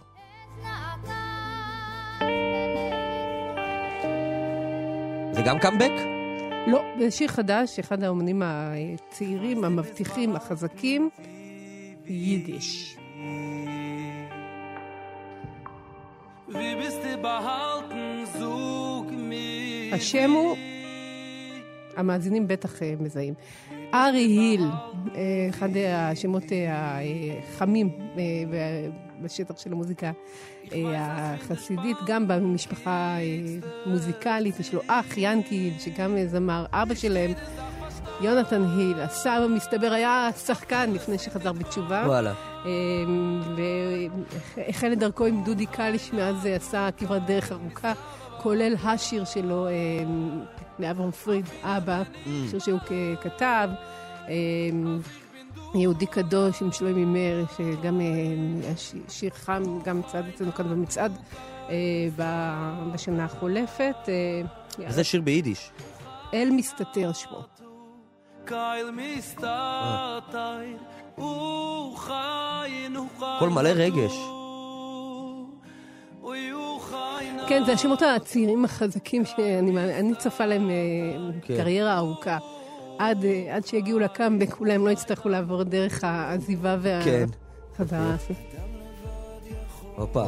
זה 5.38 5.44
גם 5.44 5.58
קאמבק? 5.58 5.92
לא, 6.66 6.82
זה 6.98 7.10
שיר 7.10 7.28
חדש, 7.28 7.78
אחד 7.78 8.02
האומנים 8.02 8.42
הצעירים, 8.44 9.64
המבטיחים, 9.64 10.36
החזקים, 10.36 11.10
יידיש. 12.06 12.96
השם 19.92 20.30
הוא, 20.30 20.56
המאזינים 21.96 22.48
בטח 22.48 22.82
אה, 22.82 22.94
מזהים, 23.00 23.34
ארי 23.94 24.18
היל, 24.18 24.64
אה, 25.14 25.46
אחד 25.50 25.68
השמות 25.76 26.52
אה, 26.52 27.00
החמים 27.54 27.90
אה, 28.18 28.22
בשטח 29.22 29.58
של 29.58 29.72
המוזיקה 29.72 30.10
החסידית, 30.72 31.96
גם 32.06 32.28
במשפחה 32.28 33.16
מוזיקלית, 33.86 34.60
יש 34.60 34.74
לו 34.74 34.80
אח, 34.86 35.06
ינקי, 35.16 35.72
שגם 35.78 36.16
אה, 36.16 36.26
זמר, 36.26 36.66
אבא 36.72 36.94
שלהם. 36.94 37.32
יונתן 38.20 38.64
היל, 38.76 39.00
הסבא 39.00 39.46
מסתבר 39.48 39.92
היה 39.92 40.30
שחקן 40.46 40.90
לפני 40.92 41.18
שחזר 41.18 41.52
בתשובה. 41.52 42.02
וואלה. 42.06 42.34
והחל 44.56 44.92
את 44.92 44.98
דרכו 44.98 45.24
עם 45.24 45.44
דודי 45.44 45.66
קליש, 45.66 46.12
מאז 46.12 46.46
עשה 46.46 46.88
כברת 46.96 47.26
דרך 47.26 47.52
ארוכה, 47.52 47.92
כולל 48.42 48.74
השיר 48.84 49.24
שלו, 49.24 49.66
לאברהם 50.78 51.10
פריד, 51.10 51.46
אבא, 51.62 52.02
שיר 52.50 52.58
שהוא 52.58 52.78
כתב. 53.22 53.68
אמ, 54.28 54.98
יהודי 55.74 56.06
קדוש 56.06 56.62
עם 56.62 56.72
שלומי 56.72 57.04
מאיר, 57.04 57.46
שגם 57.56 58.00
הש- 58.74 58.94
שיר 59.08 59.30
חם, 59.30 59.62
גם 59.84 60.00
צעד 60.02 60.24
אצלנו 60.34 60.52
כאן 60.54 60.68
במצעד 60.70 61.18
אה, 61.68 61.74
ב- 62.16 62.92
בשנה 62.92 63.24
החולפת. 63.24 63.94
אה. 64.08 64.42
זה 64.92 65.04
שיר 65.04 65.20
ביידיש. 65.20 65.70
אל 66.34 66.48
מסתתר 66.52 67.12
שמו. 67.12 67.42
קול 73.38 73.48
מלא 73.48 73.68
רגש. 73.74 74.12
כן, 77.48 77.62
זה 77.66 77.72
השמות 77.72 78.02
הצעירים 78.02 78.64
החזקים 78.64 79.24
שאני 79.24 79.70
אני 79.98 80.12
צופה 80.18 80.46
להם 80.46 80.70
אה, 80.70 80.74
כן. 81.42 81.56
קריירה 81.56 81.96
ארוכה. 81.98 82.38
עד, 82.98 83.24
אה, 83.24 83.56
עד 83.56 83.66
שיגיעו 83.66 83.98
לקאמבק, 83.98 84.60
אולי 84.60 84.72
הם 84.72 84.86
לא 84.86 84.90
יצטרכו 84.90 85.28
לעבור 85.28 85.62
דרך 85.62 86.04
העזיבה 86.04 86.76
כן. 87.04 87.26
והחזרה. 87.78 88.16
הופה. 89.96 90.24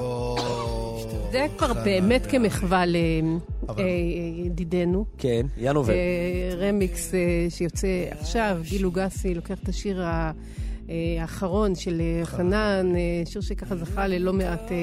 זה 1.33 1.47
כבר 1.59 1.73
באמת 1.73 2.27
כמחווה 2.27 2.85
לידידנו. 2.87 3.39
כן, 5.19 5.47
ינובל. 5.59 5.93
רמיקס 6.59 7.15
אה, 7.15 7.19
שיוצא 7.51 7.89
עכשיו, 8.21 8.59
גילו 8.63 8.91
גסי 8.91 9.35
לוקח 9.35 9.59
את 9.63 9.69
השיר 9.69 10.03
ה- 10.03 10.07
אה, 10.07 10.31
האחרון 11.21 11.75
של 11.75 12.01
אה, 12.01 12.27
חנן, 12.27 12.93
אה, 12.97 13.27
שיר 13.27 13.41
שככה 13.41 13.77
זכה 13.77 14.07
ללא 14.07 14.33
מעט... 14.33 14.73
אה, 14.73 14.77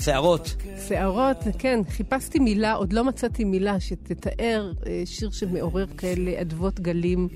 שערות. 0.00 0.56
שערות, 0.88 1.36
כן, 1.58 1.80
חיפשתי 1.88 2.38
מילה, 2.38 2.72
עוד 2.72 2.92
לא 2.92 3.04
מצאתי 3.04 3.44
מילה 3.44 3.80
שתתאר 3.80 4.72
אה, 4.86 5.02
שיר 5.04 5.30
שמעורר 5.30 5.86
כאלה 5.98 6.40
אדוות 6.40 6.80
גלים, 6.80 7.28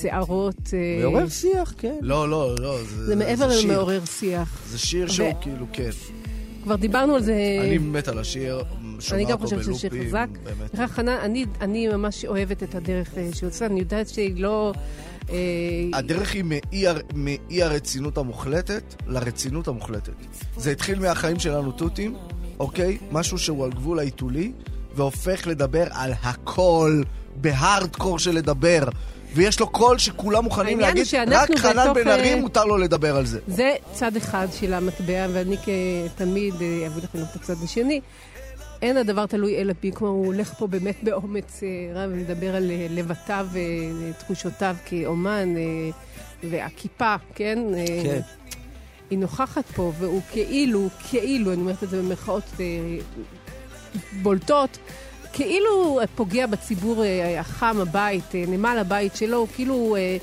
שערות. 0.00 0.60
אה, 0.72 1.02
מעורר 1.02 1.28
שיח, 1.28 1.74
כן. 1.78 1.96
לא, 2.00 2.28
לא, 2.28 2.54
לא. 2.58 2.78
זה 2.84 3.16
מעבר. 3.16 3.48
למעורר 3.64 4.04
שיח. 4.04 4.62
זה 4.66 4.78
שיר 4.78 5.08
שהוא 5.08 5.32
כאילו, 5.40 5.66
כן. 5.72 5.90
כבר 6.62 6.76
דיברנו 6.76 7.14
על 7.14 7.22
זה. 7.22 7.34
אני 7.60 7.78
מת 7.78 8.08
על 8.08 8.18
השיר, 8.18 8.62
אני 9.12 9.24
גם 9.24 9.38
חושבת 9.38 9.62
שזה 9.64 9.74
שיר 9.74 9.90
חזק. 10.06 10.28
באמת. 10.42 10.72
בכלל, 10.72 10.86
חנן, 10.86 11.16
אני, 11.22 11.46
אני 11.60 11.88
ממש 11.88 12.24
אוהבת 12.24 12.62
את 12.62 12.74
הדרך 12.74 13.18
אה, 13.18 13.28
שהיא 13.34 13.48
עושה, 13.48 13.66
אני 13.66 13.80
יודעת 13.80 14.08
שהיא 14.08 14.42
לא... 14.42 14.72
אה, 15.30 15.36
הדרך 15.92 16.32
היא 16.32 16.44
מאי, 16.44 16.84
מאי 17.14 17.62
הרצינות 17.62 18.18
המוחלטת 18.18 18.94
לרצינות 19.06 19.68
המוחלטת. 19.68 20.12
זה 20.56 20.70
התחיל 20.70 20.98
מהחיים 20.98 21.38
שלנו 21.38 21.72
תותים, 21.72 22.16
אוקיי? 22.60 22.98
משהו 23.10 23.38
שהוא 23.38 23.64
על 23.64 23.70
גבול 23.70 23.98
העיתולי, 23.98 24.52
והופך 24.94 25.46
לדבר 25.46 25.84
על 25.90 26.12
הכל, 26.22 27.02
בהארדקור 27.36 28.18
של 28.18 28.30
לדבר. 28.30 28.84
ויש 29.34 29.60
לו 29.60 29.68
קול 29.68 29.98
שכולם 29.98 30.44
מוכנים 30.44 30.80
להגיד, 30.80 31.06
רק 31.26 31.50
חנן 31.56 31.92
בן 31.94 32.08
ארי 32.08 32.34
אה, 32.34 32.40
מותר 32.40 32.64
לו 32.64 32.76
לדבר 32.76 33.16
על 33.16 33.26
זה. 33.26 33.40
זה 33.46 33.74
צד 33.92 34.16
אחד 34.16 34.46
של 34.60 34.74
המטבע, 34.74 35.26
ואני 35.32 35.56
כתמיד 35.56 36.54
אביא 36.54 37.02
לכם 37.02 37.18
את 37.18 37.36
הצד 37.36 37.54
השני. 37.64 38.00
אין 38.82 38.96
הדבר 38.96 39.26
תלוי 39.26 39.56
אלא 39.56 39.72
בי, 39.82 39.92
כלומר 39.94 40.14
הוא 40.14 40.26
הולך 40.26 40.54
פה 40.54 40.66
באמת 40.66 40.96
באומץ 41.02 41.62
אה, 41.62 41.68
רב 41.94 42.10
ומדבר 42.12 42.56
על 42.56 42.70
אה, 42.70 42.86
לבטיו 42.90 43.46
ותחושותיו 43.52 44.76
כאומן, 44.84 45.56
אה, 45.56 45.90
והכיפה, 46.50 47.14
כן? 47.34 47.58
אה, 47.74 47.84
כן. 48.02 48.20
היא 49.10 49.18
נוכחת 49.18 49.64
פה, 49.64 49.92
והוא 49.98 50.20
כאילו, 50.30 50.88
כאילו, 51.10 51.52
אני 51.52 51.60
אומרת 51.60 51.82
את 51.82 51.90
זה 51.90 52.02
במרכאות, 52.02 52.44
אה, 52.60 52.66
בולטות, 54.22 54.78
כאילו 55.32 56.00
פוגע 56.14 56.46
בציבור 56.46 57.04
אה, 57.04 57.40
החם, 57.40 57.76
הבית, 57.80 58.34
אה, 58.34 58.44
נמל 58.48 58.76
הבית 58.80 59.16
שלו, 59.16 59.46
כאילו 59.54 59.96
אה, 59.96 60.16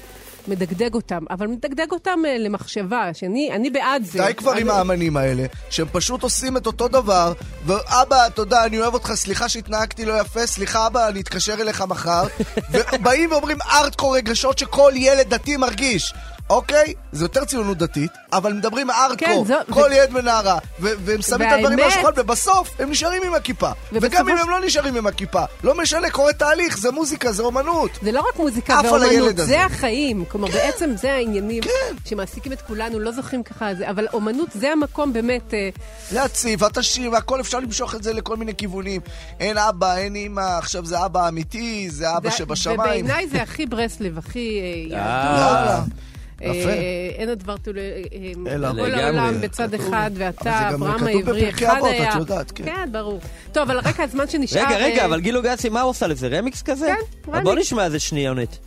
מדגדג 0.50 0.94
אותם, 0.94 1.24
אבל 1.30 1.48
מדגדג 1.48 1.92
אותם 1.92 2.20
אה, 2.28 2.38
למחשבה, 2.38 3.10
שאני 3.14 3.50
אני 3.52 3.70
בעד 3.70 4.04
זה. 4.04 4.20
די 4.28 4.34
כבר 4.34 4.52
אני- 4.52 4.62
עם 4.62 4.70
האמנים 4.70 5.18
האלה, 5.18 5.46
שהם 5.70 5.88
פשוט 5.92 6.24
עושים 6.24 6.58
את 6.58 6.66
אותו 6.68 6.88
דבר, 6.88 7.34
ואבא, 7.66 8.30
תודה, 8.30 8.66
אני 8.66 8.80
אוהב 8.82 8.94
אותך, 8.94 9.12
סליחה 9.16 9.50
שהתנהגתי 9.50 10.06
לא 10.06 10.20
יפה, 10.22 10.46
סליחה 10.48 10.88
אבא, 10.88 11.08
אני 11.08 11.22
אתקשר 11.22 11.54
אליך 11.54 11.82
מחר, 11.82 12.24
ובאים 12.94 13.32
ואומרים 13.32 13.58
ארטקור 13.72 14.16
רגשות 14.18 14.58
שכל 14.58 14.92
ילד 14.96 15.30
דתי 15.34 15.58
מרגיש. 15.58 16.14
אוקיי? 16.50 16.94
זה 17.12 17.26
יותר 17.26 17.46
ציונות 17.46 17.78
דתית, 17.78 18.12
אבל 18.34 18.54
מדברים 18.54 18.90
ארטקור, 18.90 19.28
כן, 19.28 19.44
זו- 19.48 19.74
כל 19.74 19.88
ו- 19.92 19.94
ילד 19.94 20.10
ונערה, 20.16 20.58
ו- 20.80 20.88
והם 21.06 21.22
שמים 21.22 21.48
את 21.48 21.54
הדברים 21.54 21.80
על 21.80 21.86
והאמת- 21.86 21.98
השולחן, 21.98 22.22
ובסוף 22.22 22.70
הם 22.80 22.90
נשארים 22.92 23.22
עם 23.24 23.34
הכיפה. 23.34 23.70
ובסופו 23.94 24.16
וגם 24.16 24.30
אם 24.30 24.38
הם 24.38 24.50
לא 24.50 24.60
נשארים 24.66 24.96
עם 24.96 25.08
הכיפה, 25.08 25.44
לא 25.64 25.78
משנה, 25.78 26.10
קורה 26.10 26.34
תהליך, 26.34 26.78
זה 26.78 26.92
מוזיקה, 26.92 27.32
זה 27.32 27.44
אומנות. 27.44 27.92
זה 28.02 28.12
לא 28.12 28.20
רק 28.30 28.40
מוזיקה 28.40 28.80
ואומנות. 28.84 29.38
זה 29.38 29.66
החיים. 29.66 30.26
כלומר, 30.26 30.48
בעצם 30.48 30.92
זה 31.02 31.14
העניינים 31.14 31.64
כן. 31.64 31.70
שמעסיקים 32.06 32.54
את 32.54 32.62
כולנו, 32.62 33.00
לא 33.00 33.12
זוכרים 33.12 33.44
ככה, 33.44 33.76
זה, 33.76 33.90
אבל 33.90 34.08
אומנות 34.14 34.50
זה 34.56 34.72
המקום 34.72 35.14
באמת... 35.14 35.54
אה, 35.54 35.70
להציב, 36.12 36.64
התשאיר, 36.64 37.12
והכל 37.12 37.40
אפשר 37.42 37.60
למשוך 37.60 37.96
את 37.96 38.04
זה 38.04 38.14
לכל 38.14 38.38
מיני 38.38 38.56
כיוונים. 38.56 39.02
אין 39.40 39.58
אבא, 39.58 39.96
אין 39.96 40.16
אימא, 40.16 40.58
עכשיו 40.58 40.86
זה 40.86 41.06
אבא 41.06 41.28
אמיתי, 41.28 41.90
זה 41.90 42.18
אבא 42.18 42.30
זה- 42.30 42.36
שבשמיים. 42.38 42.80
ובעיניי 42.80 43.28
זה 43.28 43.42
הכי 43.42 43.66
ברסלב, 43.66 44.18
הכי 44.18 44.60
אה, 44.62 44.92
יאללה. 44.98 45.72
יהדות. 45.72 46.09
יפה. 46.42 46.70
אה, 46.70 46.76
אין 47.18 47.30
הדבר 47.30 47.56
אה, 47.78 48.54
אלא 48.54 48.72
כל. 48.72 48.94
העולם 48.94 49.42
בצד 49.42 49.76
כתוב. 49.76 49.88
אחד, 49.88 50.12
אבל 50.12 50.18
זה 50.20 50.26
ואתה, 50.26 50.70
גם 50.72 50.84
אברהם 50.84 50.96
כתוב 50.98 51.08
העברי, 51.08 51.46
בפרקי 51.46 51.66
אחד 51.68 51.76
אבות, 51.78 51.90
היה. 51.90 52.10
את 52.10 52.16
יודעת, 52.16 52.52
כן. 52.52 52.66
כן, 52.66 52.90
ברור. 52.92 53.20
טוב, 53.52 53.64
אבל 53.72 53.80
רק 53.80 54.00
הזמן 54.00 54.28
שנשאר... 54.28 54.66
רגע, 54.68 54.78
רגע, 54.78 55.00
אה, 55.02 55.06
אבל 55.06 55.20
גילו 55.20 55.42
גצי, 55.42 55.70
מה 55.70 55.82
הוא 55.82 55.90
עושה 55.90 56.08
לזה? 56.08 56.28
רמיקס 56.28 56.62
כזה? 56.62 56.86
כן, 56.88 57.32
אז 57.34 57.44
בוא 57.44 57.52
רמיקס. 57.52 57.68
נשמע 57.68 57.86
איזה 57.86 58.00
שניונת. 58.00 58.58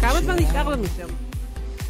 כמה 0.00 0.20
זמן 0.22 0.36
נשאר 0.36 0.68
לנו 0.68 0.84
שם? 0.96 1.06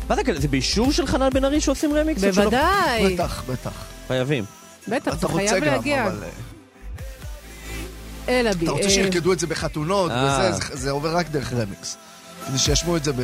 מה 0.08 0.16
זה 0.16 0.24
כאלה? 0.24 0.40
זה 0.40 0.48
באישור 0.48 0.92
של 0.92 1.06
חנן 1.06 1.30
בן 1.30 1.44
ארי 1.44 1.60
שעושים 1.60 1.94
רמיקס? 1.94 2.24
בוודאי. 2.24 3.14
בטח, 3.14 3.44
בטח. 3.48 3.84
חייבים. 4.08 4.44
בטח, 4.88 5.10
זה 5.12 5.18
אתה 5.18 5.26
רוצה 5.26 5.48
חייב 5.48 5.64
להגיע. 5.64 6.06
אה, 6.06 6.10
אלא 8.28 8.52
בי. 8.52 8.64
אתה 8.64 8.72
רוצה 8.72 8.90
שירקדו 8.90 9.32
את 9.32 9.38
זה 9.38 9.46
בחתונות. 9.46 10.10
וזה, 10.12 10.52
זה- 10.52 10.76
זה 10.76 10.90
עובר 10.90 11.16
רק 11.16 11.28
דרך 11.28 11.52
רמיקס. 11.52 11.96
כדי 12.48 12.58
שישמעו 12.58 12.96
את 12.96 13.04
זה 13.04 13.12
ב... 13.12 13.16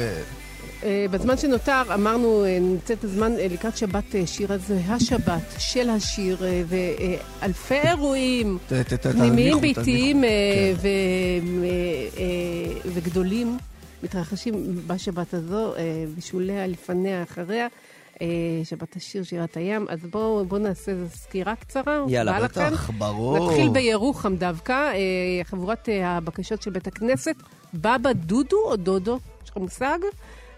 אה, 0.84 1.06
בזמן 1.10 1.36
שנותר, 1.36 1.82
אמרנו, 1.94 2.44
אה, 2.44 2.58
נמצא 2.60 2.94
את 2.94 3.04
הזמן 3.04 3.32
אה, 3.38 3.46
לקראת 3.50 3.76
שבת 3.76 4.04
שיר 4.26 4.52
הזה, 4.52 4.80
השבת 4.88 5.42
של 5.58 5.90
השיר, 5.90 6.42
ואלפי 6.68 7.74
אירועים 7.74 8.58
פנימיים, 9.12 9.60
ביתיים 9.60 10.24
וגדולים 12.84 13.58
מתרחשים 14.02 14.82
בשבת 14.86 15.34
הזו, 15.34 15.72
בשוליה, 16.16 16.66
לפניה, 16.66 17.22
אחריה. 17.22 17.66
שבת 18.64 18.96
השיר, 18.96 19.22
שירת 19.22 19.56
הים. 19.56 19.86
אז 19.88 19.98
בואו 20.10 20.44
בוא 20.44 20.58
נעשה 20.58 20.92
איזו 20.92 21.16
סקירה 21.16 21.56
קצרה. 21.56 22.04
יאללה, 22.08 22.32
בא 22.32 22.38
לכם? 22.38 22.66
בטח, 22.66 22.90
ברור. 22.90 23.50
נתחיל 23.50 23.68
בירוחם 23.68 24.36
דווקא, 24.36 24.92
חבורת 25.44 25.88
הבקשות 26.04 26.62
של 26.62 26.70
בית 26.70 26.86
הכנסת, 26.86 27.36
בבא 27.74 28.12
דודו 28.12 28.56
או 28.64 28.76
דודו, 28.76 29.18
יש 29.44 29.50
לך 29.50 29.56
מושג? 29.56 29.98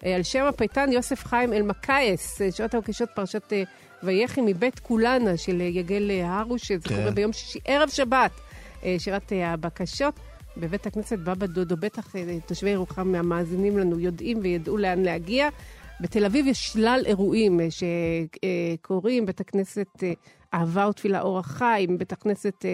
אה, 0.05 0.15
על 0.15 0.23
שם 0.23 0.45
הפייטן 0.45 0.93
יוסף 0.93 1.27
חיים 1.27 1.53
אלמקייס, 1.53 2.43
אה, 2.43 2.53
שעות 2.53 2.75
הבקשות 2.75 3.09
פרשת 3.15 3.53
אה, 3.53 3.63
ויחי 4.03 4.41
מבית 4.41 4.79
כולנה 4.79 5.37
של 5.37 5.61
יגל 5.61 6.11
הרוש, 6.25 6.73
זה 6.73 6.89
כן. 6.89 6.97
קורה 6.97 7.11
ביום 7.11 7.33
שישי, 7.33 7.59
ערב 7.65 7.89
שבת, 7.89 8.31
שירת 8.99 9.33
הבקשות. 9.45 10.15
בבית 10.57 10.87
הכנסת 10.87 11.19
בבא 11.19 11.47
דודו, 11.47 11.77
בטח 11.77 12.13
תושבי 12.47 12.71
ירוחם 12.71 13.15
המאזינים 13.15 13.79
לנו 13.79 14.01
יודעים 14.01 14.39
וידעו 14.43 14.77
לאן 14.77 15.03
להגיע. 15.03 15.49
בתל 16.01 16.25
אביב 16.25 16.47
יש 16.47 16.67
שלל 16.67 17.03
אירועים 17.07 17.61
שקורים, 17.71 19.27
בית 19.27 19.41
הכנסת 19.41 19.89
אה, 20.03 20.13
אהבה 20.55 20.89
ותפילה 20.89 21.21
אור 21.21 21.39
החיים, 21.39 21.99
בית 21.99 22.13
הכנסת 22.13 22.65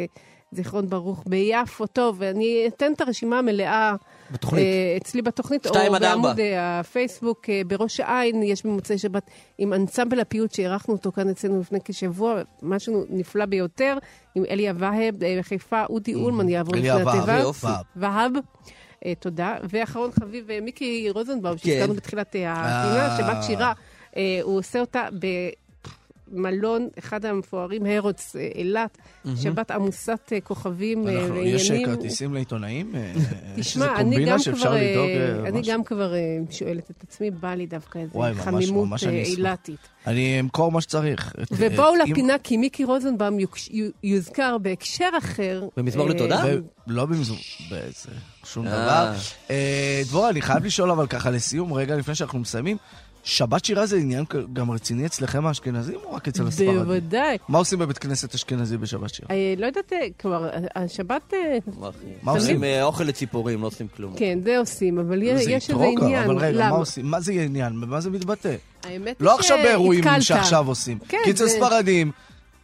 זיכרון 0.53 0.89
ברוך 0.89 1.25
ביפו. 1.27 1.87
טוב, 1.87 2.17
ואני 2.19 2.65
אתן 2.69 2.93
את 2.93 3.01
הרשימה 3.01 3.39
המלאה. 3.39 3.95
בתוכנית. 4.31 4.63
אה, 4.63 4.97
אצלי 4.97 5.23
בתוכנית, 5.23 5.67
או. 5.67 5.73
בעמוד 6.01 6.39
הפייסבוק. 6.59 7.51
אה, 7.51 7.63
בראש 7.67 8.01
העין 8.01 8.43
יש 8.43 8.67
במוצאי 8.67 8.99
שבת 8.99 9.31
עם 9.59 9.73
אנסמבל 9.73 10.21
הפיוט 10.21 10.53
שאירחנו 10.53 10.95
אותו 10.95 11.13
כאן 11.13 11.29
אצלנו 11.29 11.61
לפני 11.61 11.79
כשבוע, 11.85 12.43
משהו 12.63 13.05
נפלא 13.11 13.45
ביותר, 13.45 13.99
עם 14.35 14.45
אליה 14.51 14.73
והב, 14.77 15.23
אה, 15.23 15.37
בחיפה, 15.39 15.85
אודי 15.91 16.15
אולמן 16.15 16.49
יעבור 16.49 16.75
לפני 16.75 16.91
התיבה. 16.91 17.43
והב. 17.97 18.33
תודה. 19.19 19.57
ואחרון 19.71 20.11
חביב, 20.13 20.49
מיקי 20.63 21.11
רוזנבאום, 21.11 21.57
כן. 21.57 21.59
שהזכרנו 21.59 21.95
בתחילת 21.95 22.29
הפינה. 22.29 23.17
שבת 23.19 23.45
שירה, 23.45 23.73
אה, 24.17 24.41
הוא 24.43 24.59
עושה 24.59 24.81
אותה 24.81 25.09
במלון, 26.31 26.89
אחד 26.99 27.25
המפוארים, 27.25 27.87
הרוץ, 27.87 28.37
אה, 28.37 28.49
אילת, 28.55 28.99
שבת 29.37 29.71
עמוסת 29.71 30.33
אה, 30.33 30.41
כוכבים 30.41 31.09
אה, 31.09 31.23
אנחנו- 31.23 31.37
יש 31.43 31.71
ועניינים. 31.71 31.97
כרטיסים 31.97 32.35
לעיתונאים? 32.35 32.93
יש 33.57 33.67
תשמע, 33.67 33.87
אני 33.97 34.03
קומבינה 34.05 34.33
גם 34.33 34.39
שאפשר 34.39 34.61
כבר, 34.69 34.77
לדאוג, 34.77 35.47
אני? 35.47 35.63
גם 35.69 35.85
כבר 35.85 36.13
שואלת 36.51 36.91
את 36.91 37.03
עצמי, 37.09 37.31
בא 37.31 37.55
לי 37.55 37.67
דווקא 37.67 37.99
ממש, 38.15 38.37
חמימות. 38.39 38.89
אילתית. 39.09 39.79
אני 40.07 40.41
אמכור 40.41 40.73
מה 40.73 40.81
שצריך. 40.81 41.33
ובואו 41.51 41.95
לפינה, 41.97 42.39
כי 42.43 42.57
מיקי 42.57 42.85
רוזנבאום 42.85 43.39
יוזכר 44.03 44.59
בהקשר 44.59 45.09
אחר. 45.19 45.69
במזמור 45.77 46.09
לתודה? 46.09 46.45
לא 46.87 47.07
במזמור, 47.07 47.39
באיזה, 47.71 48.09
שום. 48.45 48.67
דבר. 48.67 49.13
דבורה, 50.07 50.31
אני 50.31 50.43
חייב 50.43 50.65
לשאול 50.65 50.91
אבל 50.91 51.07
ככה 51.07 51.31
לסיום, 51.31 51.73
רגע 51.73 51.97
לפני 51.97 52.15
שאנחנו 52.15 52.39
מסיימים, 52.39 52.77
שבת 53.25 53.65
שירה 53.65 53.87
זה 53.87 53.97
עניין 53.97 54.25
גם 54.53 54.71
רציני 54.71 55.07
אצלכם 55.07 55.47
האשכנזים 55.47 55.99
או 56.05 56.13
רק 56.15 56.29
אצל 56.29 56.47
הספרדים? 56.47 56.79
בוודאי. 56.79 57.39
מה 57.49 57.59
עושים 57.59 57.79
בבית 57.79 57.99
כנסת 57.99 58.35
אשכנזי 58.35 58.77
בשבת 58.77 59.15
שירה? 59.15 59.29
אה, 59.31 59.55
לא 59.59 59.67
יודעת, 59.67 59.93
אה, 59.93 59.99
כלומר, 60.21 60.51
השבת, 60.77 61.35
אה, 61.35 61.59
מה 62.23 62.33
עושים 62.33 62.57
עושים? 62.57 62.65
אוכל 62.83 63.05
לציפורים, 63.05 63.63
לא 63.63 63.67
עושים 63.67 63.87
כלום. 63.97 64.13
כן, 64.17 64.39
זה 64.45 64.59
עושים, 64.59 64.99
אבל 64.99 65.23
יש 65.23 65.45
זה 65.45 65.51
יש 65.51 65.71
איזה 65.71 65.85
עניין. 65.85 66.25
אבל 66.25 66.37
רגע, 66.39 66.69
מה? 66.71 66.77
עושים? 66.77 67.07
מה 67.07 67.21
זה 67.21 67.33
עניין? 67.33 67.81
במה 67.81 68.01
זה 68.01 68.11
מתבטא? 68.11 68.55
האמת 68.85 69.17
לא 69.21 69.31
היא 69.31 69.39
עכשיו 69.39 69.59
באירועים 69.65 70.03
שהתקלת. 70.03 70.23
שעכשיו 70.23 70.69
עושים. 70.69 70.99
כן, 71.09 71.19
כי 71.25 71.31
אצל 71.31 71.47
זה- 71.47 71.51
ספרדים, 71.51 72.11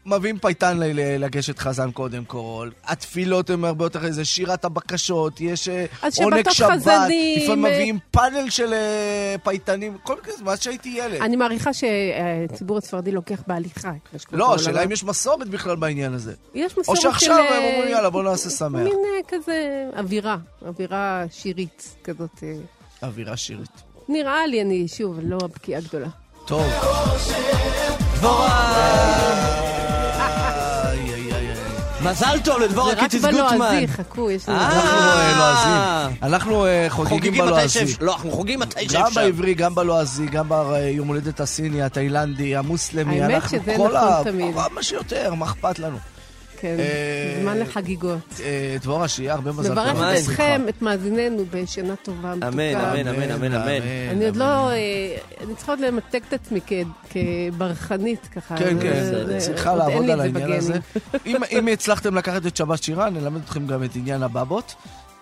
מביאים 0.07 0.39
פייטן 0.39 0.79
לגשת 1.19 1.59
חזן 1.59 1.91
קודם 1.91 2.25
כל, 2.25 2.71
התפילות 2.85 3.51
הן 3.51 3.65
הרבה 3.65 3.85
יותר, 3.85 4.13
זה 4.13 4.25
שירת 4.25 4.65
הבקשות, 4.65 5.41
יש 5.41 5.69
אה, 5.69 5.87
עונג 6.19 6.51
שבת, 6.51 6.71
חזנים, 6.71 7.43
לפעמים 7.43 7.67
אה, 7.67 7.71
מביאים 7.71 7.99
פאנל 8.11 8.51
של 8.51 8.73
אה, 8.73 9.35
פייטנים, 9.43 9.97
כל 10.03 10.17
כזה, 10.23 10.45
מאז 10.45 10.63
שהייתי 10.63 10.89
ילד. 10.89 11.21
אני 11.21 11.37
מעריכה 11.37 11.71
שהציבור 11.73 12.79
הספרדי 12.79 13.13
לוקח 13.13 13.43
בהליכה. 13.47 13.93
לא. 14.33 14.55
השאלה 14.55 14.85
אם 14.85 14.93
יש 14.93 15.05
מסורת 15.05 15.49
בכלל 15.49 15.77
בעניין 15.77 16.13
הזה. 16.13 16.35
יש 16.55 16.77
או 16.77 16.81
מסורת 16.81 16.97
של... 16.97 17.03
שעכשיו 17.03 17.39
הם 17.39 17.63
אומרים, 17.75 17.91
יאללה, 17.91 18.11
בוא 18.11 18.23
נעשה 18.23 18.51
שמח. 18.51 18.81
מין 18.81 18.99
כזה 19.29 19.85
אווירה, 19.97 20.37
אווירה 20.67 21.25
שירית 21.31 21.97
כזאת. 22.05 22.43
אווירה 23.03 23.37
שירית. 23.37 23.83
נראה 24.09 24.47
לי, 24.47 24.63
אני 24.63 24.89
שוב 24.89 25.19
לא 25.23 25.39
הבקיאה 25.43 25.81
גדולה. 25.81 26.09
טוב. 26.47 26.63
איי. 28.23 29.76
מזל 32.11 32.39
טוב 32.45 32.61
לדבורה 32.61 32.87
זה 32.91 32.97
רק 32.97 32.99
קיציס 33.01 33.23
גוטמן. 33.25 33.49
בלועזי, 33.59 33.89
חכו, 33.89 34.31
יש 34.31 34.49
לנו... 34.49 34.59
אנחנו 34.61 34.81
אה, 34.91 35.35
לועזים. 35.39 36.17
אנחנו 36.23 36.67
אה, 36.67 36.87
חוגגים 36.89 37.15
חוגגים 37.19 37.45
בלועזי. 37.45 37.97
לא, 38.01 38.13
אנחנו 38.15 38.31
חוגגים 38.31 38.61
מתי 38.61 38.85
גם 38.85 38.91
שאפשר. 38.91 39.21
בעברי, 39.21 39.55
גם 39.55 39.75
בלועזי, 39.75 40.27
גם 40.27 40.49
ביום 40.49 41.09
הולדת 41.09 41.41
הסיני, 41.41 41.83
התאילנדי, 41.83 42.57
המוסלמי. 42.57 43.23
האמת 43.23 43.35
אנחנו 43.35 43.49
שזה 43.59 43.75
כל 43.77 43.89
נכון 43.89 43.97
ה- 43.97 44.21
תמיד. 44.25 44.55
כמה 44.55 44.83
שיותר, 44.83 45.35
מה 45.35 45.47
אכפת 45.47 45.79
לנו? 45.79 45.97
כן, 46.61 46.77
אה, 46.79 47.39
זמן 47.43 47.59
לחגיגות. 47.59 48.41
אה, 48.45 48.77
דבורה, 48.83 49.09
שיהיה 49.09 49.35
הרבה 49.35 49.53
מזל 49.53 49.69
טוב. 49.75 49.79
נברך. 49.79 50.31
אתכם, 50.31 50.63
את 50.69 50.83
מאזיננו, 50.83 51.45
בשנה 51.51 51.97
טובה, 51.97 52.35
מתוקה. 52.35 52.49
אמן, 52.49 52.77
אמן, 52.77 53.09
אמן, 53.09 53.31
אמן, 53.31 53.55
אמן. 53.55 53.83
אני 54.11 54.25
עוד 54.27 54.37
לא... 54.37 54.45
אה, 54.71 54.77
אני 55.45 55.55
צריכה 55.55 55.73
עוד 55.73 55.81
למתג 55.81 56.21
את 56.29 56.33
עצמי 56.33 56.61
כברחנית, 57.11 58.27
ככה. 58.27 58.57
כן, 58.57 58.77
כן, 58.81 59.03
צריכה 59.39 59.75
לעבוד 59.75 60.11
על 60.11 60.21
העניין 60.21 60.53
הזה. 60.53 60.75
אם- 61.27 61.43
אם 61.59 61.69
הצלחתם 61.69 62.15
לקחת 62.15 62.47
את 62.47 62.57
שבת 62.57 62.83
שירה, 62.83 63.11
נלמד 63.11 63.41
אתכם 63.45 63.67
גם 63.67 63.85
את 63.85 63.97
עניין 63.97 64.23
הבבות. 64.23 64.75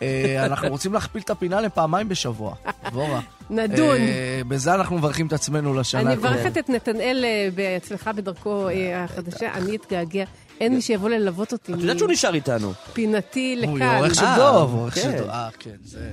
אה, 0.03 0.45
אנחנו 0.47 0.69
רוצים 0.69 0.93
להכפיל 0.93 1.23
את 1.23 1.31
הפינה 1.31 1.61
לפעמיים 1.61 2.09
בשבוע. 2.09 2.55
דבורה. 2.91 3.21
נדון. 3.51 3.97
אה, 3.97 4.41
בזה 4.49 4.75
אנחנו 4.75 4.99
מברכים 4.99 5.27
את 5.27 5.33
עצמנו 5.33 5.75
לשנה 5.75 6.01
אני. 6.01 6.15
מברכת 6.17 6.59
את 6.59 6.69
נתנאל 6.69 7.25
אה, 7.25 7.49
בהצלחה 7.55 8.13
בדרכו 8.13 8.69
אה, 8.69 9.05
החדשה. 9.05 9.55
אני 9.55 9.77
אתגעגע. 9.77 10.25
אין 10.61 10.75
מי 10.75 10.81
שיבוא 10.81 11.09
ללוות 11.09 11.53
אותי. 11.53 11.73
את 11.73 11.79
יודעת 11.79 11.99
שהוא 11.99 12.11
נשאר 12.11 12.35
איתנו. 12.35 12.73
מפינתי 12.91 13.57
הוא 13.67 13.79
לכאן. 13.79 13.97
עורך 13.97 14.15
של 14.15 14.25
אה, 14.25 14.37
דוב, 14.37 14.75
עורך 14.75 14.95
כן. 14.95 15.01
של 15.01 15.19
דוב. 15.19 15.29
אה, 15.29 15.49
כן, 15.59 15.71
זה... 15.85 16.11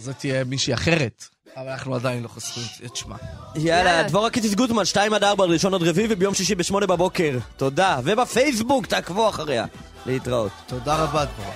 זאת 0.00 0.14
תהיה 0.18 0.44
מישהי 0.44 0.74
אחרת. 0.74 1.24
אבל 1.56 1.68
אנחנו 1.68 1.94
עדיין 1.94 2.22
לא 2.22 2.28
חוסכים 2.28 2.62
את 2.84 2.96
שמה. 2.96 3.16
יאללה, 3.56 4.02
דבורה 4.02 4.30
קיציס 4.30 4.54
גוטמן, 4.54 4.84
2 4.84 5.14
עד 5.14 5.24
4, 5.24 5.44
ראשון 5.44 5.74
עד 5.74 5.82
רביעי, 5.82 6.06
וביום 6.10 6.34
שישי 6.34 6.54
ב-8 6.54 6.86
בבוקר. 6.86 7.38
תודה. 7.56 8.00
ובפייסבוק, 8.04 8.86
תעקבו 8.86 9.28
אחריה. 9.28 9.64
להתראות. 10.06 10.52
תודה 10.66 10.96
רבה, 10.96 11.24
דבורה. 11.24 11.54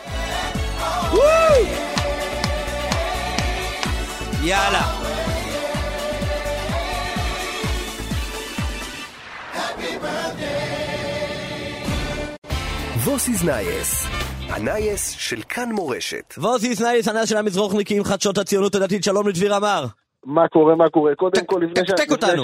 יאללה. 4.43 5.28
וואס 13.13 13.33
איז 13.33 13.49
נייעס, 13.49 14.07
הנייעס 14.51 15.11
של 15.11 15.43
כאן 15.49 15.69
מורשת. 15.73 16.35
ווסיס 16.39 16.83
נייס, 16.83 17.09
הנס 17.09 17.29
של 17.29 17.37
המזרוחניקים, 17.37 18.05
חדשות 18.05 18.39
הציונות 18.39 18.75
הדתית, 18.75 19.05
שלום 19.05 19.29
לדביר 19.29 19.57
אמר. 19.57 19.83
מה 20.25 20.49
קורה, 20.49 20.75
מה 20.77 20.89
קורה? 20.89 21.15
קודם 21.15 21.45
כל, 21.47 21.61
לפני 21.65 21.87
ש... 21.87 21.91
תקתק 21.91 22.11
אותנו. 22.11 22.43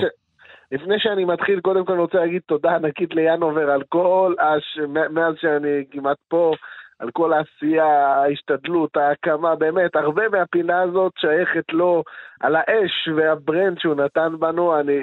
לפני 0.72 0.94
שאני 0.98 1.24
מתחיל, 1.24 1.60
קודם 1.60 1.84
כל 1.84 1.92
אני 1.92 2.00
רוצה 2.00 2.18
להגיד 2.18 2.42
תודה 2.46 2.70
ענקית 2.76 3.14
ליאנובר 3.14 3.70
על 3.70 3.82
כל, 3.88 4.34
הש... 4.40 4.78
מאז 5.10 5.34
שאני 5.40 5.84
כמעט 5.90 6.16
פה, 6.28 6.52
על 6.98 7.10
כל 7.12 7.32
העשייה, 7.32 7.86
ההשתדלות, 7.86 8.96
ההקמה, 8.96 9.56
באמת, 9.56 9.96
הרבה 9.96 10.22
מהפינה 10.28 10.82
הזאת 10.82 11.12
שייכת 11.20 11.72
לו, 11.72 12.02
על 12.40 12.56
האש 12.56 13.08
והברען 13.16 13.78
שהוא 13.78 13.94
נתן 13.94 14.32
בנו, 14.38 14.80
אני, 14.80 14.98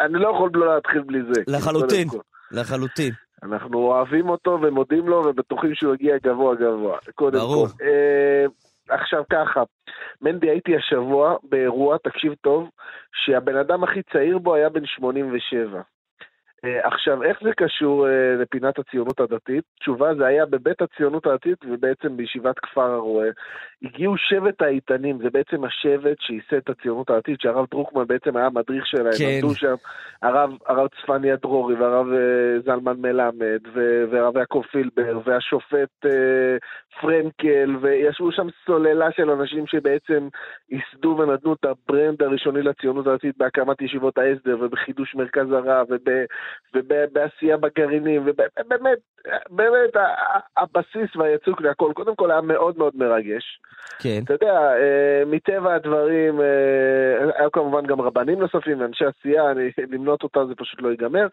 אני 0.00 0.18
לא 0.18 0.28
יכול 0.28 0.50
לא 0.54 0.74
להתחיל 0.74 1.02
בלי 1.06 1.18
זה. 1.32 1.42
לחלוטין. 1.46 2.08
לחלוטין. 2.52 3.12
אנחנו 3.42 3.78
אוהבים 3.78 4.28
אותו 4.28 4.58
ומודים 4.62 5.08
לו 5.08 5.22
ובטוחים 5.26 5.74
שהוא 5.74 5.94
יגיע 5.94 6.16
גבוה 6.18 6.54
גבוה. 6.54 6.98
קודם 7.14 7.38
ברור. 7.38 7.66
כל. 7.66 7.84
אה, 7.84 8.44
עכשיו 8.88 9.22
ככה, 9.32 9.62
מנדי 10.20 10.50
הייתי 10.50 10.76
השבוע 10.76 11.36
באירוע, 11.42 11.96
תקשיב 11.98 12.34
טוב, 12.40 12.70
שהבן 13.12 13.56
אדם 13.56 13.84
הכי 13.84 14.02
צעיר 14.12 14.38
בו 14.38 14.54
היה 14.54 14.68
בן 14.68 14.86
87. 14.86 15.80
אה, 16.66 16.86
עכשיו, 16.86 17.22
איך 17.22 17.38
זה 17.42 17.50
קשור 17.56 18.08
אה, 18.08 18.34
לפינת 18.40 18.78
הציונות 18.78 19.20
הדתית? 19.20 19.64
תשובה, 19.80 20.14
זה 20.14 20.26
היה 20.26 20.46
בבית 20.46 20.82
הציונות 20.82 21.26
הדתית 21.26 21.64
ובעצם 21.64 22.16
בישיבת 22.16 22.58
כפר 22.58 22.90
הרועה. 22.90 23.28
הגיעו 23.82 24.16
שבט 24.16 24.62
האיתנים, 24.62 25.18
זה 25.18 25.30
בעצם 25.30 25.64
השבט 25.64 26.16
שייסד 26.20 26.56
את 26.56 26.68
הציונות 26.68 27.10
הדתית, 27.10 27.40
שהרב 27.40 27.66
דרוקמן 27.70 28.06
בעצם 28.06 28.36
היה 28.36 28.46
המדריך 28.46 28.86
שלהם, 28.86 29.12
כן. 29.18 29.24
עמדו 29.34 29.54
שם 29.54 29.74
הרב, 30.22 30.50
הרב 30.66 30.88
צפניה 31.02 31.36
דרורי 31.36 31.74
והרב 31.74 32.06
אה, 32.12 32.60
זלמן 32.64 32.96
מלמד 32.98 33.60
והרב 34.10 34.36
יעקב 34.36 34.62
פילבר 34.72 35.20
והשופט 35.24 36.06
פרנקל 37.00 37.76
וישבו 37.80 38.32
שם 38.32 38.46
סוללה 38.66 39.12
של 39.12 39.30
אנשים 39.30 39.66
שבעצם 39.66 40.28
ייסדו 40.70 41.16
ונתנו 41.18 41.52
את 41.52 41.64
הברען 41.64 42.22
הראשוני 42.22 42.62
לציונות 42.62 43.06
הדתית 43.06 43.36
בהקמת 43.38 43.82
ישיבות 43.82 44.18
ההסדר 44.18 44.56
ובחידוש 44.60 45.14
מרכז 45.14 45.52
הרב 45.52 45.86
וב- 45.90 46.26
ובעשייה 46.74 47.56
בגרעינים 47.56 48.22
ובאמת, 48.26 48.98
באמת 49.50 49.90
הבסיס 50.56 51.16
והיצוק 51.16 51.60
והכל 51.60 51.92
קודם 51.94 52.16
כל 52.16 52.30
היה 52.30 52.40
מאוד 52.40 52.78
מאוד 52.78 52.96
מרגש. 52.96 53.60
כן. 53.98 54.20
אתה 54.24 54.32
יודע, 54.32 54.52
אה, 54.52 55.22
מטבע 55.26 55.74
הדברים, 55.74 56.40
אה, 56.40 57.40
היו 57.40 57.50
כמובן 57.52 57.86
גם 57.86 58.00
רבנים 58.00 58.38
נוספים 58.38 58.80
ואנשי 58.80 59.04
עשייה, 59.04 59.50
אני, 59.50 59.70
למנות 59.90 60.22
אותם 60.22 60.46
זה 60.48 60.54
פשוט 60.54 60.82
לא 60.82 60.88
ייגמר. 60.88 61.26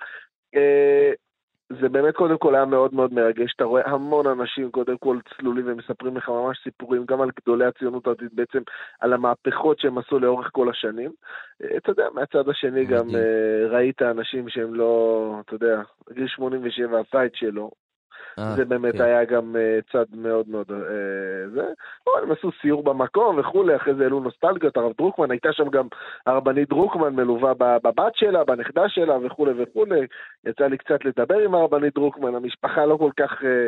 זה 1.81 1.89
באמת 1.89 2.15
קודם 2.15 2.37
כל 2.37 2.55
היה 2.55 2.65
מאוד 2.65 2.93
מאוד 2.93 3.13
מרגש, 3.13 3.53
אתה 3.55 3.63
רואה 3.63 3.89
המון 3.89 4.27
אנשים 4.27 4.71
קודם 4.71 4.97
כל 4.97 5.17
צלולים 5.37 5.65
ומספרים 5.67 6.17
לך 6.17 6.29
ממש 6.29 6.57
סיפורים 6.63 7.05
גם 7.05 7.21
על 7.21 7.29
גדולי 7.41 7.65
הציונות 7.65 8.07
הדתית 8.07 8.33
בעצם, 8.33 8.59
על 8.99 9.13
המהפכות 9.13 9.79
שהם 9.79 9.97
עשו 9.97 10.19
לאורך 10.19 10.49
כל 10.51 10.69
השנים. 10.69 11.11
אה, 11.63 11.77
אתה 11.77 11.91
יודע, 11.91 12.07
מהצד 12.13 12.49
השני 12.49 12.85
גם. 12.85 13.15
אה, 13.15 13.67
ראית 13.69 14.01
אנשים 14.01 14.49
שהם 14.49 14.73
לא, 14.73 15.35
אתה 15.45 15.55
יודע, 15.55 15.81
גיל 16.13 16.27
87 16.27 16.99
עשה 16.99 17.25
את 17.25 17.35
שלו, 17.35 17.71
זה 18.55 18.65
באמת 18.65 18.93
כן. 18.93 19.01
היה 19.01 19.25
גם 19.25 19.55
אה, 19.55 19.79
צד 19.91 20.05
מאוד 20.13 20.49
מאוד 20.49 20.71
אה, 20.71 21.49
זה. 21.53 21.63
אבל 22.07 22.23
הם 22.23 22.31
עשו 22.31 22.49
סיור 22.61 22.83
במקום 22.83 23.39
וכולי, 23.39 23.75
אחרי 23.75 23.93
זה 23.93 24.03
העלו 24.03 24.19
נוסטלגיות, 24.19 24.77
הרב 24.77 24.91
דרוקמן, 24.97 25.31
הייתה 25.31 25.53
שם 25.53 25.69
גם 25.69 25.87
הרבנית 26.25 26.69
דרוקמן 26.69 27.15
מלווה 27.15 27.53
בבת 27.53 28.15
שלה, 28.15 28.43
בנכדה 28.43 28.89
שלה 28.89 29.17
וכולי 29.23 29.51
וכולי. 29.57 30.07
יצא 30.45 30.67
לי 30.67 30.77
קצת 30.77 31.05
לדבר 31.05 31.37
עם 31.39 31.55
הרבנית 31.55 31.95
דרוקמן, 31.95 32.35
המשפחה 32.35 32.85
לא 32.85 32.97
כל 32.97 33.11
כך, 33.19 33.43
אה, 33.43 33.67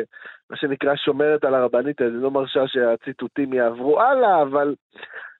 מה 0.50 0.56
שנקרא, 0.56 0.96
שומרת 0.96 1.44
על 1.44 1.54
הרבנית, 1.54 2.02
אז 2.02 2.12
היא 2.12 2.22
לא 2.22 2.30
מרשה 2.30 2.66
שהציטוטים 2.66 3.52
יעברו 3.52 4.00
הלאה, 4.00 4.42
אבל... 4.42 4.74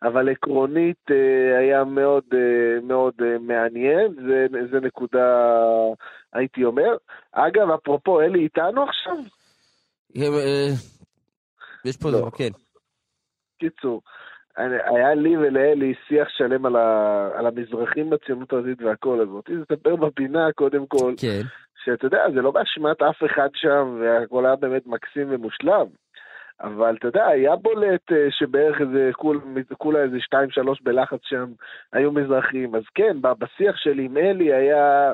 אבל 0.03 0.29
עקרונית 0.29 1.11
אה, 1.11 1.59
היה 1.59 1.85
מאוד 1.85 2.25
אה, 2.35 2.81
מאוד 2.83 3.15
אה, 3.23 3.37
מעניין, 3.41 4.15
זה, 4.27 4.47
זה 4.71 4.81
נקודה, 4.81 5.57
הייתי 6.37 6.65
אומר. 6.65 6.97
אגב, 7.33 7.71
אפרופו, 7.71 8.21
אלי 8.21 8.39
איתנו 8.45 8.83
עכשיו? 8.83 9.17
אה, 10.17 10.73
יש 11.85 11.97
פה 11.97 12.11
לא. 12.11 12.19
דבר, 12.19 12.31
כן. 12.31 12.51
קיצור, 13.59 14.03
היה 14.57 15.15
לי 15.15 15.37
ולאלי 15.37 15.95
שיח 16.09 16.29
שלם 16.29 16.67
על, 16.67 16.77
ה, 16.77 17.29
על 17.35 17.47
המזרחים 17.47 18.11
בציונות 18.11 18.53
הדתית 18.53 18.83
והכל, 18.83 19.21
אז 19.21 19.29
אותי 19.29 19.53
לספר 19.53 19.97
בפינה 19.97 20.53
קודם 20.55 20.87
כל, 20.87 21.15
כן. 21.21 21.41
שאתה 21.85 22.07
יודע, 22.07 22.25
זה 22.35 22.41
לא 22.43 22.51
באשמת 22.51 23.03
אף 23.03 23.25
אחד 23.27 23.49
שם, 23.55 23.99
והכל 24.01 24.47
היה 24.47 24.57
באמת 24.57 24.87
מקסים 24.87 25.27
ומושלם. 25.31 25.87
אבל 26.61 26.97
אתה 26.99 27.09
יודע, 27.09 27.27
היה 27.27 27.57
בולט 27.57 28.13
אה, 28.13 28.27
שבערך 28.31 28.81
איזה, 28.81 29.11
כול- 29.13 29.41
כולה 29.79 30.03
איזה 30.03 30.17
שתיים 30.21 30.51
שלוש 30.51 30.81
בלחץ 30.83 31.21
שם 31.23 31.47
היו 31.93 32.13
מזרחים. 32.13 32.75
אז 32.75 32.83
כן, 32.95 33.17
בשיח 33.23 33.77
שלי 33.77 34.05
עם 34.05 34.17
אלי 34.17 34.53
היה 34.53 35.13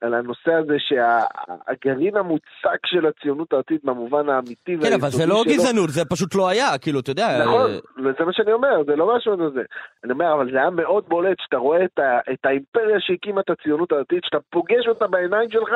על 0.00 0.14
הנושא 0.14 0.52
הזה 0.52 0.76
שהגרעין 0.78 2.16
המוצק 2.16 2.86
של 2.86 3.06
הציונות 3.06 3.52
הדתית 3.52 3.84
במובן 3.84 4.28
האמיתי 4.28 4.76
כן, 4.82 4.92
אבל 4.92 5.10
זה 5.10 5.26
לא 5.26 5.42
שלו- 5.44 5.54
גזענות, 5.54 5.90
זה 5.90 6.04
פשוט 6.04 6.34
לא 6.34 6.48
היה, 6.48 6.78
כאילו, 6.78 7.00
אתה 7.00 7.10
יודע... 7.10 7.38
נכון, 7.44 7.70
אה, 7.70 8.12
זה 8.18 8.24
מה 8.24 8.32
שאני 8.32 8.52
אומר, 8.52 8.84
זה 8.86 8.96
לא 8.96 9.16
משהו 9.16 9.46
הזה. 9.46 9.62
אני 10.04 10.12
אומר, 10.12 10.32
אבל 10.34 10.50
זה 10.52 10.56
היה 10.58 10.70
מאוד 10.70 11.04
בולט 11.08 11.36
שאתה 11.40 11.56
רואה 11.56 11.84
את, 11.84 11.98
ה, 11.98 12.18
את 12.32 12.46
האימפריה 12.46 13.00
שהקימה 13.00 13.40
את 13.40 13.50
הציונות 13.50 13.92
הדתית, 13.92 14.24
שאתה 14.24 14.38
פוגש 14.50 14.88
אותה 14.88 15.06
בעיניים 15.06 15.50
שלך, 15.50 15.70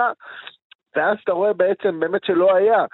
ואז 0.97 1.17
אתה 1.25 1.33
רואה 1.33 1.53
בעצם 1.53 2.01
באמת 2.01 2.25
שלא 2.25 2.57
היה. 2.57 2.85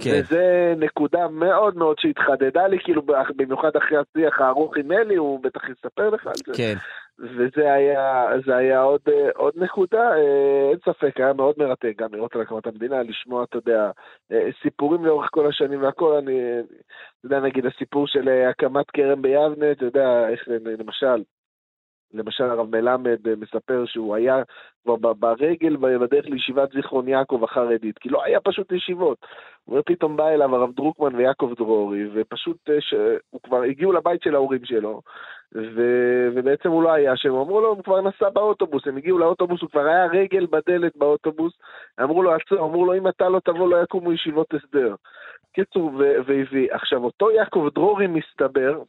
כן. 0.00 0.10
וזה 0.20 0.74
נקודה 0.76 1.28
מאוד 1.28 1.76
מאוד 1.76 1.96
שהתחדדה 1.98 2.66
לי, 2.66 2.78
כאילו 2.84 3.02
במיוחד 3.36 3.76
אחרי 3.76 3.98
השיח 3.98 4.40
הארוך 4.40 4.76
עם 4.76 4.92
אלי, 4.92 5.16
הוא 5.16 5.42
בטח 5.42 5.60
יספר 5.68 6.10
לך 6.10 6.26
על 6.26 6.32
זה. 6.46 6.52
כן. 6.56 6.74
וזה 7.18 7.72
היה, 7.72 8.26
זה 8.46 8.56
היה 8.56 8.80
עוד, 8.80 9.00
אה, 9.08 9.30
עוד 9.36 9.54
נקודה, 9.56 10.10
אה, 10.16 10.70
אין 10.70 10.78
ספק, 10.84 11.20
היה 11.20 11.32
מאוד 11.32 11.54
מרתק 11.58 11.92
גם 11.96 12.14
לראות 12.14 12.34
על 12.34 12.40
הקמת 12.40 12.66
המדינה, 12.66 13.02
לשמוע, 13.02 13.44
אתה 13.44 13.56
יודע, 13.56 13.90
אה, 14.32 14.48
סיפורים 14.62 15.04
לאורך 15.04 15.28
כל 15.30 15.48
השנים 15.48 15.82
והכל, 15.82 16.12
אני, 16.16 16.40
אתה 16.60 17.26
יודע, 17.26 17.40
נגיד 17.40 17.66
הסיפור 17.66 18.06
של 18.06 18.28
הקמת 18.50 18.90
כרם 18.90 19.22
ביבנה, 19.22 19.72
אתה 19.72 19.84
יודע, 19.84 20.28
איך, 20.28 20.48
למשל, 20.78 21.22
למשל 22.14 22.44
הרב 22.44 22.76
מלמד 22.76 23.28
אה, 23.28 23.34
מספר 23.36 23.84
שהוא 23.86 24.14
היה 24.14 24.42
כבר 24.84 25.12
ברגל 25.12 25.76
בדרך 25.76 26.26
לישיבת 26.26 26.72
זיכרון 26.72 27.08
יעקב 27.08 27.44
החרדית, 27.44 27.98
כי 27.98 28.08
לא 28.08 28.24
היה 28.24 28.40
פשוט 28.40 28.72
ישיבות. 28.72 29.18
הוא 29.64 29.72
אומר, 29.72 29.82
פתאום 29.86 30.16
בא 30.16 30.28
אליו 30.28 30.56
הרב 30.56 30.72
דרוקמן 30.74 31.14
ויעקב 31.14 31.52
דרורי, 31.56 32.08
ופשוט, 32.14 32.70
אה, 32.70 32.80
ש... 32.80 32.94
הוא 33.30 33.40
כבר 33.42 33.62
הגיעו 33.62 33.92
לבית 33.92 34.22
של 34.22 34.34
ההורים 34.34 34.64
שלו, 34.64 35.02
ו... 35.54 35.82
ובעצם 36.34 36.68
הוא 36.68 36.82
לא 36.82 36.92
היה 36.92 37.16
שם, 37.16 37.28
אמרו 37.28 37.60
לו, 37.60 37.68
הוא 37.68 37.84
כבר 37.84 38.00
נסע 38.00 38.28
באוטובוס, 38.28 38.86
הם 38.86 38.96
הגיעו 38.96 39.18
לאוטובוס, 39.18 39.62
הוא 39.62 39.70
כבר 39.70 39.86
היה 39.86 40.06
רגל 40.06 40.46
בדלת 40.46 40.96
באוטובוס, 40.96 41.52
אמרו 42.02 42.22
לו, 42.22 42.32
עצור, 42.32 42.58
אמרו 42.58 42.86
לו, 42.86 42.94
אם 42.94 43.08
אתה 43.08 43.28
לא 43.28 43.40
תבוא, 43.44 43.68
לא 43.68 43.82
יקומו 43.82 44.12
ישיבות 44.12 44.54
הסדר. 44.54 44.94
קיצור. 45.52 45.92
והביא. 46.26 46.68
עכשיו, 46.72 47.04
אותו 47.04 47.30
יעקב 47.30 47.68
דרורי 47.74 48.06
מסתבר, 48.06 48.82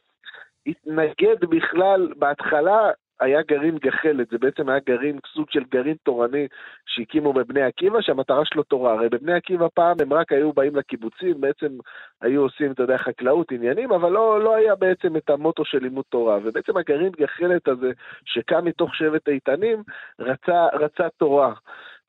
התנגד 0.66 1.40
בכלל, 1.40 2.12
בהתחלה 2.16 2.90
היה 3.20 3.42
גרעין 3.42 3.78
גחלת, 3.78 4.30
זה 4.30 4.38
בעצם 4.38 4.68
היה 4.68 4.78
גרעין, 4.86 5.18
סוג 5.34 5.50
של 5.50 5.64
גרעין 5.70 5.96
תורני 6.02 6.46
שהקימו 6.86 7.32
בבני 7.32 7.62
עקיבא, 7.62 8.00
שהמטרה 8.00 8.44
שלו 8.44 8.62
תורה. 8.62 8.92
הרי 8.92 9.08
בבני 9.08 9.32
עקיבא 9.32 9.66
פעם 9.74 9.96
הם 10.02 10.12
רק 10.12 10.32
היו 10.32 10.52
באים 10.52 10.76
לקיבוצים, 10.76 11.40
בעצם 11.40 11.78
היו 12.20 12.42
עושים, 12.42 12.72
אתה 12.72 12.82
יודע, 12.82 12.98
חקלאות, 12.98 13.52
עניינים, 13.52 13.92
אבל 13.92 14.12
לא, 14.12 14.42
לא 14.42 14.54
היה 14.54 14.74
בעצם 14.74 15.16
את 15.16 15.30
המוטו 15.30 15.64
של 15.64 15.78
לימוד 15.78 16.04
תורה. 16.08 16.38
ובעצם 16.44 16.76
הגרעין 16.76 17.12
גחלת 17.20 17.68
הזה, 17.68 17.90
שקם 18.24 18.64
מתוך 18.64 18.94
שבט 18.94 19.28
איתנים, 19.28 19.82
רצה, 20.18 20.66
רצה 20.72 21.08
תורה. 21.18 21.52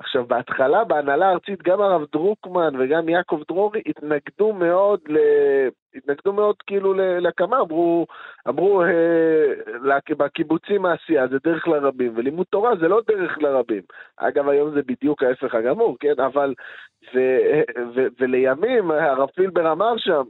עכשיו, 0.02 0.26
בהתחלה, 0.26 0.84
בהנהלה 0.84 1.30
הארצית, 1.30 1.64
גם 1.64 1.82
הרב 1.82 2.06
דרוקמן 2.12 2.74
וגם 2.80 3.10
יעקב 3.10 3.42
דרורי 3.48 3.82
התנגדו 3.86 4.54
מאוד, 4.54 5.00
ל... 5.08 5.18
התנגדו 5.96 6.34
מאוד 6.34 6.56
כאילו 6.68 6.94
להקמה, 6.94 7.60
אמרו, 7.60 8.06
אמרו 8.48 8.84
אה, 8.84 10.16
בקיבוצים 10.18 10.86
העשייה 10.86 11.28
זה 11.28 11.38
דרך 11.44 11.68
לרבים, 11.68 12.14
ולימוד 12.16 12.46
תורה 12.50 12.76
זה 12.76 12.88
לא 12.88 13.02
דרך 13.08 13.38
לרבים. 13.38 13.82
אגב, 14.18 14.50
היום 14.50 14.72
זה 14.72 14.82
בדיוק 14.82 15.24
ההפך 15.24 15.56
הגמור, 15.56 15.98
כן? 16.00 16.20
אבל, 16.26 16.54
ו, 17.14 17.20
ו, 17.96 18.08
ולימים, 18.20 18.92
הרב 18.92 19.30
פילבר 19.30 19.72
אמר 19.72 19.94
שם, 19.98 20.24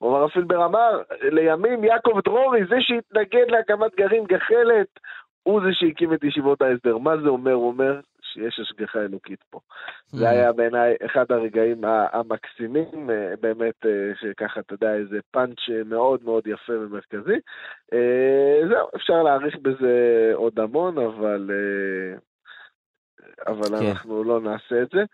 או 0.00 0.16
הרב 0.16 0.30
פילבר 0.30 0.64
אמר, 0.66 1.02
לימים 1.22 1.84
יעקב 1.84 2.20
דרורי, 2.24 2.60
זה 2.68 2.76
שהתנגד 2.80 3.50
להקמת 3.50 3.96
גרעין 3.96 4.24
גחלת, 4.24 4.88
הוא 5.42 5.60
זה 5.60 5.68
שהקים 5.72 6.12
את 6.12 6.24
ישיבות 6.24 6.62
ההסדר. 6.62 6.98
מה 6.98 7.16
זה 7.16 7.28
אומר? 7.28 7.52
הוא 7.52 7.68
אומר 7.68 8.00
שיש 8.36 8.60
השגחה 8.60 8.98
אלוקית 8.98 9.44
פה. 9.50 9.60
זה 10.06 10.26
mm. 10.26 10.30
היה 10.30 10.52
בעיניי 10.52 10.94
אחד 11.06 11.24
הרגעים 11.32 11.80
המקסימים, 12.12 13.10
אה, 13.10 13.34
באמת, 13.40 13.86
אה, 13.86 14.12
שככה, 14.20 14.60
אתה 14.60 14.74
יודע, 14.74 14.94
איזה 14.94 15.18
פאנץ' 15.30 15.58
מאוד 15.86 16.20
מאוד 16.24 16.46
יפה 16.46 16.72
ומרכזי. 16.72 17.38
אה, 17.92 18.60
זהו, 18.68 18.88
אפשר 18.96 19.22
להעריך 19.22 19.56
בזה 19.62 20.30
עוד 20.34 20.58
המון, 20.58 20.98
אבל... 20.98 21.50
אבל 23.46 23.78
כן. 23.78 23.86
אנחנו 23.86 24.24
לא 24.24 24.40
נעשה 24.40 24.82
את 24.82 24.88
זה. 24.92 25.04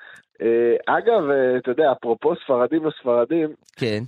אגב, 0.87 1.31
אתה 1.57 1.71
יודע, 1.71 1.93
אפרופו 1.93 2.35
ספרדים 2.45 2.87
וספרדים, 2.87 3.49
כן. 3.77 3.99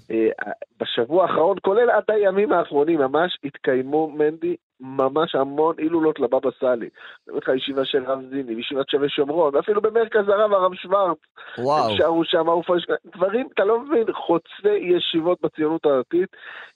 בשבוע 0.81 1.23
האחרון, 1.23 1.57
כולל 1.63 1.91
עד 1.91 2.05
הימים 2.09 2.53
האחרונים, 2.53 2.99
ממש 2.99 3.39
התקיימו, 3.45 4.11
מנדי, 4.11 4.57
ממש 4.85 5.35
המון 5.35 5.75
הילולות 5.79 6.21
לבבא 6.21 6.51
סאלי. 6.61 6.89
אני 6.89 7.29
אומר 7.29 7.39
לך, 7.39 7.49
ישיבה 7.57 7.85
של 7.85 8.05
רב 8.05 8.19
זיני, 8.31 8.61
ישיבת 8.61 8.89
שווה 8.89 9.09
שומרון, 9.09 9.57
ואפילו 9.57 9.83
במרכז 9.83 10.29
הרב, 10.29 10.53
הרב 10.53 10.75
שוורץ. 10.75 11.19
וואו. 11.59 11.91
הם 11.91 11.97
שרו 11.97 12.25
שם, 12.25 12.47
דברים, 13.17 13.49
אתה 13.55 13.65
לא 13.65 13.81
מבין, 13.81 14.05
חוצי 14.13 14.75
ישיבות 14.97 15.39
בציונות 15.43 15.87
הדתית, 15.87 16.29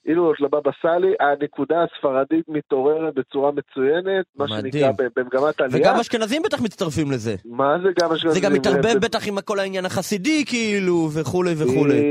הילולות 0.05 0.39
לבבא 0.39 0.71
סאלי, 0.81 1.13
הנקודה 1.19 1.83
הספרדית 1.83 2.45
מתעוררת 2.47 3.13
בצורה 3.13 3.51
מצוינת, 3.51 4.25
מה 4.35 4.45
מדהים. 4.45 4.71
שנקרא 4.71 4.91
במגמת 5.15 5.61
עלייה. 5.61 5.81
וגם 5.81 5.99
אשכנזים 5.99 6.41
בטח 6.45 6.61
מצטרפים 6.61 7.11
לזה. 7.11 7.35
מה 7.45 7.77
זה 7.83 7.89
גם 8.01 8.11
אשכנזים? 8.11 8.41
זה 8.41 8.47
גם 8.47 8.53
מתערבב 8.53 8.99
בטח 9.01 9.27
עם 9.27 9.41
כל 9.41 9.59
העניין 9.59 9.85
החסידי, 9.85 10.45
כאילו, 10.45 11.09
וכולי 11.19 11.53
וכולי. 11.57 12.01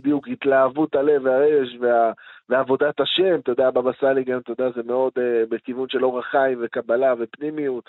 בדיוק, 0.00 0.28
התלהבות 0.28 0.94
הלב 0.94 1.24
והרגש 1.24 1.76
וה... 1.80 2.12
ועבודת 2.52 3.00
השם, 3.00 3.34
אתה 3.40 3.52
יודע, 3.52 3.70
בבא 3.70 3.90
סאלי 4.00 4.24
גם, 4.24 4.38
אתה 4.38 4.52
יודע, 4.52 4.70
זה 4.74 4.82
מאוד 4.86 5.12
uh, 5.16 5.20
בכיוון 5.48 5.88
של 5.88 6.04
אורח 6.04 6.26
חיים 6.26 6.58
וקבלה 6.62 7.14
ופנימיות. 7.18 7.84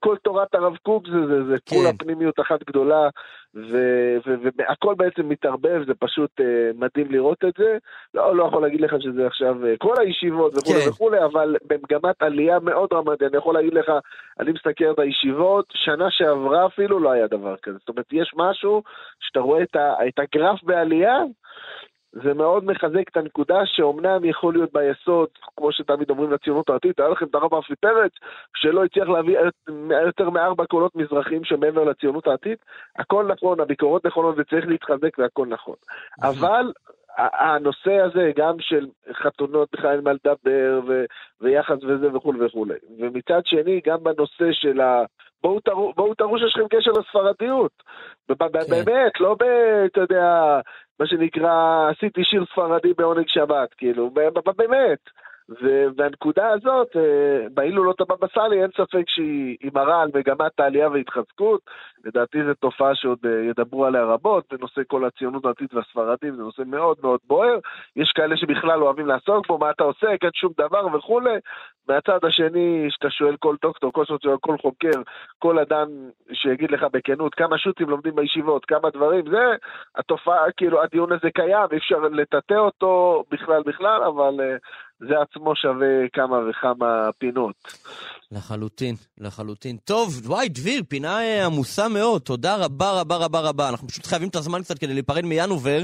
כל 0.00 0.16
תורת 0.22 0.54
הרב 0.54 0.76
קוק 0.76 1.06
זה, 1.08 1.26
זה, 1.26 1.44
זה 1.44 1.56
כן. 1.66 1.76
כולה 1.76 1.90
פנימיות 1.98 2.40
אחת 2.40 2.62
גדולה, 2.66 3.08
והכל 3.54 4.94
בעצם 4.94 5.28
מתערבב, 5.28 5.82
זה 5.86 5.94
פשוט 5.94 6.40
uh, 6.40 6.44
מדהים 6.78 7.12
לראות 7.12 7.44
את 7.44 7.54
זה. 7.58 7.78
לא, 8.14 8.36
לא 8.36 8.44
יכול 8.44 8.62
להגיד 8.62 8.80
לך 8.80 8.94
שזה 9.00 9.26
עכשיו 9.26 9.56
uh, 9.62 9.76
כל 9.78 9.94
הישיבות 10.00 10.54
וכולי 10.56 10.80
כן. 10.80 10.88
וכולי, 10.90 11.24
אבל 11.24 11.56
במגמת 11.66 12.22
עלייה 12.22 12.58
מאוד 12.58 12.90
דרמטית. 12.90 13.22
אני 13.22 13.36
יכול 13.36 13.54
להגיד 13.54 13.74
לך, 13.74 13.92
אני 14.40 14.52
מסתכל 14.52 14.84
על 14.84 14.94
הישיבות, 14.98 15.66
שנה 15.74 16.10
שעברה 16.10 16.66
אפילו 16.66 16.98
לא 16.98 17.10
היה 17.10 17.26
דבר 17.26 17.56
כזה. 17.62 17.78
זאת 17.78 17.88
אומרת, 17.88 18.06
יש 18.12 18.32
משהו 18.36 18.82
שאתה 19.20 19.40
רואה 19.40 19.62
את, 19.62 19.76
ה, 19.76 19.94
את 20.08 20.18
הגרף 20.18 20.62
בעלייה, 20.62 21.16
זה 22.12 22.34
מאוד 22.34 22.64
מחזק 22.64 23.08
את 23.08 23.16
הנקודה 23.16 23.60
שאומנם 23.64 24.24
יכול 24.24 24.54
להיות 24.54 24.72
ביסוד, 24.72 25.28
כמו 25.56 25.72
שתמיד 25.72 26.10
אומרים 26.10 26.32
לציונות 26.32 26.70
הדתית, 26.70 27.00
היה 27.00 27.08
לכם 27.08 27.26
את 27.26 27.34
הרב 27.34 27.54
רפי 27.54 27.74
פרץ, 27.80 28.12
שלא 28.56 28.84
הצליח 28.84 29.08
להביא 29.08 29.38
יותר 30.06 30.30
מארבע 30.30 30.64
קולות 30.66 30.96
מזרחיים 30.96 31.44
שמעבר 31.44 31.84
לציונות 31.84 32.26
הדתית, 32.26 32.58
הכל 32.98 33.26
נכון, 33.26 33.60
הביקורות 33.60 34.06
נכונות 34.06 34.34
וצריך 34.38 34.66
להתחזק 34.68 35.18
והכל 35.18 35.46
נכון. 35.46 35.74
אבל 36.22 36.72
הנושא 37.18 37.92
הזה, 37.92 38.32
גם 38.36 38.54
של 38.60 38.86
חתונות 39.12 39.68
בכלל 39.72 39.90
אין 39.90 40.04
מה 40.04 40.12
לדבר, 40.12 40.80
ויחס 41.40 41.76
וזה 41.82 42.16
וכולי 42.16 42.44
וכולי. 42.46 42.74
ומצד 42.98 43.40
שני, 43.44 43.80
גם 43.86 44.04
בנושא 44.04 44.52
של 44.52 44.80
ה... 44.80 45.04
בואו 45.42 45.60
תראו, 45.60 45.92
בואו 45.96 46.14
תראו 46.14 46.38
שיש 46.38 46.56
לכם 46.56 46.68
קשר 46.76 46.90
לספרדיות. 46.90 47.82
כן. 48.28 48.84
באמת, 48.84 49.20
לא 49.20 49.34
ב... 49.34 49.42
אתה 49.86 50.00
יודע, 50.00 50.60
מה 51.00 51.06
שנקרא, 51.06 51.88
עשיתי 51.90 52.24
שיר 52.24 52.44
ספרדי 52.52 52.92
בעונג 52.92 53.28
שבת, 53.28 53.74
כאילו, 53.74 54.10
באמת. 54.56 54.98
והנקודה 55.96 56.48
הזאת, 56.50 56.96
אה, 56.96 57.46
בהילולות 57.54 58.00
הבבא 58.00 58.26
סאלי, 58.34 58.62
אין 58.62 58.70
ספק 58.76 59.04
שהיא 59.08 59.70
מראה 59.74 60.02
על 60.02 60.10
מגמת 60.14 60.60
העלייה 60.60 60.88
והתחזקות. 60.88 61.60
לדעתי 62.04 62.44
זו 62.44 62.54
תופעה 62.54 62.94
שעוד 62.94 63.18
אה, 63.26 63.30
ידברו 63.30 63.86
עליה 63.86 64.04
רבות, 64.04 64.44
בנושא 64.52 64.80
כל 64.86 65.04
הציונות 65.04 65.44
הדתית 65.44 65.74
והספרדים, 65.74 66.36
זה 66.36 66.42
נושא 66.42 66.62
מאוד 66.66 66.96
מאוד 67.02 67.20
בוער. 67.26 67.58
יש 67.96 68.12
כאלה 68.12 68.36
שבכלל 68.36 68.82
אוהבים 68.82 69.06
לעסוק 69.06 69.46
בו, 69.46 69.58
מה 69.58 69.70
אתה 69.70 69.84
עושה, 69.84 70.06
אין 70.10 70.30
שום 70.34 70.52
דבר 70.58 70.86
וכולי. 70.96 71.38
מהצד 71.88 72.24
השני, 72.24 72.86
שאתה 72.90 73.10
שואל 73.10 73.36
כל 73.36 73.56
דוקטור, 73.62 73.92
כל 73.92 74.04
סוציו, 74.04 74.40
כל 74.40 74.56
חוקר, 74.58 75.02
כל 75.38 75.58
אדם 75.58 75.88
שיגיד 76.32 76.70
לך 76.70 76.86
בכנות 76.92 77.34
כמה 77.34 77.58
שו"תים 77.58 77.90
לומדים 77.90 78.14
בישיבות, 78.14 78.64
כמה 78.64 78.90
דברים, 78.90 79.30
זה 79.30 79.56
התופעה, 79.96 80.52
כאילו 80.56 80.82
הדיון 80.82 81.12
הזה 81.12 81.30
קיים, 81.34 81.68
אי 81.72 81.76
אפשר 81.76 81.98
לטאטא 81.98 82.54
אותו 82.54 83.24
בכלל 83.30 83.62
בכלל, 83.66 84.02
אבל 84.02 84.34
uh, 84.38 84.58
זה 85.00 85.14
עצמו 85.22 85.56
שווה 85.56 86.08
כמה 86.12 86.36
וכמה 86.50 87.10
פינות. 87.18 87.54
לחלוטין, 88.32 88.94
לחלוטין. 89.18 89.76
טוב, 89.84 90.20
וואי, 90.24 90.48
דביר, 90.48 90.82
פינה 90.88 91.20
אה, 91.20 91.46
עמוסה 91.46 91.88
מאוד, 91.88 92.22
תודה 92.22 92.56
רבה 92.56 93.00
רבה 93.00 93.16
רבה 93.16 93.40
רבה. 93.40 93.68
אנחנו 93.68 93.88
פשוט 93.88 94.06
חייבים 94.06 94.28
את 94.28 94.36
הזמן 94.36 94.62
קצת 94.62 94.78
כדי 94.78 94.94
להיפרד 94.94 95.24
מינובר. 95.24 95.82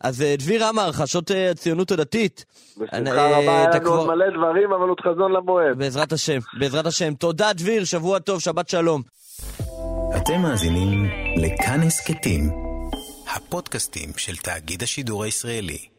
אז 0.00 0.22
אה, 0.22 0.34
דביר 0.38 0.64
עמר, 0.64 0.92
חשות 0.92 1.30
אה, 1.30 1.50
הציונות 1.50 1.90
הדתית. 1.90 2.44
בשמחה 2.76 3.26
רבה, 3.26 3.38
היה 3.38 3.70
לנו 3.70 3.90
עוד 3.90 4.06
מלא 4.06 4.30
דברים, 4.30 4.72
אבל 4.72 4.88
עוד 4.88 5.00
חזון 5.00 5.32
למועד. 5.32 5.78
בעזרת 5.78 6.12
השם, 6.12 6.38
בעזרת 6.58 6.86
השם. 6.86 7.14
תודה, 7.14 7.52
דביר, 7.52 7.84
שבוע 7.84 8.18
טוב, 8.18 8.40
שבת 8.40 8.68
שלום. 8.68 9.02
אתם 10.16 10.42
מאזינים 10.42 11.04
לכאן 11.36 11.80
הסכתים, 11.86 12.42
הפודקאסטים 13.36 14.08
של 14.16 14.36
תאגיד 14.36 14.82
השידור 14.82 15.24
הישראלי. 15.24 15.95